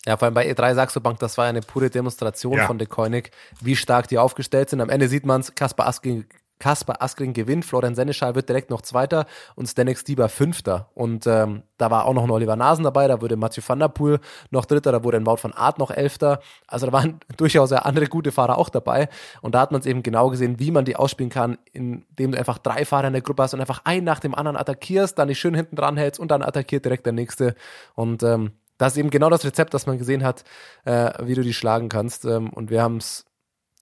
Ja, 0.07 0.17
vor 0.17 0.27
allem 0.27 0.35
bei 0.35 0.51
E3 0.51 0.75
Saxo 0.75 1.01
Bank, 1.01 1.19
das 1.19 1.37
war 1.37 1.47
ja 1.47 1.51
eine 1.51 1.61
pure 1.63 1.91
Demonstration 1.91 2.57
Ja. 2.59 2.67
von 2.67 2.79
De 2.79 2.87
Koenig, 2.87 3.31
wie 3.61 3.75
stark 3.77 4.09
die 4.09 4.19
aufgestellt 4.19 4.71
sind. 4.71 4.81
Am 4.81 4.89
Ende 4.89 5.09
sieht 5.09 5.27
man 5.27 5.41
es, 5.41 5.55
Kaspar 5.55 5.89
Askren, 5.89 6.27
Kaspar 6.59 7.03
Askren 7.03 7.33
gewinnt, 7.33 7.65
Florian 7.65 7.95
Seneschal 7.95 8.35
wird 8.35 8.49
direkt 8.49 8.71
noch 8.71 8.83
Zweiter 8.83 9.27
und 9.55 9.67
Stanek 9.67 9.99
Stieber 9.99 10.29
Fünfter. 10.29 10.91
Und 10.95 11.27
ähm, 11.27 11.63
da 11.77 11.91
war 11.91 12.07
auch 12.07 12.15
noch 12.15 12.25
ein 12.25 12.31
Oliver 12.31 12.57
Nasen 12.57 12.85
dabei, 12.85 13.09
da 13.09 13.21
wurde 13.21 13.37
Mathieu 13.37 13.63
van 13.67 13.79
der 13.79 13.89
Poel 13.89 14.21
noch 14.51 14.65
Dritter, 14.65 14.93
da 14.93 15.05
wurde 15.05 15.19
ein 15.19 15.27
Wout 15.27 15.39
van 15.43 15.53
Aert 15.53 15.79
noch 15.79 15.91
Elfter. 15.91 16.41
Also 16.67 16.87
da 16.87 16.93
waren 16.93 17.21
durchaus 17.37 17.71
ja 17.71 17.79
andere 17.79 18.07
gute 18.07 18.33
Fahrer 18.33 18.59
auch 18.59 18.69
dabei. 18.69 19.09
Und 19.43 19.55
da 19.55 19.61
hat 19.61 19.73
man 19.73 19.81
es 19.81 19.87
eben 19.87 20.03
genau 20.03 20.31
gesehen, 20.31 20.59
wie 20.59 20.71
man 20.71 20.85
die 20.85 20.97
ausspielen 20.97 21.31
kann, 21.31 21.59
indem 21.73 22.33
du 22.33 22.39
einfach 22.39 22.59
drei 22.59 22.85
Fahrer 22.85 23.09
in 23.09 23.13
der 23.13 23.23
Gruppe 23.23 23.43
hast 23.43 23.55
und 23.55 23.61
einfach 23.61 23.83
einen 23.85 24.05
nach 24.05 24.21
dem 24.21 24.35
anderen 24.35 24.57
attackierst, 24.57 25.19
dann 25.19 25.29
die 25.29 25.35
schön 25.35 25.55
hinten 25.55 25.77
dran 25.77 25.97
hältst 25.97 26.21
und 26.21 26.31
dann 26.31 26.43
attackiert 26.43 26.85
direkt 26.85 27.07
der 27.07 27.13
nächste. 27.13 27.55
Und 27.95 28.23
ähm, 28.23 28.53
das 28.79 28.93
ist 28.93 28.99
eben 28.99 29.11
genau 29.11 29.31
das 29.31 29.45
Rezept, 29.45 29.75
das 29.75 29.87
man 29.87 29.99
gesehen 29.99 30.23
hat, 30.23 30.45
äh, 30.85 31.13
wie 31.23 31.35
du 31.35 31.43
die 31.43 31.55
schlagen 31.55 31.89
kannst. 31.89 32.25
Ähm, 32.25 32.51
und 32.51 32.71
wir 32.71 32.83
haben 32.83 32.99
es, 32.99 33.25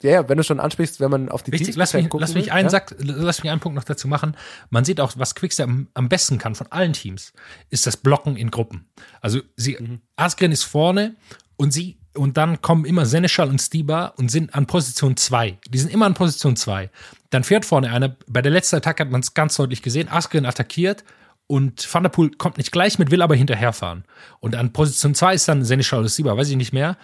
ja, 0.02 0.11
ja, 0.11 0.28
wenn 0.28 0.37
du 0.37 0.44
schon 0.44 0.61
ansprichst, 0.61 1.00
wenn 1.00 1.11
man 1.11 1.28
auf 1.28 1.42
die 1.42 1.52
Wichtig, 1.52 1.76
lass 1.76 1.94
mich, 1.94 2.09
gucken 2.09 2.20
lass 2.20 2.35
mich 2.35 2.52
einen 2.52 2.66
ja? 2.66 2.70
Sack, 2.70 2.94
lass 2.98 3.42
mich 3.42 3.50
einen 3.50 3.61
Punkt 3.61 3.76
noch 3.76 3.85
dazu 3.85 4.09
machen. 4.09 4.37
Man 4.70 4.85
sieht 4.85 5.00
auch, 5.00 5.12
was 5.16 5.35
Quickstep 5.35 5.66
am, 5.66 5.88
am 5.94 6.09
besten 6.09 6.38
kann 6.38 6.54
von 6.54 6.66
allen 6.70 6.92
Teams, 6.92 7.33
ist 7.70 7.87
das 7.87 7.96
Blocken 7.96 8.37
in 8.37 8.50
Gruppen. 8.50 8.87
Also 9.20 9.40
sie, 9.57 9.78
Mhm. 9.80 10.00
Askren 10.16 10.52
ist 10.52 10.64
vorne 10.64 11.16
und 11.57 11.72
sie, 11.72 11.98
und 12.14 12.37
dann 12.37 12.61
kommen 12.61 12.85
immer 12.85 13.07
Seneschal 13.07 13.48
und 13.48 13.61
Stiba 13.61 14.07
und 14.16 14.30
sind 14.30 14.54
an 14.54 14.66
Position 14.66 15.16
2. 15.16 15.59
Die 15.68 15.78
sind 15.78 15.92
immer 15.92 16.07
an 16.07 16.14
Position 16.14 16.54
2. 16.54 16.90
Dann 17.30 17.42
fährt 17.42 17.64
vorne 17.64 17.90
einer, 17.90 18.16
bei 18.28 18.40
der 18.42 18.52
letzten 18.52 18.76
Attacke 18.76 19.02
hat 19.04 19.11
man 19.11 19.20
es 19.20 19.35
ganz 19.35 19.57
deutlich 19.57 19.83
gesehen, 19.83 20.09
Askren 20.09 20.46
attackiert 20.46 21.02
und 21.46 21.92
Van 21.92 22.02
der 22.02 22.11
Poel 22.11 22.30
kommt 22.30 22.59
nicht 22.59 22.72
gleich 22.72 22.98
mit, 22.98 23.11
will 23.11 23.22
aber 23.22 23.35
hinterherfahren. 23.35 24.04
Und 24.40 24.57
an 24.57 24.72
Position 24.72 25.14
2 25.14 25.35
ist 25.35 25.48
dann 25.48 25.64
Seneschal 25.64 26.00
oder 26.00 26.09
Stiba, 26.09 26.37
weiß 26.37 26.48
ich 26.48 26.57
nicht 26.57 26.72
mehr. 26.72 26.96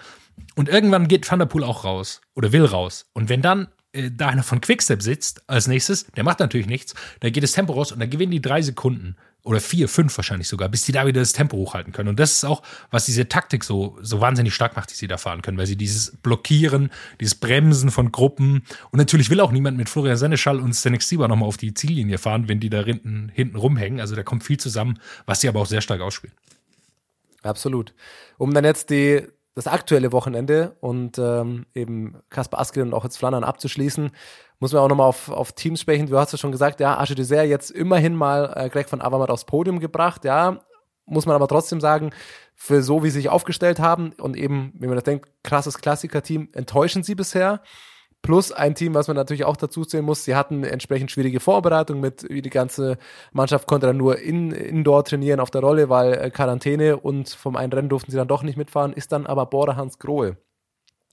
Und 0.57 0.69
irgendwann 0.69 1.09
geht 1.09 1.31
Van 1.31 1.39
der 1.39 1.47
Poel 1.47 1.65
auch 1.65 1.85
raus 1.85 2.21
oder 2.35 2.53
will 2.53 2.65
raus. 2.65 3.07
Und 3.13 3.29
wenn 3.29 3.43
dann 3.43 3.69
äh, 3.93 4.11
da 4.11 4.29
einer 4.29 4.43
von 4.43 4.61
Quickstep 4.61 5.03
sitzt 5.03 5.49
als 5.49 5.67
nächstes, 5.67 6.07
der 6.17 6.25
macht 6.25 6.41
natürlich 6.41 6.67
nichts, 6.67 6.95
da 7.21 7.31
geht 7.31 7.43
das 7.43 7.53
Tempo 7.53 7.73
raus 7.75 7.93
und 7.93 8.01
dann 8.01 8.11
gewinnen 8.11 8.33
die 8.33 8.41
drei 8.41 8.63
Sekunden 8.63 9.17
oder 9.43 9.61
vier, 9.61 9.89
fünf 9.89 10.17
wahrscheinlich 10.17 10.49
sogar, 10.49 10.69
bis 10.69 10.83
die 10.83 10.93
da 10.93 11.07
wieder 11.07 11.21
das 11.21 11.33
Tempo 11.33 11.57
hochhalten 11.57 11.93
können. 11.93 12.09
Und 12.11 12.21
das 12.21 12.33
ist 12.33 12.45
auch, 12.45 12.63
was 12.91 13.07
diese 13.07 13.29
Taktik 13.29 13.65
so, 13.65 13.99
so 14.03 14.21
wahnsinnig 14.21 14.55
stark 14.55 14.77
macht, 14.77 14.91
die 14.91 14.95
sie 14.95 15.07
da 15.07 15.17
fahren 15.17 15.43
können, 15.43 15.59
weil 15.59 15.67
sie 15.67 15.77
dieses 15.77 16.17
Blockieren, 16.17 16.91
dieses 17.21 17.35
Bremsen 17.35 17.91
von 17.91 18.13
Gruppen 18.13 18.63
und 18.91 18.99
natürlich 18.99 19.31
will 19.31 19.41
auch 19.41 19.53
niemand 19.53 19.77
mit 19.77 19.89
Florian 19.89 20.17
Seneschal 20.17 20.61
und 20.61 20.75
Stanek 20.75 21.03
Stieber 21.03 21.29
nochmal 21.29 21.49
auf 21.49 21.57
die 21.57 21.75
Ziellinie 21.75 22.19
fahren, 22.19 22.49
wenn 22.49 22.61
die 22.61 22.71
da 22.71 22.83
hinten, 22.83 23.31
hinten 23.35 23.57
rumhängen. 23.57 24.01
Also 24.01 24.15
da 24.15 24.23
kommt 24.23 24.45
viel 24.45 24.59
zusammen, 24.59 24.99
was 25.27 25.41
sie 25.41 25.49
aber 25.49 25.61
auch 25.61 25.67
sehr 25.67 25.81
stark 25.81 26.01
ausspielen. 26.01 26.35
Absolut. 27.43 27.95
Um 28.37 28.53
dann 28.53 28.65
jetzt 28.65 28.91
die, 28.91 29.27
das 29.61 29.71
aktuelle 29.71 30.11
Wochenende 30.13 30.75
und 30.81 31.19
ähm, 31.19 31.67
eben 31.75 32.17
Kaspar 32.31 32.61
Askren 32.61 32.89
und 32.89 32.95
auch 32.95 33.05
jetzt 33.05 33.19
Flandern 33.19 33.45
abzuschließen, 33.45 34.11
muss 34.59 34.73
man 34.73 34.83
auch 34.83 34.89
nochmal 34.89 35.07
auf, 35.07 35.29
auf 35.29 35.53
Teams 35.53 35.83
sprechen. 35.83 36.07
Du 36.07 36.17
hast 36.17 36.33
ja 36.33 36.39
schon 36.39 36.51
gesagt, 36.51 36.81
ja, 36.81 36.97
Arche 36.97 37.15
Dessert 37.15 37.47
jetzt 37.47 37.71
immerhin 37.71 38.15
mal 38.15 38.55
äh, 38.57 38.71
Greg 38.71 38.89
von 38.89 39.03
Avermaet 39.03 39.29
aufs 39.29 39.45
Podium 39.45 39.79
gebracht, 39.79 40.25
ja. 40.25 40.61
Muss 41.05 41.27
man 41.27 41.35
aber 41.35 41.47
trotzdem 41.47 41.81
sagen, 41.81 42.11
für 42.55 42.83
so 42.83 43.03
wie 43.03 43.11
sie 43.11 43.19
sich 43.19 43.29
aufgestellt 43.29 43.81
haben 43.81 44.13
und 44.13 44.35
eben, 44.35 44.73
wenn 44.79 44.89
man 44.89 44.97
das 44.97 45.05
denkt, 45.05 45.29
krasses 45.43 45.77
Klassiker-Team, 45.79 46.49
enttäuschen 46.53 47.03
sie 47.03 47.15
bisher. 47.15 47.61
Plus 48.23 48.53
ein 48.53 48.75
Team, 48.75 48.95
was 48.95 49.09
man 49.09 49.17
natürlich 49.17 49.45
auch 49.45 49.57
dazu 49.57 49.85
zählen 49.85 50.05
muss, 50.05 50.25
sie 50.25 50.37
hatten 50.37 50.63
entsprechend 50.63 51.11
schwierige 51.11 51.41
Vorbereitung 51.41 52.01
mit, 52.01 52.29
wie 52.29 52.43
die 52.43 52.51
ganze 52.51 52.99
Mannschaft 53.33 53.67
konnte 53.67 53.87
dann 53.87 53.97
nur 53.97 54.19
in, 54.19 54.51
indoor 54.51 55.05
trainieren 55.05 55.41
auf 55.41 55.51
der 55.51 55.63
Rolle, 55.63 55.89
weil 55.89 56.13
äh, 56.13 56.31
Quarantäne 56.31 56.99
und 56.99 57.31
vom 57.31 57.57
einen 57.57 57.73
Rennen 57.73 57.89
durften 57.89 58.11
sie 58.11 58.19
dann 58.19 58.29
doch 58.29 58.43
nicht 58.43 58.59
mitfahren, 58.59 58.93
ist 58.93 59.13
dann 59.13 59.27
aber 59.27 59.47
Bora 59.47 59.77
Hans 59.77 59.99
Grohe. 59.99 60.37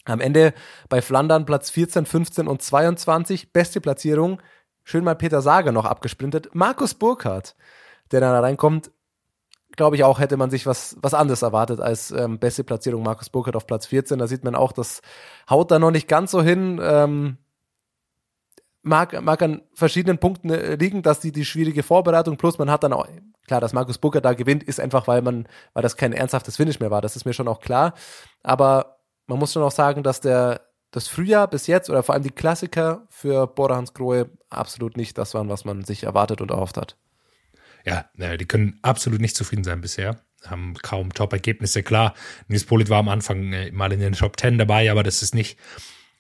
Am 0.04 0.20
Ende 0.20 0.54
bei 0.90 1.02
Flandern 1.02 1.46
Platz 1.46 1.70
14, 1.70 2.06
15 2.06 2.48
und 2.48 2.62
22, 2.62 3.54
beste 3.54 3.80
Platzierung, 3.80 4.42
schön 4.84 5.04
mal 5.06 5.16
Peter 5.16 5.42
Sager 5.42 5.72
noch 5.72 5.86
abgesprintet, 5.86 6.50
Markus 6.54 6.94
Burkhardt, 6.94 7.56
der 8.12 8.20
dann 8.20 8.34
da 8.34 8.42
reinkommt, 8.42 8.92
glaube 9.78 9.96
ich 9.96 10.04
auch, 10.04 10.20
hätte 10.20 10.36
man 10.36 10.50
sich 10.50 10.66
was, 10.66 10.98
was 11.02 11.14
anderes 11.14 11.44
erwartet 11.44 11.80
als 11.80 12.12
ähm, 12.12 12.40
beste 12.40 12.64
Platzierung 12.66 13.04
Markus 13.04 13.30
Burkhardt 13.30 13.56
auf 13.56 13.68
Platz 13.68 13.86
14. 13.86 14.20
Da 14.20 14.28
sieht 14.28 14.44
man 14.44 14.56
auch, 14.56 14.74
das 14.74 15.02
haut 15.50 15.72
da 15.72 15.80
noch 15.80 15.92
nicht 15.92 16.10
ganz 16.10 16.32
so 16.32 16.42
hin. 16.42 16.82
Ähm, 16.84 17.38
mag, 18.82 19.22
mag 19.22 19.42
an 19.42 19.62
verschiedenen 19.74 20.18
Punkten 20.18 20.50
äh, 20.50 20.76
liegen, 20.76 21.04
dass 21.04 21.20
die, 21.20 21.32
die 21.32 21.46
schwierige 21.46 21.84
Vorbereitung 21.84 22.38
plus 22.38 22.58
man 22.58 22.72
hat 22.72 22.84
dann 22.84 22.94
auch, 22.94 23.08
klar, 23.46 23.62
dass 23.62 23.74
Markus 23.74 24.00
Burkhardt 24.00 24.26
da 24.26 24.34
gewinnt, 24.34 24.64
ist 24.64 24.80
einfach, 24.80 25.08
weil 25.08 25.22
man, 25.22 25.48
weil 25.74 25.84
das 25.84 25.96
kein 25.96 26.12
ernsthaftes 26.12 26.58
Finish 26.58 26.80
mehr 26.80 26.92
war. 26.92 27.02
Das 27.02 27.16
ist 27.16 27.26
mir 27.26 27.34
schon 27.34 27.48
auch 27.48 27.60
klar. 27.60 27.94
Aber 28.44 28.98
man 29.28 29.40
muss 29.40 29.54
schon 29.54 29.64
auch 29.64 29.72
sagen, 29.72 30.04
dass 30.04 30.22
der, 30.22 30.62
das 30.92 31.08
Frühjahr 31.08 31.48
bis 31.48 31.68
jetzt 31.68 31.90
oder 31.90 32.02
vor 32.02 32.16
allem 32.16 32.24
die 32.24 32.32
Klassiker 32.32 33.06
für 33.10 33.46
Bora 33.46 33.76
Hans 33.76 33.94
Grohe 33.94 34.30
absolut 34.50 34.98
nicht 34.98 35.18
das 35.18 35.34
waren, 35.34 35.50
was 35.50 35.66
man 35.66 35.84
sich 35.84 36.04
erwartet 36.04 36.42
und 36.42 36.50
erhofft 36.50 36.78
hat. 36.78 36.98
Ja, 37.88 38.38
die 38.38 38.46
können 38.46 38.80
absolut 38.82 39.22
nicht 39.22 39.36
zufrieden 39.36 39.64
sein 39.64 39.82
bisher. 39.82 40.20
Haben 40.46 40.76
kaum 40.76 41.14
Top-Ergebnisse. 41.14 41.84
Klar, 41.84 42.14
Nils 42.48 42.66
Polit 42.66 42.90
war 42.90 43.00
am 43.00 43.10
Anfang 43.10 43.54
äh, 43.54 43.72
mal 43.72 43.92
in 43.92 44.00
den 44.00 44.14
Top 44.14 44.40
10 44.40 44.58
dabei, 44.58 44.92
aber 44.92 45.04
das 45.04 45.24
ist 45.24 45.34
nicht, 45.34 45.58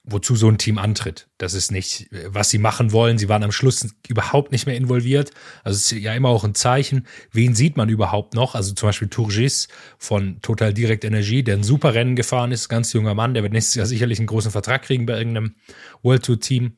wozu 0.04 0.36
so 0.36 0.48
ein 0.48 0.58
Team 0.58 0.78
antritt. 0.78 1.28
Das 1.38 1.54
ist 1.54 1.72
nicht, 1.72 2.12
äh, 2.14 2.34
was 2.34 2.50
sie 2.50 2.58
machen 2.58 2.92
wollen. 2.94 3.18
Sie 3.18 3.30
waren 3.30 3.44
am 3.44 3.52
Schluss 3.52 3.94
überhaupt 4.08 4.52
nicht 4.52 4.66
mehr 4.66 4.78
involviert. 4.78 5.32
Also 5.64 5.76
es 5.76 5.92
ist 5.92 6.00
ja 6.00 6.14
immer 6.16 6.30
auch 6.30 6.46
ein 6.46 6.56
Zeichen. 6.56 7.06
Wen 7.32 7.54
sieht 7.54 7.78
man 7.78 7.90
überhaupt 7.90 8.34
noch? 8.34 8.56
Also 8.56 8.74
zum 8.74 8.88
Beispiel 8.88 9.10
Turgis 9.10 9.68
von 9.98 10.42
Total 10.42 10.74
Direct 10.74 11.04
Energie, 11.04 11.44
der 11.44 11.58
ein 11.58 11.64
super 11.64 11.94
Rennen 11.94 12.16
gefahren 12.16 12.52
ist, 12.52 12.70
ganz 12.70 12.94
junger 12.94 13.14
Mann, 13.14 13.34
der 13.34 13.44
wird 13.44 13.54
nächstes 13.54 13.76
Jahr 13.76 13.86
sicherlich 13.86 14.20
einen 14.20 14.28
großen 14.28 14.52
Vertrag 14.52 14.84
kriegen 14.84 15.06
bei 15.06 15.18
irgendeinem 15.18 15.56
World 16.02 16.24
Tour 16.24 16.40
Team. 16.40 16.78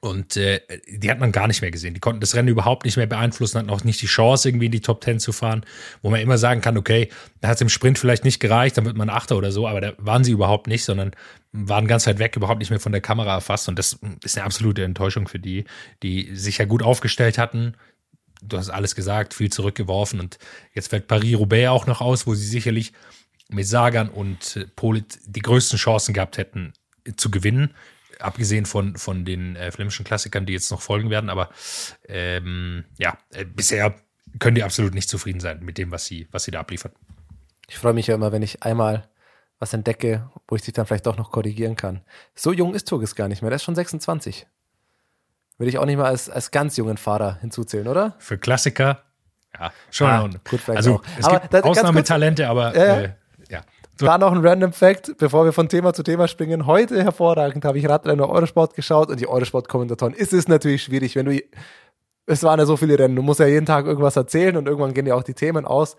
Und 0.00 0.36
äh, 0.36 0.60
die 0.86 1.10
hat 1.10 1.18
man 1.18 1.32
gar 1.32 1.48
nicht 1.48 1.62
mehr 1.62 1.70
gesehen. 1.70 1.94
Die 1.94 2.00
konnten 2.00 2.20
das 2.20 2.34
Rennen 2.34 2.48
überhaupt 2.48 2.84
nicht 2.84 2.96
mehr 2.96 3.06
beeinflussen, 3.06 3.58
hatten 3.58 3.70
auch 3.70 3.82
nicht 3.82 4.00
die 4.02 4.06
Chance, 4.06 4.48
irgendwie 4.48 4.66
in 4.66 4.72
die 4.72 4.80
Top 4.80 5.00
Ten 5.00 5.18
zu 5.18 5.32
fahren, 5.32 5.64
wo 6.02 6.10
man 6.10 6.20
immer 6.20 6.38
sagen 6.38 6.60
kann, 6.60 6.76
okay, 6.76 7.08
da 7.40 7.48
hat 7.48 7.56
es 7.56 7.62
im 7.62 7.70
Sprint 7.70 7.98
vielleicht 7.98 8.24
nicht 8.24 8.38
gereicht, 8.38 8.76
dann 8.76 8.84
wird 8.84 8.96
man 8.96 9.08
Achter 9.08 9.36
oder 9.36 9.50
so, 9.50 9.66
aber 9.66 9.80
da 9.80 9.92
waren 9.98 10.22
sie 10.22 10.32
überhaupt 10.32 10.66
nicht, 10.66 10.84
sondern 10.84 11.12
waren 11.52 11.86
ganz 11.86 12.06
weit 12.06 12.18
weg, 12.18 12.36
überhaupt 12.36 12.58
nicht 12.58 12.70
mehr 12.70 12.78
von 12.78 12.92
der 12.92 13.00
Kamera 13.00 13.34
erfasst. 13.34 13.68
Und 13.68 13.78
das 13.78 13.98
ist 14.22 14.36
eine 14.36 14.44
absolute 14.44 14.84
Enttäuschung 14.84 15.28
für 15.28 15.38
die, 15.38 15.64
die 16.02 16.36
sich 16.36 16.58
ja 16.58 16.66
gut 16.66 16.82
aufgestellt 16.82 17.38
hatten. 17.38 17.74
Du 18.42 18.58
hast 18.58 18.68
alles 18.68 18.94
gesagt, 18.94 19.32
viel 19.32 19.50
zurückgeworfen 19.50 20.20
und 20.20 20.38
jetzt 20.74 20.88
fällt 20.88 21.08
Paris-Roubaix 21.08 21.70
auch 21.70 21.86
noch 21.86 22.02
aus, 22.02 22.26
wo 22.26 22.34
sie 22.34 22.46
sicherlich 22.46 22.92
mit 23.48 23.66
Sagan 23.66 24.10
und 24.10 24.56
äh, 24.56 24.66
Polit 24.76 25.18
die 25.26 25.40
größten 25.40 25.78
Chancen 25.78 26.12
gehabt 26.12 26.36
hätten 26.36 26.74
zu 27.16 27.30
gewinnen 27.30 27.72
abgesehen 28.20 28.66
von, 28.66 28.96
von 28.96 29.24
den 29.24 29.56
äh, 29.56 29.70
flämischen 29.70 30.04
Klassikern, 30.04 30.46
die 30.46 30.52
jetzt 30.52 30.70
noch 30.70 30.80
folgen 30.80 31.10
werden. 31.10 31.30
Aber 31.30 31.50
ähm, 32.08 32.84
ja, 32.98 33.18
äh, 33.32 33.44
bisher 33.44 33.94
können 34.38 34.54
die 34.54 34.62
absolut 34.62 34.94
nicht 34.94 35.08
zufrieden 35.08 35.40
sein 35.40 35.64
mit 35.64 35.78
dem, 35.78 35.90
was 35.90 36.04
sie, 36.04 36.28
was 36.30 36.44
sie 36.44 36.50
da 36.50 36.60
abliefern. 36.60 36.92
Ich 37.68 37.78
freue 37.78 37.94
mich 37.94 38.06
ja 38.06 38.14
immer, 38.14 38.32
wenn 38.32 38.42
ich 38.42 38.62
einmal 38.62 39.08
was 39.58 39.72
entdecke, 39.72 40.28
wo 40.48 40.56
ich 40.56 40.62
dich 40.62 40.74
dann 40.74 40.86
vielleicht 40.86 41.06
doch 41.06 41.16
noch 41.16 41.30
korrigieren 41.30 41.76
kann. 41.76 42.02
So 42.34 42.52
jung 42.52 42.74
ist 42.74 42.88
Turgis 42.88 43.14
gar 43.14 43.28
nicht 43.28 43.42
mehr, 43.42 43.50
der 43.50 43.56
ist 43.56 43.64
schon 43.64 43.74
26. 43.74 44.46
Würde 45.58 45.70
ich 45.70 45.78
auch 45.78 45.86
nicht 45.86 45.96
mal 45.96 46.04
als, 46.04 46.28
als 46.28 46.50
ganz 46.50 46.76
jungen 46.76 46.98
Fahrer 46.98 47.38
hinzuzählen, 47.40 47.88
oder? 47.88 48.14
Für 48.18 48.36
Klassiker, 48.36 49.02
ja, 49.58 49.72
schon. 49.90 50.08
Ah, 50.08 50.30
gut, 50.48 50.68
also 50.68 50.96
auch. 50.96 51.02
es 51.18 51.24
Aber 51.24 51.40
gibt 51.40 51.64
Ausnahmetalente, 51.64 52.46
aber 52.46 52.76
Ja, 52.76 52.84
ja. 52.84 53.00
Äh, 53.00 53.14
ja. 53.48 53.62
Da 53.98 54.18
noch 54.18 54.30
ein 54.30 54.46
Random 54.46 54.74
Fact, 54.74 55.16
bevor 55.16 55.46
wir 55.46 55.54
von 55.54 55.70
Thema 55.70 55.94
zu 55.94 56.02
Thema 56.02 56.28
springen. 56.28 56.66
Heute 56.66 57.02
hervorragend 57.02 57.64
habe 57.64 57.78
ich 57.78 57.88
Radrennen 57.88 58.20
Eurosport 58.20 58.74
geschaut 58.74 59.08
und 59.08 59.20
die 59.20 59.26
Eurosport-Kommentatoren. 59.26 60.14
Es 60.16 60.34
ist 60.34 60.50
natürlich 60.50 60.82
schwierig, 60.82 61.16
wenn 61.16 61.24
du, 61.24 61.40
es 62.26 62.42
waren 62.42 62.58
ja 62.58 62.66
so 62.66 62.76
viele 62.76 62.98
Rennen, 62.98 63.16
du 63.16 63.22
musst 63.22 63.40
ja 63.40 63.46
jeden 63.46 63.64
Tag 63.64 63.86
irgendwas 63.86 64.16
erzählen 64.16 64.54
und 64.58 64.66
irgendwann 64.66 64.92
gehen 64.92 65.06
ja 65.06 65.14
auch 65.14 65.22
die 65.22 65.32
Themen 65.32 65.64
aus. 65.64 65.96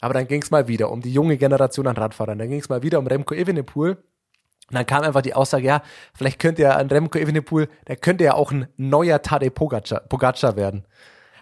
Aber 0.00 0.12
dann 0.12 0.28
ging 0.28 0.42
es 0.42 0.50
mal 0.50 0.68
wieder 0.68 0.92
um 0.92 1.00
die 1.00 1.10
junge 1.10 1.38
Generation 1.38 1.86
an 1.86 1.96
Radfahrern. 1.96 2.38
Dann 2.38 2.50
ging 2.50 2.60
es 2.60 2.68
mal 2.68 2.82
wieder 2.82 2.98
um 2.98 3.06
Remco 3.06 3.34
Evenepoel. 3.34 3.92
Und 3.92 4.74
dann 4.74 4.84
kam 4.84 5.02
einfach 5.02 5.22
die 5.22 5.32
Aussage, 5.32 5.66
ja, 5.66 5.82
vielleicht 6.12 6.40
könnte 6.40 6.60
ja 6.60 6.76
ein 6.76 6.88
Remco 6.88 7.18
Evenepoel, 7.18 7.70
der 7.86 7.96
könnte 7.96 8.24
ja 8.24 8.34
auch 8.34 8.52
ein 8.52 8.68
neuer 8.76 9.22
Tadej 9.22 9.48
Pogacar, 9.48 10.00
Pogacar 10.00 10.56
werden. 10.56 10.84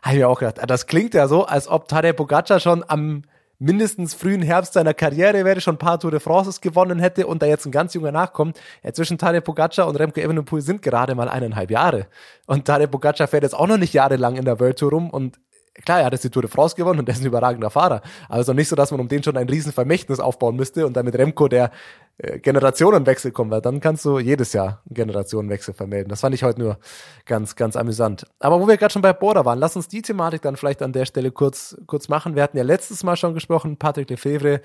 Habe 0.02 0.14
ich 0.14 0.20
mir 0.20 0.28
auch 0.28 0.38
gedacht, 0.38 0.60
das 0.68 0.86
klingt 0.86 1.14
ja 1.14 1.26
so, 1.26 1.46
als 1.46 1.66
ob 1.66 1.88
Tadej 1.88 2.12
Pogacar 2.12 2.60
schon 2.60 2.84
am 2.86 3.22
mindestens 3.58 4.14
frühen 4.14 4.42
Herbst 4.42 4.74
seiner 4.74 4.94
Karriere 4.94 5.44
wäre, 5.44 5.60
schon 5.60 5.76
ein 5.76 5.78
paar 5.78 5.98
Tour 5.98 6.10
de 6.10 6.20
France 6.20 6.60
gewonnen 6.60 6.98
hätte 6.98 7.26
und 7.26 7.42
da 7.42 7.46
jetzt 7.46 7.66
ein 7.66 7.72
ganz 7.72 7.94
junger 7.94 8.12
nachkommt. 8.12 8.60
Ja, 8.82 8.92
zwischen 8.92 9.18
Tadej 9.18 9.40
Pogacar 9.40 9.88
und 9.88 9.96
Remco 9.96 10.20
Evenepoel 10.20 10.60
sind 10.60 10.82
gerade 10.82 11.14
mal 11.14 11.28
eineinhalb 11.28 11.70
Jahre. 11.70 12.06
Und 12.46 12.64
Tadej 12.64 12.88
Pogacar 12.88 13.28
fährt 13.28 13.42
jetzt 13.42 13.54
auch 13.54 13.66
noch 13.66 13.78
nicht 13.78 13.94
jahrelang 13.94 14.36
in 14.36 14.44
der 14.44 14.60
World 14.60 14.78
Tour 14.78 14.90
rum 14.90 15.10
und 15.10 15.38
klar, 15.84 16.00
er 16.00 16.06
hat 16.06 16.12
jetzt 16.12 16.24
die 16.24 16.30
Tour 16.30 16.42
de 16.42 16.50
France 16.50 16.76
gewonnen 16.76 17.00
und 17.00 17.08
er 17.08 17.14
ist 17.14 17.20
ein 17.20 17.26
überragender 17.26 17.70
Fahrer. 17.70 18.02
Aber 18.28 18.36
es 18.36 18.42
ist 18.42 18.48
noch 18.48 18.54
nicht 18.54 18.68
so, 18.68 18.76
dass 18.76 18.90
man 18.90 19.00
um 19.00 19.08
den 19.08 19.22
schon 19.22 19.36
ein 19.36 19.48
riesen 19.48 19.72
Vermächtnis 19.72 20.20
aufbauen 20.20 20.56
müsste 20.56 20.86
und 20.86 20.94
dann 20.94 21.04
mit 21.04 21.16
Remco 21.16 21.48
der 21.48 21.70
äh, 22.18 22.38
Generationenwechsel 22.38 23.30
kommt, 23.32 23.50
weil 23.50 23.60
dann 23.60 23.80
kannst 23.80 24.04
du 24.04 24.18
jedes 24.18 24.52
Jahr 24.52 24.82
einen 24.86 24.94
Generationenwechsel 24.94 25.74
vermelden. 25.74 26.08
Das 26.08 26.20
fand 26.20 26.34
ich 26.34 26.42
heute 26.42 26.60
nur 26.60 26.78
ganz, 27.24 27.56
ganz 27.56 27.76
amüsant. 27.76 28.26
Aber 28.40 28.60
wo 28.60 28.68
wir 28.68 28.76
gerade 28.76 28.92
schon 28.92 29.02
bei 29.02 29.12
Border 29.12 29.44
waren, 29.44 29.58
lass 29.58 29.76
uns 29.76 29.88
die 29.88 30.02
Thematik 30.02 30.42
dann 30.42 30.56
vielleicht 30.56 30.82
an 30.82 30.92
der 30.92 31.04
Stelle 31.04 31.30
kurz, 31.30 31.76
kurz 31.86 32.08
machen. 32.08 32.34
Wir 32.34 32.42
hatten 32.42 32.56
ja 32.56 32.64
letztes 32.64 33.04
Mal 33.04 33.16
schon 33.16 33.34
gesprochen, 33.34 33.76
Patrick 33.76 34.08
Lefevre 34.08 34.62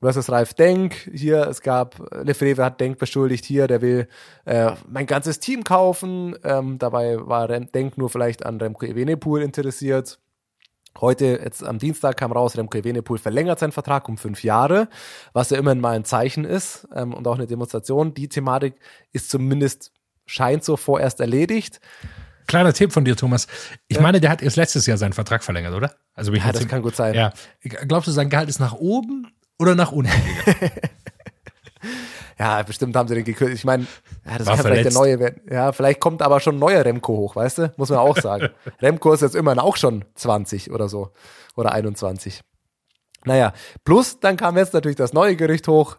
versus 0.00 0.30
Ralf 0.30 0.54
Denk. 0.54 1.10
Hier, 1.12 1.46
es 1.48 1.62
gab, 1.62 1.96
Lefevre 2.24 2.64
hat 2.64 2.80
Denk 2.80 2.98
beschuldigt, 2.98 3.44
hier, 3.44 3.68
der 3.68 3.80
will 3.80 4.08
äh, 4.44 4.72
mein 4.88 5.06
ganzes 5.06 5.40
Team 5.40 5.64
kaufen. 5.64 6.36
Ähm, 6.44 6.78
dabei 6.78 7.18
war 7.26 7.48
Denk 7.48 7.96
nur 7.96 8.10
vielleicht 8.10 8.44
an 8.44 8.60
Remco 8.60 8.84
Evenepoel 8.84 9.42
interessiert. 9.42 10.18
Heute, 11.00 11.40
jetzt 11.42 11.64
am 11.64 11.78
Dienstag 11.78 12.16
kam 12.16 12.32
raus, 12.32 12.56
Remco 12.56 12.78
Evenepoel 12.78 13.18
verlängert 13.18 13.58
seinen 13.58 13.72
Vertrag 13.72 14.08
um 14.08 14.18
fünf 14.18 14.44
Jahre, 14.44 14.88
was 15.32 15.50
ja 15.50 15.58
immerhin 15.58 15.80
mal 15.80 15.96
ein 15.96 16.04
Zeichen 16.04 16.44
ist 16.44 16.86
ähm, 16.94 17.14
und 17.14 17.26
auch 17.26 17.34
eine 17.34 17.46
Demonstration. 17.46 18.14
Die 18.14 18.28
Thematik 18.28 18.74
ist 19.12 19.30
zumindest, 19.30 19.92
scheint 20.26 20.64
so 20.64 20.76
vorerst 20.76 21.20
erledigt. 21.20 21.80
Kleiner 22.46 22.72
Tipp 22.72 22.92
von 22.92 23.04
dir, 23.04 23.16
Thomas. 23.16 23.46
Ich 23.88 24.00
meine, 24.00 24.20
der 24.20 24.30
hat 24.30 24.42
erst 24.42 24.56
letztes 24.56 24.86
Jahr 24.86 24.98
seinen 24.98 25.12
Vertrag 25.12 25.42
verlängert, 25.42 25.74
oder? 25.74 25.94
Also 26.14 26.32
Ja, 26.32 26.52
das 26.52 26.68
kann 26.68 26.82
gut 26.82 26.96
sein. 26.96 27.14
Ja. 27.14 27.32
Glaubst 27.62 28.08
du, 28.08 28.12
sein 28.12 28.28
Gehalt 28.28 28.48
ist 28.48 28.60
nach 28.60 28.74
oben 28.74 29.28
oder 29.58 29.74
nach 29.74 29.92
unten? 29.92 30.12
Ja, 32.42 32.60
bestimmt 32.64 32.96
haben 32.96 33.06
sie 33.06 33.14
den 33.14 33.22
gekürzt. 33.22 33.54
Ich 33.54 33.64
meine, 33.64 33.86
ja, 34.26 34.36
das 34.36 34.48
War 34.48 34.56
kann 34.56 34.64
vielleicht 34.64 34.84
der 34.86 34.92
neue 34.92 35.20
werden. 35.20 35.42
Ja, 35.48 35.70
vielleicht 35.70 36.00
kommt 36.00 36.22
aber 36.22 36.40
schon 36.40 36.56
ein 36.56 36.58
neuer 36.58 36.84
Remco 36.84 37.16
hoch, 37.16 37.36
weißt 37.36 37.58
du? 37.58 37.72
Muss 37.76 37.90
man 37.90 38.00
auch 38.00 38.16
sagen. 38.16 38.48
Remco 38.82 39.12
ist 39.12 39.20
jetzt 39.20 39.36
immerhin 39.36 39.60
auch 39.60 39.76
schon 39.76 40.04
20 40.16 40.72
oder 40.72 40.88
so. 40.88 41.12
Oder 41.54 41.70
21. 41.70 42.40
Naja, 43.24 43.52
plus 43.84 44.18
dann 44.18 44.36
kam 44.36 44.56
jetzt 44.56 44.74
natürlich 44.74 44.96
das 44.96 45.12
neue 45.12 45.36
Gerücht 45.36 45.68
hoch. 45.68 45.98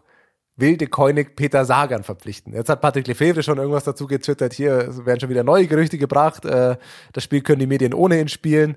Will 0.56 0.76
de 0.76 0.86
Koenig 0.86 1.34
Peter 1.34 1.64
Sagan 1.64 2.04
verpflichten. 2.04 2.52
Jetzt 2.52 2.68
hat 2.68 2.82
Patrick 2.82 3.06
Lefevre 3.06 3.42
schon 3.42 3.56
irgendwas 3.56 3.84
dazu 3.84 4.06
getwittert. 4.06 4.52
Hier 4.52 5.06
werden 5.06 5.20
schon 5.20 5.30
wieder 5.30 5.44
neue 5.44 5.66
Gerüchte 5.66 5.96
gebracht. 5.96 6.44
Äh, 6.44 6.76
das 7.14 7.24
Spiel 7.24 7.40
können 7.40 7.60
die 7.60 7.66
Medien 7.66 7.94
ohnehin 7.94 8.28
spielen. 8.28 8.76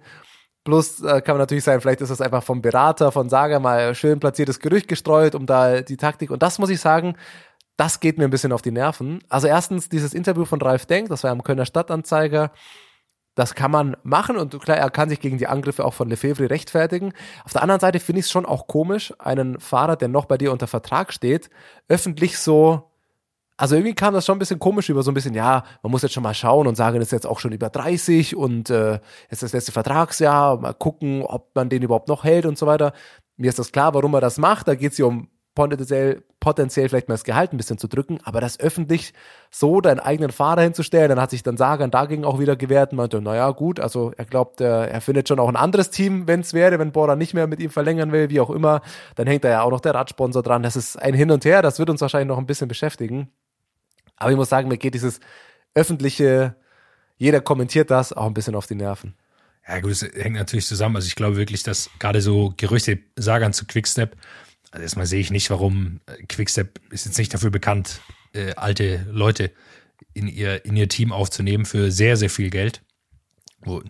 Plus 0.64 1.02
äh, 1.02 1.22
kann 1.22 1.36
man 1.36 1.40
natürlich 1.40 1.64
sagen, 1.66 1.82
vielleicht 1.82 2.02
ist 2.02 2.10
das 2.10 2.20
einfach 2.22 2.44
vom 2.44 2.62
Berater 2.62 3.12
von 3.12 3.30
Saga 3.30 3.60
mal 3.60 3.94
schön 3.94 4.20
platziertes 4.20 4.60
Gerücht 4.60 4.88
gestreut, 4.88 5.36
um 5.36 5.46
da 5.46 5.82
die 5.82 5.98
Taktik. 5.98 6.32
Und 6.32 6.42
das 6.44 6.60
muss 6.60 6.70
ich 6.70 6.80
sagen, 6.80 7.16
das 7.78 8.00
geht 8.00 8.18
mir 8.18 8.26
ein 8.26 8.32
bisschen 8.32 8.52
auf 8.52 8.62
die 8.62 8.72
Nerven. 8.72 9.24
Also 9.30 9.48
erstens 9.48 9.88
dieses 9.88 10.14
Interview 10.14 10.46
von 10.46 10.62
Ralf 10.62 10.86
Denk, 10.86 11.10
das 11.10 11.24
war 11.24 11.32
am 11.32 11.44
Kölner 11.44 11.66
Stadtanzeiger. 11.66 12.52
Das 13.36 13.54
kann 13.54 13.70
man 13.70 13.96
machen 14.02 14.36
und 14.36 14.60
klar, 14.60 14.78
er 14.78 14.90
kann 14.90 15.10
sich 15.10 15.20
gegen 15.20 15.38
die 15.38 15.46
Angriffe 15.46 15.86
auch 15.86 15.94
von 15.94 16.10
Lefebvre 16.10 16.50
rechtfertigen. 16.50 17.14
Auf 17.46 17.54
der 17.54 17.62
anderen 17.62 17.80
Seite 17.80 18.00
finde 18.00 18.20
ich 18.20 18.26
es 18.26 18.32
schon 18.32 18.48
auch 18.48 18.66
komisch, 18.66 19.14
einen 19.20 19.60
Fahrer, 19.60 19.96
der 19.96 20.08
noch 20.08 20.26
bei 20.26 20.40
dir 20.40 20.52
unter 20.52 20.66
Vertrag 20.66 21.14
steht, 21.14 21.52
öffentlich 21.88 22.40
so 22.40 22.92
also 23.60 23.76
irgendwie 23.76 23.96
kam 23.96 24.14
das 24.14 24.26
schon 24.26 24.36
ein 24.36 24.40
bisschen 24.40 24.60
komisch 24.60 24.88
über, 24.90 25.02
so 25.02 25.10
ein 25.10 25.16
bisschen, 25.16 25.34
ja, 25.34 25.64
man 25.82 25.92
muss 25.92 26.04
jetzt 26.04 26.14
schon 26.14 26.22
mal 26.22 26.36
schauen 26.36 26.68
und 26.68 26.76
sagen, 26.76 27.02
ist 27.02 27.12
jetzt 27.12 27.26
auch 27.26 27.40
schon 27.40 27.52
über 27.52 27.70
30 27.72 28.36
und 28.36 28.70
äh, 28.70 29.00
ist 29.30 29.42
das 29.42 29.52
letzte 29.52 29.72
Vertragsjahr, 29.72 30.60
mal 30.60 30.76
gucken, 30.76 31.24
ob 31.24 31.56
man 31.56 31.68
den 31.68 31.82
überhaupt 31.82 32.08
noch 32.08 32.24
hält 32.24 32.46
und 32.46 32.56
so 32.56 32.68
weiter. 32.68 32.94
Mir 33.36 33.50
ist 33.50 33.58
das 33.58 33.72
klar, 33.72 33.96
warum 33.96 34.14
er 34.14 34.22
das 34.22 34.38
macht. 34.38 34.68
Da 34.68 34.76
geht 34.76 34.92
es 34.92 35.00
ja 35.00 35.06
um 35.06 35.30
potenziell, 35.58 36.24
potenziell 36.40 36.88
vielleicht 36.88 37.08
mal 37.08 37.16
das 37.16 37.24
Gehalt 37.24 37.52
ein 37.52 37.58
bisschen 37.58 37.80
zu 37.80 37.88
drücken, 37.88 38.20
aber 38.24 38.42
das 38.42 38.60
öffentlich 38.60 39.12
so 39.50 39.82
deinen 39.82 40.00
eigenen 40.00 40.32
Fahrer 40.32 40.62
hinzustellen, 40.62 41.10
dann 41.10 41.20
hat 41.20 41.32
sich 41.32 41.42
dann 41.42 41.58
Sagan 41.58 41.90
dagegen 41.90 42.26
auch 42.26 42.38
wieder 42.40 42.56
gewehrt 42.56 42.92
und 42.92 42.98
meinte, 42.98 43.20
naja, 43.22 43.50
gut, 43.50 43.80
also 43.80 44.12
er 44.16 44.26
glaubt, 44.26 44.62
er 44.62 45.02
findet 45.02 45.28
schon 45.28 45.40
auch 45.40 45.50
ein 45.50 45.56
anderes 45.56 45.90
Team, 45.90 46.28
wenn 46.28 46.42
es 46.42 46.54
wäre, 46.54 46.78
wenn 46.78 46.92
Bora 46.92 47.16
nicht 47.16 47.34
mehr 47.34 47.48
mit 47.48 47.60
ihm 47.60 47.72
verlängern 47.72 48.12
will, 48.12 48.30
wie 48.30 48.40
auch 48.40 48.52
immer, 48.52 48.82
dann 49.16 49.26
hängt 49.26 49.46
da 49.46 49.50
ja 49.50 49.64
auch 49.64 49.72
noch 49.72 49.80
der 49.80 49.96
Radsponsor 49.96 50.44
dran. 50.44 50.62
Das 50.62 50.76
ist 50.76 50.96
ein 50.96 51.16
Hin 51.16 51.32
und 51.32 51.44
Her, 51.44 51.64
das 51.64 51.80
wird 51.80 51.90
uns 51.90 52.02
wahrscheinlich 52.02 52.28
noch 52.28 52.38
ein 52.38 52.46
bisschen 52.46 52.68
beschäftigen. 52.68 53.32
Aber 54.16 54.30
ich 54.30 54.38
muss 54.38 54.50
sagen, 54.50 54.68
mir 54.68 54.78
geht 54.78 54.94
dieses 54.94 55.20
öffentliche, 55.74 56.56
jeder 57.18 57.42
kommentiert 57.42 57.90
das, 57.90 58.14
auch 58.14 58.28
ein 58.28 58.36
bisschen 58.36 58.54
auf 58.54 58.68
die 58.68 58.76
Nerven. 58.76 59.16
Ja, 59.68 59.80
gut, 59.80 59.90
es 59.90 60.04
hängt 60.04 60.36
natürlich 60.36 60.68
zusammen. 60.68 60.98
Also 60.98 61.08
ich 61.08 61.16
glaube 61.16 61.36
wirklich, 61.36 61.64
dass 61.64 61.90
gerade 61.98 62.22
so 62.22 62.54
Gerüchte 62.58 63.00
Sagan 63.16 63.54
zu 63.54 63.66
Quickstep, 63.66 64.16
also 64.72 64.84
erstmal 64.84 65.06
sehe 65.06 65.20
ich 65.20 65.32
nicht, 65.32 65.50
warum 65.50 66.00
äh, 66.06 66.24
Quickstep 66.24 66.80
ist 66.92 67.06
jetzt 67.06 67.18
nicht 67.18 67.34
dafür 67.34 67.50
bekannt, 67.52 68.02
äh, 68.34 68.54
alte 68.56 69.06
Leute 69.12 69.52
in 70.14 70.28
ihr, 70.28 70.66
in 70.66 70.76
ihr 70.76 70.90
Team 70.90 71.12
aufzunehmen 71.12 71.66
für 71.66 71.92
sehr, 71.92 72.18
sehr 72.18 72.30
viel 72.30 72.50
Geld. 72.50 72.82
Wo, 73.68 73.82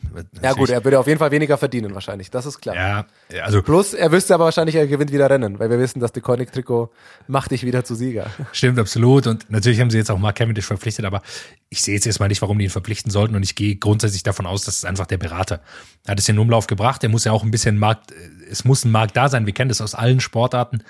Ja 0.42 0.54
gut, 0.54 0.70
er 0.70 0.84
würde 0.84 1.00
auf 1.00 1.08
jeden 1.08 1.20
Fall 1.20 1.32
weniger 1.32 1.58
verdienen 1.58 1.94
wahrscheinlich, 1.94 2.32
das 2.32 2.46
ist 2.46 2.60
klar. 2.60 2.76
Ja, 2.76 3.06
also 3.44 3.62
Plus, 3.62 3.94
er 3.94 4.12
wüsste 4.12 4.34
aber 4.34 4.46
wahrscheinlich, 4.46 4.76
er 4.76 4.88
gewinnt 4.88 5.12
wieder 5.12 5.30
Rennen, 5.30 5.60
weil 5.60 5.70
wir 5.70 5.80
wissen, 5.80 6.00
dass 6.00 6.12
die 6.12 6.22
Koenig-Trikot 6.22 6.90
macht 7.28 7.52
dich 7.52 7.64
wieder 7.64 7.84
zu 7.84 7.96
Sieger. 7.96 8.28
Stimmt, 8.52 8.80
absolut. 8.80 9.28
Und 9.28 9.50
natürlich 9.50 9.80
haben 9.80 9.90
sie 9.90 9.98
jetzt 9.98 10.10
auch 10.10 10.18
Mark 10.18 10.36
Cavendish 10.38 10.66
verpflichtet, 10.66 11.06
aber 11.06 11.22
ich 11.70 11.82
sehe 11.82 11.96
jetzt 11.96 12.08
erstmal 12.08 12.30
nicht, 12.30 12.42
warum 12.42 12.58
die 12.58 12.66
ihn 12.66 12.72
verpflichten 12.72 13.12
sollten. 13.12 13.36
Und 13.36 13.44
ich 13.44 13.56
gehe 13.56 13.76
grundsätzlich 13.76 14.24
davon 14.24 14.46
aus, 14.46 14.64
dass 14.64 14.78
es 14.78 14.86
einfach 14.86 15.06
der 15.06 15.18
Berater 15.18 15.62
Er 16.06 16.12
hat 16.12 16.20
es 16.20 16.28
in 16.30 16.36
den 16.36 16.42
Umlauf 16.42 16.68
gebracht. 16.68 17.02
Der 17.04 17.10
muss 17.10 17.26
ja 17.26 17.32
auch 17.32 17.44
ein 17.44 17.52
bisschen 17.52 17.78
Markt, 17.78 18.14
es 18.50 18.66
muss 18.66 18.86
ein 18.86 18.92
Markt 18.92 19.16
da 19.18 19.30
sein. 19.30 19.46
Wir 19.46 19.54
kennen 19.54 19.70
das 19.70 19.82
aus 19.82 19.96
allen 19.96 20.20
Sportarten. 20.20 20.84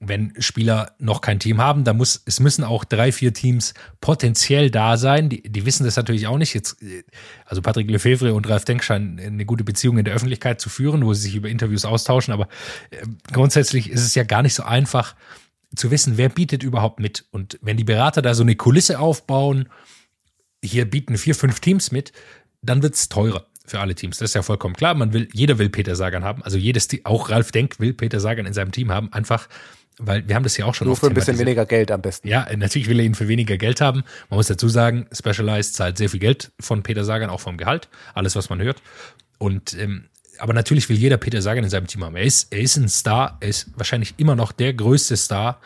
Wenn 0.00 0.34
Spieler 0.38 0.92
noch 0.98 1.20
kein 1.20 1.40
Team 1.40 1.60
haben, 1.60 1.84
da 1.84 1.94
muss, 1.94 2.22
es 2.26 2.40
müssen 2.40 2.62
auch 2.62 2.84
drei, 2.84 3.10
vier 3.10 3.32
Teams 3.32 3.74
potenziell 4.00 4.70
da 4.70 4.96
sein. 4.96 5.28
Die, 5.30 5.42
die 5.42 5.64
wissen 5.64 5.84
das 5.84 5.96
natürlich 5.96 6.26
auch 6.26 6.36
nicht. 6.36 6.54
Jetzt, 6.54 6.82
äh, 6.82 7.04
also 7.46 7.62
Patrick 7.62 7.90
Lefevre 7.90 8.34
und 8.34 8.48
Ralf 8.48 8.64
Denk 8.64 8.84
scheinen 8.84 9.18
eine 9.18 9.46
gute 9.46 9.64
Beziehung 9.64 9.98
in 9.98 10.04
der 10.04 10.14
Öffentlichkeit 10.14 10.60
zu 10.60 10.68
führen, 10.68 11.04
wo 11.04 11.14
sie 11.14 11.22
sich 11.22 11.36
über 11.36 11.48
Interviews 11.48 11.84
austauschen. 11.84 12.34
Aber 12.34 12.48
äh, 12.90 13.06
grundsätzlich 13.32 13.90
ist 13.90 14.02
es 14.02 14.14
ja 14.14 14.24
gar 14.24 14.42
nicht 14.42 14.54
so 14.54 14.62
einfach, 14.62 15.14
zu 15.76 15.90
wissen, 15.90 16.16
wer 16.16 16.28
bietet 16.28 16.62
überhaupt 16.62 17.00
mit. 17.00 17.24
Und 17.30 17.58
wenn 17.62 17.76
die 17.76 17.84
Berater 17.84 18.22
da 18.22 18.34
so 18.34 18.42
eine 18.42 18.56
Kulisse 18.56 18.98
aufbauen, 18.98 19.68
hier 20.62 20.88
bieten 20.88 21.18
vier, 21.18 21.34
fünf 21.34 21.60
Teams 21.60 21.92
mit, 21.92 22.12
dann 22.62 22.82
wird's 22.82 23.08
teurer 23.08 23.46
für 23.66 23.80
alle 23.80 23.94
Teams. 23.94 24.18
Das 24.18 24.30
ist 24.30 24.34
ja 24.34 24.42
vollkommen 24.42 24.74
klar. 24.74 24.94
Man 24.94 25.12
will, 25.12 25.28
jeder 25.32 25.58
will 25.58 25.70
Peter 25.70 25.96
Sagan 25.96 26.24
haben. 26.24 26.42
Also 26.42 26.58
jedes 26.58 26.88
auch 27.04 27.30
Ralf 27.30 27.52
Denk 27.52 27.80
will 27.80 27.94
Peter 27.94 28.20
Sagan 28.20 28.46
in 28.46 28.52
seinem 28.52 28.72
Team 28.72 28.90
haben. 28.90 29.12
Einfach, 29.12 29.48
weil 29.98 30.26
wir 30.26 30.34
haben 30.34 30.42
das 30.42 30.56
ja 30.56 30.64
auch 30.64 30.74
schon 30.74 30.88
Nur 30.88 30.96
für 30.96 31.06
ein 31.06 31.14
bisschen 31.14 31.38
weniger 31.38 31.66
Geld 31.66 31.90
am 31.90 32.02
besten. 32.02 32.28
Ja, 32.28 32.46
natürlich 32.56 32.88
will 32.88 32.98
er 32.98 33.04
ihn 33.04 33.14
für 33.14 33.28
weniger 33.28 33.56
Geld 33.56 33.80
haben. 33.80 34.04
Man 34.28 34.38
muss 34.38 34.48
dazu 34.48 34.68
sagen, 34.68 35.06
Specialized 35.12 35.74
zahlt 35.74 35.98
sehr 35.98 36.08
viel 36.08 36.20
Geld 36.20 36.52
von 36.60 36.82
Peter 36.82 37.04
Sagan, 37.04 37.30
auch 37.30 37.40
vom 37.40 37.56
Gehalt, 37.56 37.88
alles, 38.14 38.34
was 38.36 38.50
man 38.50 38.60
hört. 38.60 38.82
Und 39.38 39.74
ähm, 39.74 40.04
aber 40.38 40.52
natürlich 40.52 40.88
will 40.88 40.96
jeder 40.96 41.16
Peter 41.16 41.40
Sagan 41.40 41.64
in 41.64 41.70
seinem 41.70 41.86
Team 41.86 42.04
haben. 42.04 42.16
Er 42.16 42.24
ist, 42.24 42.52
er 42.52 42.60
ist 42.60 42.76
ein 42.76 42.88
Star, 42.88 43.36
er 43.40 43.48
ist 43.48 43.70
wahrscheinlich 43.76 44.14
immer 44.16 44.34
noch 44.34 44.52
der 44.52 44.74
größte 44.74 45.16
Star, 45.16 45.60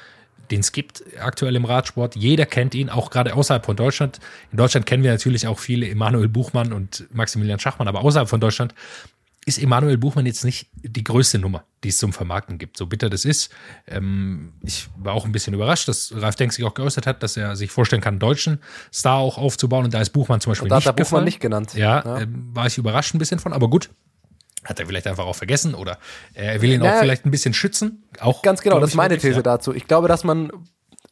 den 0.51 0.61
es 0.61 0.73
gibt 0.73 1.05
aktuell 1.19 1.57
im 1.57 1.65
Radsport. 1.65 2.17
Jeder 2.17 2.47
kennt 2.47 2.75
ihn, 2.75 2.89
auch 2.89 3.11
gerade 3.11 3.35
außerhalb 3.35 3.65
von 3.65 3.77
Deutschland. 3.77 4.19
In 4.51 4.59
Deutschland 4.59 4.87
kennen 4.87 5.03
wir 5.03 5.11
natürlich 5.11 5.47
auch 5.47 5.59
viele, 5.59 5.89
Emanuel 5.89 6.29
Buchmann 6.29 6.73
und 6.73 7.07
Maximilian 7.13 7.59
Schachmann, 7.59 7.89
aber 7.89 8.01
außerhalb 8.01 8.29
von 8.29 8.41
Deutschland 8.41 8.75
ist 9.49 9.59
Emanuel 9.59 9.99
Buchmann 9.99 10.27
jetzt 10.27 10.45
nicht 10.45 10.69
die 10.75 11.03
größte 11.03 11.39
Nummer, 11.39 11.65
die 11.83 11.89
es 11.89 11.99
zum 11.99 12.13
Vermarkten 12.13 12.59
gibt. 12.59 12.77
So 12.77 12.87
bitter 12.87 13.11
das 13.11 13.25
ist. 13.25 13.51
Ähm, 13.87 14.53
ich 14.63 14.89
war 14.97 15.15
auch 15.15 15.25
ein 15.25 15.33
bisschen 15.33 15.55
überrascht, 15.55 15.89
dass 15.89 16.13
Ralf 16.15 16.37
Denk 16.37 16.53
sich 16.53 16.65
auch 16.65 16.75
geäußert 16.75 17.07
hat, 17.07 17.23
dass 17.23 17.37
er 17.37 17.57
sich 17.57 17.71
vorstellen 17.71 18.03
kann, 18.03 18.15
einen 18.15 18.21
deutschen 18.21 18.61
Star 18.93 19.17
auch 19.17 19.39
aufzubauen. 19.39 19.85
Und 19.87 19.95
da 19.95 20.01
ist 20.01 20.11
Buchmann 20.11 20.41
zum 20.41 20.51
Beispiel 20.53 20.67
Und 20.67 20.71
da 20.71 20.77
hat 20.77 20.81
nicht 20.81 20.87
der 20.87 20.93
Buchmann 20.93 21.05
gefallen. 21.07 21.25
nicht 21.25 21.41
genannt. 21.41 21.75
Ja, 21.75 22.05
Ja. 22.05 22.21
Ähm, 22.21 22.51
war 22.53 22.67
ich 22.67 22.79
überrascht 22.79 23.15
ein 23.15 23.19
bisschen 23.19 23.41
von, 23.41 23.53
aber 23.53 23.69
gut. 23.69 23.91
Hat 24.65 24.81
er 24.81 24.87
vielleicht 24.87 25.07
einfach 25.07 25.25
auch 25.25 25.37
vergessen 25.37 25.75
oder 25.75 25.99
er 26.35 26.61
will 26.61 26.71
ihn 26.73 26.81
Naja, 26.81 26.97
auch 26.97 27.01
vielleicht 27.01 27.25
ein 27.25 27.31
bisschen 27.31 27.55
schützen. 27.55 28.05
Auch 28.21 28.43
Ganz 28.43 28.61
genau, 28.61 28.81
das 28.81 28.91
ist 28.91 28.97
meine 28.97 29.17
These 29.17 29.37
ja. 29.37 29.43
dazu. 29.43 29.73
Ich 29.73 29.87
glaube, 29.87 30.09
dass 30.09 30.25
man, 30.25 30.53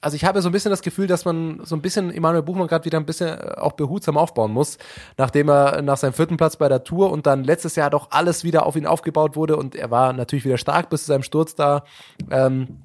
also 0.00 0.14
ich 0.14 0.24
habe 0.24 0.42
so 0.42 0.48
ein 0.48 0.52
bisschen 0.52 0.70
das 0.70 0.82
Gefühl, 0.82 1.06
dass 1.06 1.24
man 1.24 1.60
so 1.64 1.74
ein 1.74 1.82
bisschen 1.82 2.12
Emanuel 2.12 2.42
Buchmann 2.42 2.68
gerade 2.68 2.84
wieder 2.84 2.98
ein 2.98 3.06
bisschen 3.06 3.28
äh, 3.28 3.54
auch 3.56 3.72
behutsam 3.72 4.16
aufbauen 4.16 4.52
muss, 4.52 4.78
nachdem 5.16 5.48
er 5.48 5.82
nach 5.82 5.96
seinem 5.96 6.12
vierten 6.12 6.36
Platz 6.36 6.56
bei 6.56 6.68
der 6.68 6.84
Tour 6.84 7.10
und 7.10 7.26
dann 7.26 7.44
letztes 7.44 7.76
Jahr 7.76 7.90
doch 7.90 8.10
alles 8.10 8.44
wieder 8.44 8.66
auf 8.66 8.76
ihn 8.76 8.86
aufgebaut 8.86 9.36
wurde 9.36 9.56
und 9.56 9.74
er 9.74 9.90
war 9.90 10.12
natürlich 10.12 10.44
wieder 10.44 10.58
stark 10.58 10.90
bis 10.90 11.02
zu 11.02 11.08
seinem 11.08 11.22
Sturz 11.22 11.54
da 11.54 11.84
ähm, 12.30 12.82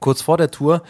kurz 0.00 0.22
vor 0.22 0.36
der 0.36 0.50
Tour. 0.50 0.82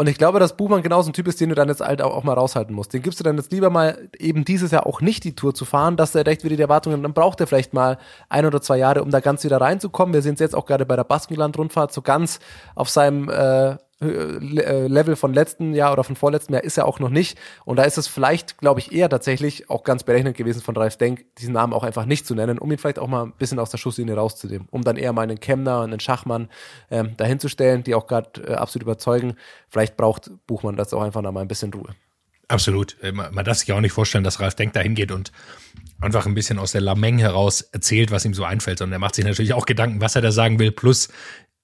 Und 0.00 0.08
ich 0.08 0.16
glaube, 0.16 0.40
dass 0.40 0.56
Buchmann 0.56 0.80
genauso 0.80 1.10
ein 1.10 1.12
Typ 1.12 1.28
ist, 1.28 1.42
den 1.42 1.50
du 1.50 1.54
dann 1.54 1.68
jetzt 1.68 1.82
halt 1.82 2.00
auch, 2.00 2.24
mal 2.24 2.32
raushalten 2.32 2.74
musst. 2.74 2.94
Den 2.94 3.02
gibst 3.02 3.20
du 3.20 3.24
dann 3.24 3.36
jetzt 3.36 3.52
lieber 3.52 3.68
mal 3.68 4.08
eben 4.18 4.46
dieses 4.46 4.70
Jahr 4.70 4.86
auch 4.86 5.02
nicht 5.02 5.24
die 5.24 5.34
Tour 5.34 5.54
zu 5.54 5.66
fahren, 5.66 5.98
dass 5.98 6.14
er 6.14 6.24
recht 6.24 6.42
wieder 6.42 6.56
die 6.56 6.62
Erwartungen, 6.62 7.02
dann 7.02 7.12
braucht 7.12 7.38
er 7.40 7.46
vielleicht 7.46 7.74
mal 7.74 7.98
ein 8.30 8.46
oder 8.46 8.62
zwei 8.62 8.78
Jahre, 8.78 9.02
um 9.02 9.10
da 9.10 9.20
ganz 9.20 9.44
wieder 9.44 9.60
reinzukommen. 9.60 10.14
Wir 10.14 10.22
sehen 10.22 10.32
es 10.34 10.40
jetzt 10.40 10.54
auch 10.54 10.64
gerade 10.64 10.86
bei 10.86 10.96
der 10.96 11.04
Baskenland-Rundfahrt 11.04 11.92
so 11.92 12.00
ganz 12.00 12.40
auf 12.74 12.88
seinem 12.88 13.28
äh, 13.28 13.76
Level 14.02 15.14
von 15.14 15.34
letzten 15.34 15.74
Jahr 15.74 15.92
oder 15.92 16.04
von 16.04 16.16
vorletztem 16.16 16.54
Jahr 16.54 16.64
ist 16.64 16.78
er 16.78 16.86
auch 16.86 17.00
noch 17.00 17.10
nicht. 17.10 17.38
Und 17.66 17.76
da 17.76 17.82
ist 17.82 17.98
es 17.98 18.08
vielleicht, 18.08 18.56
glaube 18.56 18.80
ich, 18.80 18.92
eher 18.92 19.10
tatsächlich 19.10 19.68
auch 19.68 19.84
ganz 19.84 20.04
berechnend 20.04 20.36
gewesen 20.36 20.62
von 20.62 20.74
Ralf 20.74 20.96
Denk, 20.96 21.26
diesen 21.36 21.52
Namen 21.52 21.74
auch 21.74 21.84
einfach 21.84 22.06
nicht 22.06 22.26
zu 22.26 22.34
nennen, 22.34 22.58
um 22.58 22.72
ihn 22.72 22.78
vielleicht 22.78 22.98
auch 22.98 23.08
mal 23.08 23.24
ein 23.24 23.32
bisschen 23.32 23.58
aus 23.58 23.70
der 23.70 23.76
Schusslinie 23.78 24.14
rauszunehmen, 24.14 24.68
um 24.70 24.82
dann 24.82 24.96
eher 24.96 25.12
mal 25.12 25.22
einen 25.22 25.38
Kemner 25.38 25.80
und 25.80 25.90
einen 25.90 26.00
Schachmann 26.00 26.48
ähm, 26.90 27.14
dahinzustellen, 27.18 27.82
die 27.82 27.94
auch 27.94 28.06
gerade 28.06 28.42
äh, 28.42 28.54
absolut 28.54 28.84
überzeugen. 28.84 29.34
Vielleicht 29.68 29.98
braucht 29.98 30.30
Buchmann 30.46 30.76
das 30.76 30.94
auch 30.94 31.02
einfach 31.02 31.20
noch 31.20 31.32
mal 31.32 31.42
ein 31.42 31.48
bisschen 31.48 31.72
Ruhe. 31.74 31.94
Absolut. 32.48 32.96
Äh, 33.02 33.12
Man 33.12 33.44
darf 33.44 33.58
sich 33.58 33.70
auch 33.72 33.80
nicht 33.80 33.92
vorstellen, 33.92 34.24
dass 34.24 34.40
Ralf 34.40 34.54
Denk 34.54 34.72
da 34.72 34.80
hingeht 34.80 35.12
und 35.12 35.30
einfach 36.00 36.26
ein 36.26 36.34
bisschen 36.34 36.58
aus 36.58 36.72
der 36.72 36.80
Lameng 36.80 37.18
heraus 37.18 37.60
erzählt, 37.60 38.10
was 38.10 38.24
ihm 38.24 38.32
so 38.32 38.44
einfällt, 38.44 38.78
sondern 38.78 38.96
er 38.96 39.00
macht 39.00 39.14
sich 39.14 39.24
natürlich 39.24 39.52
auch 39.52 39.66
Gedanken, 39.66 40.00
was 40.00 40.16
er 40.16 40.22
da 40.22 40.32
sagen 40.32 40.58
will. 40.58 40.72
Plus 40.72 41.10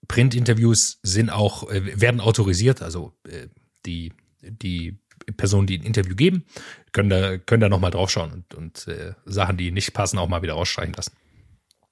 Printinterviews 0.09 0.99
sind 1.03 1.31
auch, 1.31 1.71
äh, 1.71 2.01
werden 2.01 2.21
autorisiert, 2.21 2.83
also 2.83 3.13
äh, 3.29 3.49
die, 3.85 4.13
die 4.43 4.99
Personen, 5.37 5.67
die 5.67 5.79
ein 5.79 5.83
Interview 5.83 6.15
geben, 6.15 6.45
können 6.93 7.09
da, 7.09 7.39
können 7.39 7.61
da 7.61 7.69
nochmal 7.69 7.91
draufschauen 7.91 8.33
und, 8.33 8.55
und 8.55 8.89
äh, 8.89 9.15
Sachen, 9.25 9.57
die 9.57 9.71
nicht 9.71 9.93
passen, 9.93 10.19
auch 10.19 10.29
mal 10.29 10.43
wieder 10.43 10.55
rausstreichen 10.55 10.95
lassen. 10.95 11.13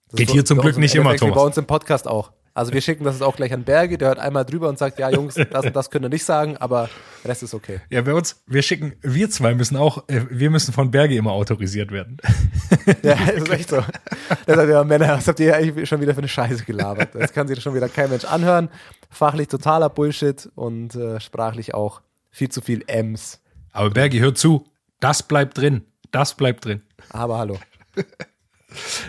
Das 0.09 0.19
Geht 0.19 0.31
hier 0.31 0.45
zum 0.45 0.59
Glück 0.59 0.77
nicht 0.77 0.95
immer, 0.95 1.11
Endeffekt 1.11 1.23
wie 1.23 1.27
Thomas. 1.33 1.43
Bei 1.43 1.47
uns 1.47 1.57
im 1.57 1.67
Podcast 1.67 2.07
auch. 2.07 2.33
Also 2.55 2.72
wir 2.72 2.80
schicken 2.80 3.02
das 3.02 3.20
auch 3.20 3.34
gleich 3.34 3.52
an 3.52 3.64
Berge, 3.64 3.98
der 3.98 4.09
hört 4.09 4.20
einmal 4.20 4.44
drüber 4.44 4.68
und 4.68 4.78
sagt, 4.78 5.00
ja 5.00 5.11
Jungs, 5.11 5.34
das 5.34 5.66
und 5.66 5.74
das 5.74 5.90
könnt 5.90 6.05
ihr 6.05 6.09
nicht 6.09 6.24
sagen, 6.24 6.57
aber 6.57 6.88
der 7.24 7.32
Rest 7.32 7.42
ist 7.42 7.52
okay. 7.52 7.80
Ja, 7.90 8.00
bei 8.02 8.14
uns, 8.14 8.42
wir 8.46 8.62
schicken, 8.62 8.94
wir 9.02 9.28
zwei 9.28 9.57
müssen 9.57 9.76
auch, 9.76 10.09
äh, 10.09 10.20
wir 10.30 10.50
müssen 10.50 10.72
von 10.72 10.92
Berge 10.92 11.16
immer 11.16 11.32
autorisiert 11.32 11.90
werden. 11.90 12.16
Ja, 13.02 13.16
das 13.16 13.36
ist 13.36 13.50
echt 13.50 13.70
so. 13.70 13.82
Das 14.46 14.57
sagt 14.57 14.70
ja, 14.70 14.84
Männer, 14.84 15.09
was 15.09 15.26
habt 15.26 15.40
ihr 15.40 15.55
eigentlich 15.57 15.88
schon 15.88 16.00
wieder 16.00 16.12
für 16.12 16.18
eine 16.18 16.28
Scheiße 16.28 16.64
gelabert? 16.64 17.14
Das 17.14 17.32
kann 17.32 17.48
sich 17.48 17.61
schon 17.61 17.74
wieder 17.74 17.88
kein 17.88 18.11
Mensch 18.11 18.24
anhören. 18.24 18.68
Fachlich 19.11 19.48
totaler 19.48 19.88
Bullshit 19.88 20.50
und 20.55 20.94
äh, 20.94 21.18
sprachlich 21.20 21.74
auch 21.74 22.02
viel 22.30 22.50
zu 22.50 22.61
viel 22.61 22.82
M's. 22.86 23.40
Aber 23.72 23.90
Bergi, 23.90 24.18
hör 24.18 24.34
zu, 24.34 24.66
das 25.00 25.22
bleibt 25.22 25.57
drin. 25.59 25.82
Das 26.11 26.34
bleibt 26.34 26.64
drin. 26.64 26.82
Aber 27.11 27.38
hallo. 27.38 27.59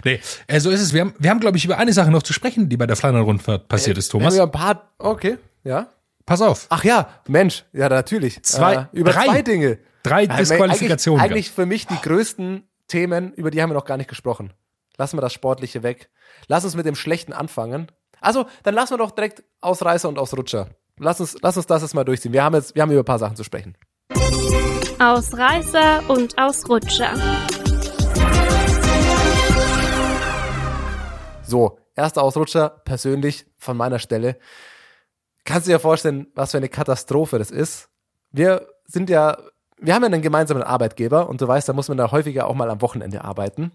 Nee, 0.04 0.20
äh, 0.48 0.60
so 0.60 0.70
ist 0.70 0.82
es. 0.82 0.94
Wir 0.94 1.02
haben, 1.02 1.14
wir 1.20 1.30
haben 1.30 1.40
glaube 1.40 1.58
ich, 1.58 1.66
über 1.66 1.78
eine 1.78 1.94
Sache 1.94 2.12
noch 2.12 2.24
zu 2.24 2.34
sprechen, 2.34 2.70
die 2.70 2.78
bei 2.78 2.88
der 2.88 2.96
Flandern-Rundfahrt 2.96 3.68
passiert 3.68 3.98
ist, 3.98 4.10
Thomas. 4.10 4.28
Haben 4.28 4.36
wir 4.36 4.44
ein 4.44 4.52
paar, 4.52 4.92
okay, 5.00 5.38
ja. 5.64 5.88
Pass 6.26 6.42
auf. 6.42 6.66
Ach 6.70 6.84
ja, 6.84 7.08
Mensch, 7.28 7.66
ja 7.72 7.88
natürlich. 7.90 8.42
Zwei- 8.44 8.76
äh, 8.76 8.86
über 8.94 9.12
drei. 9.12 9.26
zwei 9.26 9.42
Dinge. 9.44 9.78
Drei 10.04 10.24
Äh, 10.24 10.28
Disqualifikationen. 10.38 11.20
Eigentlich, 11.22 11.48
eigentlich 11.48 11.52
für 11.52 11.66
mich 11.66 11.86
die 11.88 11.98
größten 12.02 12.68
Themen, 12.88 13.34
über 13.34 13.52
die 13.52 13.62
haben 13.62 13.70
wir 13.70 13.76
noch 13.76 13.86
gar 13.86 13.98
nicht 13.98 14.10
gesprochen. 14.10 14.54
Lassen 14.98 15.18
wir 15.18 15.22
das 15.22 15.34
Sportliche 15.34 15.84
weg. 15.84 16.10
Lass 16.48 16.64
uns 16.64 16.76
mit 16.76 16.86
dem 16.86 16.96
Schlechten 16.96 17.34
anfangen. 17.34 17.92
Also, 18.22 18.46
dann 18.64 18.74
lassen 18.76 18.94
wir 18.94 18.98
doch 18.98 19.12
direkt 19.12 19.44
Ausreißer 19.62 20.08
und 20.10 20.18
Ausrutscher. 20.18 20.70
Lass 20.98 21.20
uns, 21.20 21.36
lass 21.42 21.58
uns 21.58 21.68
das 21.68 21.82
jetzt 21.82 21.94
mal 21.94 22.04
durchziehen. 22.06 22.34
Wir 22.34 22.44
haben 22.44 22.56
jetzt, 22.56 22.74
wir 22.74 22.82
haben 22.82 22.92
über 22.92 23.02
ein 23.02 23.06
paar 23.06 23.20
Sachen 23.20 23.36
zu 23.36 23.44
sprechen. 23.44 23.76
Ausreißer 25.00 26.04
und 26.10 26.38
Ausrutscher. 26.38 27.14
So, 31.48 31.78
erster 31.96 32.24
Ausrutscher, 32.24 32.70
persönlich 32.86 33.46
von 33.58 33.78
meiner 33.78 34.00
Stelle. 34.00 34.38
Kannst 35.44 35.68
du 35.68 35.72
dir 35.72 35.80
vorstellen, 35.80 36.28
was 36.34 36.52
für 36.52 36.58
eine 36.58 36.70
Katastrophe 36.70 37.38
das 37.38 37.52
ist? 37.52 37.90
Wir 38.32 38.68
sind 38.86 39.10
ja, 39.10 39.38
wir 39.80 39.94
haben 39.94 40.04
ja 40.04 40.08
einen 40.08 40.22
gemeinsamen 40.22 40.64
Arbeitgeber 40.64 41.30
und 41.30 41.42
du 41.42 41.48
weißt, 41.48 41.70
da 41.70 41.74
muss 41.74 41.88
man 41.88 41.98
da 41.98 42.12
häufiger 42.12 42.48
auch 42.48 42.56
mal 42.56 42.70
am 42.70 42.82
Wochenende 42.82 43.24
arbeiten. 43.24 43.72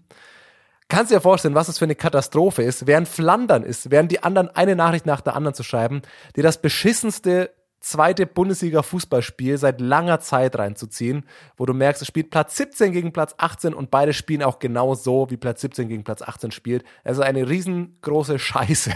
Kannst 0.89 1.11
du 1.11 1.15
dir 1.15 1.21
vorstellen, 1.21 1.55
was 1.55 1.69
es 1.69 1.77
für 1.77 1.85
eine 1.85 1.95
Katastrophe 1.95 2.63
ist, 2.63 2.85
während 2.85 3.07
Flandern 3.07 3.63
ist, 3.63 3.91
während 3.91 4.11
die 4.11 4.23
anderen 4.23 4.49
eine 4.49 4.75
Nachricht 4.75 5.05
nach 5.05 5.21
der 5.21 5.37
anderen 5.37 5.53
zu 5.53 5.63
schreiben, 5.63 6.01
dir 6.35 6.43
das 6.43 6.61
beschissenste 6.61 7.51
zweite 7.81 8.25
Bundesliga-Fußballspiel 8.25 9.57
seit 9.57 9.81
langer 9.81 10.19
Zeit 10.19 10.57
reinzuziehen, 10.57 11.25
wo 11.57 11.65
du 11.65 11.73
merkst, 11.73 12.01
es 12.01 12.07
spielt 12.07 12.29
Platz 12.29 12.55
17 12.55 12.93
gegen 12.93 13.11
Platz 13.11 13.35
18 13.37 13.73
und 13.73 13.91
beide 13.91 14.13
spielen 14.13 14.43
auch 14.43 14.59
genau 14.59 14.95
so, 14.95 15.29
wie 15.29 15.37
Platz 15.37 15.61
17 15.61 15.89
gegen 15.89 16.03
Platz 16.03 16.21
18 16.21 16.51
spielt. 16.51 16.83
Also 17.03 17.23
eine 17.23 17.49
riesengroße 17.49 18.39
Scheiße. 18.39 18.91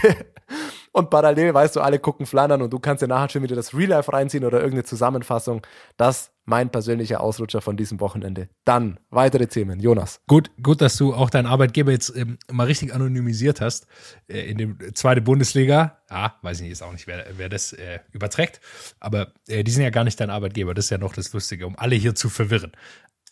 Und 0.95 1.09
parallel, 1.09 1.53
weißt 1.53 1.75
du, 1.75 1.81
alle 1.81 1.99
gucken 1.99 2.25
Flandern 2.25 2.61
und 2.61 2.71
du 2.71 2.79
kannst 2.79 3.03
dir 3.03 3.09
nachher 3.09 3.27
schon 3.27 3.43
wieder 3.43 3.53
das 3.57 3.73
Real 3.73 3.89
Life 3.89 4.13
reinziehen 4.13 4.45
oder 4.45 4.59
irgendeine 4.59 4.85
Zusammenfassung. 4.85 5.61
Das 5.97 6.31
mein 6.45 6.69
persönlicher 6.69 7.19
Ausrutscher 7.19 7.59
von 7.59 7.75
diesem 7.75 7.99
Wochenende. 7.99 8.47
Dann 8.63 8.97
weitere 9.09 9.47
Themen. 9.47 9.81
Jonas. 9.81 10.21
Gut, 10.25 10.51
gut, 10.63 10.79
dass 10.79 10.95
du 10.95 11.13
auch 11.13 11.29
deinen 11.29 11.47
Arbeitgeber 11.47 11.91
jetzt 11.91 12.15
ähm, 12.15 12.37
mal 12.49 12.67
richtig 12.67 12.93
anonymisiert 12.93 13.59
hast. 13.59 13.87
Äh, 14.29 14.49
in 14.49 14.57
dem 14.57 14.77
zweite 14.93 15.19
Bundesliga. 15.19 15.97
Ah, 16.07 16.31
weiß 16.43 16.59
ich 16.59 16.61
nicht, 16.61 16.69
jetzt 16.69 16.83
auch 16.83 16.93
nicht, 16.93 17.07
wer, 17.07 17.25
wer 17.35 17.49
das 17.49 17.73
äh, 17.73 17.99
überträgt. 18.13 18.61
Aber 19.01 19.33
äh, 19.49 19.65
die 19.65 19.71
sind 19.71 19.83
ja 19.83 19.89
gar 19.89 20.05
nicht 20.05 20.17
dein 20.21 20.29
Arbeitgeber. 20.29 20.73
Das 20.73 20.85
ist 20.85 20.91
ja 20.91 20.97
noch 20.97 21.11
das 21.11 21.33
Lustige, 21.33 21.67
um 21.67 21.77
alle 21.77 21.97
hier 21.97 22.15
zu 22.15 22.29
verwirren. 22.29 22.71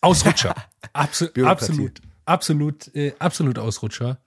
Ausrutscher. 0.02 0.54
Bürokratie. 0.92 1.46
absolut. 1.46 2.02
Absolut, 2.26 2.94
äh, 2.94 3.14
absolut 3.18 3.58
Ausrutscher. 3.58 4.18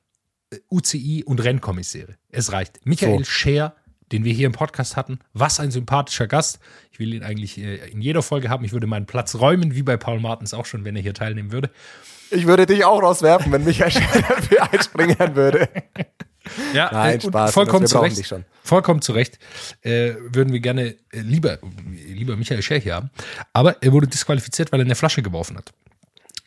UCI 0.69 1.23
und 1.25 1.43
Rennkommissäre. 1.43 2.15
Es 2.31 2.51
reicht. 2.51 2.85
Michael 2.85 3.19
So. 3.19 3.23
Scher, 3.25 3.75
den 4.11 4.23
wir 4.23 4.33
hier 4.33 4.47
im 4.47 4.53
Podcast 4.53 4.95
hatten, 4.95 5.19
was 5.33 5.59
ein 5.59 5.71
sympathischer 5.71 6.27
Gast. 6.27 6.59
Ich 6.91 6.99
will 6.99 7.13
ihn 7.13 7.23
eigentlich 7.23 7.57
äh, 7.57 7.89
in 7.89 8.01
jeder 8.01 8.21
Folge 8.21 8.49
haben. 8.49 8.63
Ich 8.63 8.71
würde 8.71 8.87
meinen 8.87 9.05
Platz 9.05 9.35
räumen, 9.35 9.75
wie 9.75 9.83
bei 9.83 9.97
Paul 9.97 10.19
Martens 10.19 10.53
auch 10.53 10.65
schon, 10.65 10.85
wenn 10.85 10.95
er 10.95 11.01
hier 11.01 11.13
teilnehmen 11.13 11.51
würde. 11.51 11.69
Ich 12.31 12.45
würde 12.45 12.65
dich 12.65 12.83
auch 12.85 13.01
rauswerfen, 13.01 13.51
wenn 13.51 13.63
Michael 13.63 13.91
Scher 13.91 14.21
dafür 14.29 14.71
einspringen 14.71 15.35
würde. 15.35 15.69
Ja, 16.73 16.89
Nein, 16.91 17.17
äh, 17.17 17.21
Spaß, 17.21 17.53
vollkommen 17.53 17.87
zu 17.87 17.99
Recht. 17.99 18.35
Vollkommen 18.63 19.01
zu 19.01 19.11
Recht. 19.11 19.37
Äh, 19.81 20.13
würden 20.31 20.53
wir 20.53 20.59
gerne 20.59 20.95
äh, 21.11 21.19
lieber, 21.19 21.59
lieber 22.07 22.37
Michael 22.37 22.61
Scher 22.61 22.79
hier 22.79 22.95
haben. 22.95 23.09
Aber 23.53 23.81
er 23.81 23.91
wurde 23.91 24.07
disqualifiziert, 24.07 24.71
weil 24.71 24.79
er 24.79 24.85
eine 24.85 24.95
Flasche 24.95 25.21
geworfen 25.21 25.57
hat. 25.57 25.73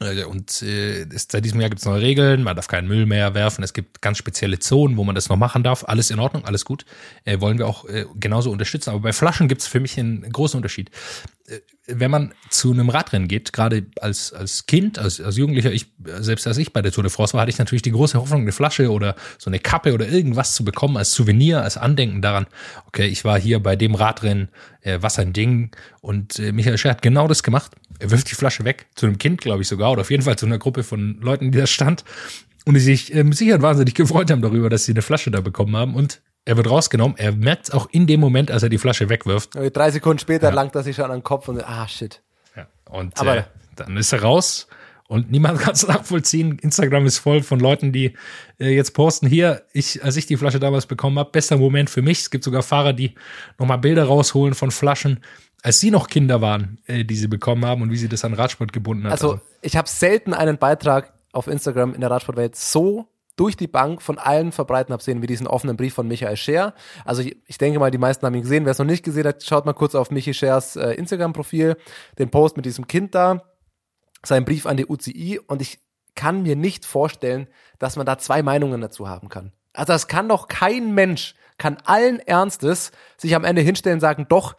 Äh, 0.03 0.25
Und 0.25 0.63
äh, 0.63 1.03
es- 1.15 1.27
seit 1.31 1.45
diesem 1.45 1.61
Jahr 1.61 1.69
gibt 1.71 1.81
es 1.81 1.87
neue 1.87 2.01
Regeln, 2.01 2.43
man 2.43 2.57
darf 2.57 2.69
keinen 2.69 2.89
Müll 2.89 3.07
mehr 3.07 3.35
werfen, 3.35 3.63
es 3.63 3.73
gibt 3.73 4.01
ganz 4.01 4.19
spezielle 4.19 4.59
Zonen, 4.59 4.97
wo 4.97 5.05
man 5.05 5.15
das 5.15 5.29
noch 5.29 5.37
machen 5.37 5.63
darf. 5.63 5.85
Alles 5.87 6.11
in 6.11 6.19
Ordnung, 6.19 6.45
alles 6.45 6.65
gut. 6.65 6.85
Äh, 7.25 7.41
wollen 7.41 7.59
wir 7.59 7.67
auch 7.67 7.85
äh, 7.87 8.07
genauso 8.19 8.51
unterstützen. 8.51 8.91
Aber 8.91 9.01
bei 9.01 9.13
Flaschen 9.13 9.49
gibt 9.49 9.61
es 9.63 9.67
für 9.69 9.81
mich 9.81 9.99
einen 9.99 10.23
großen 10.33 10.57
Unterschied. 10.57 10.91
Äh, 11.51 11.61
wenn 11.87 12.11
man 12.11 12.33
zu 12.51 12.71
einem 12.71 12.89
Radrennen 12.89 13.27
geht, 13.27 13.53
gerade 13.53 13.87
als, 14.01 14.33
als 14.33 14.67
Kind, 14.67 14.99
als, 14.99 15.21
als 15.21 15.37
Jugendlicher, 15.37 15.73
ich, 15.73 15.87
selbst 16.21 16.47
als 16.47 16.57
ich 16.57 16.73
bei 16.73 16.83
der 16.83 16.93
Tour 16.93 17.03
de 17.03 17.11
France 17.11 17.35
war, 17.35 17.41
hatte 17.41 17.51
ich 17.51 17.59
natürlich 17.59 17.83
die 17.83 17.91
große 17.91 18.19
Hoffnung, 18.19 18.43
eine 18.43 18.53
Flasche 18.53 18.93
oder 18.93 19.17
so 19.39 19.51
eine 19.51 19.59
Kappe 19.59 19.93
oder 19.93 20.09
irgendwas 20.09 20.55
zu 20.55 20.65
bekommen 20.65 20.97
als 20.97 21.13
Souvenir, 21.13 21.63
als 21.63 21.77
Andenken 21.77 22.23
daran, 22.23 22.47
okay, 22.87 23.07
ich 23.07 23.25
war 23.25 23.41
hier 23.41 23.61
bei 23.61 23.75
dem 23.75 23.97
Radrennen, 23.97 24.51
äh, 24.83 24.99
was 25.01 25.19
ein 25.19 25.33
Ding. 25.33 25.73
Und 26.01 26.39
äh, 26.39 26.53
Michael 26.53 26.79
Scher 26.79 26.91
hat 26.91 27.03
genau 27.03 27.27
das 27.27 27.43
gemacht. 27.43 27.73
Er 27.99 28.11
wirft 28.11 28.31
die 28.31 28.37
Flasche 28.37 28.65
weg, 28.65 28.87
zu 28.95 29.07
einem 29.07 29.19
Kind, 29.19 29.41
glaube 29.41 29.63
ich 29.63 29.69
sogar, 29.69 29.91
oder 29.91 30.03
auf 30.03 30.11
jeden 30.11 30.23
Fall 30.23 30.39
zu 30.39 30.47
einer 30.47 30.59
Gruppe 30.59 30.85
von 30.85 31.19
Leuten, 31.21 31.51
die 31.51 31.59
da 31.59 31.67
stand. 31.67 32.05
Und 32.67 32.75
die 32.75 32.81
sich 32.81 33.13
äh, 33.15 33.25
Sicherheit 33.33 33.63
wahnsinnig 33.63 33.95
gefreut 33.95 34.31
haben 34.31 34.43
darüber, 34.43 34.71
dass 34.71 34.85
sie 34.85 34.93
eine 34.93 35.03
Flasche 35.03 35.31
da 35.31 35.41
bekommen 35.41 35.75
haben. 35.77 35.95
Und 35.97 36.21
er 36.45 36.57
wird 36.57 36.69
rausgenommen. 36.71 37.17
Er 37.19 37.33
merkt 37.33 37.69
es 37.69 37.71
auch 37.71 37.89
in 37.91 38.07
dem 38.07 38.21
Moment, 38.21 38.51
als 38.51 38.63
er 38.63 38.69
die 38.69 38.79
Flasche 38.79 39.09
wegwirft. 39.09 39.51
Drei 39.73 39.91
Sekunden 39.91 40.19
später 40.19 40.49
Ja. 40.49 40.55
langt 40.55 40.75
er 40.75 40.83
sich 40.83 40.97
schon 40.97 41.05
an 41.07 41.19
den 41.19 41.23
Kopf 41.23 41.49
und 41.49 41.63
ah, 41.63 41.87
shit. 41.87 42.23
Ja. 42.57 42.67
Und 42.91 43.19
Aber- 43.21 43.37
äh, 43.39 43.43
dann 43.77 43.97
ist 43.97 44.13
er 44.13 44.23
raus 44.23 44.67
und 45.09 45.31
niemand 45.31 45.59
kann 45.61 45.73
es 45.75 45.87
nachvollziehen. 45.87 46.59
Instagram 46.59 47.07
ist 47.07 47.19
voll 47.19 47.43
von 47.43 47.61
Leuten, 47.61 47.93
die 47.93 48.15
äh, 48.59 48.75
jetzt 48.75 48.93
posten, 48.93 49.27
hier, 49.27 49.63
ich, 49.73 50.03
als 50.05 50.17
ich 50.17 50.27
die 50.27 50.37
Flasche 50.37 50.61
damals 50.61 50.87
bekommen 50.87 51.19
habe, 51.19 51.31
bester 51.31 51.57
Moment 51.57 51.89
für 51.91 52.03
mich. 52.03 52.21
Es 52.21 52.31
gibt 52.31 52.45
sogar 52.45 52.63
Fahrer, 52.63 52.93
die 52.93 53.15
nochmal 53.59 53.79
Bilder 53.79 54.05
rausholen 54.05 54.55
von 54.55 54.71
Flaschen, 54.71 55.21
als 55.63 55.79
sie 55.81 55.91
noch 55.91 56.09
Kinder 56.09 56.41
waren, 56.41 56.79
äh, 56.87 57.05
die 57.05 57.17
sie 57.17 57.29
bekommen 57.29 57.65
haben 57.67 57.83
und 57.83 57.91
wie 57.91 57.97
sie 57.97 58.09
das 58.09 58.25
an 58.25 58.35
Radsport 58.35 58.73
gebunden 58.73 59.05
hat. 59.05 59.13
Also 59.13 59.41
ich 59.63 59.77
habe 59.77 59.89
selten 59.89 60.33
einen 60.35 60.59
Beitrag 60.59 61.13
auf 61.33 61.47
Instagram 61.47 61.95
in 61.95 62.01
der 62.01 62.11
Radsportwelt 62.11 62.57
so 62.57 63.07
durch 63.41 63.57
die 63.57 63.69
Bank 63.69 64.03
von 64.03 64.19
allen 64.19 64.53
verbreiten 64.53 64.93
habe 64.93 65.03
sehen, 65.03 65.23
wie 65.23 65.27
diesen 65.27 65.47
offenen 65.47 65.79
Brief 65.79 65.95
von 65.95 66.07
Michael 66.07 66.37
Scher. 66.37 66.75
Also 67.07 67.23
ich, 67.23 67.39
ich 67.47 67.57
denke 67.57 67.79
mal, 67.79 67.91
die 67.91 67.97
meisten 67.97 68.27
haben 68.27 68.35
ihn 68.35 68.43
gesehen. 68.43 68.67
Wer 68.67 68.73
es 68.73 68.79
noch 68.79 68.85
nicht 68.85 69.03
gesehen 69.03 69.27
hat, 69.27 69.43
schaut 69.43 69.65
mal 69.65 69.73
kurz 69.73 69.95
auf 69.95 70.11
Michi 70.11 70.35
Schers 70.35 70.77
äh, 70.77 70.91
Instagram-Profil, 70.93 71.79
den 72.19 72.31
Post 72.31 72.59
mit 72.59 72.67
diesem 72.67 72.87
Kind 72.87 73.15
da, 73.15 73.43
seinen 74.23 74.45
Brief 74.45 74.67
an 74.67 74.77
die 74.77 74.85
UCI 74.87 75.41
und 75.47 75.63
ich 75.63 75.81
kann 76.15 76.43
mir 76.43 76.55
nicht 76.55 76.85
vorstellen, 76.85 77.49
dass 77.79 77.97
man 77.97 78.05
da 78.05 78.19
zwei 78.19 78.43
Meinungen 78.43 78.83
dazu 78.83 79.09
haben 79.09 79.31
kann. 79.31 79.53
Also 79.73 79.95
das 79.95 80.07
kann 80.07 80.29
doch 80.29 80.47
kein 80.47 80.93
Mensch, 80.93 81.35
kann 81.57 81.79
allen 81.87 82.21
Ernstes 82.21 82.93
sich 83.17 83.35
am 83.35 83.45
Ende 83.45 83.63
hinstellen 83.63 83.97
und 83.97 84.01
sagen, 84.01 84.27
doch, 84.29 84.55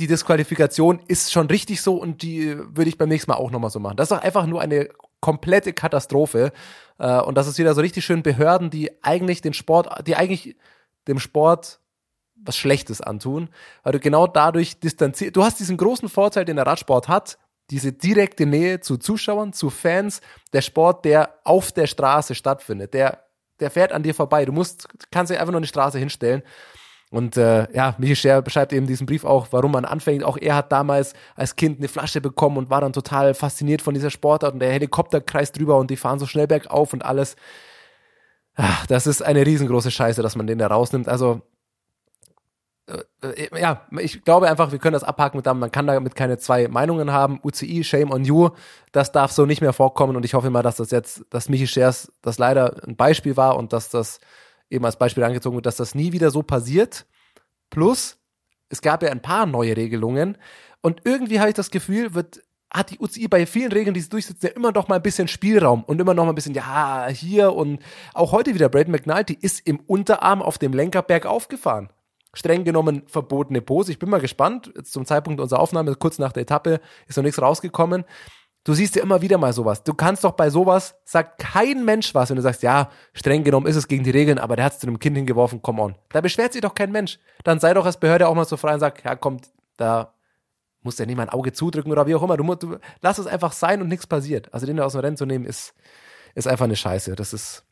die 0.00 0.08
Disqualifikation 0.08 0.98
ist 1.06 1.30
schon 1.30 1.46
richtig 1.46 1.80
so 1.80 1.94
und 1.94 2.22
die 2.22 2.48
äh, 2.48 2.58
würde 2.58 2.88
ich 2.88 2.98
beim 2.98 3.08
nächsten 3.08 3.30
Mal 3.30 3.36
auch 3.36 3.52
nochmal 3.52 3.70
so 3.70 3.78
machen. 3.78 3.96
Das 3.96 4.10
ist 4.10 4.16
doch 4.16 4.24
einfach 4.24 4.46
nur 4.46 4.60
eine 4.60 4.88
komplette 5.26 5.72
Katastrophe. 5.72 6.52
Äh, 7.00 7.20
und 7.20 7.34
das 7.36 7.48
ist 7.48 7.58
wieder 7.58 7.74
so 7.74 7.80
richtig 7.80 8.04
schön 8.04 8.22
Behörden, 8.22 8.70
die 8.70 9.02
eigentlich 9.02 9.42
den 9.42 9.54
Sport, 9.54 10.06
die 10.06 10.14
eigentlich 10.14 10.56
dem 11.08 11.18
Sport 11.18 11.80
was 12.36 12.56
Schlechtes 12.56 13.00
antun, 13.00 13.48
weil 13.82 13.92
du 13.92 13.98
genau 13.98 14.28
dadurch 14.28 14.78
distanziert, 14.78 15.34
du 15.34 15.42
hast 15.42 15.58
diesen 15.58 15.78
großen 15.78 16.08
Vorteil, 16.08 16.44
den 16.44 16.54
der 16.54 16.66
Radsport 16.66 17.08
hat, 17.08 17.38
diese 17.70 17.92
direkte 17.92 18.46
Nähe 18.46 18.78
zu 18.78 18.98
Zuschauern, 18.98 19.52
zu 19.52 19.68
Fans, 19.68 20.20
der 20.52 20.62
Sport, 20.62 21.04
der 21.04 21.40
auf 21.42 21.72
der 21.72 21.88
Straße 21.88 22.36
stattfindet, 22.36 22.94
der, 22.94 23.24
der 23.58 23.72
fährt 23.72 23.90
an 23.90 24.04
dir 24.04 24.14
vorbei. 24.14 24.44
Du 24.44 24.52
musst, 24.52 24.86
kannst 25.10 25.32
dich 25.32 25.40
einfach 25.40 25.50
nur 25.50 25.60
die 25.60 25.66
Straße 25.66 25.98
hinstellen. 25.98 26.44
Und 27.10 27.36
äh, 27.36 27.72
ja, 27.72 27.94
Michi 27.98 28.16
Scher 28.16 28.42
beschreibt 28.42 28.72
eben 28.72 28.86
diesen 28.86 29.06
Brief 29.06 29.24
auch, 29.24 29.48
warum 29.52 29.72
man 29.72 29.84
anfängt. 29.84 30.24
Auch 30.24 30.36
er 30.36 30.56
hat 30.56 30.72
damals 30.72 31.14
als 31.36 31.54
Kind 31.54 31.78
eine 31.78 31.88
Flasche 31.88 32.20
bekommen 32.20 32.56
und 32.56 32.70
war 32.70 32.80
dann 32.80 32.92
total 32.92 33.34
fasziniert 33.34 33.80
von 33.80 33.94
dieser 33.94 34.10
Sportart 34.10 34.54
und 34.54 34.60
der 34.60 34.72
Helikopter 34.72 35.20
kreist 35.20 35.56
drüber 35.58 35.78
und 35.78 35.90
die 35.90 35.96
fahren 35.96 36.18
so 36.18 36.26
schnell 36.26 36.48
bergauf 36.48 36.92
und 36.92 37.04
alles. 37.04 37.36
Ach, 38.56 38.86
das 38.86 39.06
ist 39.06 39.22
eine 39.22 39.46
riesengroße 39.46 39.90
Scheiße, 39.90 40.22
dass 40.22 40.34
man 40.34 40.46
den 40.46 40.58
da 40.58 40.66
rausnimmt. 40.66 41.08
Also 41.08 41.42
äh, 42.88 43.28
äh, 43.28 43.60
ja, 43.60 43.82
ich 43.98 44.24
glaube 44.24 44.48
einfach, 44.48 44.72
wir 44.72 44.78
können 44.78 44.94
das 44.94 45.04
abhaken 45.04 45.38
mit 45.38 45.46
man 45.46 45.70
kann 45.70 45.86
damit 45.86 46.14
keine 46.14 46.38
zwei 46.38 46.68
Meinungen 46.68 47.12
haben. 47.12 47.40
UCI, 47.42 47.84
shame 47.84 48.10
on 48.10 48.24
you, 48.24 48.50
das 48.92 49.12
darf 49.12 49.32
so 49.32 49.46
nicht 49.46 49.60
mehr 49.60 49.72
vorkommen 49.72 50.16
und 50.16 50.24
ich 50.24 50.34
hoffe 50.34 50.50
mal, 50.50 50.62
dass 50.62 50.76
das 50.76 50.90
jetzt, 50.90 51.24
dass 51.30 51.48
Michi 51.48 51.66
Schers 51.66 52.12
das 52.22 52.38
leider 52.38 52.76
ein 52.86 52.96
Beispiel 52.96 53.36
war 53.36 53.56
und 53.56 53.72
dass 53.72 53.90
das 53.90 54.20
eben 54.70 54.84
als 54.84 54.98
Beispiel 54.98 55.24
angezogen 55.24 55.60
dass 55.62 55.76
das 55.76 55.94
nie 55.94 56.12
wieder 56.12 56.30
so 56.30 56.42
passiert. 56.42 57.06
Plus, 57.70 58.18
es 58.68 58.82
gab 58.82 59.02
ja 59.02 59.10
ein 59.10 59.22
paar 59.22 59.46
neue 59.46 59.76
Regelungen 59.76 60.38
und 60.82 61.02
irgendwie 61.04 61.40
habe 61.40 61.50
ich 61.50 61.54
das 61.54 61.70
Gefühl, 61.70 62.14
wird 62.14 62.42
hat 62.68 62.90
die 62.90 62.98
UCI 62.98 63.28
bei 63.28 63.46
vielen 63.46 63.70
Regeln, 63.70 63.94
die 63.94 64.00
sie 64.00 64.08
durchsetzt, 64.08 64.42
ja 64.42 64.50
immer 64.50 64.72
noch 64.72 64.88
mal 64.88 64.96
ein 64.96 65.02
bisschen 65.02 65.28
Spielraum 65.28 65.84
und 65.84 66.00
immer 66.00 66.14
noch 66.14 66.24
mal 66.24 66.32
ein 66.32 66.34
bisschen, 66.34 66.52
ja, 66.52 67.06
hier 67.08 67.54
und 67.54 67.80
auch 68.12 68.32
heute 68.32 68.54
wieder 68.54 68.68
Braden 68.68 68.90
McNulty 68.90 69.38
ist 69.40 69.66
im 69.66 69.78
Unterarm 69.86 70.42
auf 70.42 70.58
dem 70.58 70.72
Lenker 70.72 71.02
bergauf 71.02 71.46
gefahren 71.46 71.90
streng 72.36 72.64
genommen 72.64 73.02
verbotene 73.06 73.62
Pose. 73.62 73.90
Ich 73.90 73.98
bin 73.98 74.10
mal 74.10 74.20
gespannt. 74.20 74.70
Jetzt 74.76 74.92
zum 74.92 75.06
Zeitpunkt 75.06 75.40
unserer 75.40 75.60
Aufnahme, 75.60 75.94
kurz 75.94 76.18
nach 76.18 76.32
der 76.32 76.42
Etappe, 76.42 76.80
ist 77.06 77.16
noch 77.16 77.24
nichts 77.24 77.40
rausgekommen. 77.40 78.04
Du 78.66 78.74
siehst 78.74 78.96
ja 78.96 79.02
immer 79.04 79.22
wieder 79.22 79.38
mal 79.38 79.52
sowas. 79.52 79.84
Du 79.84 79.94
kannst 79.94 80.24
doch 80.24 80.32
bei 80.32 80.50
sowas, 80.50 80.96
sagt 81.04 81.38
kein 81.38 81.84
Mensch 81.84 82.12
was, 82.16 82.30
wenn 82.30 82.36
du 82.36 82.42
sagst, 82.42 82.64
ja, 82.64 82.90
streng 83.12 83.44
genommen 83.44 83.68
ist 83.68 83.76
es 83.76 83.86
gegen 83.86 84.02
die 84.02 84.10
Regeln, 84.10 84.40
aber 84.40 84.56
der 84.56 84.64
hat 84.64 84.72
es 84.72 84.80
zu 84.80 84.88
einem 84.88 84.98
Kind 84.98 85.16
hingeworfen, 85.16 85.62
come 85.62 85.80
on. 85.80 85.94
Da 86.08 86.20
beschwert 86.20 86.52
sich 86.52 86.62
doch 86.62 86.74
kein 86.74 86.90
Mensch. 86.90 87.20
Dann 87.44 87.60
sei 87.60 87.72
doch 87.74 87.86
als 87.86 87.96
Behörde 87.96 88.26
auch 88.26 88.34
mal 88.34 88.44
so 88.44 88.56
frei 88.56 88.74
und 88.74 88.80
sag, 88.80 89.04
ja, 89.04 89.14
kommt, 89.14 89.50
da 89.76 90.12
muss 90.82 90.98
ja 90.98 91.06
nicht 91.06 91.16
mal 91.16 91.22
ein 91.22 91.28
Auge 91.28 91.52
zudrücken 91.52 91.92
oder 91.92 92.08
wie 92.08 92.16
auch 92.16 92.22
immer. 92.24 92.36
Du, 92.36 92.42
musst- 92.42 92.64
du 92.64 92.76
lass 93.02 93.18
es 93.18 93.28
einfach 93.28 93.52
sein 93.52 93.80
und 93.82 93.86
nichts 93.88 94.08
passiert. 94.08 94.52
Also 94.52 94.66
den 94.66 94.78
da 94.78 94.84
aus 94.84 94.92
dem 94.94 95.00
Rennen 95.00 95.16
zu 95.16 95.26
nehmen, 95.26 95.44
ist, 95.44 95.72
ist 96.34 96.48
einfach 96.48 96.64
eine 96.64 96.74
Scheiße. 96.74 97.14
Das 97.14 97.32
ist, 97.32 97.62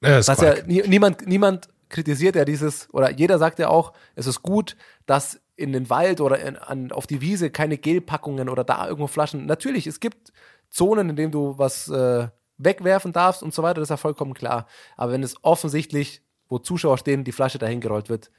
ist 0.00 0.28
was 0.28 0.40
ja 0.40 0.54
Quark. 0.54 0.66
nie, 0.66 0.82
niemand, 0.88 1.26
niemand 1.26 1.68
kritisiert 1.90 2.34
ja 2.36 2.46
dieses, 2.46 2.88
oder 2.94 3.10
jeder 3.10 3.38
sagt 3.38 3.58
ja 3.58 3.68
auch, 3.68 3.92
es 4.14 4.26
ist 4.26 4.40
gut, 4.40 4.74
dass 5.04 5.38
in 5.60 5.72
den 5.72 5.90
Wald 5.90 6.20
oder 6.20 6.38
in, 6.40 6.56
an, 6.56 6.90
auf 6.92 7.06
die 7.06 7.20
Wiese 7.20 7.50
keine 7.50 7.78
Gelpackungen 7.78 8.48
oder 8.48 8.64
da 8.64 8.86
irgendwo 8.86 9.06
Flaschen. 9.06 9.46
Natürlich, 9.46 9.86
es 9.86 10.00
gibt 10.00 10.32
Zonen, 10.70 11.10
in 11.10 11.16
denen 11.16 11.32
du 11.32 11.58
was 11.58 11.88
äh, 11.88 12.28
wegwerfen 12.58 13.12
darfst 13.12 13.42
und 13.42 13.52
so 13.52 13.62
weiter, 13.62 13.80
das 13.80 13.84
ist 13.86 13.90
ja 13.90 13.96
vollkommen 13.96 14.34
klar. 14.34 14.66
Aber 14.96 15.12
wenn 15.12 15.22
es 15.22 15.36
offensichtlich, 15.42 16.22
wo 16.48 16.58
Zuschauer 16.58 16.98
stehen, 16.98 17.24
die 17.24 17.32
Flasche 17.32 17.58
dahin 17.58 17.80
gerollt 17.80 18.08
wird, 18.08 18.30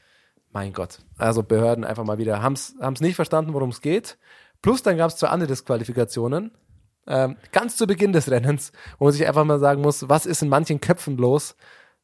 mein 0.51 0.73
Gott. 0.73 0.99
Also 1.17 1.43
Behörden 1.43 1.83
einfach 1.83 2.03
mal 2.03 2.17
wieder, 2.17 2.41
haben 2.41 2.53
es 2.53 3.01
nicht 3.01 3.15
verstanden, 3.15 3.53
worum 3.53 3.69
es 3.69 3.81
geht. 3.81 4.17
Plus 4.61 4.83
dann 4.83 4.97
gab 4.97 5.09
es 5.09 5.17
zwei 5.17 5.29
andere 5.29 5.47
Disqualifikationen. 5.47 6.51
Ähm, 7.07 7.37
ganz 7.51 7.77
zu 7.77 7.87
Beginn 7.87 8.13
des 8.13 8.29
Rennens, 8.29 8.71
wo 8.99 9.05
man 9.05 9.13
sich 9.13 9.27
einfach 9.27 9.43
mal 9.43 9.59
sagen 9.59 9.81
muss, 9.81 10.07
was 10.07 10.25
ist 10.25 10.43
in 10.43 10.49
manchen 10.49 10.81
Köpfen 10.81 11.17
los, 11.17 11.55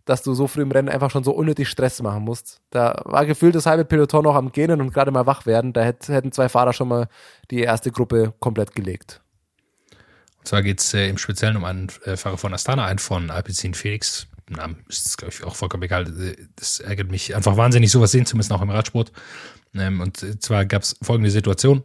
dass 0.08 0.24
du 0.24 0.34
so 0.34 0.48
früh 0.48 0.62
im 0.62 0.72
Rennen 0.72 0.90
einfach 0.90 1.12
schon 1.12 1.24
so 1.24 1.32
unnötig 1.32 1.68
Stress 1.68 2.02
machen 2.02 2.24
musst. 2.24 2.62
Da 2.70 3.02
war 3.06 3.26
gefühlt 3.26 3.56
das 3.56 3.66
halbe 3.66 3.86
Peloton 3.86 4.24
noch 4.24 4.36
am 4.36 4.52
Gähnen 4.52 4.82
und 4.82 4.94
gerade 4.94 5.12
mal 5.12 5.26
wach 5.26 5.46
werden. 5.46 5.74
Da 5.74 5.84
hätt, 5.84 6.08
hätten 6.08 6.32
zwei 6.32 6.50
Fahrer 6.50 6.74
schon 6.74 6.88
mal 6.88 7.08
die 7.52 7.60
erste 7.60 7.92
Gruppe 7.92 8.34
komplett 8.40 8.74
gelegt. 8.74 9.22
Und 10.40 10.48
zwar 10.48 10.64
geht 10.64 10.80
es 10.80 10.94
äh, 10.94 11.10
im 11.10 11.18
Speziellen 11.18 11.58
um 11.58 11.66
einen 11.66 11.90
äh, 12.06 12.16
Fahrer 12.16 12.38
von 12.38 12.54
Astana, 12.54 12.86
einen 12.86 13.00
von 13.00 13.30
Alpecin 13.30 13.74
Felix. 13.74 14.28
Namen 14.50 14.78
ist, 14.88 15.18
glaube 15.18 15.34
ich, 15.34 15.44
auch 15.44 15.56
vollkommen 15.56 15.84
egal. 15.84 16.08
Äh, 16.08 16.36
Das 16.56 16.80
ärgert 16.80 17.12
mich 17.12 17.36
einfach 17.36 17.58
wahnsinnig, 17.58 17.92
sowas 17.92 18.12
sehen 18.12 18.26
zu 18.26 18.38
müssen, 18.38 18.54
auch 18.54 18.62
im 18.62 18.70
Radsport. 18.70 19.12
Ähm, 19.76 20.00
und 20.00 20.24
äh, 20.24 20.40
zwar 20.40 20.66
gab 20.66 20.84
es 20.84 20.96
folgende 21.02 21.32
Situation. 21.32 21.84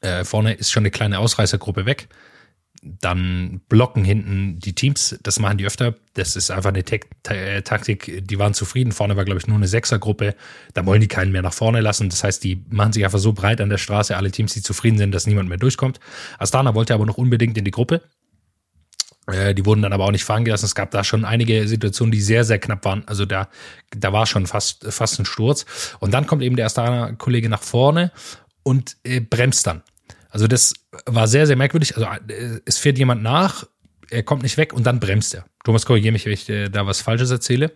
Äh, 0.00 0.24
vorne 0.24 0.54
ist 0.54 0.70
schon 0.70 0.82
eine 0.82 0.92
kleine 0.92 1.18
Ausreißergruppe 1.18 1.86
weg. 1.86 2.08
Dann 3.00 3.60
blocken 3.68 4.04
hinten 4.04 4.58
die 4.58 4.74
Teams. 4.74 5.18
Das 5.22 5.38
machen 5.38 5.58
die 5.58 5.66
öfter. 5.66 5.94
Das 6.14 6.36
ist 6.36 6.50
einfach 6.50 6.70
eine 6.70 6.84
äh, 6.84 7.62
Taktik. 7.62 8.26
Die 8.26 8.38
waren 8.38 8.54
zufrieden. 8.54 8.92
Vorne 8.92 9.16
war, 9.16 9.24
glaube 9.24 9.38
ich, 9.40 9.46
nur 9.46 9.56
eine 9.56 9.68
Sechsergruppe. 9.68 10.34
Da 10.74 10.86
wollen 10.86 11.00
die 11.00 11.08
keinen 11.08 11.32
mehr 11.32 11.42
nach 11.42 11.52
vorne 11.52 11.80
lassen. 11.80 12.08
Das 12.08 12.24
heißt, 12.24 12.42
die 12.44 12.64
machen 12.70 12.92
sich 12.92 13.04
einfach 13.04 13.18
so 13.18 13.32
breit 13.32 13.60
an 13.60 13.68
der 13.68 13.78
Straße, 13.78 14.16
alle 14.16 14.30
Teams, 14.30 14.54
die 14.54 14.62
zufrieden 14.62 14.98
sind, 14.98 15.12
dass 15.12 15.26
niemand 15.26 15.48
mehr 15.48 15.58
durchkommt. 15.58 16.00
Astana 16.38 16.74
wollte 16.74 16.94
aber 16.94 17.06
noch 17.06 17.18
unbedingt 17.18 17.58
in 17.58 17.64
die 17.64 17.70
Gruppe. 17.70 18.02
Äh, 19.26 19.54
Die 19.54 19.66
wurden 19.66 19.82
dann 19.82 19.92
aber 19.92 20.04
auch 20.04 20.12
nicht 20.12 20.24
fahren 20.24 20.44
gelassen. 20.44 20.66
Es 20.66 20.74
gab 20.74 20.90
da 20.90 21.04
schon 21.04 21.24
einige 21.24 21.66
Situationen, 21.68 22.12
die 22.12 22.20
sehr, 22.20 22.44
sehr 22.44 22.58
knapp 22.58 22.84
waren. 22.84 23.02
Also 23.06 23.24
da, 23.24 23.48
da 23.90 24.12
war 24.12 24.26
schon 24.26 24.46
fast, 24.46 24.86
fast 24.92 25.18
ein 25.18 25.24
Sturz. 25.24 25.66
Und 26.00 26.14
dann 26.14 26.26
kommt 26.26 26.42
eben 26.42 26.56
der 26.56 26.66
Astana-Kollege 26.66 27.48
nach 27.48 27.62
vorne 27.62 28.12
und 28.62 28.96
äh, 29.04 29.20
bremst 29.20 29.66
dann. 29.66 29.82
Also 30.36 30.48
das 30.48 30.74
war 31.06 31.28
sehr, 31.28 31.46
sehr 31.46 31.56
merkwürdig. 31.56 31.96
Also 31.96 32.06
äh, 32.28 32.60
es 32.66 32.76
fährt 32.76 32.98
jemand 32.98 33.22
nach, 33.22 33.64
er 34.10 34.22
kommt 34.22 34.42
nicht 34.42 34.58
weg 34.58 34.74
und 34.74 34.84
dann 34.84 35.00
bremst 35.00 35.34
er. 35.34 35.46
Thomas, 35.64 35.86
korrigiere 35.86 36.12
mich, 36.12 36.26
wenn 36.26 36.32
ich 36.34 36.46
äh, 36.50 36.68
da 36.68 36.86
was 36.86 37.00
Falsches 37.00 37.30
erzähle. 37.30 37.72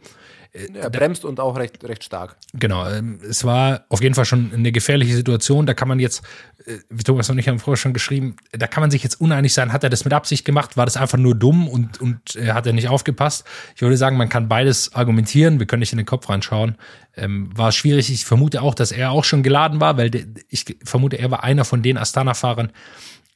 Er 0.53 0.91
bremst 0.91 1.25
und 1.25 1.39
auch 1.39 1.57
recht, 1.57 1.85
recht 1.85 2.03
stark. 2.03 2.37
Genau, 2.55 2.89
ähm, 2.89 3.21
es 3.29 3.45
war 3.45 3.85
auf 3.89 4.03
jeden 4.03 4.17
Fall 4.17 4.25
schon 4.25 4.51
eine 4.53 4.73
gefährliche 4.73 5.15
Situation. 5.15 5.65
Da 5.65 5.75
kann 5.75 5.87
man 5.87 6.01
jetzt, 6.01 6.23
äh, 6.67 6.79
wie 6.89 7.05
Thomas 7.05 7.31
und 7.31 7.39
ich 7.39 7.49
haben 7.49 7.61
vorher 7.61 7.77
schon 7.77 7.93
geschrieben, 7.93 8.35
da 8.51 8.67
kann 8.67 8.81
man 8.81 8.91
sich 8.91 9.05
jetzt 9.05 9.21
uneinig 9.21 9.55
sein. 9.55 9.73
Hat 9.73 9.85
er 9.85 9.91
das 9.91 10.05
mit 10.05 10.13
Absicht 10.13 10.45
gemacht? 10.45 10.77
War 10.77 10.87
das 10.87 10.97
einfach 10.97 11.19
nur 11.19 11.37
dumm 11.37 11.69
und, 11.69 12.01
und 12.01 12.35
äh, 12.35 12.53
hat 12.53 12.67
er 12.67 12.73
nicht 12.73 12.89
aufgepasst? 12.89 13.45
Ich 13.77 13.83
würde 13.83 13.97
sagen, 13.97 14.17
man 14.17 14.29
kann 14.29 14.49
beides 14.49 14.93
argumentieren. 14.93 15.61
Wir 15.61 15.67
können 15.67 15.81
nicht 15.81 15.93
in 15.93 15.99
den 15.99 16.07
Kopf 16.07 16.29
reinschauen. 16.29 16.77
Ähm, 17.17 17.57
war 17.57 17.71
schwierig. 17.71 18.11
Ich 18.11 18.25
vermute 18.25 18.63
auch, 18.63 18.75
dass 18.75 18.91
er 18.91 19.13
auch 19.13 19.25
schon 19.25 19.45
geladen 19.45 19.81
war, 19.81 19.99
weil 19.99 20.11
ich 20.49 20.65
vermute, 20.83 21.17
er 21.17 21.31
war 21.31 21.45
einer 21.45 21.65
von 21.65 21.83
den 21.83 21.97
Astana-Fahrern, 21.97 22.73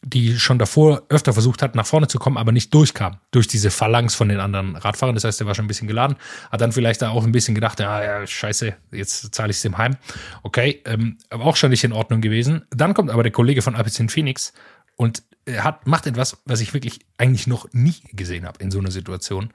die 0.05 0.39
schon 0.39 0.59
davor 0.59 1.03
öfter 1.09 1.33
versucht 1.33 1.63
hat, 1.63 1.75
nach 1.75 1.87
vorne 1.87 2.09
zu 2.09 2.19
kommen, 2.19 2.37
aber 2.37 2.53
nicht 2.53 2.73
durchkam 2.75 3.19
durch 3.31 3.49
diese 3.49 3.71
Phalanx 3.71 4.15
von 4.15 4.29
den 4.29 4.39
anderen 4.39 4.77
Radfahrern. 4.77 5.15
Das 5.15 5.25
heißt, 5.25 5.41
er 5.41 5.47
war 5.47 5.55
schon 5.55 5.65
ein 5.65 5.69
bisschen 5.69 5.89
geladen, 5.89 6.17
hat 6.53 6.61
dann 6.61 6.73
vielleicht 6.73 7.03
da 7.03 7.11
auch 7.11 7.25
ein 7.25 7.33
bisschen 7.33 7.55
gedacht, 7.55 7.81
ja, 7.81 8.03
ja 8.03 8.27
scheiße, 8.27 8.75
jetzt 8.93 9.35
zahle 9.35 9.51
ich 9.51 9.57
es 9.57 9.63
dem 9.63 9.79
heim. 9.79 9.97
Okay, 10.43 10.83
ähm, 10.85 11.19
aber 11.31 11.45
auch 11.45 11.57
schon 11.57 11.71
nicht 11.71 11.85
in 11.85 11.93
Ordnung 11.93 12.21
gewesen. 12.21 12.65
Dann 12.71 12.95
kommt 12.95 13.11
aber 13.11 13.23
der 13.23 13.33
Kollege 13.33 13.63
von 13.63 13.75
Alpecin 13.75 14.09
Phoenix 14.09 14.53
und 14.97 15.23
hat, 15.51 15.87
macht 15.87 16.07
etwas, 16.07 16.39
was 16.45 16.61
ich 16.61 16.75
wirklich 16.75 17.01
eigentlich 17.19 17.47
noch 17.47 17.69
nie 17.73 17.97
gesehen 18.13 18.47
habe 18.47 18.63
in 18.63 18.71
so 18.71 18.79
einer 18.79 18.91
Situation. 18.91 19.53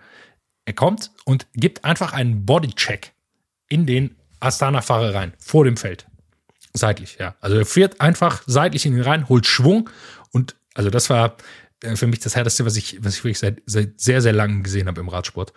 Er 0.66 0.74
kommt 0.74 1.12
und 1.26 1.48
gibt 1.54 1.84
einfach 1.86 2.14
einen 2.14 2.46
Bodycheck 2.46 3.14
in 3.70 3.86
den 3.86 4.16
Astana-Fahrer 4.40 5.14
rein, 5.14 5.34
vor 5.40 5.66
dem 5.66 5.78
Feld. 5.78 6.06
Seitlich, 6.74 7.18
ja. 7.20 7.36
Also 7.42 7.58
er 7.58 7.66
fährt 7.66 8.00
einfach 8.00 8.44
seitlich 8.46 8.86
in 8.86 8.94
ihn 8.94 9.02
rein, 9.02 9.28
holt 9.28 9.48
Schwung 9.48 9.90
also 10.80 10.90
das 10.90 11.10
war 11.10 11.36
äh, 11.84 11.98
für 11.98 12.08
mich 12.08 12.20
das 12.20 12.38
härteste, 12.38 12.66
was 12.66 12.78
ich, 12.78 13.04
was 13.04 13.16
ich 13.16 13.24
wirklich 13.26 13.40
seit, 13.40 13.62
seit 13.66 14.00
sehr, 14.00 14.22
sehr 14.22 14.32
langem 14.32 14.64
gesehen 14.64 14.88
habe 14.88 15.02
im 15.02 15.10
Radsport. 15.10 15.52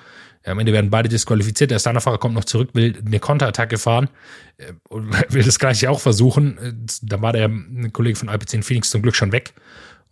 Am 0.44 0.58
Ende 0.58 0.72
werden 0.72 0.90
beide 0.90 1.08
disqualifiziert. 1.08 1.70
Der 1.70 1.76
Astana-Fahrer 1.76 2.18
kommt 2.18 2.34
noch 2.34 2.44
zurück, 2.44 2.70
will 2.72 3.00
eine 3.06 3.20
Konterattacke 3.20 3.78
fahren 3.78 4.08
äh, 4.56 4.72
und 4.88 5.12
will 5.32 5.44
das 5.44 5.60
gleiche 5.60 5.90
auch 5.90 6.00
versuchen. 6.00 6.58
Äh, 6.58 6.72
da 7.02 7.22
war 7.22 7.32
der 7.32 7.48
Kollege 7.92 8.18
von 8.18 8.28
IP10 8.28 8.64
Phoenix 8.64 8.90
zum 8.90 9.00
Glück 9.00 9.14
schon 9.14 9.30
weg 9.30 9.54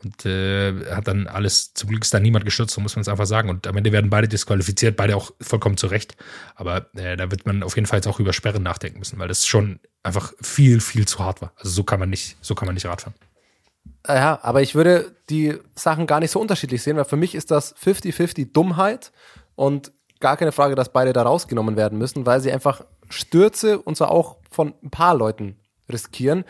und 0.04 0.24
äh, 0.26 0.94
hat 0.94 1.08
dann 1.08 1.26
alles, 1.26 1.74
zum 1.74 1.90
Glück 1.90 2.04
ist 2.04 2.14
da 2.14 2.20
niemand 2.20 2.44
gestürzt, 2.44 2.72
so 2.72 2.80
muss 2.80 2.94
man 2.94 3.00
es 3.00 3.08
einfach 3.08 3.26
sagen. 3.26 3.50
Und 3.50 3.66
am 3.66 3.76
Ende 3.76 3.90
werden 3.90 4.10
beide 4.10 4.28
disqualifiziert, 4.28 4.96
beide 4.96 5.16
auch 5.16 5.32
vollkommen 5.40 5.76
zurecht. 5.76 6.16
Aber 6.54 6.86
äh, 6.94 7.16
da 7.16 7.32
wird 7.32 7.46
man 7.46 7.64
auf 7.64 7.74
jeden 7.74 7.86
Fall 7.86 7.98
jetzt 7.98 8.06
auch 8.06 8.20
über 8.20 8.32
Sperren 8.32 8.62
nachdenken 8.62 9.00
müssen, 9.00 9.18
weil 9.18 9.26
das 9.26 9.44
schon 9.44 9.80
einfach 10.04 10.32
viel, 10.40 10.80
viel 10.80 11.08
zu 11.08 11.18
hart 11.18 11.42
war. 11.42 11.52
Also 11.56 11.70
so 11.70 11.82
kann 11.82 11.98
man 11.98 12.10
nicht, 12.10 12.36
so 12.40 12.54
kann 12.54 12.66
man 12.66 12.74
nicht 12.74 12.86
Radfahren. 12.86 13.14
Ja, 14.06 14.38
aber 14.42 14.62
ich 14.62 14.74
würde 14.74 15.14
die 15.28 15.58
Sachen 15.74 16.06
gar 16.06 16.20
nicht 16.20 16.30
so 16.30 16.40
unterschiedlich 16.40 16.82
sehen, 16.82 16.96
weil 16.96 17.04
für 17.04 17.16
mich 17.16 17.34
ist 17.34 17.50
das 17.50 17.76
50-50 17.76 18.52
Dummheit 18.52 19.12
und 19.56 19.92
gar 20.20 20.36
keine 20.36 20.52
Frage, 20.52 20.74
dass 20.74 20.92
beide 20.92 21.12
da 21.12 21.22
rausgenommen 21.22 21.76
werden 21.76 21.98
müssen, 21.98 22.24
weil 22.26 22.40
sie 22.40 22.52
einfach 22.52 22.82
Stürze 23.10 23.78
und 23.78 23.96
zwar 23.96 24.10
auch 24.10 24.36
von 24.50 24.74
ein 24.82 24.90
paar 24.90 25.14
Leuten 25.14 25.56
riskieren. 25.90 26.44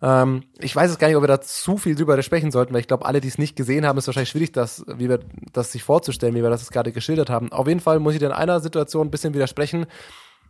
Ähm, 0.00 0.44
ich 0.58 0.74
weiß 0.74 0.90
es 0.90 0.98
gar 0.98 1.08
nicht, 1.08 1.16
ob 1.16 1.22
wir 1.22 1.28
da 1.28 1.40
zu 1.40 1.76
viel 1.76 1.94
drüber 1.94 2.20
sprechen 2.22 2.50
sollten, 2.50 2.72
weil 2.72 2.80
ich 2.80 2.88
glaube, 2.88 3.06
alle, 3.06 3.20
die 3.20 3.28
es 3.28 3.38
nicht 3.38 3.56
gesehen 3.56 3.86
haben, 3.86 3.98
ist 3.98 4.06
wahrscheinlich 4.06 4.30
schwierig, 4.30 4.52
das, 4.52 4.84
wie 4.86 5.08
wir, 5.08 5.20
das 5.52 5.72
sich 5.72 5.82
vorzustellen, 5.82 6.34
wie 6.34 6.42
wir 6.42 6.50
das 6.50 6.70
gerade 6.70 6.92
geschildert 6.92 7.30
haben. 7.30 7.52
Auf 7.52 7.66
jeden 7.68 7.80
Fall 7.80 7.98
muss 7.98 8.14
ich 8.14 8.20
dir 8.20 8.26
in 8.26 8.32
einer 8.32 8.60
Situation 8.60 9.08
ein 9.08 9.10
bisschen 9.10 9.34
widersprechen, 9.34 9.86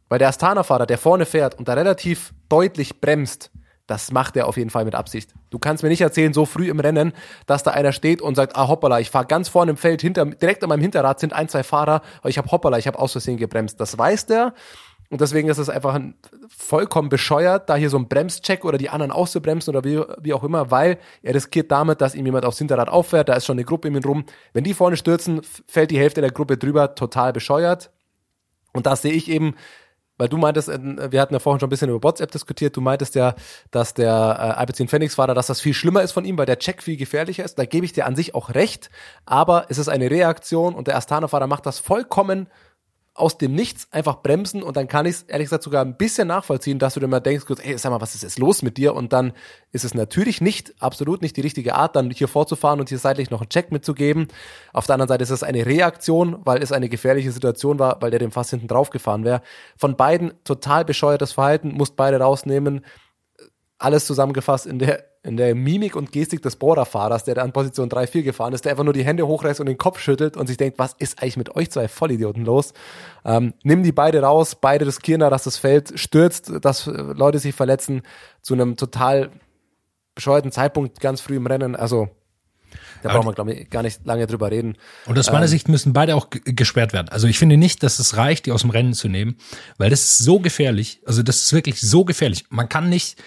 weil 0.09 0.19
der 0.19 0.29
Astana-Fahrer, 0.29 0.87
der 0.87 0.99
vorne 0.99 1.27
fährt 1.27 1.59
und 1.59 1.69
da 1.69 1.75
relativ 1.75 2.33
deutlich 2.49 3.01
bremst, 3.01 3.51
das 3.89 4.13
macht 4.13 4.37
er 4.37 4.47
auf 4.47 4.57
jeden 4.57 4.71
Fall 4.71 4.85
mit 4.85 4.95
Absicht. 4.95 5.35
Du 5.51 5.59
kannst 5.59 5.83
mir 5.83 5.89
nicht 5.89 6.03
erzählen, 6.03 6.33
so 6.33 6.47
früh 6.47 6.69
im 6.71 6.79
Rennen, 6.79 7.13
dass 7.47 7.65
da 7.65 7.73
einer 7.73 7.91
steht 7.91 8.23
und 8.23 8.37
sagt, 8.37 8.55
ah 8.55 8.69
hoppala, 8.69 9.01
ich 9.01 9.11
fahre 9.11 9.27
ganz 9.27 9.49
vorne 9.49 9.73
im 9.73 9.77
Feld, 9.77 10.01
hinter, 10.01 10.27
direkt 10.27 10.63
an 10.63 10.69
meinem 10.69 10.83
Hinterrad 10.83 11.19
sind 11.19 11.33
ein, 11.33 11.49
zwei 11.49 11.65
Fahrer, 11.65 12.03
aber 12.21 12.29
ich 12.29 12.39
habe 12.39 12.51
hoppala, 12.53 12.79
ich 12.79 12.87
habe 12.87 12.99
aus 12.99 13.13
Versehen 13.13 13.39
gebremst. 13.39 13.81
Das 13.81 13.99
weiß 13.99 14.27
der 14.27 14.55
und 15.11 15.23
deswegen 15.23 15.49
ist 15.49 15.59
es 15.59 15.71
einfach 15.71 15.95
ein, 15.95 16.15
vollkommen 16.49 17.09
bescheuert, 17.09 17.71
da 17.71 17.77
hier 17.77 17.89
so 17.89 17.97
ein 17.97 18.09
Bremscheck 18.09 18.65
oder 18.65 18.77
die 18.77 18.91
anderen 18.91 19.11
auszubremsen 19.11 19.75
oder 19.75 19.85
wie, 19.85 20.03
wie 20.23 20.35
auch 20.35 20.45
immer, 20.45 20.71
weil 20.71 20.99
er 21.23 21.35
riskiert 21.35 21.71
damit, 21.71 22.03
dass 22.03 22.15
ihm 22.15 22.27
jemand 22.27 22.45
aufs 22.45 22.59
Hinterrad 22.59 22.91
auffährt, 22.91 23.31
da 23.31 23.35
ist 23.35 23.47
schon 23.47 23.55
eine 23.55 23.65
Gruppe 23.65 23.89
um 23.89 23.97
ihn 23.97 24.05
rum. 24.05 24.25
Wenn 24.53 24.65
die 24.65 24.75
vorne 24.75 24.99
stürzen, 24.99 25.41
fällt 25.67 25.91
die 25.91 25.99
Hälfte 25.99 26.21
der 26.21 26.31
Gruppe 26.31 26.59
drüber, 26.59 26.95
total 26.95 27.33
bescheuert. 27.33 27.91
Und 28.75 28.85
da 28.85 28.97
sehe 28.97 29.13
ich 29.13 29.31
eben, 29.31 29.55
weil 30.19 30.29
du 30.29 30.37
meintest, 30.37 30.69
äh, 30.69 31.11
wir 31.11 31.21
hatten 31.21 31.35
ja 31.35 31.41
vorhin 31.41 31.61
schon 31.61 31.69
ein 31.69 31.71
bisschen 31.71 31.89
über 31.89 32.03
WhatsApp 32.03 32.31
diskutiert, 32.31 32.77
du 32.77 32.81
meintest 32.81 33.15
ja, 33.15 33.35
dass 33.71 33.95
der 33.95 34.57
äh, 34.59 34.63
IP10 34.63 34.89
Phoenix-Fahrer, 34.89 35.35
dass 35.35 35.47
das 35.47 35.61
viel 35.61 35.75
schlimmer 35.75 36.03
ist 36.03 36.13
von 36.13 36.25
ihm, 36.25 36.37
weil 36.37 36.47
der 36.47 36.59
Check 36.59 36.83
viel 36.83 36.97
gefährlicher 36.97 37.45
ist. 37.45 37.59
Da 37.59 37.65
gebe 37.65 37.87
ich 37.87 37.93
dir 37.93 38.07
an 38.07 38.17
sich 38.17 38.35
auch 38.35 38.51
recht, 38.51 38.91
aber 39.25 39.67
es 39.69 39.79
ist 39.79 39.89
eine 39.89 40.11
Reaktion 40.11 40.75
und 40.75 40.89
der 40.89 40.97
Astana-Fahrer 40.97 41.47
macht 41.47 41.65
das 41.65 41.79
vollkommen 41.79 42.49
aus 43.19 43.37
dem 43.37 43.55
Nichts 43.55 43.89
einfach 43.91 44.23
bremsen 44.23 44.63
und 44.63 44.77
dann 44.77 44.87
kann 44.87 45.07
ich 45.07 45.17
es 45.17 45.23
ehrlich 45.23 45.47
gesagt 45.47 45.65
sogar 45.65 45.85
ein 45.85 45.97
bisschen 45.97 46.29
nachvollziehen, 46.29 46.79
dass 46.79 46.95
du 46.95 47.01
dir 47.01 47.09
mal 47.09 47.21
denkst, 47.21 47.45
hey, 47.61 47.77
sag 47.77 47.91
mal, 47.91 48.01
was 48.01 48.15
ist 48.15 48.23
jetzt 48.23 48.39
los 48.39 48.63
mit 48.63 48.77
dir? 48.77 48.95
Und 48.95 49.13
dann 49.13 49.33
ist 49.73 49.85
es 49.85 49.95
natürlich 49.95 50.41
nicht, 50.41 50.75
absolut 50.81 51.21
nicht 51.21 51.37
die 51.37 51.41
richtige 51.41 51.75
Art, 51.75 51.97
dann 51.97 52.11
hier 52.11 52.29
vorzufahren 52.29 52.81
und 52.81 52.89
hier 52.89 52.99
seitlich 52.99 53.31
noch 53.31 53.41
einen 53.41 53.49
Check 53.49 53.73
mitzugeben. 53.73 54.29
Auf 54.73 54.87
der 54.87 54.95
anderen 54.95 55.09
Seite 55.09 55.25
ist 55.25 55.31
es 55.31 55.43
eine 55.43 55.67
Reaktion, 55.67 56.39
weil 56.45 56.63
es 56.63 56.71
eine 56.71 56.89
gefährliche 56.89 57.33
Situation 57.33 57.79
war, 57.79 58.01
weil 58.01 58.11
der 58.11 58.21
dem 58.21 58.31
fast 58.31 58.51
hinten 58.51 58.69
drauf 58.69 58.91
gefahren 58.91 59.25
wäre. 59.25 59.43
Von 59.77 59.97
beiden 59.97 60.33
total 60.45 60.85
bescheuertes 60.85 61.33
Verhalten, 61.33 61.73
musst 61.73 61.97
beide 61.97 62.21
rausnehmen. 62.21 62.85
Alles 63.79 64.07
zusammengefasst 64.07 64.67
in 64.67 64.79
der 64.79 65.08
in 65.23 65.37
der 65.37 65.55
Mimik 65.55 65.97
und 65.97 66.13
Gestik 66.13 66.43
des 66.43 66.57
Borderfahrers, 66.57 67.25
der 67.25 67.35
da 67.35 67.43
an 67.43 67.53
Position 67.53 67.89
3-4 67.89 68.23
gefahren 68.23 68.53
ist, 68.53 68.65
der 68.65 68.73
einfach 68.73 68.85
nur 68.85 68.93
die 68.93 69.05
Hände 69.05 69.27
hochreißt 69.27 69.61
und 69.61 69.67
den 69.67 69.79
Kopf 69.79 69.99
schüttelt 70.01 70.37
und 70.37 70.47
sich 70.47 70.57
denkt, 70.57 70.79
was 70.79 70.95
ist 70.99 71.21
eigentlich 71.21 71.37
mit 71.37 71.57
euch 71.57 71.71
zwei 71.71 71.89
Vollidioten 71.89 72.45
los? 72.45 72.73
Ähm, 73.25 73.55
nimm 73.63 73.83
die 73.83 73.93
beide 73.93 74.23
raus, 74.23 74.55
beide 74.55 74.87
riskieren 74.87 75.21
da, 75.21 75.31
dass 75.31 75.45
das 75.45 75.57
Feld 75.57 75.99
stürzt, 75.99 76.53
dass 76.63 76.87
äh, 76.87 76.91
Leute 76.91 77.39
sich 77.39 77.55
verletzen 77.55 78.03
zu 78.43 78.55
einem 78.55 78.77
total 78.77 79.31
bescheuerten 80.15 80.53
Zeitpunkt 80.53 81.01
ganz 81.01 81.21
früh 81.21 81.37
im 81.37 81.47
Rennen. 81.47 81.77
Also 81.77 82.09
da 83.03 83.11
brauchen 83.11 83.27
wir, 83.27 83.33
glaube 83.33 83.53
ich, 83.55 83.71
gar 83.71 83.83
nicht 83.83 84.05
lange 84.05 84.27
drüber 84.27 84.51
reden. 84.51 84.77
Und 85.07 85.19
aus 85.19 85.31
meiner 85.31 85.45
ähm, 85.45 85.49
Sicht 85.49 85.69
müssen 85.69 85.93
beide 85.93 86.17
auch 86.17 86.29
gesperrt 86.31 86.93
werden. 86.93 87.09
Also 87.09 87.27
ich 87.27 87.39
finde 87.39 87.57
nicht, 87.57 87.83
dass 87.83 87.99
es 87.99 88.17
reicht, 88.17 88.47
die 88.47 88.53
aus 88.53 88.63
dem 88.63 88.71
Rennen 88.71 88.95
zu 88.95 89.09
nehmen, 89.09 89.37
weil 89.79 89.91
das 89.91 90.03
ist 90.03 90.19
so 90.19 90.41
gefährlich. 90.41 91.01
Also 91.07 91.23
das 91.23 91.43
ist 91.43 91.53
wirklich 91.53 91.81
so 91.81 92.05
gefährlich. 92.05 92.47
Man 92.51 92.69
kann 92.69 92.89
nicht 92.89 93.23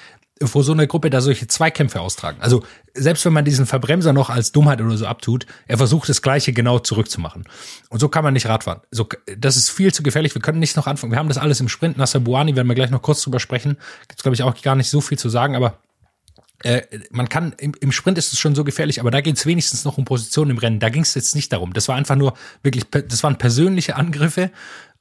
vor 0.48 0.64
so 0.64 0.72
einer 0.72 0.88
Gruppe 0.88 1.10
da 1.10 1.22
solche 1.22 1.48
Zweikämpfe 1.48 2.02
austragen. 2.02 2.42
Also 2.42 2.64
selbst 2.94 3.26
wenn 3.26 3.34
man 3.34 3.46
diesen 3.46 3.66
Verbremser 3.66 4.14
noch 4.14 4.30
als 4.30 4.52
Dummheit 4.52 4.82
oder 4.82 4.98
so 4.98 5.06
abtut, 5.06 5.46
er 5.68 5.78
versucht 5.78 6.10
das 6.10 6.22
Gleiche 6.22 6.54
genau 6.54 6.80
zurückzumachen. 6.80 7.46
Und 7.90 8.00
so 8.00 8.10
kann 8.10 8.24
man 8.24 8.34
nicht 8.34 8.48
Radfahren. 8.48 8.82
So, 8.92 9.08
das 9.38 9.58
ist 9.58 9.70
viel 9.70 9.94
zu 9.94 10.04
gefährlich. 10.04 10.36
Wir 10.36 10.42
können 10.42 10.60
nicht 10.60 10.76
noch 10.76 10.88
anfangen. 10.88 11.12
Wir 11.12 11.20
haben 11.20 11.30
das 11.30 11.38
alles 11.38 11.60
im 11.60 11.70
Sprint. 11.70 11.98
Nasser 11.98 12.20
Buani 12.20 12.56
werden 12.56 12.68
wir 12.68 12.76
gleich 12.76 12.92
noch 12.92 13.02
kurz 13.02 13.22
drüber 13.22 13.40
sprechen. 13.40 13.78
Gibt's 14.08 14.24
glaube 14.24 14.36
ich 14.36 14.44
auch 14.44 14.60
gar 14.62 14.76
nicht 14.76 14.90
so 14.90 15.02
viel 15.02 15.18
zu 15.18 15.30
sagen, 15.30 15.56
aber 15.56 15.80
äh, 16.64 16.82
man 17.10 17.28
kann, 17.30 17.54
im, 17.58 17.74
im 17.80 17.92
Sprint 17.92 18.18
ist 18.18 18.34
es 18.34 18.40
schon 18.40 18.56
so 18.56 18.64
gefährlich, 18.64 19.00
aber 19.00 19.12
da 19.12 19.22
geht 19.22 19.38
es 19.38 19.46
wenigstens 19.46 19.84
noch 19.84 19.98
um 19.98 20.06
Positionen 20.06 20.52
im 20.52 20.58
Rennen. 20.58 20.80
Da 20.80 20.90
ging 20.90 21.02
es 21.02 21.16
jetzt 21.16 21.36
nicht 21.36 21.52
darum. 21.52 21.74
Das 21.74 21.88
war 21.88 21.96
einfach 21.96 22.16
nur 22.16 22.34
wirklich, 22.62 22.86
das 22.90 23.24
waren 23.24 23.38
persönliche 23.38 23.96
Angriffe. 23.96 24.52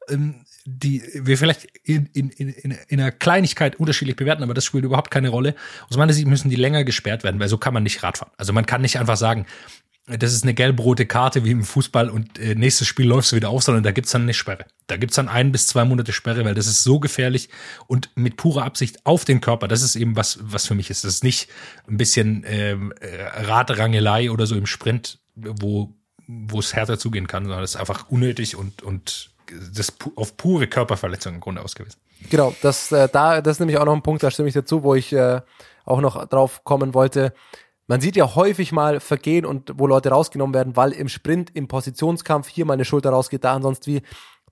Ähm, 0.08 0.36
die 0.66 1.02
wir 1.14 1.38
vielleicht 1.38 1.64
in, 1.84 2.06
in, 2.12 2.30
in, 2.30 2.50
in 2.88 3.00
einer 3.00 3.12
Kleinigkeit 3.12 3.76
unterschiedlich 3.76 4.16
bewerten, 4.16 4.42
aber 4.42 4.54
das 4.54 4.64
spielt 4.64 4.84
überhaupt 4.84 5.10
keine 5.10 5.30
Rolle. 5.30 5.54
Aus 5.88 5.96
meiner 5.96 6.12
Sicht 6.12 6.26
müssen 6.26 6.50
die 6.50 6.56
länger 6.56 6.84
gesperrt 6.84 7.24
werden, 7.24 7.40
weil 7.40 7.48
so 7.48 7.58
kann 7.58 7.74
man 7.74 7.82
nicht 7.82 8.02
Radfahren. 8.02 8.32
Also 8.36 8.52
man 8.52 8.66
kann 8.66 8.82
nicht 8.82 8.98
einfach 8.98 9.16
sagen, 9.16 9.46
das 10.06 10.32
ist 10.32 10.42
eine 10.42 10.54
gelb-rote 10.54 11.06
Karte 11.06 11.44
wie 11.44 11.52
im 11.52 11.62
Fußball 11.62 12.08
und 12.08 12.38
äh, 12.38 12.54
nächstes 12.54 12.88
Spiel 12.88 13.06
läufst 13.06 13.32
du 13.32 13.36
wieder 13.36 13.50
auf, 13.50 13.62
sondern 13.62 13.84
da 13.84 13.92
gibt's 13.92 14.10
dann 14.10 14.22
eine 14.22 14.34
Sperre. 14.34 14.64
Da 14.86 14.96
gibt's 14.96 15.16
dann 15.16 15.28
ein 15.28 15.52
bis 15.52 15.66
zwei 15.66 15.84
Monate 15.84 16.12
Sperre, 16.12 16.44
weil 16.44 16.54
das 16.54 16.66
ist 16.66 16.82
so 16.82 16.98
gefährlich 16.98 17.48
und 17.86 18.10
mit 18.16 18.36
purer 18.36 18.64
Absicht 18.64 19.06
auf 19.06 19.24
den 19.24 19.40
Körper. 19.40 19.68
Das 19.68 19.82
ist 19.82 19.96
eben 19.96 20.16
was, 20.16 20.38
was 20.42 20.66
für 20.66 20.74
mich 20.74 20.90
ist. 20.90 21.04
Das 21.04 21.14
ist 21.14 21.24
nicht 21.24 21.48
ein 21.86 21.96
bisschen 21.96 22.44
ähm, 22.46 22.92
äh, 23.00 23.22
Radrangelei 23.44 24.30
oder 24.30 24.46
so 24.46 24.56
im 24.56 24.66
Sprint, 24.66 25.18
wo 25.36 25.94
wo 26.32 26.60
es 26.60 26.74
härter 26.74 26.96
zugehen 26.96 27.26
kann, 27.26 27.42
sondern 27.44 27.60
das 27.60 27.74
ist 27.74 27.80
einfach 27.80 28.08
unnötig 28.08 28.54
und 28.54 28.82
und 28.82 29.29
das 29.74 29.92
auf 30.16 30.36
pure 30.36 30.66
Körperverletzung 30.66 31.34
im 31.34 31.40
Grunde 31.40 31.62
ausgewiesen. 31.62 31.98
Genau, 32.28 32.54
das, 32.62 32.92
äh, 32.92 33.08
da, 33.08 33.40
das 33.40 33.56
ist 33.56 33.60
nämlich 33.60 33.78
auch 33.78 33.84
noch 33.84 33.94
ein 33.94 34.02
Punkt, 34.02 34.22
da 34.22 34.30
stimme 34.30 34.48
ich 34.48 34.54
dazu, 34.54 34.82
wo 34.82 34.94
ich 34.94 35.12
äh, 35.12 35.40
auch 35.84 36.00
noch 36.00 36.26
drauf 36.26 36.64
kommen 36.64 36.94
wollte. 36.94 37.32
Man 37.86 38.00
sieht 38.00 38.14
ja 38.14 38.34
häufig 38.36 38.72
mal 38.72 39.00
Vergehen 39.00 39.44
und 39.44 39.72
wo 39.74 39.86
Leute 39.86 40.10
rausgenommen 40.10 40.54
werden, 40.54 40.76
weil 40.76 40.92
im 40.92 41.08
Sprint, 41.08 41.50
im 41.56 41.66
Positionskampf 41.66 42.48
hier 42.48 42.64
mal 42.64 42.74
eine 42.74 42.84
Schulter 42.84 43.10
rausgeht, 43.10 43.44
da 43.44 43.56
und 43.56 43.62
sonst 43.62 43.86
wie. 43.86 44.02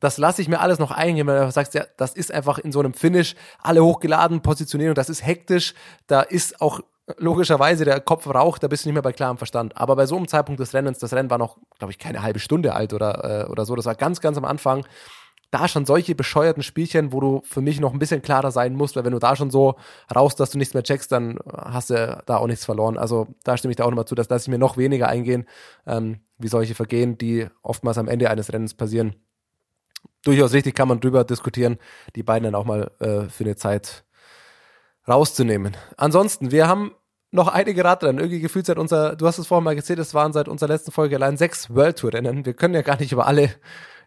Das 0.01 0.17
lasse 0.17 0.43
ich 0.43 0.49
mir 0.49 0.61
alles 0.61 0.79
noch 0.79 0.93
eingehen, 0.93 1.27
weil 1.27 1.45
du 1.45 1.51
sagst, 1.51 1.75
ja, 1.75 1.85
das 1.97 2.15
ist 2.15 2.33
einfach 2.33 2.59
in 2.59 2.71
so 2.71 2.79
einem 2.79 2.95
Finish, 2.95 3.35
alle 3.61 3.85
hochgeladen, 3.85 4.43
Positionierung, 4.43 4.95
das 4.95 5.09
ist 5.09 5.27
hektisch, 5.27 5.75
da 6.07 6.23
ist 6.23 6.61
auch 6.61 6.81
logischerweise 7.17 7.85
der 7.85 8.01
Kopf 8.01 8.27
raucht, 8.27 8.63
da 8.63 8.69
bist 8.69 8.85
du 8.85 8.89
nicht 8.89 8.95
mehr 8.95 9.03
bei 9.03 9.13
klarem 9.13 9.39
Verstand. 9.39 9.77
Aber 9.77 9.97
bei 9.97 10.07
so 10.07 10.17
einem 10.17 10.29
Zeitpunkt 10.29 10.61
des 10.61 10.75
Rennens, 10.75 10.99
das 10.99 11.13
Rennen 11.13 11.31
war 11.31 11.39
noch, 11.39 11.57
glaube 11.79 11.93
ich, 11.93 11.99
keine 11.99 12.23
halbe 12.23 12.39
Stunde 12.39 12.75
alt 12.75 12.93
oder, 12.93 13.47
äh, 13.47 13.51
oder 13.51 13.65
so, 13.65 13.75
das 13.75 13.87
war 13.87 13.95
ganz, 13.95 14.21
ganz 14.21 14.37
am 14.37 14.45
Anfang. 14.45 14.85
Da 15.51 15.67
schon 15.67 15.87
solche 15.87 16.15
bescheuerten 16.15 16.63
Spielchen, 16.63 17.11
wo 17.13 17.21
du 17.21 17.41
für 17.45 17.63
mich 17.63 17.81
noch 17.81 17.95
ein 17.95 17.99
bisschen 17.99 18.21
klarer 18.21 18.51
sein 18.51 18.75
musst, 18.75 18.97
weil 18.97 19.05
wenn 19.05 19.13
du 19.13 19.19
da 19.19 19.35
schon 19.35 19.51
so 19.51 19.77
raus, 20.15 20.37
dass 20.37 20.51
du 20.51 20.59
nichts 20.59 20.75
mehr 20.75 20.83
checkst, 20.83 21.11
dann 21.11 21.39
hast 21.51 21.89
du 21.89 22.23
da 22.27 22.37
auch 22.37 22.47
nichts 22.47 22.67
verloren. 22.67 22.99
Also 22.99 23.29
da 23.45 23.57
stimme 23.57 23.73
ich 23.73 23.77
da 23.77 23.85
auch 23.85 23.91
nochmal 23.91 24.05
zu, 24.05 24.15
dass 24.15 24.29
lasse 24.29 24.45
ich 24.45 24.49
mir 24.49 24.59
noch 24.59 24.77
weniger 24.77 25.09
eingehen, 25.09 25.47
ähm, 25.87 26.21
wie 26.37 26.49
solche 26.49 26.75
Vergehen, 26.75 27.17
die 27.17 27.47
oftmals 27.63 27.97
am 27.97 28.09
Ende 28.09 28.29
eines 28.29 28.53
Rennens 28.53 28.75
passieren. 28.75 29.15
Durchaus 30.25 30.53
richtig 30.53 30.75
kann 30.75 30.89
man 30.89 31.01
drüber 31.01 31.25
diskutieren, 31.25 31.79
die 32.15 32.23
beiden 32.23 32.45
dann 32.45 32.55
auch 32.55 32.67
mal 32.67 32.91
äh, 32.99 33.31
für 33.31 33.45
eine 33.45 33.57
Zeit 33.57 34.05
rauszunehmen. 35.09 35.77
Ansonsten, 35.97 36.51
wir 36.51 36.69
haben 36.69 36.93
noch 37.31 37.49
einige 37.49 37.85
Radrennen. 37.85 38.19
Irgendwie 38.19 38.41
gefühlt 38.41 38.67
seit 38.67 38.79
unser, 38.79 39.17
du 39.17 39.27
hast 39.27 39.39
es 39.39 39.47
vorhin 39.47 39.65
mal 39.65 39.77
gezählt, 39.77 39.99
es 39.99 40.15
waren 40.15 40.33
seit 40.33 40.49
unserer 40.49 40.69
letzten 40.69 40.93
Folge 40.93 41.17
allein 41.17 41.37
sechs 41.37 41.75
World 41.75 41.99
Tour 41.99 42.13
Rennen. 42.13 42.47
Wir 42.47 42.55
können 42.55 42.75
ja 42.75 42.83
gar 42.83 42.99
nicht 42.99 43.13
über 43.13 43.27
alle 43.27 43.51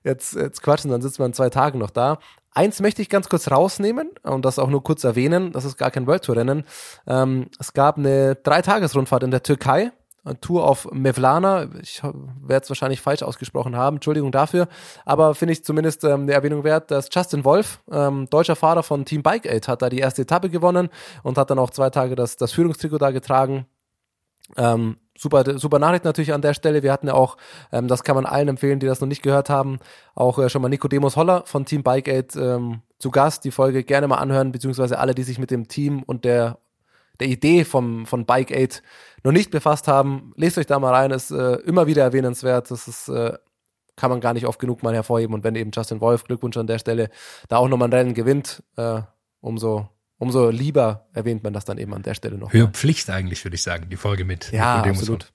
jetzt, 0.03 0.35
jetzt 0.35 0.63
quatschen, 0.63 0.91
dann 0.91 1.01
sitzen 1.01 1.19
wir 1.19 1.25
in 1.25 1.33
zwei 1.33 1.49
Tagen 1.49 1.79
noch 1.79 1.91
da. 1.91 2.19
Eins 2.53 2.81
möchte 2.81 3.01
ich 3.01 3.09
ganz 3.09 3.29
kurz 3.29 3.49
rausnehmen 3.49 4.09
und 4.23 4.43
das 4.43 4.59
auch 4.59 4.69
nur 4.69 4.83
kurz 4.83 5.03
erwähnen. 5.03 5.53
Das 5.53 5.63
ist 5.63 5.77
gar 5.77 5.91
kein 5.91 6.05
World 6.07 6.25
Tour 6.25 6.35
Rennen. 6.35 6.65
Ähm, 7.07 7.47
es 7.59 7.73
gab 7.73 7.97
eine 7.97 8.35
Dreitagesrundfahrt 8.35 9.23
in 9.23 9.31
der 9.31 9.43
Türkei 9.43 9.91
Tour 10.39 10.67
auf 10.67 10.87
Mevlana. 10.91 11.67
Ich 11.81 12.03
werde 12.03 12.63
es 12.63 12.69
wahrscheinlich 12.69 13.01
falsch 13.01 13.23
ausgesprochen 13.23 13.75
haben, 13.75 13.97
Entschuldigung 13.97 14.31
dafür. 14.31 14.67
Aber 15.03 15.33
finde 15.33 15.53
ich 15.53 15.63
zumindest 15.65 16.03
ähm, 16.03 16.27
der 16.27 16.35
Erwähnung 16.35 16.63
wert, 16.63 16.91
dass 16.91 17.09
Justin 17.11 17.43
Wolf, 17.43 17.81
ähm, 17.91 18.29
deutscher 18.29 18.55
Fahrer 18.55 18.83
von 18.83 19.05
Team 19.05 19.23
Bike 19.23 19.47
Aid, 19.47 19.67
hat 19.67 19.81
da 19.81 19.89
die 19.89 19.99
erste 19.99 20.21
Etappe 20.21 20.49
gewonnen 20.49 20.89
und 21.23 21.37
hat 21.37 21.49
dann 21.49 21.59
auch 21.59 21.71
zwei 21.71 21.89
Tage 21.89 22.15
das, 22.15 22.37
das 22.37 22.51
Führungstrikot 22.51 22.99
da 22.99 23.11
getragen. 23.11 23.65
Ähm, 24.57 24.97
super, 25.17 25.57
super 25.57 25.79
Nachricht 25.79 26.05
natürlich 26.05 26.33
an 26.33 26.41
der 26.41 26.53
Stelle. 26.53 26.83
Wir 26.83 26.91
hatten 26.91 27.07
ja 27.07 27.13
auch, 27.13 27.37
ähm, 27.71 27.87
das 27.87 28.03
kann 28.03 28.15
man 28.15 28.25
allen 28.25 28.47
empfehlen, 28.47 28.79
die 28.79 28.85
das 28.85 29.01
noch 29.01 29.07
nicht 29.07 29.23
gehört 29.23 29.49
haben, 29.49 29.79
auch 30.13 30.37
äh, 30.39 30.49
schon 30.49 30.61
mal 30.61 30.69
Nicodemus 30.69 31.15
Holler 31.15 31.43
von 31.45 31.65
Team 31.65 31.83
Bike 31.83 32.07
Aid 32.07 32.35
ähm, 32.35 32.81
zu 32.99 33.09
Gast. 33.09 33.43
Die 33.45 33.51
Folge 33.51 33.83
gerne 33.83 34.07
mal 34.07 34.17
anhören, 34.17 34.51
beziehungsweise 34.51 34.99
alle, 34.99 35.15
die 35.15 35.23
sich 35.23 35.39
mit 35.39 35.51
dem 35.51 35.67
Team 35.67 36.03
und 36.03 36.25
der 36.25 36.59
der 37.21 37.29
Idee 37.29 37.63
vom, 37.63 38.05
von 38.05 38.25
Bike 38.25 38.51
8 38.51 38.81
noch 39.23 39.31
nicht 39.31 39.51
befasst 39.51 39.87
haben, 39.87 40.33
lest 40.35 40.57
euch 40.57 40.65
da 40.65 40.79
mal 40.79 40.93
rein, 40.93 41.11
ist 41.11 41.31
äh, 41.31 41.53
immer 41.57 41.87
wieder 41.87 42.01
erwähnenswert. 42.03 42.71
Das 42.71 42.87
ist, 42.87 43.07
äh, 43.07 43.33
kann 43.95 44.09
man 44.09 44.19
gar 44.19 44.33
nicht 44.33 44.47
oft 44.47 44.59
genug 44.59 44.81
mal 44.81 44.95
hervorheben. 44.95 45.35
Und 45.35 45.43
wenn 45.43 45.55
eben 45.55 45.71
Justin 45.71 46.01
Wolf, 46.01 46.23
Glückwunsch 46.23 46.57
an 46.57 46.67
der 46.67 46.79
Stelle, 46.79 47.09
da 47.47 47.57
auch 47.57 47.67
nochmal 47.67 47.89
ein 47.89 47.93
Rennen 47.93 48.13
gewinnt, 48.15 48.63
äh, 48.75 49.01
umso, 49.39 49.87
umso 50.17 50.49
lieber 50.49 51.07
erwähnt 51.13 51.43
man 51.43 51.53
das 51.53 51.65
dann 51.65 51.77
eben 51.77 51.93
an 51.93 52.01
der 52.01 52.15
Stelle 52.15 52.37
noch. 52.37 52.51
Höhe 52.51 52.67
Pflicht 52.67 53.09
eigentlich, 53.11 53.45
würde 53.45 53.55
ich 53.55 53.63
sagen, 53.63 53.87
die 53.89 53.97
Folge 53.97 54.25
mit. 54.25 54.51
Ja, 54.51 54.81
mit 54.83 54.95
absolut. 54.95 55.31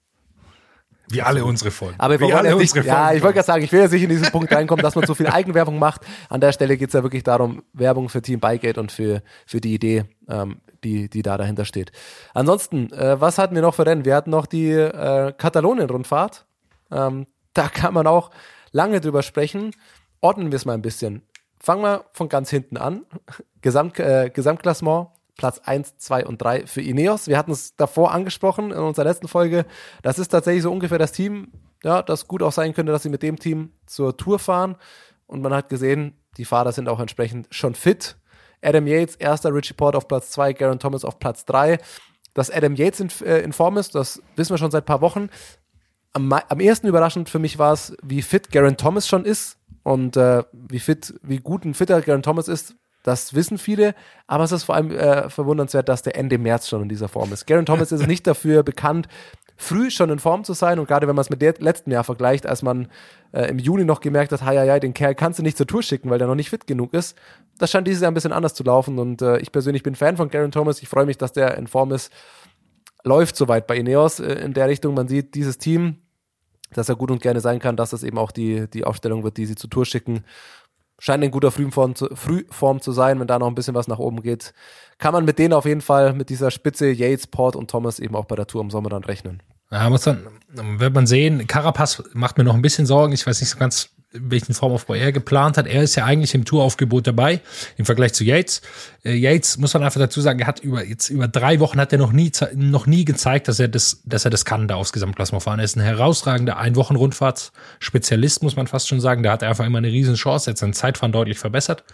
Wie 1.08 1.22
alle 1.22 1.44
unsere 1.44 1.70
Folgen. 1.70 1.94
Aber 1.98 2.18
wir 2.18 2.26
Wie 2.26 2.32
alle 2.32 2.48
jetzt 2.48 2.58
nicht, 2.58 2.70
unsere 2.72 2.86
ja, 2.86 3.04
Folgen. 3.04 3.16
ich 3.16 3.22
wollte 3.22 3.34
gerade 3.34 3.46
sagen, 3.46 3.64
ich 3.64 3.70
will 3.70 3.80
jetzt 3.80 3.92
nicht 3.92 4.02
in 4.02 4.08
diesen 4.08 4.32
Punkt 4.32 4.52
reinkommen, 4.52 4.82
dass 4.82 4.96
man 4.96 5.06
so 5.06 5.14
viel 5.14 5.28
Eigenwerbung 5.28 5.78
macht. 5.78 6.00
An 6.28 6.40
der 6.40 6.50
Stelle 6.50 6.76
geht 6.76 6.88
es 6.88 6.94
ja 6.94 7.04
wirklich 7.04 7.22
darum, 7.22 7.62
Werbung 7.72 8.08
für 8.08 8.22
Team 8.22 8.40
Bikegate 8.40 8.80
und 8.80 8.90
für, 8.90 9.22
für 9.46 9.60
die 9.60 9.74
Idee, 9.74 10.04
ähm, 10.28 10.56
die, 10.86 11.08
die 11.08 11.22
da 11.22 11.36
dahinter 11.36 11.64
steht. 11.64 11.92
Ansonsten, 12.32 12.92
äh, 12.92 13.20
was 13.20 13.38
hatten 13.38 13.54
wir 13.54 13.62
noch 13.62 13.74
für 13.74 13.86
Rennen? 13.86 14.04
Wir 14.04 14.14
hatten 14.14 14.30
noch 14.30 14.46
die 14.46 14.70
äh, 14.70 15.32
Katalonien-Rundfahrt. 15.32 16.46
Ähm, 16.90 17.26
da 17.54 17.68
kann 17.68 17.94
man 17.94 18.06
auch 18.06 18.30
lange 18.70 19.00
drüber 19.00 19.22
sprechen. 19.22 19.72
Ordnen 20.20 20.52
wir 20.52 20.56
es 20.56 20.64
mal 20.64 20.74
ein 20.74 20.82
bisschen. 20.82 21.22
Fangen 21.58 21.82
wir 21.82 22.04
von 22.12 22.28
ganz 22.28 22.50
hinten 22.50 22.76
an. 22.76 23.04
Gesamt, 23.62 23.98
äh, 23.98 24.30
Gesamtklassement, 24.32 25.08
Platz 25.36 25.60
1, 25.64 25.98
2 25.98 26.26
und 26.26 26.40
3 26.40 26.66
für 26.66 26.80
Ineos. 26.82 27.26
Wir 27.26 27.36
hatten 27.36 27.50
es 27.50 27.74
davor 27.74 28.12
angesprochen 28.12 28.70
in 28.70 28.78
unserer 28.78 29.06
letzten 29.06 29.28
Folge. 29.28 29.66
Das 30.02 30.18
ist 30.18 30.28
tatsächlich 30.28 30.62
so 30.62 30.70
ungefähr 30.70 30.98
das 30.98 31.12
Team, 31.12 31.52
ja, 31.82 32.02
das 32.02 32.28
gut 32.28 32.42
auch 32.42 32.52
sein 32.52 32.74
könnte, 32.74 32.92
dass 32.92 33.02
sie 33.02 33.10
mit 33.10 33.22
dem 33.22 33.38
Team 33.38 33.72
zur 33.86 34.16
Tour 34.16 34.38
fahren. 34.38 34.76
Und 35.26 35.42
man 35.42 35.52
hat 35.52 35.68
gesehen, 35.68 36.14
die 36.36 36.44
Fahrer 36.44 36.72
sind 36.72 36.88
auch 36.88 37.00
entsprechend 37.00 37.48
schon 37.50 37.74
fit. 37.74 38.16
Adam 38.66 38.86
Yates, 38.86 39.16
erster 39.16 39.54
Richie 39.54 39.74
Port 39.74 39.94
auf 39.94 40.08
Platz 40.08 40.30
2, 40.30 40.52
Garen 40.54 40.78
Thomas 40.78 41.04
auf 41.04 41.18
Platz 41.18 41.44
3. 41.44 41.78
Dass 42.34 42.50
Adam 42.50 42.74
Yates 42.74 43.00
in, 43.00 43.10
äh, 43.24 43.40
in 43.40 43.52
Form 43.52 43.78
ist, 43.78 43.94
das 43.94 44.20
wissen 44.34 44.52
wir 44.52 44.58
schon 44.58 44.70
seit 44.70 44.82
ein 44.82 44.86
paar 44.86 45.00
Wochen. 45.00 45.30
Am, 46.12 46.32
am 46.32 46.60
ersten 46.60 46.86
überraschend 46.86 47.28
für 47.28 47.38
mich 47.38 47.58
war 47.58 47.72
es, 47.72 47.96
wie 48.02 48.22
fit 48.22 48.50
Garen 48.50 48.76
Thomas 48.76 49.08
schon 49.08 49.24
ist 49.24 49.58
und 49.82 50.16
äh, 50.16 50.42
wie 50.52 50.80
fit, 50.80 51.14
wie 51.22 51.38
gut 51.38 51.64
ein 51.64 51.74
fitter 51.74 52.00
Garen 52.02 52.22
Thomas 52.22 52.48
ist. 52.48 52.74
Das 53.02 53.34
wissen 53.34 53.56
viele, 53.56 53.94
aber 54.26 54.42
es 54.42 54.50
ist 54.50 54.64
vor 54.64 54.74
allem 54.74 54.90
äh, 54.90 55.30
verwundernswert, 55.30 55.88
dass 55.88 56.02
der 56.02 56.16
Ende 56.16 56.38
März 56.38 56.68
schon 56.68 56.82
in 56.82 56.88
dieser 56.88 57.08
Form 57.08 57.32
ist. 57.32 57.46
Garen 57.46 57.64
Thomas 57.64 57.92
ist 57.92 58.06
nicht 58.06 58.26
dafür 58.26 58.64
bekannt, 58.64 59.06
früh 59.56 59.90
schon 59.90 60.10
in 60.10 60.18
Form 60.18 60.44
zu 60.44 60.52
sein 60.52 60.78
und 60.78 60.86
gerade 60.86 61.08
wenn 61.08 61.16
man 61.16 61.22
es 61.22 61.30
mit 61.30 61.40
dem 61.40 61.54
letzten 61.58 61.90
Jahr 61.90 62.04
vergleicht, 62.04 62.46
als 62.46 62.62
man 62.62 62.88
äh, 63.32 63.46
im 63.46 63.58
Juni 63.58 63.84
noch 63.84 64.00
gemerkt 64.00 64.32
hat, 64.32 64.42
ja, 64.42 64.78
den 64.78 64.94
Kerl 64.94 65.14
kannst 65.14 65.38
du 65.38 65.42
nicht 65.42 65.56
zur 65.56 65.66
Tour 65.66 65.82
schicken, 65.82 66.10
weil 66.10 66.18
der 66.18 66.28
noch 66.28 66.34
nicht 66.34 66.50
fit 66.50 66.66
genug 66.66 66.92
ist. 66.92 67.16
Das 67.58 67.70
scheint 67.70 67.86
dieses 67.86 68.02
Jahr 68.02 68.10
ein 68.10 68.14
bisschen 68.14 68.32
anders 68.32 68.54
zu 68.54 68.62
laufen 68.64 68.98
und 68.98 69.22
äh, 69.22 69.38
ich 69.38 69.52
persönlich 69.52 69.82
bin 69.82 69.94
Fan 69.94 70.16
von 70.16 70.28
Garen 70.28 70.52
Thomas. 70.52 70.82
Ich 70.82 70.88
freue 70.88 71.06
mich, 71.06 71.16
dass 71.18 71.32
der 71.32 71.56
in 71.56 71.66
Form 71.66 71.92
ist. 71.92 72.12
Läuft 73.02 73.36
soweit 73.36 73.66
bei 73.66 73.76
Ineos 73.76 74.20
äh, 74.20 74.32
in 74.34 74.52
der 74.52 74.68
Richtung. 74.68 74.94
Man 74.94 75.08
sieht 75.08 75.34
dieses 75.34 75.58
Team, 75.58 75.96
dass 76.72 76.88
er 76.88 76.96
gut 76.96 77.10
und 77.10 77.22
gerne 77.22 77.40
sein 77.40 77.58
kann, 77.58 77.76
dass 77.76 77.90
das 77.90 78.02
eben 78.02 78.18
auch 78.18 78.32
die, 78.32 78.68
die 78.68 78.84
Aufstellung 78.84 79.24
wird, 79.24 79.36
die 79.38 79.46
sie 79.46 79.54
zur 79.54 79.70
Tour 79.70 79.86
schicken. 79.86 80.24
Scheint 80.98 81.22
in 81.22 81.30
guter 81.30 81.50
Frühform 81.50 81.94
zu, 81.94 82.08
Frühform 82.14 82.80
zu 82.80 82.92
sein, 82.92 83.20
wenn 83.20 83.26
da 83.26 83.38
noch 83.38 83.48
ein 83.48 83.54
bisschen 83.54 83.74
was 83.74 83.88
nach 83.88 83.98
oben 83.98 84.22
geht. 84.22 84.54
Kann 84.98 85.12
man 85.12 85.24
mit 85.24 85.38
denen 85.38 85.52
auf 85.52 85.66
jeden 85.66 85.82
Fall, 85.82 86.14
mit 86.14 86.30
dieser 86.30 86.50
Spitze 86.50 86.90
Yates, 86.90 87.26
Port 87.26 87.54
und 87.54 87.70
Thomas 87.70 87.98
eben 87.98 88.16
auch 88.16 88.24
bei 88.24 88.36
der 88.36 88.46
Tour 88.46 88.62
im 88.62 88.70
Sommer 88.70 88.88
dann 88.88 89.04
rechnen. 89.04 89.42
Ja, 89.70 89.90
muss 89.90 90.02
dann, 90.02 90.26
wird 90.48 90.94
man 90.94 91.06
sehen. 91.06 91.46
Carapaz 91.46 92.02
macht 92.12 92.38
mir 92.38 92.44
noch 92.44 92.54
ein 92.54 92.62
bisschen 92.62 92.86
Sorgen. 92.86 93.12
Ich 93.12 93.26
weiß 93.26 93.40
nicht 93.40 93.50
so 93.50 93.58
ganz, 93.58 93.90
welchen 94.12 94.54
Formaufbau 94.54 94.94
er 94.94 95.12
geplant 95.12 95.56
hat. 95.56 95.66
Er 95.66 95.82
ist 95.82 95.94
ja 95.96 96.04
eigentlich 96.04 96.34
im 96.34 96.44
Touraufgebot 96.44 97.06
dabei 97.06 97.40
im 97.76 97.84
Vergleich 97.84 98.14
zu 98.14 98.24
Yates. 98.24 98.62
Äh, 99.04 99.14
Yates 99.14 99.58
muss 99.58 99.74
man 99.74 99.82
einfach 99.82 100.00
dazu 100.00 100.20
sagen, 100.20 100.38
er 100.38 100.46
hat 100.46 100.60
über 100.60 100.84
jetzt 100.84 101.10
über 101.10 101.28
drei 101.28 101.60
Wochen 101.60 101.80
hat 101.80 101.92
er 101.92 101.98
noch 101.98 102.12
nie 102.12 102.30
noch 102.54 102.86
nie 102.86 103.04
gezeigt, 103.04 103.48
dass 103.48 103.60
er 103.60 103.68
das 103.68 104.02
dass 104.04 104.24
er 104.24 104.30
das 104.30 104.44
kann 104.44 104.68
da 104.68 104.76
aufs 104.76 104.92
Gesamtklassement 104.92 105.42
fahren. 105.42 105.58
Er 105.58 105.64
ist 105.64 105.76
ein 105.76 105.82
herausragender 105.82 106.56
Einwochen-Rundfahrtsspezialist, 106.56 108.42
muss 108.42 108.56
man 108.56 108.66
fast 108.66 108.88
schon 108.88 109.00
sagen. 109.00 109.22
Da 109.22 109.32
hat 109.32 109.42
er 109.42 109.48
einfach 109.48 109.66
immer 109.66 109.78
eine 109.78 109.88
riesen 109.88 110.14
Chance, 110.14 110.50
hat 110.50 110.58
sein 110.58 110.72
Zeitfahren 110.72 111.12
deutlich 111.12 111.38
verbessert. 111.38 111.84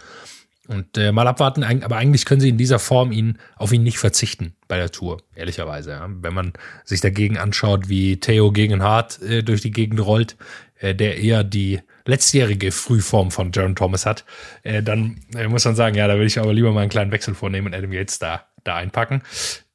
Und 0.67 0.97
äh, 0.97 1.11
mal 1.11 1.27
abwarten, 1.27 1.63
aber 1.63 1.97
eigentlich 1.97 2.23
können 2.23 2.39
sie 2.39 2.49
in 2.49 2.57
dieser 2.57 2.79
Form 2.79 3.11
ihn 3.11 3.37
auf 3.57 3.73
ihn 3.73 3.83
nicht 3.83 3.97
verzichten 3.97 4.55
bei 4.69 4.77
der 4.77 4.91
Tour, 4.91 5.21
ehrlicherweise. 5.35 5.91
Ja. 5.91 6.09
Wenn 6.09 6.33
man 6.33 6.53
sich 6.85 7.01
dagegen 7.01 7.37
anschaut, 7.37 7.89
wie 7.89 8.17
Theo 8.17 8.51
gegen 8.53 8.81
Hart 8.81 9.21
äh, 9.21 9.43
durch 9.43 9.59
die 9.59 9.71
Gegend 9.71 9.99
rollt, 10.05 10.37
äh, 10.79 10.95
der 10.95 11.17
eher 11.17 11.43
die 11.43 11.81
letztjährige 12.05 12.71
Frühform 12.71 13.29
von 13.29 13.51
Jaron 13.51 13.75
Thomas 13.75 14.05
hat, 14.05 14.23
äh, 14.63 14.81
dann 14.81 15.19
äh, 15.35 15.49
muss 15.49 15.65
man 15.65 15.75
sagen, 15.75 15.97
ja, 15.97 16.07
da 16.07 16.17
will 16.17 16.27
ich 16.27 16.39
aber 16.39 16.53
lieber 16.53 16.71
mal 16.71 16.81
einen 16.81 16.89
kleinen 16.89 17.11
Wechsel 17.11 17.35
vornehmen 17.35 17.67
und 17.67 17.75
Adam 17.75 17.91
Yates 17.91 18.19
da, 18.19 18.45
da 18.63 18.77
einpacken. 18.77 19.21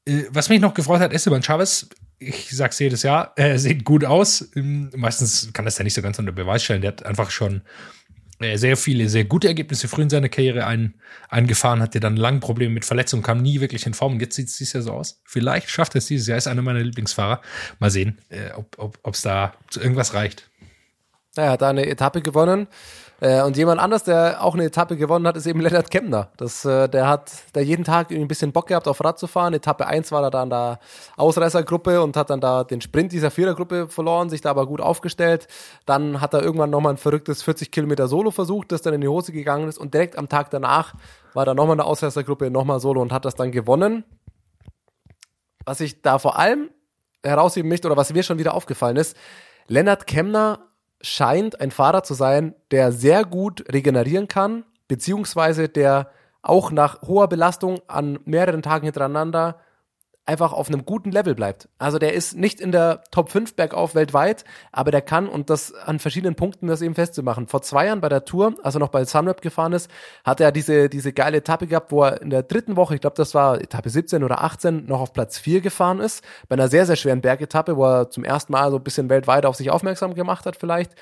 Äh, 0.07 0.25
was 0.31 0.49
mich 0.49 0.61
noch 0.61 0.73
gefreut 0.73 1.01
hat, 1.01 1.13
Esteban 1.13 1.43
Chavez, 1.43 1.89
ich 2.19 2.51
sag's 2.51 2.79
jedes 2.79 3.03
Jahr, 3.03 3.33
er 3.37 3.59
sieht 3.59 3.85
gut 3.85 4.05
aus. 4.05 4.49
Ähm, 4.57 4.91
Meistens 4.97 5.51
kann 5.53 5.65
das 5.67 5.77
ja 5.77 5.85
nicht 5.85 5.95
so 5.95 6.03
ganz 6.03 6.19
unter 6.19 6.33
Beweis 6.33 6.65
stellen. 6.65 6.81
Der 6.81 6.93
hat 6.93 7.05
einfach 7.05 7.31
schon 7.31 7.57
äh, 7.57 7.61
sehr 8.55 8.77
viele, 8.77 9.09
sehr 9.09 9.25
gute 9.25 9.49
Ergebnisse 9.49 9.89
früh 9.89 10.03
in 10.03 10.11
seiner 10.11 10.29
Karriere 10.29 10.67
ein, 10.67 10.95
eingefahren, 11.29 11.81
hatte 11.81 12.01
dann 12.01 12.17
lang 12.17 12.41
Probleme 12.41 12.73
mit 12.73 12.85
Verletzungen, 12.85 13.23
kam 13.23 13.43
nie 13.43 13.61
wirklich 13.61 13.85
in 13.87 13.95
Form 13.95 14.15
und 14.15 14.21
jetzt 14.21 14.37
sieht 14.37 14.49
es 14.49 14.57
dieses 14.57 14.73
Jahr 14.75 14.83
so 14.83 14.93
aus. 14.93 15.21
Vielleicht 15.25 15.71
schafft 15.71 15.95
er 15.95 15.99
es 15.99 16.07
dieses 16.07 16.27
Jahr, 16.29 16.39
ist 16.39 16.47
einer 16.47 16.63
meiner 16.63 16.81
Lieblingsfahrer. 16.81 17.41
Mal 17.79 17.91
sehen, 17.91 18.19
äh, 18.29 18.51
ob 18.77 18.99
es 19.13 19.23
da 19.23 19.55
zu 19.71 19.81
irgendwas 19.81 20.15
reicht. 20.15 20.49
Er 21.37 21.51
hat 21.51 21.63
da 21.63 21.71
eine 21.71 21.87
Etappe 21.87 22.23
gewonnen. 22.23 22.69
Äh, 23.21 23.43
und 23.43 23.57
jemand 23.57 23.81
anders, 23.81 24.05
der 24.05 24.45
auch 24.45 24.55
eine 24.55 24.65
Etappe 24.65 24.97
gewonnen 24.97 25.27
hat, 25.27 25.37
ist 25.37 25.47
eben 25.47 25.61
Lennart 25.61 25.91
Kemner. 25.91 26.29
Das, 26.37 26.65
äh, 26.65 26.89
der 26.89 27.09
hat 27.09 27.33
da 27.53 27.61
jeden 27.61 27.83
Tag 27.85 28.11
irgendwie 28.11 28.27
ein 28.27 28.29
bisschen 28.29 28.53
Bock 28.53 28.69
gehabt, 28.69 28.87
auf 28.87 29.03
Rad 29.03 29.19
zu 29.19 29.27
fahren. 29.27 29.55
Etappe 29.55 29.87
1 29.87 30.13
war 30.13 30.23
er 30.23 30.31
da 30.31 30.43
in 30.45 30.51
der 30.51 30.79
Ausreißergruppe 31.17 32.01
und 32.01 32.17
hat 32.17 32.31
dann 32.31 32.41
da 32.41 32.63
den 32.63 32.81
Sprint 32.81 33.11
dieser 33.11 33.33
Vierergruppe 33.33 33.89
verloren, 33.89 34.31
sich 34.31 34.41
da 34.41 34.51
aber 34.51 34.67
gut 34.67 34.81
aufgestellt. 34.81 35.49
Dann 35.85 36.21
hat 36.21 36.33
er 36.33 36.43
irgendwann 36.43 36.71
nochmal 36.71 36.95
ein 36.95 36.99
verrücktes 36.99 37.43
40 37.43 37.73
Kilometer 37.73 38.07
Solo 38.07 38.31
versucht, 38.31 38.71
das 38.71 38.83
dann 38.83 38.95
in 38.95 39.01
die 39.01 39.09
Hose 39.09 39.33
gegangen 39.33 39.69
ist. 39.69 39.79
Und 39.79 39.95
direkt 39.95 40.17
am 40.17 40.29
Tag 40.29 40.51
danach 40.51 40.95
war 41.35 41.45
da 41.45 41.55
nochmal 41.55 41.75
eine 41.75 41.85
Ausreißergruppe, 41.85 42.51
nochmal 42.51 42.79
Solo 42.79 43.03
und 43.03 43.13
hat 43.13 43.25
das 43.25 43.35
dann 43.35 43.51
gewonnen. 43.51 44.05
Was 45.65 45.81
ich 45.81 46.03
da 46.03 46.21
vor 46.21 46.39
allem 46.39 46.71
herausheben 47.25 47.69
möchte 47.69 47.89
oder 47.89 47.97
was 47.97 48.13
mir 48.13 48.23
schon 48.23 48.39
wieder 48.39 48.55
aufgefallen 48.55 48.97
ist, 48.97 49.17
Lennart 49.67 50.07
Kemner 50.07 50.68
scheint 51.01 51.61
ein 51.61 51.71
Fahrer 51.71 52.03
zu 52.03 52.15
sein, 52.15 52.55
der 52.71 52.93
sehr 52.93 53.25
gut 53.25 53.65
regenerieren 53.73 54.29
kann, 54.29 54.65
beziehungsweise 54.89 55.69
der 55.69 56.11
auch 56.43 56.71
nach 56.71 57.03
hoher 57.03 57.29
Belastung 57.29 57.81
an 57.89 58.19
mehreren 58.25 58.63
Tagen 58.63 58.85
hintereinander 58.85 59.61
einfach 60.29 60.53
auf 60.53 60.69
einem 60.69 60.85
guten 60.85 61.11
Level 61.11 61.35
bleibt. 61.35 61.69
Also 61.79 61.99
der 61.99 62.13
ist 62.13 62.37
nicht 62.37 62.61
in 62.61 62.71
der 62.71 63.03
Top 63.11 63.31
5 63.31 63.55
bergauf 63.55 63.95
weltweit, 63.95 64.45
aber 64.73 64.91
der 64.91 65.01
kann, 65.01 65.27
und 65.27 65.49
das 65.49 65.73
an 65.73 65.99
verschiedenen 65.99 66.35
Punkten 66.35 66.67
das 66.67 66.83
eben 66.83 66.95
festzumachen. 66.95 67.49
Vor 67.49 67.63
zwei 67.63 67.87
Jahren 67.87 68.03
bei 68.03 68.11
der 68.11 68.27
Tour, 68.27 68.55
als 68.63 68.77
er 68.77 68.81
noch 68.81 68.91
bei 68.91 69.05
Sunweb 69.07 69.41
gefahren 69.41 69.73
ist, 69.73 69.91
hat 70.25 70.41
er 70.41 70.53
diese, 70.53 70.91
diese 70.91 71.15
geile 71.15 71.39
Etappe 71.39 71.67
gehabt, 71.67 71.91
wo 71.91 72.05
er 72.05 72.21
in 72.21 72.29
der 72.29 72.43
dritten 72.43 72.77
Woche, 72.77 72.95
ich 72.95 73.01
glaube, 73.01 73.17
das 73.17 73.35
war 73.35 73.61
Etappe 73.61 73.89
17 73.89 74.23
oder 74.23 74.43
18, 74.43 74.85
noch 74.85 75.01
auf 75.01 75.15
Platz 75.15 75.39
4 75.39 75.63
gefahren 75.63 75.99
ist, 75.99 76.23
bei 76.49 76.55
einer 76.55 76.69
sehr, 76.69 76.85
sehr 76.85 76.97
schweren 76.97 77.23
Bergetappe, 77.23 77.77
wo 77.77 77.87
er 77.87 78.11
zum 78.11 78.25
ersten 78.25 78.53
Mal 78.53 78.71
so 78.71 78.77
ein 78.77 78.85
bisschen 78.85 79.09
weltweit 79.09 79.47
auf 79.47 79.57
sich 79.57 79.71
aufmerksam 79.71 80.15
gemacht 80.15 80.45
hat 80.45 80.57
vielleicht. 80.57 80.93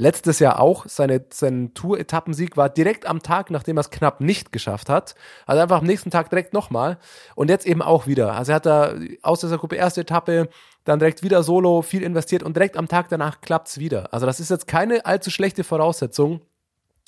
Letztes 0.00 0.38
Jahr 0.38 0.60
auch, 0.60 0.86
seine, 0.88 1.26
sein 1.28 1.74
Tour-Etappensieg 1.74 2.56
war 2.56 2.70
direkt 2.70 3.04
am 3.04 3.22
Tag, 3.22 3.50
nachdem 3.50 3.76
er 3.76 3.82
es 3.82 3.90
knapp 3.90 4.22
nicht 4.22 4.50
geschafft 4.50 4.88
hat. 4.88 5.14
Also 5.44 5.60
einfach 5.60 5.80
am 5.80 5.86
nächsten 5.86 6.10
Tag 6.10 6.30
direkt 6.30 6.54
nochmal. 6.54 6.96
Und 7.34 7.50
jetzt 7.50 7.66
eben 7.66 7.82
auch 7.82 8.06
wieder. 8.06 8.32
Also 8.32 8.52
er 8.52 8.56
hat 8.56 8.64
da 8.64 8.94
aus 9.20 9.40
dieser 9.40 9.58
Gruppe 9.58 9.76
erste 9.76 10.00
Etappe, 10.00 10.48
dann 10.84 11.00
direkt 11.00 11.22
wieder 11.22 11.42
Solo, 11.42 11.82
viel 11.82 12.02
investiert 12.02 12.42
und 12.42 12.56
direkt 12.56 12.78
am 12.78 12.88
Tag 12.88 13.10
danach 13.10 13.42
klappt's 13.42 13.76
wieder. 13.76 14.08
Also 14.10 14.24
das 14.24 14.40
ist 14.40 14.48
jetzt 14.48 14.66
keine 14.66 15.04
allzu 15.04 15.30
schlechte 15.30 15.64
Voraussetzung 15.64 16.40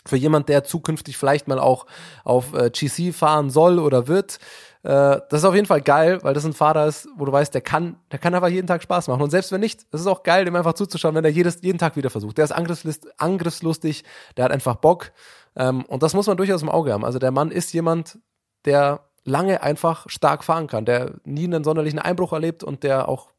für 0.05 0.16
jemand, 0.16 0.51
der 0.51 0.62
zukünftig 0.62 1.16
vielleicht 1.16 1.49
mal 1.49 1.59
auch 1.59 1.86
auf 2.24 2.53
äh, 2.53 2.68
GC 2.68 3.14
fahren 3.14 3.49
soll 3.49 3.78
oder 3.78 4.07
wird. 4.07 4.38
Äh, 4.85 5.20
das 5.28 5.41
ist 5.41 5.45
auf 5.45 5.55
jeden 5.55 5.66
Fall 5.66 5.80
geil, 5.80 6.18
weil 6.22 6.35
das 6.35 6.45
ein 6.45 6.53
Fahrer 6.53 6.87
ist, 6.87 7.09
wo 7.16 7.24
du 7.24 7.33
weißt, 7.33 7.55
der 7.55 7.61
kann, 7.61 7.97
der 8.11 8.18
kann 8.18 8.35
einfach 8.35 8.49
jeden 8.49 8.66
Tag 8.66 8.83
Spaß 8.83 9.09
machen. 9.09 9.22
Und 9.22 9.30
selbst 9.30 9.53
wenn 9.53 9.61
nicht, 9.61 9.87
es 9.93 10.01
ist 10.01 10.07
auch 10.07 10.22
geil, 10.22 10.45
dem 10.45 10.57
einfach 10.57 10.74
zuzuschauen, 10.74 11.14
wenn 11.14 11.24
er 11.24 11.30
jedes, 11.30 11.62
jeden 11.62 11.78
Tag 11.78 11.97
wieder 11.97 12.11
versucht. 12.11 12.39
Der 12.39 12.45
ist 12.45 12.53
angriffslust, 12.53 13.20
angriffslustig, 13.20 14.05
der 14.37 14.47
hat 14.47 14.53
einfach 14.53 14.76
Bock. 14.76 15.12
Ähm, 15.55 15.85
und 15.85 16.03
das 16.03 16.14
muss 16.14 16.26
man 16.26 16.37
durchaus 16.37 16.62
im 16.62 16.68
Auge 16.68 16.93
haben. 16.93 17.05
Also 17.05 17.18
der 17.18 17.30
Mann 17.30 17.51
ist 17.51 17.72
jemand, 17.72 18.18
der 18.64 19.01
lange 19.24 19.62
einfach 19.62 20.09
stark 20.09 20.43
fahren 20.43 20.66
kann, 20.66 20.85
der 20.85 21.12
nie 21.24 21.45
einen 21.45 21.62
sonderlichen 21.62 22.01
Einbruch 22.01 22.33
erlebt 22.33 22.64
und 22.64 22.83
der 22.83 23.09
auch 23.09 23.30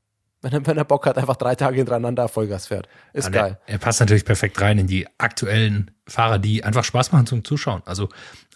wenn 0.43 0.51
er, 0.51 0.67
wenn 0.67 0.77
er 0.77 0.83
Bock 0.83 1.05
hat, 1.05 1.17
einfach 1.17 1.37
drei 1.37 1.55
Tage 1.55 1.77
hintereinander 1.77 2.27
Vollgas 2.27 2.67
fährt. 2.67 2.89
Ist 3.13 3.27
Und 3.27 3.31
geil. 3.31 3.57
Er, 3.65 3.75
er 3.75 3.77
passt 3.79 4.01
natürlich 4.01 4.25
perfekt 4.25 4.59
rein 4.59 4.77
in 4.77 4.87
die 4.87 5.07
aktuellen 5.17 5.91
Fahrer, 6.05 6.37
die 6.37 6.65
einfach 6.65 6.83
Spaß 6.83 7.13
machen 7.13 7.25
zum 7.25 7.45
Zuschauen. 7.45 7.81
Also 7.85 8.09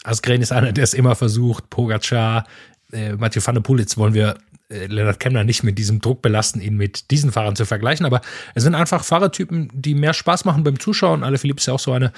Asgren 0.04 0.42
ist 0.42 0.52
einer, 0.52 0.74
der 0.74 0.84
es 0.84 0.94
immer 0.94 1.16
versucht. 1.16 1.70
Pogacar, 1.70 2.44
äh, 2.92 3.14
Mathieu 3.14 3.42
van 3.44 3.56
der 3.56 3.78
jetzt 3.78 3.98
wollen 3.98 4.14
wir 4.14 4.36
äh, 4.70 4.88
Leonard 4.88 5.20
Kemner 5.20 5.44
nicht 5.44 5.64
mit 5.64 5.78
diesem 5.78 6.02
Druck 6.02 6.22
belasten, 6.22 6.62
ihn 6.62 6.76
mit 6.76 7.12
diesen 7.12 7.32
Fahrern 7.32 7.56
zu 7.56 7.66
vergleichen, 7.66 8.06
aber 8.06 8.22
es 8.54 8.64
sind 8.64 8.76
einfach 8.76 9.04
Fahrertypen, 9.04 9.70
die 9.74 9.96
mehr 9.96 10.14
Spaß 10.14 10.46
machen 10.46 10.64
beim 10.64 10.80
Zuschauen. 10.80 11.24
Alle 11.24 11.38
Philipp 11.38 11.60
ist 11.60 11.68
ja 11.68 11.74
auch 11.74 11.80
so 11.80 11.94
eine. 11.94 12.12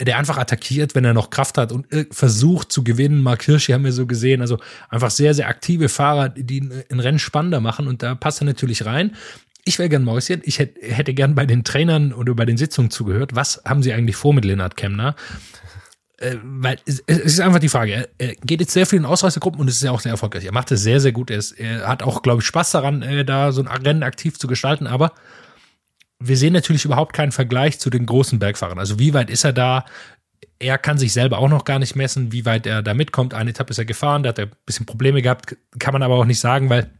der 0.00 0.18
einfach 0.18 0.36
attackiert, 0.36 0.94
wenn 0.94 1.04
er 1.04 1.14
noch 1.14 1.30
Kraft 1.30 1.58
hat 1.58 1.72
und 1.72 1.90
äh, 1.92 2.06
versucht 2.10 2.70
zu 2.70 2.84
gewinnen. 2.84 3.22
Mark 3.22 3.42
Hirschi 3.44 3.72
haben 3.72 3.84
wir 3.84 3.92
so 3.92 4.06
gesehen. 4.06 4.40
Also 4.40 4.58
einfach 4.88 5.10
sehr, 5.10 5.34
sehr 5.34 5.48
aktive 5.48 5.88
Fahrer, 5.88 6.28
die 6.28 6.60
ein 6.90 7.00
Rennen 7.00 7.18
spannender 7.18 7.60
machen 7.60 7.88
und 7.88 8.02
da 8.02 8.14
passt 8.14 8.42
er 8.42 8.44
natürlich 8.44 8.84
rein. 8.84 9.16
Ich 9.64 9.80
wäre 9.80 9.88
gern 9.88 10.04
Mäuschen. 10.04 10.42
Ich 10.44 10.60
hätte, 10.60 10.80
hätte 10.80 11.12
gern 11.12 11.34
bei 11.34 11.44
den 11.44 11.64
Trainern 11.64 12.12
oder 12.12 12.34
bei 12.36 12.44
den 12.44 12.56
Sitzungen 12.56 12.90
zugehört. 12.90 13.34
Was 13.34 13.62
haben 13.64 13.82
sie 13.82 13.92
eigentlich 13.92 14.14
vor 14.14 14.32
mit 14.32 14.44
Lennart 14.44 14.76
Kemner? 14.76 15.16
Äh, 16.18 16.36
weil 16.42 16.78
es, 16.86 17.00
ist 17.00 17.40
einfach 17.40 17.58
die 17.58 17.68
Frage, 17.68 18.08
er, 18.16 18.34
geht 18.36 18.60
jetzt 18.60 18.72
sehr 18.72 18.86
viel 18.86 18.98
in 18.98 19.04
Ausreißergruppen 19.04 19.60
und 19.60 19.68
es 19.68 19.76
ist 19.76 19.82
ja 19.82 19.90
auch 19.90 20.00
sehr 20.00 20.12
erfolgreich. 20.12 20.44
Er 20.44 20.52
macht 20.52 20.72
es 20.72 20.82
sehr, 20.82 21.00
sehr 21.00 21.12
gut. 21.12 21.30
Er, 21.30 21.38
ist, 21.38 21.52
er 21.52 21.86
hat 21.86 22.02
auch, 22.02 22.22
glaube 22.22 22.40
ich, 22.40 22.46
Spaß 22.46 22.70
daran, 22.70 23.02
äh, 23.02 23.24
da 23.24 23.52
so 23.52 23.62
ein 23.62 23.68
Rennen 23.68 24.02
aktiv 24.02 24.38
zu 24.38 24.46
gestalten, 24.46 24.86
aber 24.86 25.12
wir 26.18 26.36
sehen 26.36 26.54
natürlich 26.54 26.86
überhaupt 26.86 27.12
keinen 27.12 27.32
Vergleich 27.32 27.78
zu 27.78 27.90
den 27.90 28.06
großen 28.06 28.38
Bergfahrern. 28.38 28.78
Also 28.78 28.98
wie 28.98 29.12
weit 29.12 29.28
ist 29.28 29.44
er 29.44 29.52
da? 29.52 29.84
Er 30.58 30.78
kann 30.78 30.96
sich 30.96 31.12
selber 31.12 31.38
auch 31.38 31.50
noch 31.50 31.64
gar 31.64 31.78
nicht 31.78 31.96
messen, 31.96 32.32
wie 32.32 32.46
weit 32.46 32.66
er 32.66 32.82
da 32.82 32.94
mitkommt. 32.94 33.34
Eine 33.34 33.50
Etappe 33.50 33.72
ist 33.72 33.78
er 33.78 33.84
gefahren, 33.84 34.22
da 34.22 34.30
hat 34.30 34.38
er 34.38 34.46
ein 34.46 34.52
bisschen 34.64 34.86
Probleme 34.86 35.20
gehabt, 35.20 35.54
kann 35.78 35.92
man 35.92 36.02
aber 36.02 36.14
auch 36.14 36.24
nicht 36.24 36.40
sagen, 36.40 36.70
weil 36.70 36.90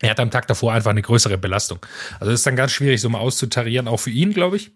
er 0.00 0.10
hat 0.10 0.20
am 0.20 0.32
Tag 0.32 0.48
davor 0.48 0.72
einfach 0.72 0.90
eine 0.90 1.02
größere 1.02 1.38
Belastung. 1.38 1.78
Also 2.18 2.32
ist 2.32 2.46
dann 2.46 2.56
ganz 2.56 2.72
schwierig, 2.72 3.00
so 3.00 3.08
mal 3.08 3.18
auszutarieren, 3.18 3.86
auch 3.86 3.98
für 3.98 4.10
ihn, 4.10 4.32
glaube 4.32 4.56
ich. 4.56 4.72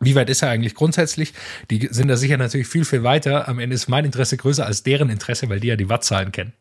Wie 0.00 0.14
weit 0.14 0.30
ist 0.30 0.42
er 0.42 0.50
eigentlich 0.50 0.74
grundsätzlich? 0.74 1.34
Die 1.70 1.88
sind 1.90 2.08
da 2.08 2.16
sicher 2.16 2.36
natürlich 2.36 2.68
viel, 2.68 2.84
viel 2.84 3.02
weiter. 3.02 3.48
Am 3.48 3.58
Ende 3.58 3.74
ist 3.74 3.88
mein 3.88 4.04
Interesse 4.04 4.36
größer 4.36 4.64
als 4.64 4.82
deren 4.82 5.10
Interesse, 5.10 5.48
weil 5.48 5.60
die 5.60 5.68
ja 5.68 5.76
die 5.76 5.88
Wattzahlen 5.88 6.32
kennen 6.32 6.52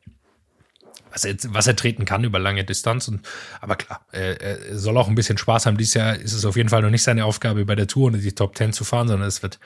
was 1.17 1.25
er, 1.25 1.35
was 1.53 1.67
er 1.67 1.75
treten 1.75 2.05
kann 2.05 2.23
über 2.23 2.39
lange 2.39 2.63
Distanz. 2.63 3.07
Und, 3.07 3.27
aber 3.61 3.75
klar, 3.75 4.05
er, 4.11 4.41
er 4.41 4.77
soll 4.77 4.97
auch 4.97 5.07
ein 5.07 5.15
bisschen 5.15 5.37
Spaß 5.37 5.65
haben. 5.65 5.77
Dieses 5.77 5.95
Jahr 5.95 6.15
ist 6.15 6.33
es 6.33 6.45
auf 6.45 6.55
jeden 6.55 6.69
Fall 6.69 6.81
noch 6.81 6.89
nicht 6.89 7.03
seine 7.03 7.25
Aufgabe, 7.25 7.65
bei 7.65 7.75
der 7.75 7.87
Tour 7.87 8.07
unter 8.07 8.19
die 8.19 8.33
Top 8.33 8.55
Ten 8.55 8.73
zu 8.73 8.83
fahren, 8.83 9.07
sondern 9.07 9.27
es 9.27 9.41
wird 9.43 9.59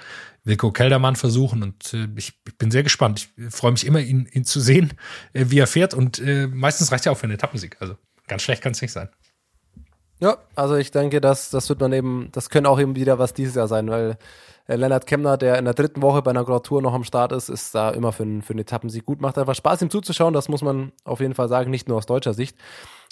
Wilko 0.43 0.71
Keldermann 0.71 1.15
versuchen. 1.15 1.63
Und 1.63 1.93
äh, 1.93 2.07
ich, 2.15 2.41
bin 2.57 2.71
sehr 2.71 2.83
gespannt. 2.83 3.29
Ich 3.37 3.53
freue 3.53 3.71
mich 3.71 3.85
immer, 3.85 3.99
ihn, 3.99 4.27
ihn 4.31 4.45
zu 4.45 4.59
sehen, 4.59 4.93
äh, 5.33 5.45
wie 5.49 5.59
er 5.59 5.67
fährt. 5.67 5.93
Und 5.93 6.19
äh, 6.19 6.47
meistens 6.47 6.91
reicht 6.91 7.05
ja 7.05 7.11
auch 7.11 7.17
für 7.17 7.23
einen 7.23 7.33
Etappensieg. 7.33 7.77
Also 7.79 7.97
ganz 8.27 8.41
schlecht 8.43 8.61
kann 8.61 8.71
es 8.71 8.81
nicht 8.81 8.91
sein. 8.91 9.09
Ja, 10.21 10.37
also 10.55 10.75
ich 10.75 10.91
denke, 10.91 11.19
dass 11.19 11.49
das 11.49 11.67
wird 11.67 11.79
man 11.79 11.91
eben, 11.93 12.29
das 12.31 12.51
könnte 12.51 12.69
auch 12.69 12.79
eben 12.79 12.95
wieder 12.95 13.17
was 13.17 13.33
dieses 13.33 13.55
Jahr 13.55 13.67
sein, 13.67 13.89
weil 13.89 14.17
äh, 14.67 14.75
Lennart 14.75 15.07
Kemner, 15.07 15.35
der 15.35 15.57
in 15.57 15.65
der 15.65 15.73
dritten 15.73 16.03
Woche 16.03 16.21
bei 16.21 16.29
einer 16.29 16.45
Grand 16.45 16.63
Tour 16.63 16.79
noch 16.83 16.93
am 16.93 17.03
Start 17.03 17.31
ist, 17.31 17.49
ist 17.49 17.73
da 17.73 17.89
immer 17.89 18.11
für, 18.11 18.23
für 18.43 18.51
einen 18.51 18.59
Etappensieg 18.59 19.03
gut. 19.03 19.19
Macht 19.19 19.39
einfach 19.39 19.55
Spaß, 19.55 19.81
ihm 19.81 19.89
zuzuschauen, 19.89 20.35
das 20.35 20.47
muss 20.47 20.61
man 20.61 20.91
auf 21.05 21.21
jeden 21.21 21.33
Fall 21.33 21.49
sagen, 21.49 21.71
nicht 21.71 21.87
nur 21.87 21.97
aus 21.97 22.05
deutscher 22.05 22.35
Sicht. 22.35 22.55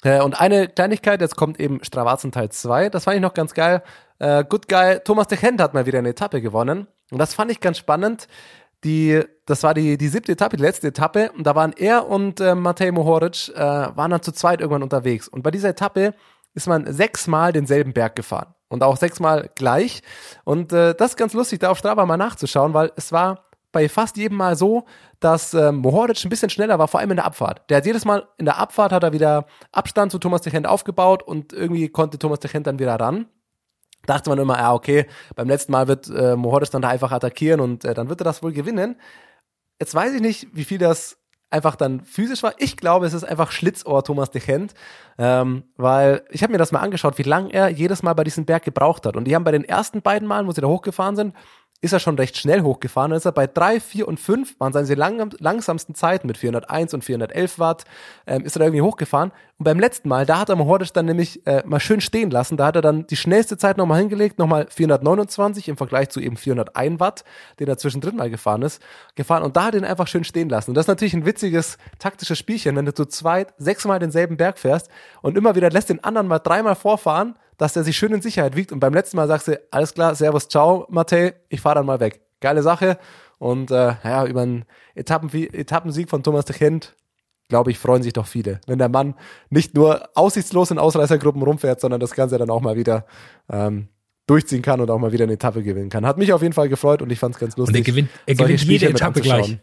Äh, 0.04 0.20
und 0.22 0.40
eine 0.40 0.68
Kleinigkeit, 0.68 1.20
jetzt 1.20 1.34
kommt 1.34 1.58
eben 1.58 1.82
Stravazen 1.82 2.30
Teil 2.30 2.50
2, 2.50 2.90
das 2.90 3.04
fand 3.04 3.16
ich 3.16 3.22
noch 3.22 3.34
ganz 3.34 3.54
geil. 3.54 3.82
Äh, 4.20 4.44
Good 4.48 4.68
Guy 4.68 5.00
Thomas 5.00 5.26
de 5.26 5.36
Gent 5.36 5.60
hat 5.60 5.74
mal 5.74 5.86
wieder 5.86 5.98
eine 5.98 6.10
Etappe 6.10 6.40
gewonnen. 6.40 6.86
Und 7.10 7.18
das 7.18 7.34
fand 7.34 7.50
ich 7.50 7.58
ganz 7.58 7.78
spannend. 7.78 8.28
Die, 8.84 9.20
das 9.46 9.64
war 9.64 9.74
die, 9.74 9.98
die 9.98 10.08
siebte 10.08 10.32
Etappe, 10.32 10.56
die 10.56 10.62
letzte 10.62 10.86
Etappe. 10.86 11.32
Und 11.36 11.44
da 11.44 11.56
waren 11.56 11.72
er 11.76 12.06
und 12.08 12.40
äh, 12.40 12.54
Matej 12.54 12.92
Mohoric, 12.92 13.48
äh, 13.48 13.58
waren 13.58 14.12
dann 14.12 14.22
zu 14.22 14.30
zweit 14.30 14.60
irgendwann 14.60 14.84
unterwegs. 14.84 15.26
Und 15.26 15.42
bei 15.42 15.50
dieser 15.50 15.70
Etappe 15.70 16.14
ist 16.54 16.66
man 16.66 16.92
sechsmal 16.92 17.52
denselben 17.52 17.92
Berg 17.92 18.16
gefahren 18.16 18.54
und 18.68 18.82
auch 18.82 18.96
sechsmal 18.96 19.50
gleich. 19.54 20.02
Und 20.44 20.72
äh, 20.72 20.94
das 20.94 21.12
ist 21.12 21.16
ganz 21.16 21.32
lustig, 21.34 21.60
da 21.60 21.70
auf 21.70 21.78
Strava 21.78 22.06
mal 22.06 22.16
nachzuschauen, 22.16 22.74
weil 22.74 22.92
es 22.96 23.12
war 23.12 23.50
bei 23.72 23.88
fast 23.88 24.16
jedem 24.16 24.36
Mal 24.36 24.56
so, 24.56 24.84
dass 25.20 25.54
ähm, 25.54 25.76
Mohoric 25.76 26.24
ein 26.24 26.28
bisschen 26.28 26.50
schneller 26.50 26.78
war, 26.78 26.88
vor 26.88 27.00
allem 27.00 27.10
in 27.10 27.16
der 27.16 27.26
Abfahrt. 27.26 27.68
Der 27.70 27.76
hat 27.76 27.86
jedes 27.86 28.04
Mal 28.04 28.26
in 28.36 28.44
der 28.44 28.58
Abfahrt 28.58 28.92
hat 28.92 29.02
er 29.02 29.12
wieder 29.12 29.46
Abstand 29.70 30.10
zu 30.10 30.18
Thomas 30.18 30.42
de 30.42 30.52
Gent 30.52 30.66
aufgebaut 30.66 31.22
und 31.22 31.52
irgendwie 31.52 31.88
konnte 31.88 32.18
Thomas 32.18 32.40
de 32.40 32.50
Gent 32.50 32.66
dann 32.66 32.78
wieder 32.78 32.98
ran. 32.98 33.26
Dachte 34.06 34.30
man 34.30 34.38
immer, 34.38 34.58
ja, 34.58 34.72
okay, 34.72 35.06
beim 35.36 35.48
letzten 35.48 35.72
Mal 35.72 35.86
wird 35.86 36.08
äh, 36.08 36.34
Mohoric 36.34 36.70
dann 36.70 36.82
da 36.82 36.88
einfach 36.88 37.12
attackieren 37.12 37.60
und 37.60 37.84
äh, 37.84 37.94
dann 37.94 38.08
wird 38.08 38.20
er 38.22 38.24
das 38.24 38.42
wohl 38.42 38.52
gewinnen. 38.52 38.96
Jetzt 39.78 39.94
weiß 39.94 40.14
ich 40.14 40.20
nicht, 40.20 40.48
wie 40.52 40.64
viel 40.64 40.78
das 40.78 41.19
einfach 41.50 41.76
dann 41.76 42.00
physisch 42.00 42.42
war. 42.42 42.54
Ich 42.58 42.76
glaube, 42.76 43.06
es 43.06 43.12
ist 43.12 43.24
einfach 43.24 43.50
Schlitzohr 43.50 44.04
Thomas 44.04 44.30
de 44.30 44.40
Gent, 44.40 44.74
ähm, 45.18 45.64
weil 45.76 46.22
ich 46.30 46.42
habe 46.42 46.52
mir 46.52 46.58
das 46.58 46.72
mal 46.72 46.80
angeschaut, 46.80 47.18
wie 47.18 47.24
lange 47.24 47.52
er 47.52 47.68
jedes 47.68 48.02
Mal 48.02 48.14
bei 48.14 48.24
diesem 48.24 48.46
Berg 48.46 48.64
gebraucht 48.64 49.04
hat. 49.06 49.16
Und 49.16 49.24
die 49.24 49.34
haben 49.34 49.44
bei 49.44 49.52
den 49.52 49.64
ersten 49.64 50.00
beiden 50.00 50.28
Malen, 50.28 50.46
wo 50.46 50.52
sie 50.52 50.60
da 50.60 50.68
hochgefahren 50.68 51.16
sind, 51.16 51.34
ist 51.82 51.92
er 51.92 52.00
schon 52.00 52.16
recht 52.16 52.36
schnell 52.36 52.60
hochgefahren. 52.62 53.10
Dann 53.10 53.18
ist 53.18 53.24
er 53.24 53.32
bei 53.32 53.46
3, 53.46 53.80
4 53.80 54.06
und 54.06 54.20
5, 54.20 54.60
waren 54.60 54.72
seine 54.72 54.94
lang, 54.94 55.34
langsamsten 55.38 55.94
Zeiten 55.94 56.26
mit 56.26 56.36
401 56.36 56.92
und 56.92 57.04
411 57.04 57.58
Watt, 57.58 57.84
ähm, 58.26 58.44
ist 58.44 58.56
er 58.56 58.60
da 58.60 58.64
irgendwie 58.66 58.82
hochgefahren. 58.82 59.32
Und 59.58 59.64
beim 59.64 59.78
letzten 59.78 60.08
Mal, 60.08 60.26
da 60.26 60.40
hat 60.40 60.50
er 60.50 60.56
Mohoric 60.56 60.92
dann 60.92 61.06
nämlich 61.06 61.46
äh, 61.46 61.62
mal 61.66 61.80
schön 61.80 62.00
stehen 62.00 62.30
lassen. 62.30 62.58
Da 62.58 62.66
hat 62.66 62.76
er 62.76 62.82
dann 62.82 63.06
die 63.06 63.16
schnellste 63.16 63.56
Zeit 63.56 63.78
nochmal 63.78 64.00
hingelegt, 64.00 64.38
nochmal 64.38 64.66
429 64.68 65.68
im 65.68 65.76
Vergleich 65.78 66.10
zu 66.10 66.20
eben 66.20 66.36
401 66.36 67.00
Watt, 67.00 67.24
den 67.58 67.68
er 67.68 67.78
zwischendrin 67.78 68.16
mal 68.16 68.30
gefahren 68.30 68.62
ist, 68.62 68.82
gefahren. 69.14 69.42
Und 69.42 69.56
da 69.56 69.64
hat 69.64 69.74
er 69.74 69.80
ihn 69.80 69.86
einfach 69.86 70.06
schön 70.06 70.24
stehen 70.24 70.50
lassen. 70.50 70.70
Und 70.70 70.74
das 70.74 70.84
ist 70.84 70.88
natürlich 70.88 71.14
ein 71.14 71.24
witziges 71.24 71.78
taktisches 71.98 72.38
Spielchen, 72.38 72.76
wenn 72.76 72.84
du 72.84 72.92
zu 72.92 73.06
zweit 73.06 73.54
sechsmal 73.56 73.98
denselben 73.98 74.36
Berg 74.36 74.58
fährst 74.58 74.90
und 75.22 75.36
immer 75.36 75.54
wieder 75.54 75.70
lässt 75.70 75.88
den 75.88 76.04
anderen 76.04 76.26
mal 76.26 76.38
dreimal 76.40 76.74
vorfahren, 76.74 77.36
dass 77.60 77.74
der 77.74 77.84
sich 77.84 77.98
schön 77.98 78.14
in 78.14 78.22
Sicherheit 78.22 78.56
wiegt. 78.56 78.72
Und 78.72 78.80
beim 78.80 78.94
letzten 78.94 79.18
Mal 79.18 79.28
sagst 79.28 79.48
du, 79.48 79.60
alles 79.70 79.92
klar, 79.92 80.14
Servus, 80.14 80.48
ciao, 80.48 80.86
Matej, 80.88 81.34
ich 81.50 81.60
fahre 81.60 81.74
dann 81.74 81.86
mal 81.86 82.00
weg. 82.00 82.22
Geile 82.40 82.62
Sache. 82.62 82.98
Und 83.38 83.70
äh, 83.70 83.96
ja, 84.02 84.24
über 84.24 84.40
einen 84.40 84.64
Etappen 84.94 85.30
Etappensieg 85.30 86.08
von 86.08 86.22
Thomas 86.22 86.46
de 86.46 86.56
Gent, 86.56 86.96
glaube 87.48 87.70
ich, 87.70 87.78
freuen 87.78 88.02
sich 88.02 88.14
doch 88.14 88.26
viele. 88.26 88.62
Wenn 88.66 88.78
der 88.78 88.88
Mann 88.88 89.14
nicht 89.50 89.74
nur 89.74 90.08
aussichtslos 90.14 90.70
in 90.70 90.78
Ausreißergruppen 90.78 91.42
rumfährt, 91.42 91.82
sondern 91.82 92.00
das 92.00 92.12
Ganze 92.12 92.38
dann 92.38 92.48
auch 92.48 92.62
mal 92.62 92.76
wieder 92.76 93.04
ähm, 93.50 93.88
durchziehen 94.26 94.62
kann 94.62 94.80
und 94.80 94.90
auch 94.90 94.98
mal 94.98 95.12
wieder 95.12 95.24
eine 95.24 95.34
Etappe 95.34 95.62
gewinnen 95.62 95.90
kann. 95.90 96.06
Hat 96.06 96.16
mich 96.16 96.32
auf 96.32 96.40
jeden 96.40 96.54
Fall 96.54 96.70
gefreut 96.70 97.02
und 97.02 97.12
ich 97.12 97.18
fand 97.18 97.34
es 97.34 97.40
ganz 97.40 97.58
lustig. 97.58 97.74
Und 97.74 97.82
er 97.82 97.84
gewinnt, 97.84 98.10
er 98.24 98.34
gewinnt 98.36 98.62
jede 98.62 98.88
Etappe 98.88 99.20
gleich. 99.20 99.58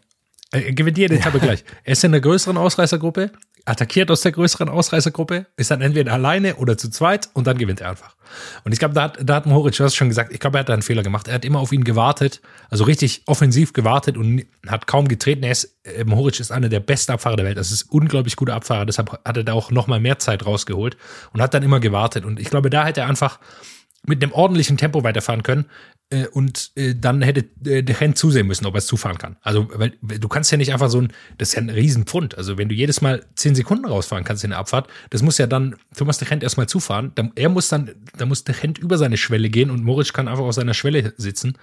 Er 0.50 0.72
gewinnt 0.72 0.96
jede 0.96 1.14
Etappe 1.14 1.40
gleich. 1.40 1.62
Er 1.84 1.92
ist 1.92 2.04
in 2.04 2.12
der 2.12 2.22
größeren 2.22 2.56
Ausreißergruppe, 2.56 3.32
attackiert 3.66 4.10
aus 4.10 4.22
der 4.22 4.32
größeren 4.32 4.70
Ausreißergruppe, 4.70 5.46
ist 5.56 5.70
dann 5.70 5.82
entweder 5.82 6.12
alleine 6.14 6.56
oder 6.56 6.78
zu 6.78 6.90
zweit 6.90 7.28
und 7.34 7.46
dann 7.46 7.58
gewinnt 7.58 7.82
er 7.82 7.90
einfach. 7.90 8.16
Und 8.64 8.72
ich 8.72 8.78
glaube, 8.78 8.94
da 8.94 9.02
hat, 9.02 9.18
da 9.22 9.36
hat 9.36 9.46
du 9.46 9.84
hast 9.84 9.94
schon 9.94 10.08
gesagt, 10.08 10.32
ich 10.32 10.40
glaube, 10.40 10.56
er 10.56 10.60
hat 10.60 10.70
da 10.70 10.72
einen 10.72 10.82
Fehler 10.82 11.02
gemacht. 11.02 11.28
Er 11.28 11.34
hat 11.34 11.44
immer 11.44 11.60
auf 11.60 11.72
ihn 11.72 11.84
gewartet, 11.84 12.40
also 12.70 12.84
richtig 12.84 13.22
offensiv 13.26 13.74
gewartet 13.74 14.16
und 14.16 14.46
hat 14.66 14.86
kaum 14.86 15.06
getreten. 15.08 15.42
Er 15.42 15.52
ist, 15.52 15.76
äh, 15.84 16.04
Moritz 16.04 16.40
ist 16.40 16.50
einer 16.50 16.70
der 16.70 16.80
besten 16.80 17.12
Abfahrer 17.12 17.36
der 17.36 17.44
Welt. 17.44 17.58
Das 17.58 17.70
ist 17.70 17.82
unglaublich 17.82 18.36
guter 18.36 18.54
Abfahrer, 18.54 18.86
deshalb 18.86 19.12
hat 19.12 19.36
er 19.36 19.44
da 19.44 19.52
auch 19.52 19.70
nochmal 19.70 20.00
mehr 20.00 20.18
Zeit 20.18 20.46
rausgeholt 20.46 20.96
und 21.34 21.42
hat 21.42 21.52
dann 21.52 21.62
immer 21.62 21.80
gewartet. 21.80 22.24
Und 22.24 22.40
ich 22.40 22.48
glaube, 22.48 22.70
da 22.70 22.86
hätte 22.86 23.02
er 23.02 23.08
einfach 23.08 23.38
mit 24.06 24.22
einem 24.22 24.32
ordentlichen 24.32 24.78
Tempo 24.78 25.04
weiterfahren 25.04 25.42
können 25.42 25.66
äh, 25.66 25.97
und 26.32 26.70
äh, 26.74 26.94
dann 26.94 27.20
hätte 27.20 27.44
äh, 27.64 27.82
der 27.82 28.00
Rennen 28.00 28.16
zusehen 28.16 28.46
müssen, 28.46 28.66
ob 28.66 28.74
er 28.74 28.78
es 28.78 28.86
zufahren 28.86 29.18
kann. 29.18 29.36
Also, 29.42 29.68
weil 29.74 29.92
du 30.00 30.28
kannst 30.28 30.50
ja 30.50 30.56
nicht 30.56 30.72
einfach 30.72 30.88
so 30.88 31.00
ein, 31.00 31.12
das 31.36 31.50
ist 31.50 31.54
ja 31.56 31.62
ein 31.62 31.70
Riesenpfund. 31.70 32.36
Also, 32.38 32.56
wenn 32.56 32.68
du 32.68 32.74
jedes 32.74 33.00
Mal 33.00 33.24
zehn 33.34 33.54
Sekunden 33.54 33.84
rausfahren 33.84 34.24
kannst 34.24 34.44
in 34.44 34.50
der 34.50 34.58
Abfahrt, 34.58 34.88
das 35.10 35.22
muss 35.22 35.38
ja 35.38 35.46
dann 35.46 35.76
Thomas 35.96 36.18
de 36.18 36.26
Gent 36.26 36.42
erstmal 36.42 36.68
zufahren. 36.68 37.12
Dann, 37.14 37.32
er 37.34 37.50
muss 37.50 37.68
dann, 37.68 37.90
da 38.16 38.24
muss 38.24 38.44
der 38.44 38.54
Gent 38.54 38.78
über 38.78 38.96
seine 38.96 39.16
Schwelle 39.16 39.50
gehen 39.50 39.70
und 39.70 39.84
Moritz 39.84 40.12
kann 40.12 40.28
einfach 40.28 40.44
auf 40.44 40.54
seiner 40.54 40.74
Schwelle 40.74 41.12
sitzen 41.16 41.58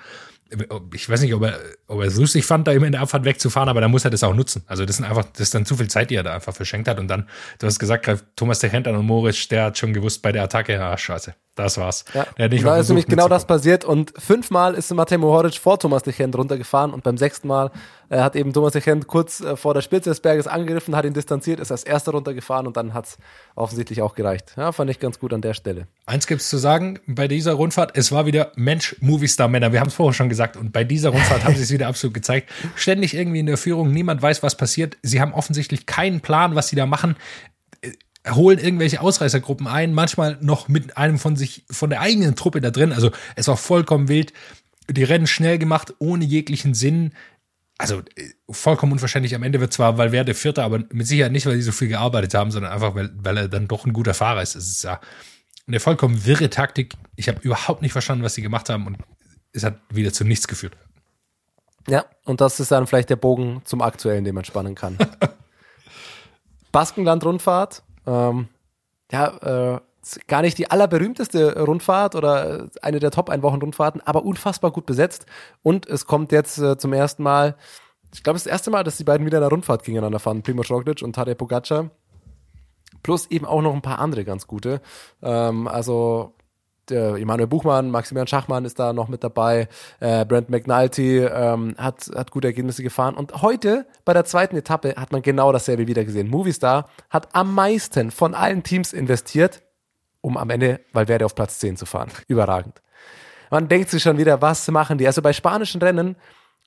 ich 0.94 1.10
weiß 1.10 1.22
nicht, 1.22 1.34
ob 1.34 1.44
er, 1.44 1.60
ob 1.88 2.02
er 2.02 2.08
es 2.08 2.18
lustig 2.18 2.46
fand, 2.46 2.68
da 2.68 2.72
immer 2.72 2.86
in 2.86 2.92
der 2.92 3.02
Abfahrt 3.02 3.26
wegzufahren, 3.26 3.68
aber 3.68 3.82
da 3.82 3.88
muss 3.88 4.06
er 4.06 4.12
das 4.12 4.24
auch 4.24 4.34
nutzen. 4.34 4.64
Also 4.68 4.86
das 4.86 4.98
sind 4.98 5.06
einfach, 5.06 5.26
das 5.26 5.42
ist 5.42 5.56
dann 5.56 5.66
zu 5.66 5.76
viel 5.76 5.88
Zeit, 5.88 6.12
die 6.12 6.16
er 6.16 6.24
da 6.24 6.34
einfach 6.34 6.54
verschenkt 6.54 6.88
hat. 6.88 7.00
Und 7.00 7.08
dann, 7.08 7.28
du 7.60 7.68
hast 7.68 7.80
gesagt, 7.80 8.10
Thomas 8.36 8.60
der 8.60 8.70
Hent 8.70 8.88
an 8.88 8.96
und 8.96 9.06
Moritz, 9.06 9.48
der 9.48 9.66
hat 9.66 9.78
schon 9.78 9.94
gewusst 9.94 10.22
bei 10.22 10.32
der 10.32 10.44
Attacke, 10.44 10.80
ah, 10.82 10.96
scheiße, 10.98 11.34
das 11.56 11.78
war's. 11.78 12.06
Ja, 12.14 12.28
der 12.38 12.46
hat 12.46 12.52
nicht 12.52 12.66
da 12.66 12.78
ist 12.78 12.90
nämlich 12.90 13.08
genau 13.08 13.28
das 13.28 13.46
passiert 13.46 13.86
und 13.86 14.14
fünfmal 14.18 14.76
ist 14.76 14.94
Matej 14.94 15.18
Mohoric 15.18 15.56
vor 15.56 15.80
Thomas 15.80 16.04
de 16.04 16.14
Gent 16.14 16.36
runtergefahren 16.36 16.94
und 16.94 17.04
beim 17.04 17.18
sechsten 17.18 17.48
Mal 17.48 17.72
er 18.10 18.24
hat 18.24 18.36
eben 18.36 18.54
Thomas 18.54 18.76
Echent 18.76 19.08
kurz 19.08 19.42
äh, 19.42 19.56
vor 19.56 19.74
der 19.74 19.82
Spitze 19.82 20.10
des 20.10 20.20
Berges 20.20 20.48
angegriffen, 20.48 20.96
hat 20.96 21.06
ihn 21.06 21.14
distanziert, 21.14 21.60
ist 21.60 21.72
als 21.72 21.84
erster 21.84 22.12
runtergefahren 22.12 22.68
und 22.68 22.78
dann 22.78 22.94
hat 22.94 23.06
es 23.06 23.18
offensichtlich 23.56 24.02
auch 24.02 24.16
gereicht. 24.16 24.54
Ja, 24.58 24.72
fand 24.72 24.90
ich 24.90 25.00
ganz 25.00 25.20
gut 25.20 25.34
an 25.34 25.42
der 25.42 25.54
Stelle. 25.54 25.88
Eins 26.06 26.28
gibt's 26.28 26.50
zu 26.50 26.58
sagen, 26.58 27.00
bei 27.08 27.28
dieser 27.28 27.54
Rundfahrt, 27.54 27.98
es 27.98 28.12
war 28.12 28.26
wieder 28.26 28.52
Mensch, 28.56 28.96
Movie-Star 29.00 29.48
Männer. 29.48 29.72
Wir 29.72 29.80
haben 29.80 29.88
es 29.88 29.96
vorher 29.96 30.14
schon 30.14 30.30
gesagt 30.30 30.58
und 30.58 30.72
bei 30.72 30.84
dieser 30.84 31.10
Rundfahrt 31.10 31.44
haben 31.44 31.56
sie 31.56 31.64
es 31.64 31.72
wieder 31.72 31.88
absolut 31.88 32.14
gezeigt. 32.14 32.50
Ständig 32.76 33.16
irgendwie 33.16 33.40
in 33.40 33.48
der 33.48 33.58
Führung, 33.58 33.92
niemand 33.92 34.22
weiß, 34.22 34.44
was 34.44 34.56
passiert. 34.56 34.98
Sie 35.02 35.22
haben 35.22 35.34
offensichtlich 35.34 35.86
keinen 35.86 36.22
Plan, 36.22 36.56
was 36.56 36.68
sie 36.68 36.76
da 36.76 36.86
machen 36.86 37.16
äh, 37.82 37.92
holen 38.32 38.58
irgendwelche 38.58 39.02
Ausreißergruppen 39.02 39.68
ein, 39.68 39.94
manchmal 39.94 40.38
noch 40.42 40.68
mit 40.68 40.98
einem 40.98 41.20
von 41.20 41.36
sich, 41.36 41.64
von 41.70 41.92
der 41.92 42.02
eigenen 42.02 42.36
Truppe 42.36 42.60
da 42.60 42.72
drin. 42.72 42.92
Also 42.92 43.12
es 43.36 43.48
war 43.48 43.58
vollkommen 43.58 44.08
wild. 44.08 44.34
Die 44.90 45.04
Rennen 45.04 45.28
schnell 45.28 45.58
gemacht, 45.58 45.94
ohne 46.00 46.26
jeglichen 46.26 46.74
Sinn 46.74 47.12
also 47.78 48.00
äh, 48.16 48.30
vollkommen 48.50 48.94
unverständlich. 48.94 49.36
Am 49.36 49.44
Ende 49.44 49.60
wird 49.60 49.74
zwar 49.74 49.98
Valverde 49.98 50.34
Vierter, 50.34 50.64
aber 50.64 50.84
mit 50.92 51.08
Sicherheit 51.08 51.32
nicht, 51.32 51.46
weil 51.46 51.56
sie 51.56 51.62
so 51.62 51.72
viel 51.72 51.90
gearbeitet 51.90 52.34
haben, 52.34 52.52
sondern 52.52 52.72
einfach, 52.72 52.96
weil, 52.96 53.12
weil 53.18 53.38
er 53.38 53.48
dann 53.48 53.68
doch 53.68 53.86
ein 53.86 53.94
guter 53.94 54.14
Fahrer 54.14 54.42
ist. 54.42 54.56
Es 54.56 54.70
ist 54.70 54.84
ja 54.84 55.00
eine 55.68 55.80
vollkommen 55.80 56.26
wirre 56.26 56.50
Taktik. 56.50 56.94
Ich 57.16 57.28
habe 57.28 57.40
überhaupt 57.42 57.82
nicht 57.82 57.92
verstanden, 57.92 58.24
was 58.24 58.36
sie 58.36 58.42
gemacht 58.42 58.70
haben 58.70 58.88
und 58.88 58.98
es 59.52 59.64
hat 59.64 59.80
wieder 59.90 60.14
zu 60.14 60.24
nichts 60.24 60.48
geführt. 60.48 60.78
Ja, 61.88 62.06
und 62.24 62.42
das 62.42 62.60
ist 62.60 62.72
dann 62.72 62.88
vielleicht 62.88 63.10
der 63.10 63.16
Bogen 63.16 63.62
zum 63.66 63.82
aktuellen, 63.82 64.24
den 64.24 64.36
man 64.36 64.46
spannen 64.46 64.76
kann. 64.76 64.98
Baskenland-Rundfahrt. 66.72 67.84
Ähm, 68.08 68.48
ja, 69.12 69.76
äh, 69.76 69.80
gar 70.28 70.42
nicht 70.42 70.58
die 70.58 70.70
allerberühmteste 70.70 71.60
Rundfahrt 71.64 72.16
oder 72.16 72.70
eine 72.82 73.00
der 73.00 73.12
Top-Ein-Wochen-Rundfahrten, 73.12 74.02
aber 74.02 74.24
unfassbar 74.24 74.72
gut 74.72 74.86
besetzt. 74.86 75.26
Und 75.64 75.88
es 75.88 76.06
kommt 76.06 76.32
jetzt 76.32 76.58
äh, 76.60 76.78
zum 76.78 76.94
ersten 76.94 77.24
Mal, 77.24 77.56
ich 78.14 78.24
glaube, 78.24 78.38
das 78.38 78.46
erste 78.46 78.72
Mal, 78.72 78.84
dass 78.84 78.98
die 78.98 79.04
beiden 79.04 79.26
wieder 79.26 79.40
in 79.40 79.44
der 79.44 79.50
Rundfahrt 79.50 79.84
gegeneinander 79.84 80.20
fahren, 80.20 80.44
Primoz 80.44 80.70
Roglic 80.70 81.02
und 81.02 81.14
Tadej 81.14 81.36
Pogacar. 81.36 81.90
Plus 83.04 83.30
eben 83.30 83.46
auch 83.46 83.62
noch 83.62 83.74
ein 83.74 83.82
paar 83.82 84.00
andere 84.00 84.26
ganz 84.26 84.48
gute. 84.48 84.82
Ähm, 85.22 85.68
also 85.68 86.34
der 86.90 87.16
Emanuel 87.16 87.48
Buchmann, 87.48 87.90
Maximilian 87.90 88.28
Schachmann 88.28 88.66
ist 88.66 88.80
da 88.80 88.94
noch 88.94 89.08
mit 89.08 89.24
dabei, 89.24 89.68
äh, 90.00 90.26
Brent 90.26 90.50
McNulty 90.50 91.20
ähm, 91.20 91.76
hat, 91.78 92.10
hat 92.14 92.32
gute 92.32 92.48
Ergebnisse 92.48 92.84
gefahren. 92.84 93.16
Und 93.16 93.42
heute 93.42 93.88
bei 94.06 94.14
der 94.14 94.26
zweiten 94.26 94.56
Etappe 94.56 94.96
hat 94.96 95.12
man 95.12 95.22
genau 95.22 95.52
dasselbe 95.52 95.88
wieder 95.88 96.06
gesehen. 96.06 96.30
Movistar 96.30 96.90
hat 97.10 97.30
am 97.34 97.54
meisten 97.54 98.12
von 98.12 98.34
allen 98.34 98.64
Teams 98.64 98.94
investiert, 98.94 99.62
um 100.26 100.38
am 100.38 100.50
Ende 100.50 100.82
Valverde 100.94 101.26
auf 101.26 101.36
Platz 101.36 101.60
10 101.60 101.78
zu 101.78 101.86
fahren. 101.86 102.10
Überragend. 102.28 102.82
Man 103.52 103.68
denkt 103.68 103.90
sich 103.90 104.04
schon 104.04 104.18
wieder, 104.18 104.42
was 104.42 104.68
machen 104.70 104.98
die? 104.98 105.08
Also 105.08 105.22
bei 105.22 105.32
spanischen 105.32 105.82
Rennen 105.82 106.16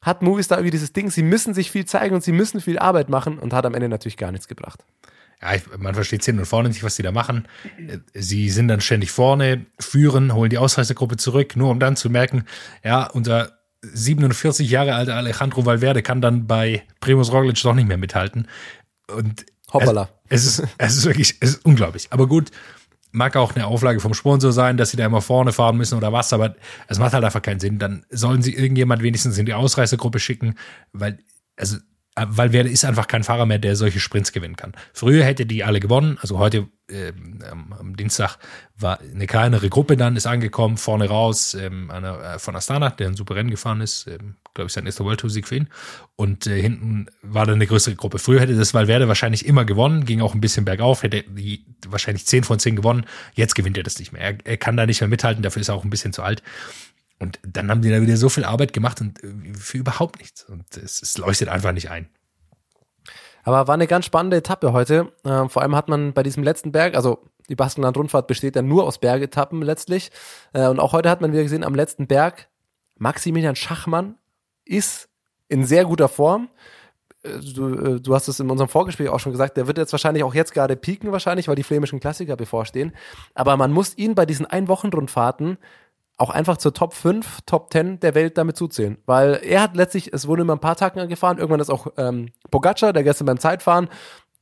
hat 0.00 0.22
Movistar 0.22 0.58
irgendwie 0.58 0.70
dieses 0.70 0.92
Ding, 0.92 1.10
sie 1.10 1.24
müssen 1.24 1.54
sich 1.54 1.70
viel 1.70 1.84
zeigen 1.84 2.14
und 2.14 2.22
sie 2.22 2.32
müssen 2.32 2.60
viel 2.60 2.78
Arbeit 2.78 3.08
machen 3.08 3.38
und 3.38 3.52
hat 3.52 3.66
am 3.66 3.74
Ende 3.74 3.88
natürlich 3.88 4.16
gar 4.16 4.30
nichts 4.30 4.46
gebracht 4.46 4.84
ja, 5.40 5.50
man 5.78 5.94
versteht 5.94 6.24
hinten 6.24 6.40
und 6.40 6.46
vorne 6.46 6.68
nicht, 6.68 6.82
was 6.82 6.96
die 6.96 7.02
da 7.02 7.12
machen. 7.12 7.46
Sie 8.14 8.50
sind 8.50 8.68
dann 8.68 8.80
ständig 8.80 9.10
vorne, 9.10 9.66
führen, 9.78 10.34
holen 10.34 10.50
die 10.50 10.58
Ausreißergruppe 10.58 11.16
zurück, 11.16 11.56
nur 11.56 11.70
um 11.70 11.78
dann 11.78 11.96
zu 11.96 12.10
merken, 12.10 12.44
ja, 12.82 13.04
unser 13.04 13.52
47 13.82 14.68
Jahre 14.68 14.94
alter 14.94 15.14
Alejandro 15.14 15.64
Valverde 15.64 16.02
kann 16.02 16.20
dann 16.20 16.46
bei 16.46 16.82
Primus 17.00 17.32
Roglic 17.32 17.60
doch 17.62 17.74
nicht 17.74 17.86
mehr 17.86 17.98
mithalten. 17.98 18.48
Und 19.06 19.46
Hoppala. 19.72 20.08
Es, 20.28 20.44
es, 20.44 20.58
ist, 20.58 20.68
es 20.78 20.96
ist 20.96 21.04
wirklich, 21.04 21.36
es 21.40 21.50
ist 21.50 21.64
unglaublich. 21.64 22.08
Aber 22.10 22.26
gut, 22.26 22.50
mag 23.10 23.36
auch 23.36 23.54
eine 23.54 23.66
Auflage 23.66 24.00
vom 24.00 24.14
Sponsor 24.14 24.52
sein, 24.52 24.76
dass 24.76 24.90
sie 24.90 24.96
da 24.96 25.06
immer 25.06 25.22
vorne 25.22 25.52
fahren 25.52 25.76
müssen 25.76 25.96
oder 25.96 26.12
was, 26.12 26.32
aber 26.32 26.56
es 26.88 26.98
macht 26.98 27.12
halt 27.12 27.24
einfach 27.24 27.42
keinen 27.42 27.60
Sinn. 27.60 27.78
Dann 27.78 28.04
sollen 28.10 28.42
sie 28.42 28.54
irgendjemand 28.54 29.02
wenigstens 29.02 29.38
in 29.38 29.46
die 29.46 29.54
Ausreißergruppe 29.54 30.18
schicken, 30.18 30.54
weil, 30.92 31.18
also 31.56 31.78
weil 32.28 32.52
wer 32.52 32.66
ist 32.66 32.84
einfach 32.84 33.06
kein 33.06 33.24
Fahrer 33.24 33.46
mehr, 33.46 33.58
der 33.58 33.76
solche 33.76 34.00
Sprints 34.00 34.32
gewinnen 34.32 34.56
kann. 34.56 34.72
Früher 34.92 35.24
hätte 35.24 35.46
die 35.46 35.64
alle 35.64 35.80
gewonnen, 35.80 36.18
also 36.20 36.38
heute 36.38 36.68
äh, 36.90 37.12
am 37.50 37.96
Dienstag 37.96 38.38
war 38.76 39.00
eine 39.00 39.26
kleinere 39.26 39.68
Gruppe 39.68 39.96
dann, 39.96 40.16
ist 40.16 40.26
angekommen, 40.26 40.76
vorne 40.76 41.08
raus, 41.08 41.54
ähm, 41.54 41.90
einer 41.90 42.34
äh, 42.34 42.38
von 42.38 42.56
Astana, 42.56 42.90
der 42.90 43.08
ein 43.08 43.14
super 43.14 43.34
Rennen 43.34 43.50
gefahren 43.50 43.80
ist, 43.80 44.06
ähm, 44.06 44.36
glaube 44.54 44.68
ich, 44.68 44.72
sein 44.72 44.86
erster 44.86 45.04
World 45.04 45.20
Tour 45.20 45.30
Sieg 45.30 45.46
für 45.46 45.56
ihn. 45.56 45.68
Und 46.16 46.46
äh, 46.46 46.60
hinten 46.60 47.06
war 47.22 47.44
dann 47.44 47.56
eine 47.56 47.66
größere 47.66 47.94
Gruppe. 47.94 48.18
Früher 48.18 48.40
hätte 48.40 48.56
das 48.56 48.74
Valverde 48.74 49.08
wahrscheinlich 49.08 49.46
immer 49.46 49.64
gewonnen, 49.64 50.04
ging 50.04 50.20
auch 50.20 50.34
ein 50.34 50.40
bisschen 50.40 50.64
bergauf, 50.64 51.02
hätte 51.02 51.24
die 51.24 51.64
wahrscheinlich 51.86 52.26
10 52.26 52.44
von 52.44 52.58
10 52.58 52.76
gewonnen. 52.76 53.04
Jetzt 53.34 53.54
gewinnt 53.54 53.76
er 53.76 53.82
das 53.82 53.98
nicht 53.98 54.12
mehr. 54.12 54.22
Er, 54.22 54.36
er 54.44 54.56
kann 54.56 54.76
da 54.76 54.86
nicht 54.86 55.00
mehr 55.00 55.08
mithalten, 55.08 55.42
dafür 55.42 55.60
ist 55.60 55.68
er 55.68 55.74
auch 55.74 55.84
ein 55.84 55.90
bisschen 55.90 56.12
zu 56.12 56.22
alt. 56.22 56.42
Und 57.18 57.40
dann 57.42 57.70
haben 57.70 57.82
die 57.82 57.90
da 57.90 58.00
wieder 58.00 58.16
so 58.16 58.28
viel 58.28 58.44
Arbeit 58.44 58.72
gemacht 58.72 59.00
und 59.00 59.22
äh, 59.22 59.54
für 59.54 59.78
überhaupt 59.78 60.18
nichts. 60.18 60.44
Und 60.44 60.64
es, 60.76 61.02
es 61.02 61.18
leuchtet 61.18 61.48
einfach 61.48 61.72
nicht 61.72 61.90
ein. 61.90 62.08
Aber 63.42 63.66
war 63.66 63.74
eine 63.74 63.86
ganz 63.86 64.04
spannende 64.04 64.36
Etappe 64.36 64.72
heute. 64.72 65.12
Äh, 65.24 65.48
vor 65.48 65.62
allem 65.62 65.74
hat 65.74 65.88
man 65.88 66.12
bei 66.12 66.22
diesem 66.22 66.42
letzten 66.42 66.70
Berg, 66.70 66.94
also 66.94 67.24
die 67.48 67.56
Baskenland-Rundfahrt 67.56 68.26
besteht 68.26 68.56
ja 68.56 68.62
nur 68.62 68.84
aus 68.84 68.98
Bergetappen 68.98 69.62
letztlich. 69.62 70.10
Äh, 70.52 70.68
und 70.68 70.80
auch 70.80 70.92
heute 70.92 71.10
hat 71.10 71.20
man 71.20 71.32
wieder 71.32 71.42
gesehen, 71.42 71.64
am 71.64 71.74
letzten 71.74 72.06
Berg, 72.06 72.48
Maximilian 72.98 73.56
Schachmann 73.56 74.16
ist 74.64 75.08
in 75.48 75.64
sehr 75.64 75.84
guter 75.84 76.08
Form. 76.08 76.50
Äh, 77.22 77.38
du, 77.38 77.74
äh, 77.74 78.00
du 78.00 78.14
hast 78.14 78.28
es 78.28 78.38
in 78.38 78.50
unserem 78.50 78.68
Vorgespräch 78.68 79.08
auch 79.08 79.20
schon 79.20 79.32
gesagt, 79.32 79.56
der 79.56 79.66
wird 79.66 79.78
jetzt 79.78 79.92
wahrscheinlich 79.92 80.24
auch 80.24 80.34
jetzt 80.34 80.52
gerade 80.52 80.76
pieken 80.76 81.10
wahrscheinlich, 81.10 81.48
weil 81.48 81.56
die 81.56 81.62
flämischen 81.62 82.00
Klassiker 82.00 82.36
bevorstehen. 82.36 82.92
Aber 83.34 83.56
man 83.56 83.72
muss 83.72 83.96
ihn 83.96 84.14
bei 84.14 84.26
diesen 84.26 84.46
Ein-Wochen-Rundfahrten 84.46 85.58
auch 86.18 86.30
einfach 86.30 86.56
zur 86.56 86.74
Top 86.74 86.94
5, 86.94 87.42
Top 87.46 87.72
10 87.72 88.00
der 88.00 88.14
Welt 88.14 88.36
damit 88.36 88.56
zuzählen. 88.56 88.98
Weil 89.06 89.34
er 89.42 89.62
hat 89.62 89.76
letztlich, 89.76 90.12
es 90.12 90.26
wurde 90.26 90.42
immer 90.42 90.54
ein 90.54 90.60
paar 90.60 90.76
Tage 90.76 91.06
gefahren, 91.06 91.38
irgendwann 91.38 91.60
ist 91.60 91.70
auch 91.70 91.86
ähm, 91.96 92.30
Pogacar, 92.50 92.92
der 92.92 93.04
gestern 93.04 93.26
beim 93.26 93.38
Zeitfahren 93.38 93.88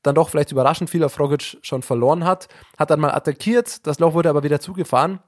dann 0.03 0.15
doch 0.15 0.31
vielleicht 0.31 0.53
überraschend 0.53 0.89
viel 0.89 1.05
auf 1.05 1.19
Rogic 1.19 1.59
schon 1.63 1.83
verloren 1.83 2.25
hat, 2.25 2.49
hat 2.79 2.91
dann 2.91 3.01
mal 3.01 3.13
attackiert, 3.13 3.87
das 3.87 3.99
Loch 3.99 4.15
wurde 4.15 4.31
aber 4.31 4.43
wieder 4.43 4.61
zugefahren. 4.61 5.21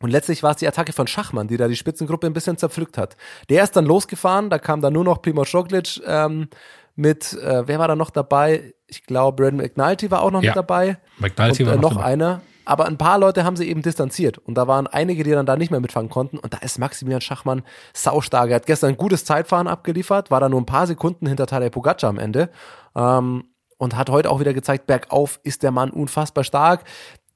Und 0.00 0.10
letztlich 0.10 0.42
war 0.42 0.50
es 0.50 0.56
die 0.56 0.66
Attacke 0.66 0.92
von 0.92 1.06
Schachmann, 1.06 1.46
die 1.46 1.56
da 1.56 1.68
die 1.68 1.76
Spitzengruppe 1.76 2.26
ein 2.26 2.32
bisschen 2.32 2.58
zerpflückt 2.58 2.98
hat. 2.98 3.16
Der 3.48 3.62
ist 3.62 3.76
dann 3.76 3.86
losgefahren, 3.86 4.50
da 4.50 4.58
kam 4.58 4.82
dann 4.82 4.92
nur 4.92 5.04
noch 5.04 5.22
Primoz 5.22 5.54
Roglic 5.54 6.00
ähm, 6.04 6.48
mit, 6.96 7.32
äh, 7.34 7.66
wer 7.66 7.78
war 7.78 7.88
da 7.88 7.96
noch 7.96 8.10
dabei? 8.10 8.74
Ich 8.88 9.04
glaube, 9.04 9.42
Brandon 9.42 9.64
McNulty 9.64 10.10
war 10.10 10.22
auch 10.22 10.32
noch 10.32 10.42
ja. 10.42 10.50
mit 10.50 10.56
dabei. 10.56 10.98
McNulty 11.18 11.62
und, 11.62 11.68
war 11.68 11.76
äh, 11.76 11.80
noch 11.80 11.94
dabei. 11.94 12.04
einer. 12.04 12.42
Aber 12.64 12.86
ein 12.86 12.98
paar 12.98 13.18
Leute 13.18 13.44
haben 13.44 13.56
sie 13.56 13.68
eben 13.68 13.82
distanziert. 13.82 14.38
Und 14.38 14.54
da 14.54 14.68
waren 14.68 14.86
einige, 14.86 15.24
die 15.24 15.30
dann 15.30 15.46
da 15.46 15.56
nicht 15.56 15.70
mehr 15.70 15.80
mitfahren 15.80 16.08
konnten. 16.08 16.38
Und 16.38 16.54
da 16.54 16.58
ist 16.58 16.78
Maximilian 16.78 17.20
Schachmann 17.20 17.62
saustark. 17.92 18.50
Er 18.50 18.56
hat 18.56 18.66
gestern 18.66 18.90
ein 18.90 18.96
gutes 18.96 19.24
Zeitfahren 19.24 19.68
abgeliefert, 19.68 20.30
war 20.30 20.40
da 20.40 20.48
nur 20.48 20.60
ein 20.60 20.66
paar 20.66 20.86
Sekunden 20.86 21.26
hinter 21.26 21.46
Tadej 21.46 21.70
Pogacar 21.70 22.10
am 22.10 22.18
Ende. 22.18 22.50
Ähm, 22.94 23.44
und 23.78 23.96
hat 23.96 24.10
heute 24.10 24.30
auch 24.30 24.38
wieder 24.38 24.54
gezeigt, 24.54 24.86
bergauf 24.86 25.40
ist 25.42 25.64
der 25.64 25.72
Mann 25.72 25.90
unfassbar 25.90 26.44
stark. 26.44 26.84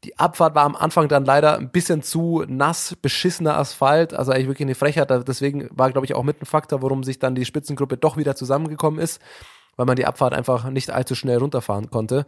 Die 0.05 0.17
Abfahrt 0.17 0.55
war 0.55 0.63
am 0.63 0.77
Anfang 0.77 1.09
dann 1.09 1.25
leider 1.25 1.59
ein 1.59 1.71
bisschen 1.71 2.03
zu 2.03 2.45
nass, 2.47 2.97
beschissener 3.03 3.57
Asphalt, 3.57 4.15
also 4.15 4.31
eigentlich 4.31 4.47
wirklich 4.47 4.67
eine 4.67 4.77
Frechheit. 4.77 5.11
Deswegen 5.27 5.69
war, 5.73 5.91
glaube 5.91 6.05
ich, 6.05 6.15
auch 6.15 6.23
mit 6.23 6.41
ein 6.41 6.47
Faktor, 6.47 6.83
warum 6.83 7.03
sich 7.03 7.19
dann 7.19 7.35
die 7.35 7.45
Spitzengruppe 7.45 7.97
doch 7.97 8.17
wieder 8.17 8.37
zusammengekommen 8.37 9.01
ist, 9.01 9.21
weil 9.75 9.87
man 9.87 9.97
die 9.97 10.07
Abfahrt 10.07 10.35
einfach 10.35 10.71
nicht 10.71 10.91
allzu 10.91 11.17
schnell 11.17 11.39
runterfahren 11.39 11.91
konnte. 11.91 12.27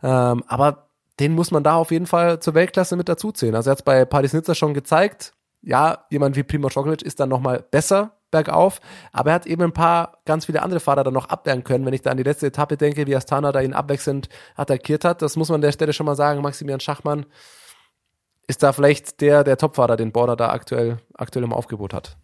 Ähm, 0.00 0.44
aber 0.46 0.85
den 1.20 1.32
muss 1.34 1.50
man 1.50 1.62
da 1.62 1.74
auf 1.74 1.90
jeden 1.90 2.06
Fall 2.06 2.40
zur 2.40 2.54
Weltklasse 2.54 2.96
mit 2.96 3.08
dazuzählen. 3.08 3.54
Also 3.54 3.70
er 3.70 3.72
hat 3.72 3.78
es 3.78 3.84
bei 3.84 4.04
Paris-Nizza 4.04 4.54
schon 4.54 4.74
gezeigt, 4.74 5.32
ja, 5.62 6.04
jemand 6.10 6.36
wie 6.36 6.42
Primoz 6.42 6.76
Roglic 6.76 7.02
ist 7.02 7.18
dann 7.18 7.28
nochmal 7.28 7.64
besser 7.70 8.12
bergauf, 8.30 8.80
aber 9.12 9.30
er 9.30 9.34
hat 9.34 9.46
eben 9.46 9.62
ein 9.62 9.72
paar 9.72 10.18
ganz 10.24 10.46
viele 10.46 10.62
andere 10.62 10.80
Fahrer 10.80 11.04
dann 11.04 11.14
noch 11.14 11.28
abwehren 11.28 11.64
können. 11.64 11.84
Wenn 11.86 11.94
ich 11.94 12.02
da 12.02 12.10
an 12.10 12.16
die 12.16 12.22
letzte 12.22 12.46
Etappe 12.46 12.76
denke, 12.76 13.06
wie 13.06 13.16
Astana 13.16 13.52
da 13.52 13.60
ihn 13.60 13.72
abwechselnd 13.72 14.28
attackiert 14.54 15.04
hat, 15.04 15.22
das 15.22 15.36
muss 15.36 15.48
man 15.48 15.56
an 15.56 15.62
der 15.62 15.72
Stelle 15.72 15.92
schon 15.92 16.06
mal 16.06 16.16
sagen. 16.16 16.42
Maximilian 16.42 16.80
Schachmann 16.80 17.26
ist 18.46 18.62
da 18.62 18.72
vielleicht 18.72 19.20
der, 19.20 19.42
der 19.42 19.56
Topfahrer, 19.56 19.96
den 19.96 20.12
Border 20.12 20.36
da 20.36 20.50
aktuell, 20.50 20.98
aktuell 21.14 21.44
im 21.44 21.52
Aufgebot 21.52 21.94
hat. 21.94 22.16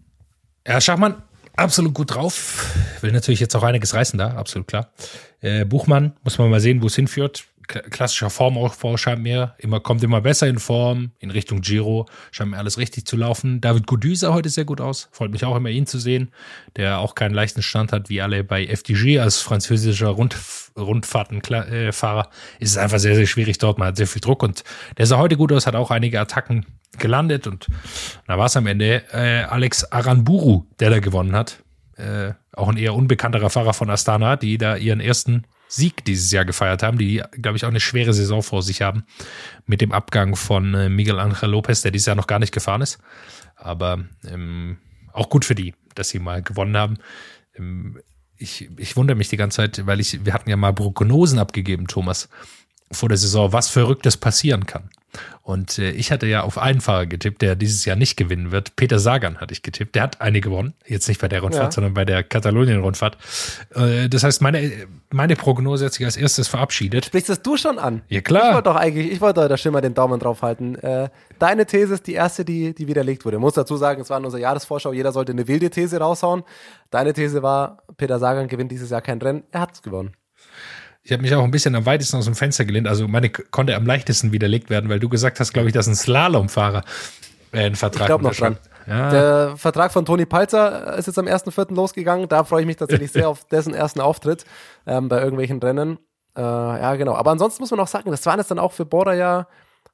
Ja, 0.67 0.81
Schachmann, 0.81 1.23
absolut 1.57 1.95
gut 1.95 2.15
drauf. 2.15 2.75
Will 3.01 3.13
natürlich 3.13 3.41
jetzt 3.41 3.57
auch 3.57 3.65
einiges 3.65 3.95
reißen 3.95 4.19
da, 4.19 4.35
absolut 4.35 4.69
klar. 4.69 4.93
Äh, 5.41 5.65
Buchmann, 5.65 6.15
muss 6.23 6.39
man 6.39 6.51
mal 6.51 6.61
sehen, 6.61 6.83
wo 6.83 6.87
es 6.87 6.95
hinführt 6.95 7.45
klassischer 7.69 8.31
Formaufbau 8.31 8.97
scheint 8.97 9.23
mir 9.23 9.55
immer, 9.59 9.81
kommt 9.81 10.03
immer 10.03 10.21
besser 10.21 10.47
in 10.49 10.59
Form, 10.59 11.13
in 11.19 11.31
Richtung 11.31 11.61
Giro, 11.61 12.07
scheint 12.31 12.51
mir 12.51 12.59
alles 12.59 12.79
richtig 12.79 13.07
zu 13.07 13.17
laufen. 13.17 13.61
David 13.61 13.87
Gody 13.87 14.15
sah 14.15 14.33
heute 14.33 14.49
sehr 14.49 14.65
gut 14.65 14.81
aus. 14.81 15.09
Freut 15.13 15.31
mich 15.31 15.45
auch 15.45 15.57
immer, 15.57 15.69
ihn 15.69 15.87
zu 15.87 15.99
sehen, 15.99 16.33
der 16.77 16.99
auch 16.99 17.15
keinen 17.15 17.35
leichten 17.35 17.63
Stand 17.63 17.93
hat, 17.93 18.09
wie 18.09 18.21
alle 18.21 18.45
bei 18.45 18.67
FDG 18.67 19.21
als 19.21 19.41
französischer 19.41 20.09
Rund, 20.09 20.37
Rundfahrtenfahrer. 20.77 22.29
Ist 22.59 22.71
es 22.71 22.77
einfach 22.77 22.99
sehr, 22.99 23.15
sehr 23.15 23.27
schwierig 23.27 23.59
dort. 23.59 23.79
Man 23.79 23.89
hat 23.89 23.97
sehr 23.97 24.07
viel 24.07 24.21
Druck 24.21 24.43
und 24.43 24.65
der 24.99 25.07
sah 25.07 25.19
heute 25.19 25.37
gut 25.37 25.53
aus, 25.53 25.67
hat 25.67 25.75
auch 25.75 25.91
einige 25.91 26.21
Attacken 26.21 26.67
gelandet 26.99 27.47
und 27.47 27.69
da 28.27 28.37
war 28.37 28.47
es 28.47 28.57
am 28.57 28.67
Ende 28.67 29.03
äh, 29.13 29.45
Alex 29.45 29.85
Aranburu, 29.85 30.67
der 30.79 30.91
da 30.91 30.99
gewonnen 30.99 31.35
hat. 31.35 31.63
Äh, 31.97 32.33
auch 32.55 32.69
ein 32.69 32.77
eher 32.77 32.95
unbekannterer 32.95 33.51
Fahrer 33.51 33.73
von 33.73 33.89
Astana, 33.89 34.37
die 34.37 34.59
da 34.59 34.77
ihren 34.77 35.01
ersten 35.01 35.45
Sieg 35.73 36.05
dieses 36.05 36.31
Jahr 36.31 36.45
gefeiert 36.45 36.83
haben, 36.83 36.99
die, 36.99 37.23
glaube 37.33 37.57
ich, 37.57 37.65
auch 37.65 37.71
eine 37.71 37.81
schwere 37.81 38.13
Saison 38.13 38.43
vor 38.43 38.63
sich 38.63 38.83
haben 38.83 39.05
mit 39.65 39.81
dem 39.81 39.93
Abgang 39.93 40.37
von 40.37 40.75
äh, 40.75 40.91
Miguel 40.91 41.19
Angel 41.19 41.49
Lopez, 41.49 41.81
der 41.81 41.91
dieses 41.91 42.07
Jahr 42.07 42.17
noch 42.17 42.27
gar 42.27 42.39
nicht 42.39 42.53
gefahren 42.53 42.83
ist. 42.83 42.99
Aber 43.57 44.05
ähm, 44.29 44.77
auch 45.15 45.31
gut 45.31 45.47
für 45.47 45.55
die, 45.55 45.75
dass 45.95 46.11
sie 46.11 46.19
mal 46.19 46.43
gewonnen 46.43 46.77
haben. 46.77 46.99
Ähm, 47.57 47.99
ich, 48.37 48.69
ich 48.77 48.97
wundere 48.97 49.17
mich 49.17 49.29
die 49.29 49.39
ganze 49.39 49.57
Zeit, 49.57 49.87
weil 49.87 49.99
ich, 49.99 50.27
wir 50.27 50.35
hatten 50.35 50.51
ja 50.51 50.57
mal 50.57 50.75
Prognosen 50.75 51.39
abgegeben, 51.39 51.87
Thomas, 51.87 52.29
vor 52.91 53.09
der 53.09 53.17
Saison, 53.17 53.55
was 53.55 53.71
Verrücktes 53.71 54.19
passieren 54.19 54.67
kann. 54.67 54.91
Und 55.43 55.79
äh, 55.79 55.91
ich 55.91 56.13
hatte 56.13 56.27
ja 56.27 56.43
auf 56.43 56.59
einen 56.59 56.81
Fahrer 56.81 57.07
getippt, 57.07 57.43
der 57.43 57.57
dieses 57.57 57.85
Jahr 57.85 57.97
nicht 57.97 58.17
gewinnen 58.17 58.53
wird. 58.53 58.77
Peter 58.77 58.99
Sagan 58.99 59.39
hatte 59.39 59.53
ich 59.53 59.63
getippt. 59.63 59.95
Der 59.95 60.03
hat 60.03 60.21
eine 60.21 60.41
gewonnen. 60.41 60.75
Jetzt 60.87 61.09
nicht 61.09 61.21
bei 61.21 61.29
der 61.29 61.41
Rundfahrt, 61.41 61.67
ja. 61.67 61.73
sondern 61.73 61.95
bei 61.95 62.05
der 62.05 62.23
Katalonien-Rundfahrt. 62.23 63.17
Äh, 63.75 64.09
das 64.09 64.23
heißt, 64.23 64.41
meine, 64.41 64.71
meine 65.11 65.37
Prognose 65.37 65.87
hat 65.87 65.93
sich 65.93 66.05
als 66.05 66.17
erstes 66.17 66.49
verabschiedet. 66.49 67.07
Sprichst 67.07 67.29
das 67.29 67.43
du 67.43 67.57
schon 67.57 67.79
an? 67.79 68.03
Ja, 68.09 68.21
klar. 68.21 68.49
Ich 68.49 68.55
wollte 68.55 68.71
doch 68.71 68.77
eigentlich, 68.77 69.13
ich 69.13 69.21
wollte 69.21 69.49
da 69.49 69.57
schon 69.57 69.73
mal 69.73 69.81
den 69.81 69.95
Daumen 69.95 70.21
drauf 70.21 70.43
halten. 70.43 70.77
Äh, 70.77 71.09
deine 71.39 71.67
These 71.67 71.95
ist 71.95 72.07
die 72.07 72.15
erste, 72.15 72.45
die, 72.45 72.75
die 72.75 72.87
widerlegt 72.87 73.25
wurde. 73.25 73.37
Ich 73.37 73.41
muss 73.41 73.55
dazu 73.55 73.77
sagen, 73.77 74.01
es 74.01 74.11
war 74.11 74.19
in 74.19 74.25
unserer 74.25 74.41
Jahresvorschau, 74.41 74.93
jeder 74.93 75.13
sollte 75.13 75.33
eine 75.33 75.49
wilde 75.49 75.71
These 75.71 75.99
raushauen. 75.99 76.45
Deine 76.91 77.13
These 77.13 77.43
war, 77.43 77.83
Peter 77.97 78.19
Sagan 78.19 78.49
gewinnt 78.49 78.71
dieses 78.71 78.91
Jahr 78.91 79.03
kein 79.03 79.21
Rennen. 79.21 79.45
Er 79.51 79.61
hat 79.61 79.75
es 79.75 79.83
gewonnen. 79.83 80.13
Ich 81.05 81.13
habe 81.13 81.23
mich 81.23 81.35
auch 81.35 81.43
ein 81.43 81.51
bisschen 81.51 81.75
am 81.75 81.85
weitesten 81.85 82.17
aus 82.17 82.27
dem 82.27 82.35
Fenster 82.35 82.65
gelehnt. 82.65 82.87
Also 82.87 83.09
meine 83.09 83.31
konnte 83.31 83.75
am 83.75 83.87
leichtesten 83.87 84.33
widerlegt 84.33 84.71
werden, 84.71 84.89
weil 84.89 85.01
du 85.01 85.09
gesagt 85.09 85.41
hast, 85.41 85.53
glaube 85.53 85.69
ich, 85.69 85.75
dass 85.75 85.87
ein 85.87 85.97
Slalomfahrer 85.97 86.85
äh, 87.53 87.65
einen 87.65 87.75
Vertrag 87.75 88.03
Ich 88.03 88.07
glaube 88.07 88.25
noch 88.25 88.35
dran. 88.35 88.57
Ja. 88.87 89.11
Der 89.11 89.57
Vertrag 89.57 89.93
von 89.93 90.05
Toni 90.05 90.27
Palzer 90.27 90.97
ist 90.97 91.07
jetzt 91.07 91.19
am 91.19 91.27
1.4. 91.27 91.75
losgegangen. 91.75 92.29
Da 92.29 92.45
freue 92.45 92.63
ich 92.63 92.67
mich 92.67 92.77
tatsächlich 92.77 93.11
sehr 93.13 93.29
auf 93.29 93.45
dessen 93.47 93.75
ersten 93.75 94.01
Auftritt 94.01 94.45
ähm, 94.87 95.09
bei 95.09 95.21
irgendwelchen 95.21 95.59
Rennen. 95.59 95.99
Äh, 96.37 96.41
ja, 96.41 96.95
genau. 96.95 97.15
Aber 97.15 97.33
ansonsten 97.33 97.63
muss 97.63 97.71
man 97.71 97.81
auch 97.81 97.89
sagen, 97.89 98.11
das 98.11 98.25
waren 98.27 98.39
jetzt 98.39 98.51
dann 98.51 98.59
auch 98.59 98.73
für 98.73 98.85
Border 98.85 99.15
ja 99.15 99.47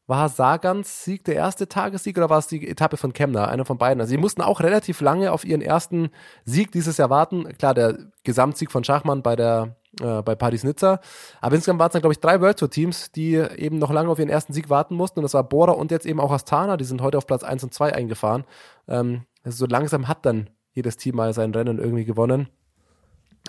war 0.08 0.30
Sagans 0.30 1.04
Sieg 1.04 1.24
der 1.24 1.34
erste 1.34 1.68
Tagessieg 1.68 2.16
oder 2.16 2.30
war 2.30 2.38
es 2.38 2.46
die 2.46 2.66
Etappe 2.66 2.96
von 2.96 3.12
Kemner? 3.12 3.48
Einer 3.48 3.66
von 3.66 3.76
beiden. 3.76 4.00
Also 4.00 4.08
sie 4.08 4.16
mussten 4.16 4.40
auch 4.40 4.60
relativ 4.60 5.02
lange 5.02 5.32
auf 5.32 5.44
ihren 5.44 5.60
ersten 5.60 6.08
Sieg 6.46 6.72
dieses 6.72 6.96
Jahr 6.96 7.10
warten. 7.10 7.46
Klar, 7.58 7.74
der 7.74 7.98
Gesamtsieg 8.24 8.72
von 8.72 8.84
Schachmann 8.84 9.22
bei 9.22 9.36
der 9.36 9.76
äh, 10.00 10.22
bei 10.22 10.34
Paris-Nizza. 10.34 11.00
Aber 11.40 11.54
insgesamt 11.54 11.80
waren 11.80 11.88
es 11.88 11.92
dann, 11.92 12.02
glaube 12.02 12.12
ich, 12.12 12.20
drei 12.20 12.40
World 12.40 12.58
Tour 12.58 12.70
Teams, 12.70 13.10
die 13.12 13.34
eben 13.34 13.78
noch 13.78 13.90
lange 13.92 14.08
auf 14.10 14.18
ihren 14.18 14.28
ersten 14.28 14.52
Sieg 14.52 14.70
warten 14.70 14.94
mussten. 14.94 15.18
Und 15.20 15.22
das 15.24 15.34
war 15.34 15.44
Bora 15.44 15.72
und 15.72 15.90
jetzt 15.90 16.06
eben 16.06 16.20
auch 16.20 16.30
Astana. 16.32 16.76
Die 16.76 16.84
sind 16.84 17.00
heute 17.02 17.18
auf 17.18 17.26
Platz 17.26 17.42
1 17.42 17.64
und 17.64 17.74
2 17.74 17.94
eingefahren. 17.94 18.44
Ähm, 18.88 19.22
also 19.44 19.58
so 19.58 19.66
langsam 19.66 20.08
hat 20.08 20.24
dann 20.26 20.50
jedes 20.72 20.96
Team 20.96 21.16
mal 21.16 21.32
sein 21.34 21.52
Rennen 21.52 21.78
irgendwie 21.78 22.04
gewonnen. 22.04 22.48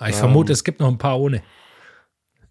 Ah, 0.00 0.08
ich 0.08 0.16
vermute, 0.16 0.52
Ähm. 0.52 0.54
es 0.54 0.64
gibt 0.64 0.80
noch 0.80 0.88
ein 0.88 0.98
paar 0.98 1.18
ohne. 1.20 1.42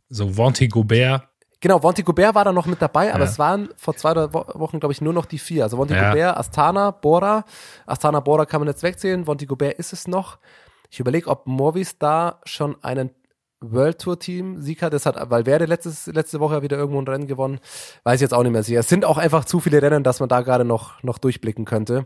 So 0.10 0.38
Vonti 0.38 0.68
Gobert. 0.68 1.24
Genau, 1.62 1.84
Vonti 1.84 2.04
Gobert 2.04 2.34
war 2.36 2.46
da 2.46 2.54
noch 2.54 2.66
mit 2.68 2.82
dabei, 2.82 3.14
aber 3.14 3.26
Ja. 3.26 3.30
es 3.30 3.38
waren 3.38 3.70
vor 3.76 3.96
zwei 3.96 4.16
Wochen, 4.34 4.80
glaube 4.80 4.94
ich, 4.94 5.02
nur 5.02 5.12
noch 5.14 5.26
die 5.26 5.40
vier. 5.40 5.64
Also 5.64 5.78
Vonti 5.78 5.94
Ja. 5.94 6.10
Gobert, 6.12 6.38
Astana, 6.38 6.92
Bora. 6.92 7.44
Astana, 7.86 8.20
Bora 8.22 8.46
kann 8.46 8.62
man 8.62 8.68
jetzt 8.70 8.82
wegzählen. 8.84 9.28
Vonti 9.28 9.46
Gobert 9.46 9.78
ist 9.78 9.92
es 9.94 10.08
noch. 10.08 10.38
Ich 10.90 11.00
überlege, 11.00 11.30
ob 11.30 11.46
Movistar 11.48 12.40
schon 12.46 12.82
einen 12.84 13.12
World 13.62 14.00
Tour 14.00 14.20
Team 14.20 14.62
Sieg 14.62 14.82
hat. 14.82 14.94
Das 14.94 15.06
hat 15.06 15.30
Valverde 15.30 15.66
letztes, 15.66 16.08
letzte 16.08 16.40
Woche 16.40 16.62
wieder 16.62 16.78
irgendwo 16.78 17.02
ein 17.02 17.08
Rennen 17.08 17.28
gewonnen. 17.28 17.60
Weiß 18.04 18.16
ich 18.16 18.22
jetzt 18.22 18.34
auch 18.34 18.44
nicht 18.44 18.52
mehr 18.52 18.64
sicher. 18.64 18.80
Es 18.80 18.90
sind 18.90 19.06
auch 19.06 19.18
einfach 19.18 19.46
zu 19.46 19.60
viele 19.60 19.82
Rennen, 19.82 20.04
dass 20.04 20.20
man 20.20 20.30
da 20.30 20.42
gerade 20.42 20.66
noch, 20.66 21.02
noch 21.04 21.18
durchblicken 21.18 21.66
könnte. 21.66 22.06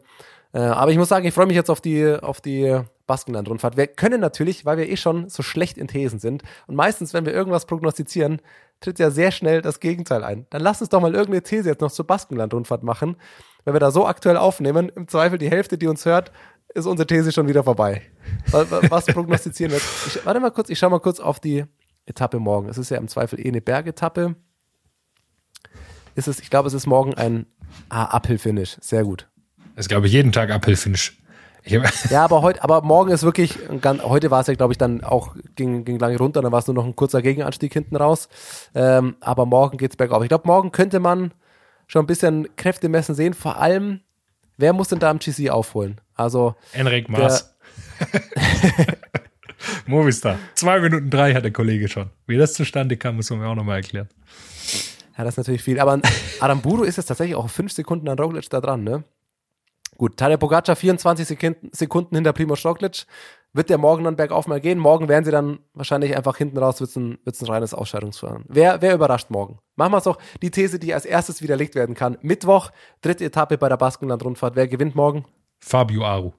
Äh, 0.54 0.60
aber 0.60 0.92
ich 0.92 0.98
muss 0.98 1.10
sagen, 1.10 1.26
ich 1.26 1.34
freue 1.34 1.48
mich 1.48 1.56
jetzt 1.56 1.70
auf 1.70 1.82
die, 1.82 2.16
auf 2.16 2.42
die 2.42 2.80
Baskenland-Rundfahrt. 3.08 3.76
Wir 3.76 3.88
können 3.88 4.22
natürlich, 4.22 4.66
weil 4.66 4.78
wir 4.78 4.90
eh 4.90 4.98
schon 4.98 5.30
so 5.30 5.44
schlecht 5.44 5.78
in 5.78 5.88
Thesen 5.88 6.20
sind 6.20 6.44
und 6.68 6.76
meistens, 6.76 7.14
wenn 7.14 7.26
wir 7.26 7.34
irgendwas 7.34 7.66
prognostizieren, 7.66 8.40
tritt 8.80 9.00
ja 9.00 9.12
sehr 9.12 9.32
schnell 9.32 9.62
das 9.62 9.80
Gegenteil 9.80 10.24
ein. 10.24 10.46
Dann 10.50 10.62
lass 10.62 10.82
uns 10.82 10.90
doch 10.90 11.02
mal 11.02 11.14
irgendeine 11.14 11.44
These 11.44 11.70
jetzt 11.70 11.82
noch 11.82 11.92
zur 11.92 12.06
Baskenland-Rundfahrt 12.06 12.84
machen. 12.84 13.18
Wenn 13.66 13.74
wir 13.74 13.80
da 13.80 13.92
so 13.92 14.06
aktuell 14.06 14.38
aufnehmen, 14.38 14.90
im 14.96 15.08
Zweifel 15.08 15.38
die 15.38 15.50
Hälfte, 15.50 15.78
die 15.78 15.88
uns 15.88 16.06
hört, 16.06 16.32
ist 16.74 16.86
unsere 16.86 17.08
These 17.08 17.32
schon 17.32 17.48
wieder 17.48 17.64
vorbei. 17.64 18.02
Was, 18.52 18.68
was 18.90 19.06
prognostizieren 19.14 19.72
wir? 19.72 19.78
jetzt? 19.78 20.08
Ich, 20.08 20.26
warte 20.26 20.40
mal 20.40 20.52
kurz, 20.52 20.70
ich 20.70 20.80
schau 20.80 20.90
mal 20.90 21.00
kurz 21.00 21.20
auf 21.20 21.40
die 21.40 21.66
Etappe 22.06 22.40
morgen. 22.40 22.70
Es 22.70 22.78
ist 22.78 22.90
ja 22.90 22.98
im 22.98 23.08
Zweifel 23.08 23.40
eh 23.40 23.48
eine 23.48 23.62
Bergetappe. 23.62 24.36
Ist 26.16 26.28
es, 26.28 26.40
ich 26.40 26.50
glaube, 26.50 26.68
es 26.68 26.74
ist 26.74 26.86
morgen 26.86 27.14
ein 27.16 27.46
ah, 27.90 28.16
Uphill-Finish. 28.16 28.78
Sehr 28.82 29.04
gut. 29.04 29.28
Das 29.76 29.86
ist, 29.86 29.90
glaube 29.90 30.08
ich, 30.08 30.14
jeden 30.14 30.32
Tag 30.32 30.52
Uphill-Finish. 30.52 31.18
Ja, 32.10 32.26
aber 32.26 32.42
heute, 32.42 32.62
aber 32.64 32.82
morgen 32.84 33.12
ist 33.12 33.24
wirklich, 33.24 33.58
heute 34.04 34.32
war 34.32 34.42
es 34.42 34.48
ja, 34.48 34.54
glaube 34.54 34.74
ich, 34.74 34.78
dann 34.78 35.04
auch, 35.04 35.36
ging, 35.56 35.86
ging 35.86 35.98
lange 35.98 36.18
runter, 36.18 36.42
dann 36.42 36.52
war 36.52 36.60
es 36.60 36.68
nur 36.68 36.74
noch 36.74 36.86
ein 36.86 36.96
kurzer 36.96 37.22
Gegenanstieg 37.22 37.72
hinten 37.72 37.96
raus. 37.96 38.28
Ähm, 38.76 39.16
aber 39.22 39.46
morgen 39.46 39.78
geht's 39.78 39.96
bergauf. 39.96 40.24
Ich 40.24 40.30
glaube, 40.30 40.48
morgen 40.48 40.72
könnte 40.72 41.00
man 41.00 41.34
schon 41.88 42.04
ein 42.04 42.08
bisschen 42.08 42.54
Kräfte 42.58 42.90
messen 42.90 43.16
sehen. 43.16 43.34
Vor 43.34 43.58
allem, 43.58 44.02
wer 44.58 44.74
muss 44.74 44.90
denn 44.90 45.00
da 45.00 45.10
am 45.10 45.20
GC 45.20 45.50
aufholen? 45.50 46.02
Also, 46.16 46.56
Enric 46.74 47.10
Maas. 47.10 47.56
Movistar. 49.86 50.38
Zwei 50.56 50.80
Minuten 50.80 51.10
drei 51.10 51.34
hat 51.34 51.44
der 51.44 51.52
Kollege 51.52 51.88
schon. 51.88 52.10
Wie 52.28 52.38
das 52.38 52.54
zustande 52.54 52.98
kam, 52.98 53.16
muss 53.16 53.30
man 53.30 53.40
mir 53.40 53.48
auch 53.48 53.56
nochmal 53.56 53.78
erklären. 53.78 54.10
ja, 55.18 55.24
das 55.24 55.34
ist 55.34 55.38
natürlich 55.38 55.64
viel. 55.64 55.80
Aber 55.80 56.00
Aramburu 56.40 56.84
ist 56.84 56.98
jetzt 56.98 57.08
tatsächlich 57.08 57.36
auch 57.36 57.50
fünf 57.50 57.72
Sekunden 57.72 58.08
an 58.10 58.18
Roglic 58.20 58.50
da 58.50 58.62
dran, 58.62 58.84
ne? 58.84 59.04
Gut, 59.98 60.18
Tadej 60.18 60.38
Pogacar 60.38 60.76
24 60.76 61.28
Sekunden, 61.28 61.70
Sekunden 61.72 62.16
hinter 62.16 62.34
Primoz 62.34 62.66
Roglic. 62.66 63.06
Wird 63.56 63.70
der 63.70 63.78
morgen 63.78 64.04
dann 64.04 64.16
bergauf 64.16 64.48
mal 64.48 64.60
gehen? 64.60 64.80
Morgen 64.80 65.08
werden 65.08 65.24
sie 65.26 65.30
dann 65.32 65.60
wahrscheinlich 65.76 66.18
einfach 66.18 66.38
hinten 66.38 66.58
raus, 66.58 66.80
wird's 66.80 66.96
ein, 66.96 67.20
wird's 67.24 67.40
ein 67.42 67.48
reines 67.48 67.76
Ausscheidungsfahren. 67.76 68.46
Wer, 68.48 68.82
wer 68.82 68.96
überrascht 68.96 69.30
morgen? 69.30 69.60
Machen 69.76 69.92
wir 69.94 70.00
es 70.00 70.06
doch 70.06 70.18
die 70.42 70.50
These, 70.50 70.80
die 70.80 70.92
als 70.92 71.06
erstes 71.06 71.44
widerlegt 71.44 71.76
werden 71.76 71.94
kann. 71.94 72.18
Mittwoch, 72.22 72.72
dritte 73.02 73.26
Etappe 73.26 73.60
bei 73.60 73.70
der 73.70 73.78
Baskenland-Rundfahrt. 73.78 74.56
Wer 74.56 74.68
gewinnt 74.68 74.96
morgen? 74.96 75.26
Fabio 75.66 76.04
Aru. 76.06 76.34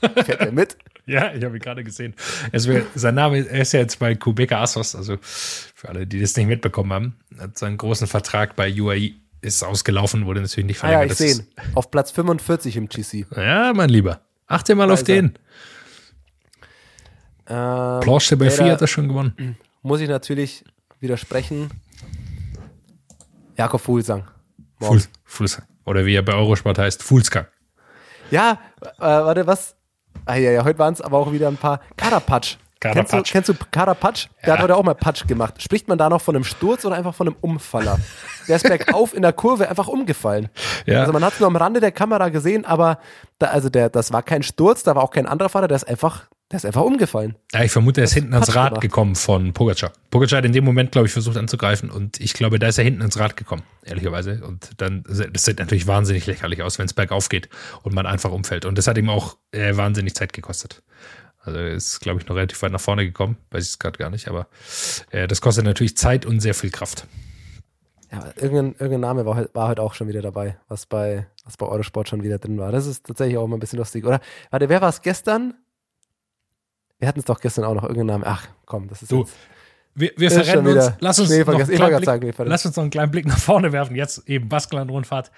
Fährt 0.00 0.40
er 0.40 0.52
mit? 0.52 0.76
Ja, 1.08 1.32
ich 1.32 1.44
habe 1.44 1.54
ihn 1.56 1.60
gerade 1.62 1.84
gesehen. 1.84 2.14
Es 2.50 2.66
wär, 2.66 2.82
sein 2.96 3.14
Name 3.14 3.46
er 3.46 3.60
ist 3.62 3.70
ja 3.72 3.78
jetzt 3.78 4.00
bei 4.00 4.16
Kubeka 4.16 4.60
Assos, 4.60 4.96
also 4.96 5.18
für 5.22 5.88
alle, 5.88 6.04
die 6.04 6.20
das 6.20 6.36
nicht 6.36 6.48
mitbekommen 6.48 6.92
haben, 6.92 7.16
hat 7.38 7.56
seinen 7.56 7.76
großen 7.76 8.08
Vertrag 8.08 8.56
bei 8.56 8.72
UAE 8.82 9.12
ist 9.40 9.62
ausgelaufen, 9.62 10.26
wurde 10.26 10.40
natürlich 10.40 10.66
nicht 10.66 10.82
Ah 10.82 10.90
ja, 10.90 10.98
verlängert. 10.98 11.20
ich 11.20 11.36
sehe 11.36 11.44
ihn. 11.44 11.46
Auf 11.76 11.92
Platz 11.92 12.10
45 12.10 12.76
im 12.76 12.88
GC. 12.88 12.98
ist- 13.20 13.36
Ja, 13.36 13.72
mein 13.72 13.88
Lieber. 13.88 14.20
Achte 14.48 14.74
mal 14.74 14.90
auf 14.90 15.02
ist 15.02 15.08
er. 15.08 15.22
den. 15.22 15.38
Ähm, 17.46 18.00
Planche 18.00 18.36
bei 18.36 18.46
wer 18.46 18.50
4 18.50 18.66
da- 18.66 18.72
hat 18.72 18.80
er 18.80 18.88
schon 18.88 19.06
gewonnen. 19.06 19.56
muss 19.82 20.00
ich 20.00 20.08
natürlich 20.08 20.64
widersprechen. 20.98 21.70
Jakob 23.56 23.80
Fuglsang. 23.80 24.26
Morgen. 24.80 25.04
Oder 25.86 26.04
wie 26.04 26.14
er 26.14 26.22
bei 26.22 26.34
Eurosport 26.34 26.78
heißt, 26.78 27.02
Fußgang. 27.02 27.46
Ja, 28.30 28.58
äh, 28.82 28.88
warte, 28.98 29.46
was? 29.46 29.76
Ah, 30.24 30.34
ja, 30.34 30.50
ja, 30.50 30.64
heute 30.64 30.78
waren 30.78 30.92
es 30.92 31.00
aber 31.00 31.18
auch 31.18 31.32
wieder 31.32 31.48
ein 31.48 31.56
paar. 31.56 31.80
Karapatsch. 31.96 32.56
Karapatsch. 32.80 33.10
Kennst 33.10 33.12
du, 33.28 33.32
kennst 33.32 33.48
du 33.48 33.54
Karapatsch? 33.70 34.26
Der 34.42 34.48
Ja. 34.48 34.54
hat 34.54 34.62
heute 34.64 34.76
auch 34.76 34.82
mal 34.82 34.94
Patsch 34.94 35.26
gemacht. 35.26 35.62
Spricht 35.62 35.88
man 35.88 35.96
da 35.96 36.10
noch 36.10 36.20
von 36.20 36.34
einem 36.34 36.44
Sturz 36.44 36.84
oder 36.84 36.94
einfach 36.96 37.14
von 37.14 37.28
einem 37.28 37.36
Umfaller? 37.40 37.98
Der 38.48 38.56
ist 38.56 38.64
bergauf 38.68 39.14
in 39.14 39.22
der 39.22 39.32
Kurve 39.32 39.68
einfach 39.68 39.88
umgefallen. 39.88 40.48
Ja. 40.84 41.00
Also 41.00 41.12
man 41.12 41.24
hat 41.24 41.34
es 41.34 41.40
nur 41.40 41.46
am 41.46 41.56
Rande 41.56 41.80
der 41.80 41.92
Kamera 41.92 42.28
gesehen, 42.28 42.64
aber 42.66 42.98
da, 43.38 43.46
also 43.46 43.68
der, 43.70 43.88
das 43.88 44.12
war 44.12 44.22
kein 44.22 44.42
Sturz, 44.42 44.82
da 44.82 44.94
war 44.94 45.02
auch 45.04 45.10
kein 45.10 45.26
anderer 45.26 45.48
Fahrer, 45.48 45.68
der 45.68 45.76
ist 45.76 45.88
einfach, 45.88 46.24
der 46.50 46.58
ist 46.58 46.64
einfach 46.64 46.82
umgefallen. 46.82 47.34
Ja, 47.52 47.64
ich 47.64 47.72
vermute, 47.72 48.00
er 48.00 48.04
ist 48.04 48.14
hinten 48.14 48.32
ans 48.34 48.54
Rad 48.54 48.68
gemacht. 48.70 48.82
gekommen 48.82 49.14
von 49.16 49.52
Pogacar. 49.52 49.92
Pogacar 50.10 50.38
hat 50.38 50.44
in 50.44 50.52
dem 50.52 50.64
Moment, 50.64 50.92
glaube 50.92 51.06
ich, 51.08 51.12
versucht 51.12 51.36
anzugreifen 51.36 51.90
und 51.90 52.20
ich 52.20 52.34
glaube, 52.34 52.58
da 52.58 52.68
ist 52.68 52.78
er 52.78 52.84
hinten 52.84 53.00
ins 53.00 53.18
Rad 53.18 53.36
gekommen, 53.36 53.62
ehrlicherweise. 53.84 54.44
Und 54.44 54.70
dann, 54.80 55.02
das 55.08 55.44
sieht 55.44 55.58
natürlich 55.58 55.86
wahnsinnig 55.86 56.26
lächerlich 56.26 56.62
aus, 56.62 56.78
wenn 56.78 56.86
es 56.86 56.94
bergauf 56.94 57.28
geht 57.28 57.48
und 57.82 57.94
man 57.94 58.06
einfach 58.06 58.30
umfällt. 58.30 58.64
Und 58.64 58.78
das 58.78 58.86
hat 58.86 58.96
ihm 58.96 59.08
auch 59.10 59.36
äh, 59.50 59.76
wahnsinnig 59.76 60.14
Zeit 60.14 60.32
gekostet. 60.32 60.82
Also 61.40 61.58
er 61.58 61.70
ist, 61.74 62.00
glaube 62.00 62.20
ich, 62.20 62.26
noch 62.28 62.36
relativ 62.36 62.60
weit 62.62 62.72
nach 62.72 62.80
vorne 62.80 63.04
gekommen, 63.04 63.36
weiß 63.50 63.64
ich 63.64 63.70
es 63.70 63.78
gerade 63.78 63.98
gar 63.98 64.10
nicht, 64.10 64.28
aber 64.28 64.48
äh, 65.10 65.26
das 65.28 65.40
kostet 65.40 65.64
natürlich 65.64 65.96
Zeit 65.96 66.26
und 66.26 66.40
sehr 66.40 66.54
viel 66.54 66.70
Kraft. 66.70 67.06
Ja, 68.12 68.24
irgendein, 68.36 68.72
irgendein 68.78 69.00
Name 69.00 69.26
war, 69.26 69.36
heut- 69.36 69.54
war 69.54 69.68
heute 69.68 69.82
auch 69.82 69.94
schon 69.94 70.06
wieder 70.06 70.22
dabei, 70.22 70.56
was 70.68 70.86
bei, 70.86 71.26
was 71.44 71.56
bei 71.56 71.66
Eurosport 71.66 72.08
schon 72.08 72.22
wieder 72.22 72.38
drin 72.38 72.56
war. 72.58 72.70
Das 72.70 72.86
ist 72.86 73.04
tatsächlich 73.06 73.36
auch 73.36 73.46
mal 73.48 73.56
ein 73.56 73.60
bisschen 73.60 73.78
lustig. 73.80 74.04
Oder, 74.04 74.20
warte, 74.50 74.68
wer 74.68 74.80
war 74.80 74.88
es 74.88 75.02
gestern? 75.02 75.54
Wir 76.98 77.08
hatten 77.08 77.18
es 77.20 77.26
doch 77.26 77.40
gestern 77.40 77.64
auch 77.64 77.74
noch 77.74 77.82
irgendeinen 77.82 78.20
Namen. 78.20 78.24
Ach, 78.26 78.46
komm, 78.64 78.88
das 78.88 79.02
ist 79.02 79.12
Du, 79.12 79.20
jetzt. 79.20 79.34
Wir, 79.94 80.12
wir 80.16 80.28
Ist 80.28 80.34
verrennen 80.34 80.76
uns. 80.76 80.92
Lass 81.00 81.18
uns, 81.18 81.30
noch 81.30 81.36
einen 81.36 81.66
kleinen 81.66 81.96
Blick, 81.96 82.04
sagen, 82.04 82.48
lass 82.48 82.66
uns 82.66 82.76
noch 82.76 82.82
einen 82.82 82.90
kleinen 82.90 83.10
Blick 83.10 83.26
nach 83.26 83.38
vorne 83.38 83.72
werfen. 83.72 83.96
Jetzt 83.96 84.28
eben 84.28 84.48
Baskenland-Rundfahrt. 84.48 85.30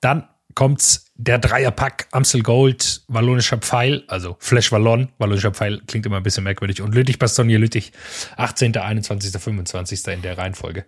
Dann 0.00 0.26
kommt's 0.54 1.12
der 1.16 1.38
Dreierpack 1.38 2.08
Amstel 2.12 2.42
Gold, 2.42 3.02
Wallonischer 3.08 3.58
Pfeil, 3.58 4.04
also 4.08 4.36
Flash 4.38 4.72
Wallon. 4.72 5.10
Wallonischer 5.18 5.52
Pfeil 5.52 5.82
klingt 5.86 6.06
immer 6.06 6.16
ein 6.16 6.22
bisschen 6.22 6.44
merkwürdig. 6.44 6.80
Und 6.80 6.94
Lüttich, 6.94 7.18
Bastogne, 7.18 7.58
Lüttich. 7.58 7.92
18., 8.38 8.74
21., 8.74 9.32
25. 9.32 10.06
in 10.08 10.22
der 10.22 10.38
Reihenfolge. 10.38 10.86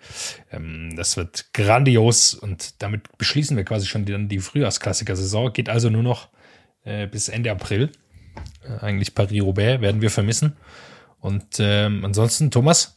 Ähm, 0.51 0.97
das 0.97 1.19
wird 1.19 1.53
grandios 1.53 2.33
und 2.33 2.83
damit 2.83 3.17
beschließen 3.19 3.59
wir 3.59 3.65
quasi 3.65 3.87
schon 3.87 4.07
die, 4.07 4.13
dann 4.13 4.29
die 4.31 4.39
Frühjahrsklassiker-Saison. 4.39 5.53
Geht 5.53 5.69
also 5.69 5.91
nur 5.91 6.03
noch 6.03 6.29
äh, 6.85 7.07
bis 7.07 7.29
Ende 7.29 7.51
April. 7.51 7.93
Äh, 8.65 8.85
eigentlich 8.85 9.15
Paris-Roubaix 9.15 9.81
werden 9.81 10.01
wir 10.01 10.11
vermissen. 10.11 10.57
Und 11.21 11.59
ähm, 11.59 12.05
ansonsten, 12.05 12.51
Thomas, 12.51 12.95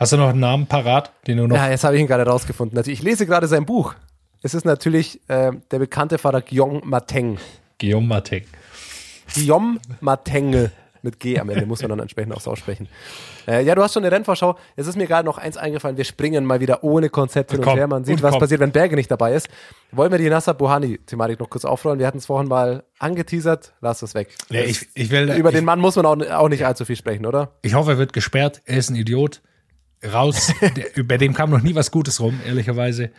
Hast 0.00 0.12
du 0.12 0.16
noch 0.16 0.30
einen 0.30 0.40
Namen 0.40 0.66
parat, 0.66 1.12
den 1.26 1.36
du 1.36 1.46
noch. 1.46 1.56
Ja, 1.56 1.68
jetzt 1.68 1.84
habe 1.84 1.94
ich 1.94 2.00
ihn 2.00 2.06
gerade 2.06 2.24
rausgefunden. 2.24 2.78
Also 2.78 2.90
ich 2.90 3.02
lese 3.02 3.26
gerade 3.26 3.46
sein 3.46 3.66
Buch. 3.66 3.94
Es 4.42 4.54
ist 4.54 4.64
natürlich 4.64 5.20
äh, 5.28 5.52
der 5.70 5.78
bekannte 5.78 6.16
Fahrer 6.16 6.40
Guillaume 6.40 6.80
Mateng. 6.86 7.36
Guillaume 7.78 8.06
Matek. 8.06 8.46
Guillaume 9.34 9.78
Matengel. 10.00 10.72
Mit 11.02 11.20
G 11.20 11.38
am 11.38 11.48
Ende 11.50 11.66
muss 11.66 11.80
man 11.82 11.90
dann 11.90 12.00
entsprechend 12.00 12.34
auch 12.34 12.40
so 12.40 12.50
aussprechen. 12.50 12.88
Äh, 13.46 13.64
ja, 13.64 13.74
du 13.74 13.82
hast 13.82 13.94
schon 13.94 14.04
eine 14.04 14.14
Rennvorschau. 14.14 14.56
Es 14.76 14.86
ist 14.86 14.96
mir 14.96 15.06
gerade 15.06 15.24
noch 15.24 15.38
eins 15.38 15.56
eingefallen. 15.56 15.96
Wir 15.96 16.04
springen 16.04 16.44
mal 16.44 16.60
wieder 16.60 16.84
ohne 16.84 17.08
Konzept 17.08 17.52
hin 17.52 17.64
und 17.64 17.74
her. 17.74 17.86
Man 17.86 18.04
sieht, 18.04 18.16
und 18.16 18.22
was 18.22 18.32
komm. 18.32 18.40
passiert, 18.40 18.60
wenn 18.60 18.72
Berge 18.72 18.96
nicht 18.96 19.10
dabei 19.10 19.34
ist. 19.34 19.48
Wollen 19.92 20.10
wir 20.10 20.18
die 20.18 20.28
Nasser 20.28 20.54
Buhani-Thematik 20.54 21.40
noch 21.40 21.50
kurz 21.50 21.64
aufrollen? 21.64 21.98
Wir 21.98 22.06
hatten 22.06 22.18
es 22.18 22.26
vorhin 22.26 22.48
mal 22.48 22.84
angeteasert. 22.98 23.72
Lass 23.80 24.02
es 24.02 24.14
weg. 24.14 24.36
Ja, 24.50 24.60
ich, 24.60 24.88
ich 24.94 25.10
will, 25.10 25.30
Über 25.32 25.50
ich, 25.50 25.56
den 25.56 25.64
Mann 25.64 25.80
muss 25.80 25.96
man 25.96 26.06
auch, 26.06 26.20
auch 26.30 26.48
nicht 26.48 26.66
allzu 26.66 26.84
viel 26.84 26.96
sprechen, 26.96 27.26
oder? 27.26 27.52
ich 27.62 27.74
hoffe, 27.74 27.92
er 27.92 27.98
wird 27.98 28.12
gesperrt. 28.12 28.62
Er 28.64 28.78
ist 28.78 28.90
ein 28.90 28.96
Idiot. 28.96 29.42
Raus. 30.02 30.52
Der, 30.60 31.02
bei 31.02 31.18
dem 31.18 31.34
kam 31.34 31.50
noch 31.50 31.60
nie 31.60 31.74
was 31.74 31.90
Gutes 31.90 32.20
rum, 32.20 32.40
ehrlicherweise. 32.46 33.10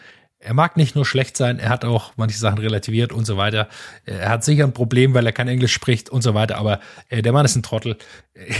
Er 0.43 0.53
mag 0.55 0.75
nicht 0.75 0.95
nur 0.95 1.05
schlecht 1.05 1.37
sein, 1.37 1.59
er 1.59 1.69
hat 1.69 1.85
auch 1.85 2.13
manche 2.17 2.37
Sachen 2.37 2.57
relativiert 2.57 3.13
und 3.13 3.25
so 3.25 3.37
weiter. 3.37 3.67
Er 4.05 4.29
hat 4.29 4.43
sicher 4.43 4.63
ein 4.63 4.73
Problem, 4.73 5.13
weil 5.13 5.25
er 5.25 5.31
kein 5.33 5.47
Englisch 5.47 5.71
spricht 5.71 6.09
und 6.09 6.23
so 6.23 6.33
weiter, 6.33 6.57
aber 6.57 6.79
äh, 7.09 7.21
der 7.21 7.31
Mann 7.31 7.45
ist 7.45 7.55
ein 7.55 7.63
Trottel. 7.63 7.97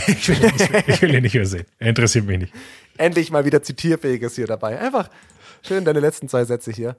Ich 0.06 0.28
will, 0.28 0.36
ihn 0.36 0.52
nicht, 0.52 0.70
ich 0.86 1.02
will 1.02 1.14
ihn 1.14 1.22
nicht 1.22 1.34
mehr 1.34 1.46
sehen. 1.46 1.66
Er 1.78 1.88
interessiert 1.88 2.24
mich 2.26 2.38
nicht. 2.38 2.52
endlich 2.98 3.30
mal 3.32 3.44
wieder 3.44 3.62
Zitierfähiges 3.62 4.36
hier 4.36 4.46
dabei. 4.46 4.78
Einfach 4.78 5.08
schön 5.62 5.84
deine 5.84 5.98
letzten 5.98 6.28
zwei 6.28 6.44
Sätze 6.44 6.70
hier. 6.70 6.94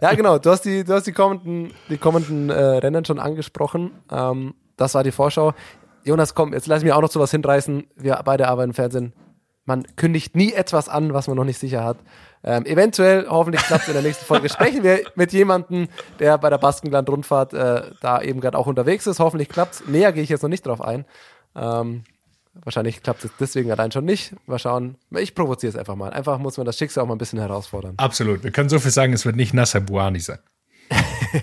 Ja, 0.00 0.14
genau. 0.14 0.38
Du 0.38 0.50
hast 0.50 0.62
die, 0.62 0.82
du 0.82 0.94
hast 0.94 1.06
die 1.06 1.12
kommenden, 1.12 1.72
die 1.90 1.98
kommenden 1.98 2.50
äh, 2.50 2.54
Rennen 2.54 3.04
schon 3.04 3.20
angesprochen. 3.20 3.92
Ähm, 4.10 4.54
das 4.76 4.94
war 4.94 5.04
die 5.04 5.12
Vorschau. 5.12 5.54
Jonas, 6.02 6.34
komm, 6.34 6.52
jetzt 6.54 6.66
lass 6.66 6.82
mich 6.82 6.92
auch 6.92 7.02
noch 7.02 7.08
zu 7.10 7.20
was 7.20 7.30
hinreißen. 7.30 7.84
Wir 7.96 8.20
beide 8.24 8.48
arbeiten 8.48 8.70
im 8.70 8.74
Fernsehen. 8.74 9.12
man 9.64 9.84
kündigt 9.96 10.34
nie 10.34 10.52
etwas 10.52 10.88
an, 10.88 11.12
was 11.14 11.28
man 11.28 11.36
noch 11.36 11.44
nicht 11.44 11.58
sicher 11.58 11.84
hat. 11.84 11.98
Ähm, 12.46 12.66
eventuell, 12.66 13.26
hoffentlich 13.28 13.62
klappt 13.62 13.84
es 13.84 13.88
in 13.88 13.94
der 13.94 14.02
nächsten 14.02 14.26
Folge, 14.26 14.50
sprechen 14.50 14.82
wir 14.82 15.00
mit 15.14 15.32
jemandem, 15.32 15.88
der 16.18 16.36
bei 16.36 16.50
der 16.50 16.58
Baskenland-Rundfahrt 16.58 17.54
äh, 17.54 17.90
da 18.02 18.20
eben 18.20 18.40
gerade 18.40 18.58
auch 18.58 18.66
unterwegs 18.66 19.06
ist. 19.06 19.18
Hoffentlich 19.18 19.48
klappt 19.48 19.74
es. 19.74 19.86
Näher 19.86 20.12
gehe 20.12 20.22
ich 20.22 20.28
jetzt 20.28 20.42
noch 20.42 20.50
nicht 20.50 20.66
drauf 20.66 20.82
ein. 20.82 21.06
Ähm, 21.56 22.04
wahrscheinlich 22.52 23.02
klappt 23.02 23.24
es 23.24 23.30
deswegen 23.40 23.70
allein 23.70 23.92
schon 23.92 24.04
nicht. 24.04 24.34
Mal 24.46 24.58
schauen. 24.58 24.96
Ich 25.10 25.34
provoziere 25.34 25.70
es 25.70 25.76
einfach 25.76 25.96
mal. 25.96 26.10
Einfach 26.10 26.38
muss 26.38 26.58
man 26.58 26.66
das 26.66 26.76
Schicksal 26.76 27.04
auch 27.04 27.08
mal 27.08 27.14
ein 27.14 27.18
bisschen 27.18 27.38
herausfordern. 27.38 27.94
Absolut. 27.96 28.44
Wir 28.44 28.50
können 28.50 28.68
so 28.68 28.78
viel 28.78 28.90
sagen, 28.90 29.14
es 29.14 29.24
wird 29.24 29.36
nicht 29.36 29.54
Nasser 29.54 29.80
Buani 29.80 30.20
sein. 30.20 30.38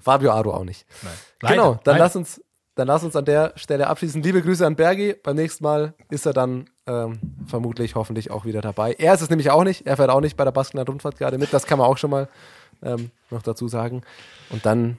Fabio 0.00 0.32
Aro 0.32 0.54
auch 0.54 0.64
nicht. 0.64 0.84
Nein. 1.02 1.52
genau, 1.52 1.74
dann 1.84 1.94
leider. 1.94 2.04
lass 2.04 2.16
uns, 2.16 2.40
dann 2.74 2.88
lass 2.88 3.04
uns 3.04 3.16
an 3.16 3.24
der 3.24 3.52
Stelle 3.56 3.86
abschließen. 3.86 4.22
Liebe 4.22 4.42
Grüße 4.42 4.66
an 4.66 4.76
Bergi. 4.76 5.14
Beim 5.22 5.36
nächsten 5.36 5.64
Mal 5.64 5.94
ist 6.10 6.24
er 6.26 6.32
dann 6.32 6.70
ähm, 6.86 7.18
vermutlich, 7.46 7.94
hoffentlich 7.94 8.30
auch 8.30 8.44
wieder 8.44 8.60
dabei. 8.60 8.94
Er 8.94 9.14
ist 9.14 9.20
es 9.20 9.28
nämlich 9.30 9.50
auch 9.50 9.64
nicht. 9.64 9.86
Er 9.86 9.96
fährt 9.96 10.10
auch 10.10 10.20
nicht 10.20 10.36
bei 10.36 10.44
der 10.44 10.52
Baskenland 10.52 10.88
Rundfahrt 10.88 11.18
gerade 11.18 11.38
mit. 11.38 11.52
Das 11.52 11.66
kann 11.66 11.78
man 11.78 11.86
auch 11.86 11.98
schon 11.98 12.10
mal 12.10 12.28
ähm, 12.82 13.10
noch 13.30 13.42
dazu 13.42 13.68
sagen. 13.68 14.02
Und 14.50 14.64
dann 14.64 14.98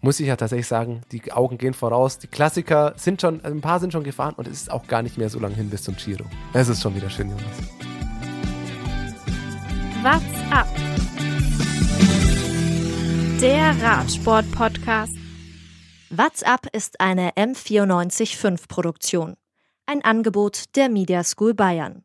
muss 0.00 0.20
ich 0.20 0.26
ja 0.26 0.36
tatsächlich 0.36 0.66
sagen, 0.66 1.02
die 1.12 1.32
Augen 1.32 1.56
gehen 1.56 1.72
voraus. 1.72 2.18
Die 2.18 2.26
Klassiker 2.26 2.92
sind 2.96 3.20
schon, 3.20 3.42
ein 3.44 3.60
paar 3.60 3.80
sind 3.80 3.92
schon 3.92 4.04
gefahren 4.04 4.34
und 4.36 4.48
es 4.48 4.54
ist 4.54 4.70
auch 4.70 4.86
gar 4.86 5.02
nicht 5.02 5.16
mehr 5.16 5.30
so 5.30 5.38
lange 5.38 5.54
hin 5.54 5.70
bis 5.70 5.82
zum 5.84 5.96
Giro. 5.96 6.24
Es 6.52 6.68
ist 6.68 6.82
schon 6.82 6.94
wieder 6.94 7.08
schön, 7.08 7.30
Jonas. 7.30 7.44
What's 10.02 10.52
up? 10.52 10.66
Der 13.40 13.74
Radsport-Podcast. 13.82 15.23
WhatsApp 16.16 16.68
ist 16.72 17.00
eine 17.00 17.32
M945 17.32 18.68
Produktion. 18.68 19.34
Ein 19.84 20.04
Angebot 20.04 20.76
der 20.76 20.88
Media 20.88 21.24
School 21.24 21.54
Bayern. 21.54 22.04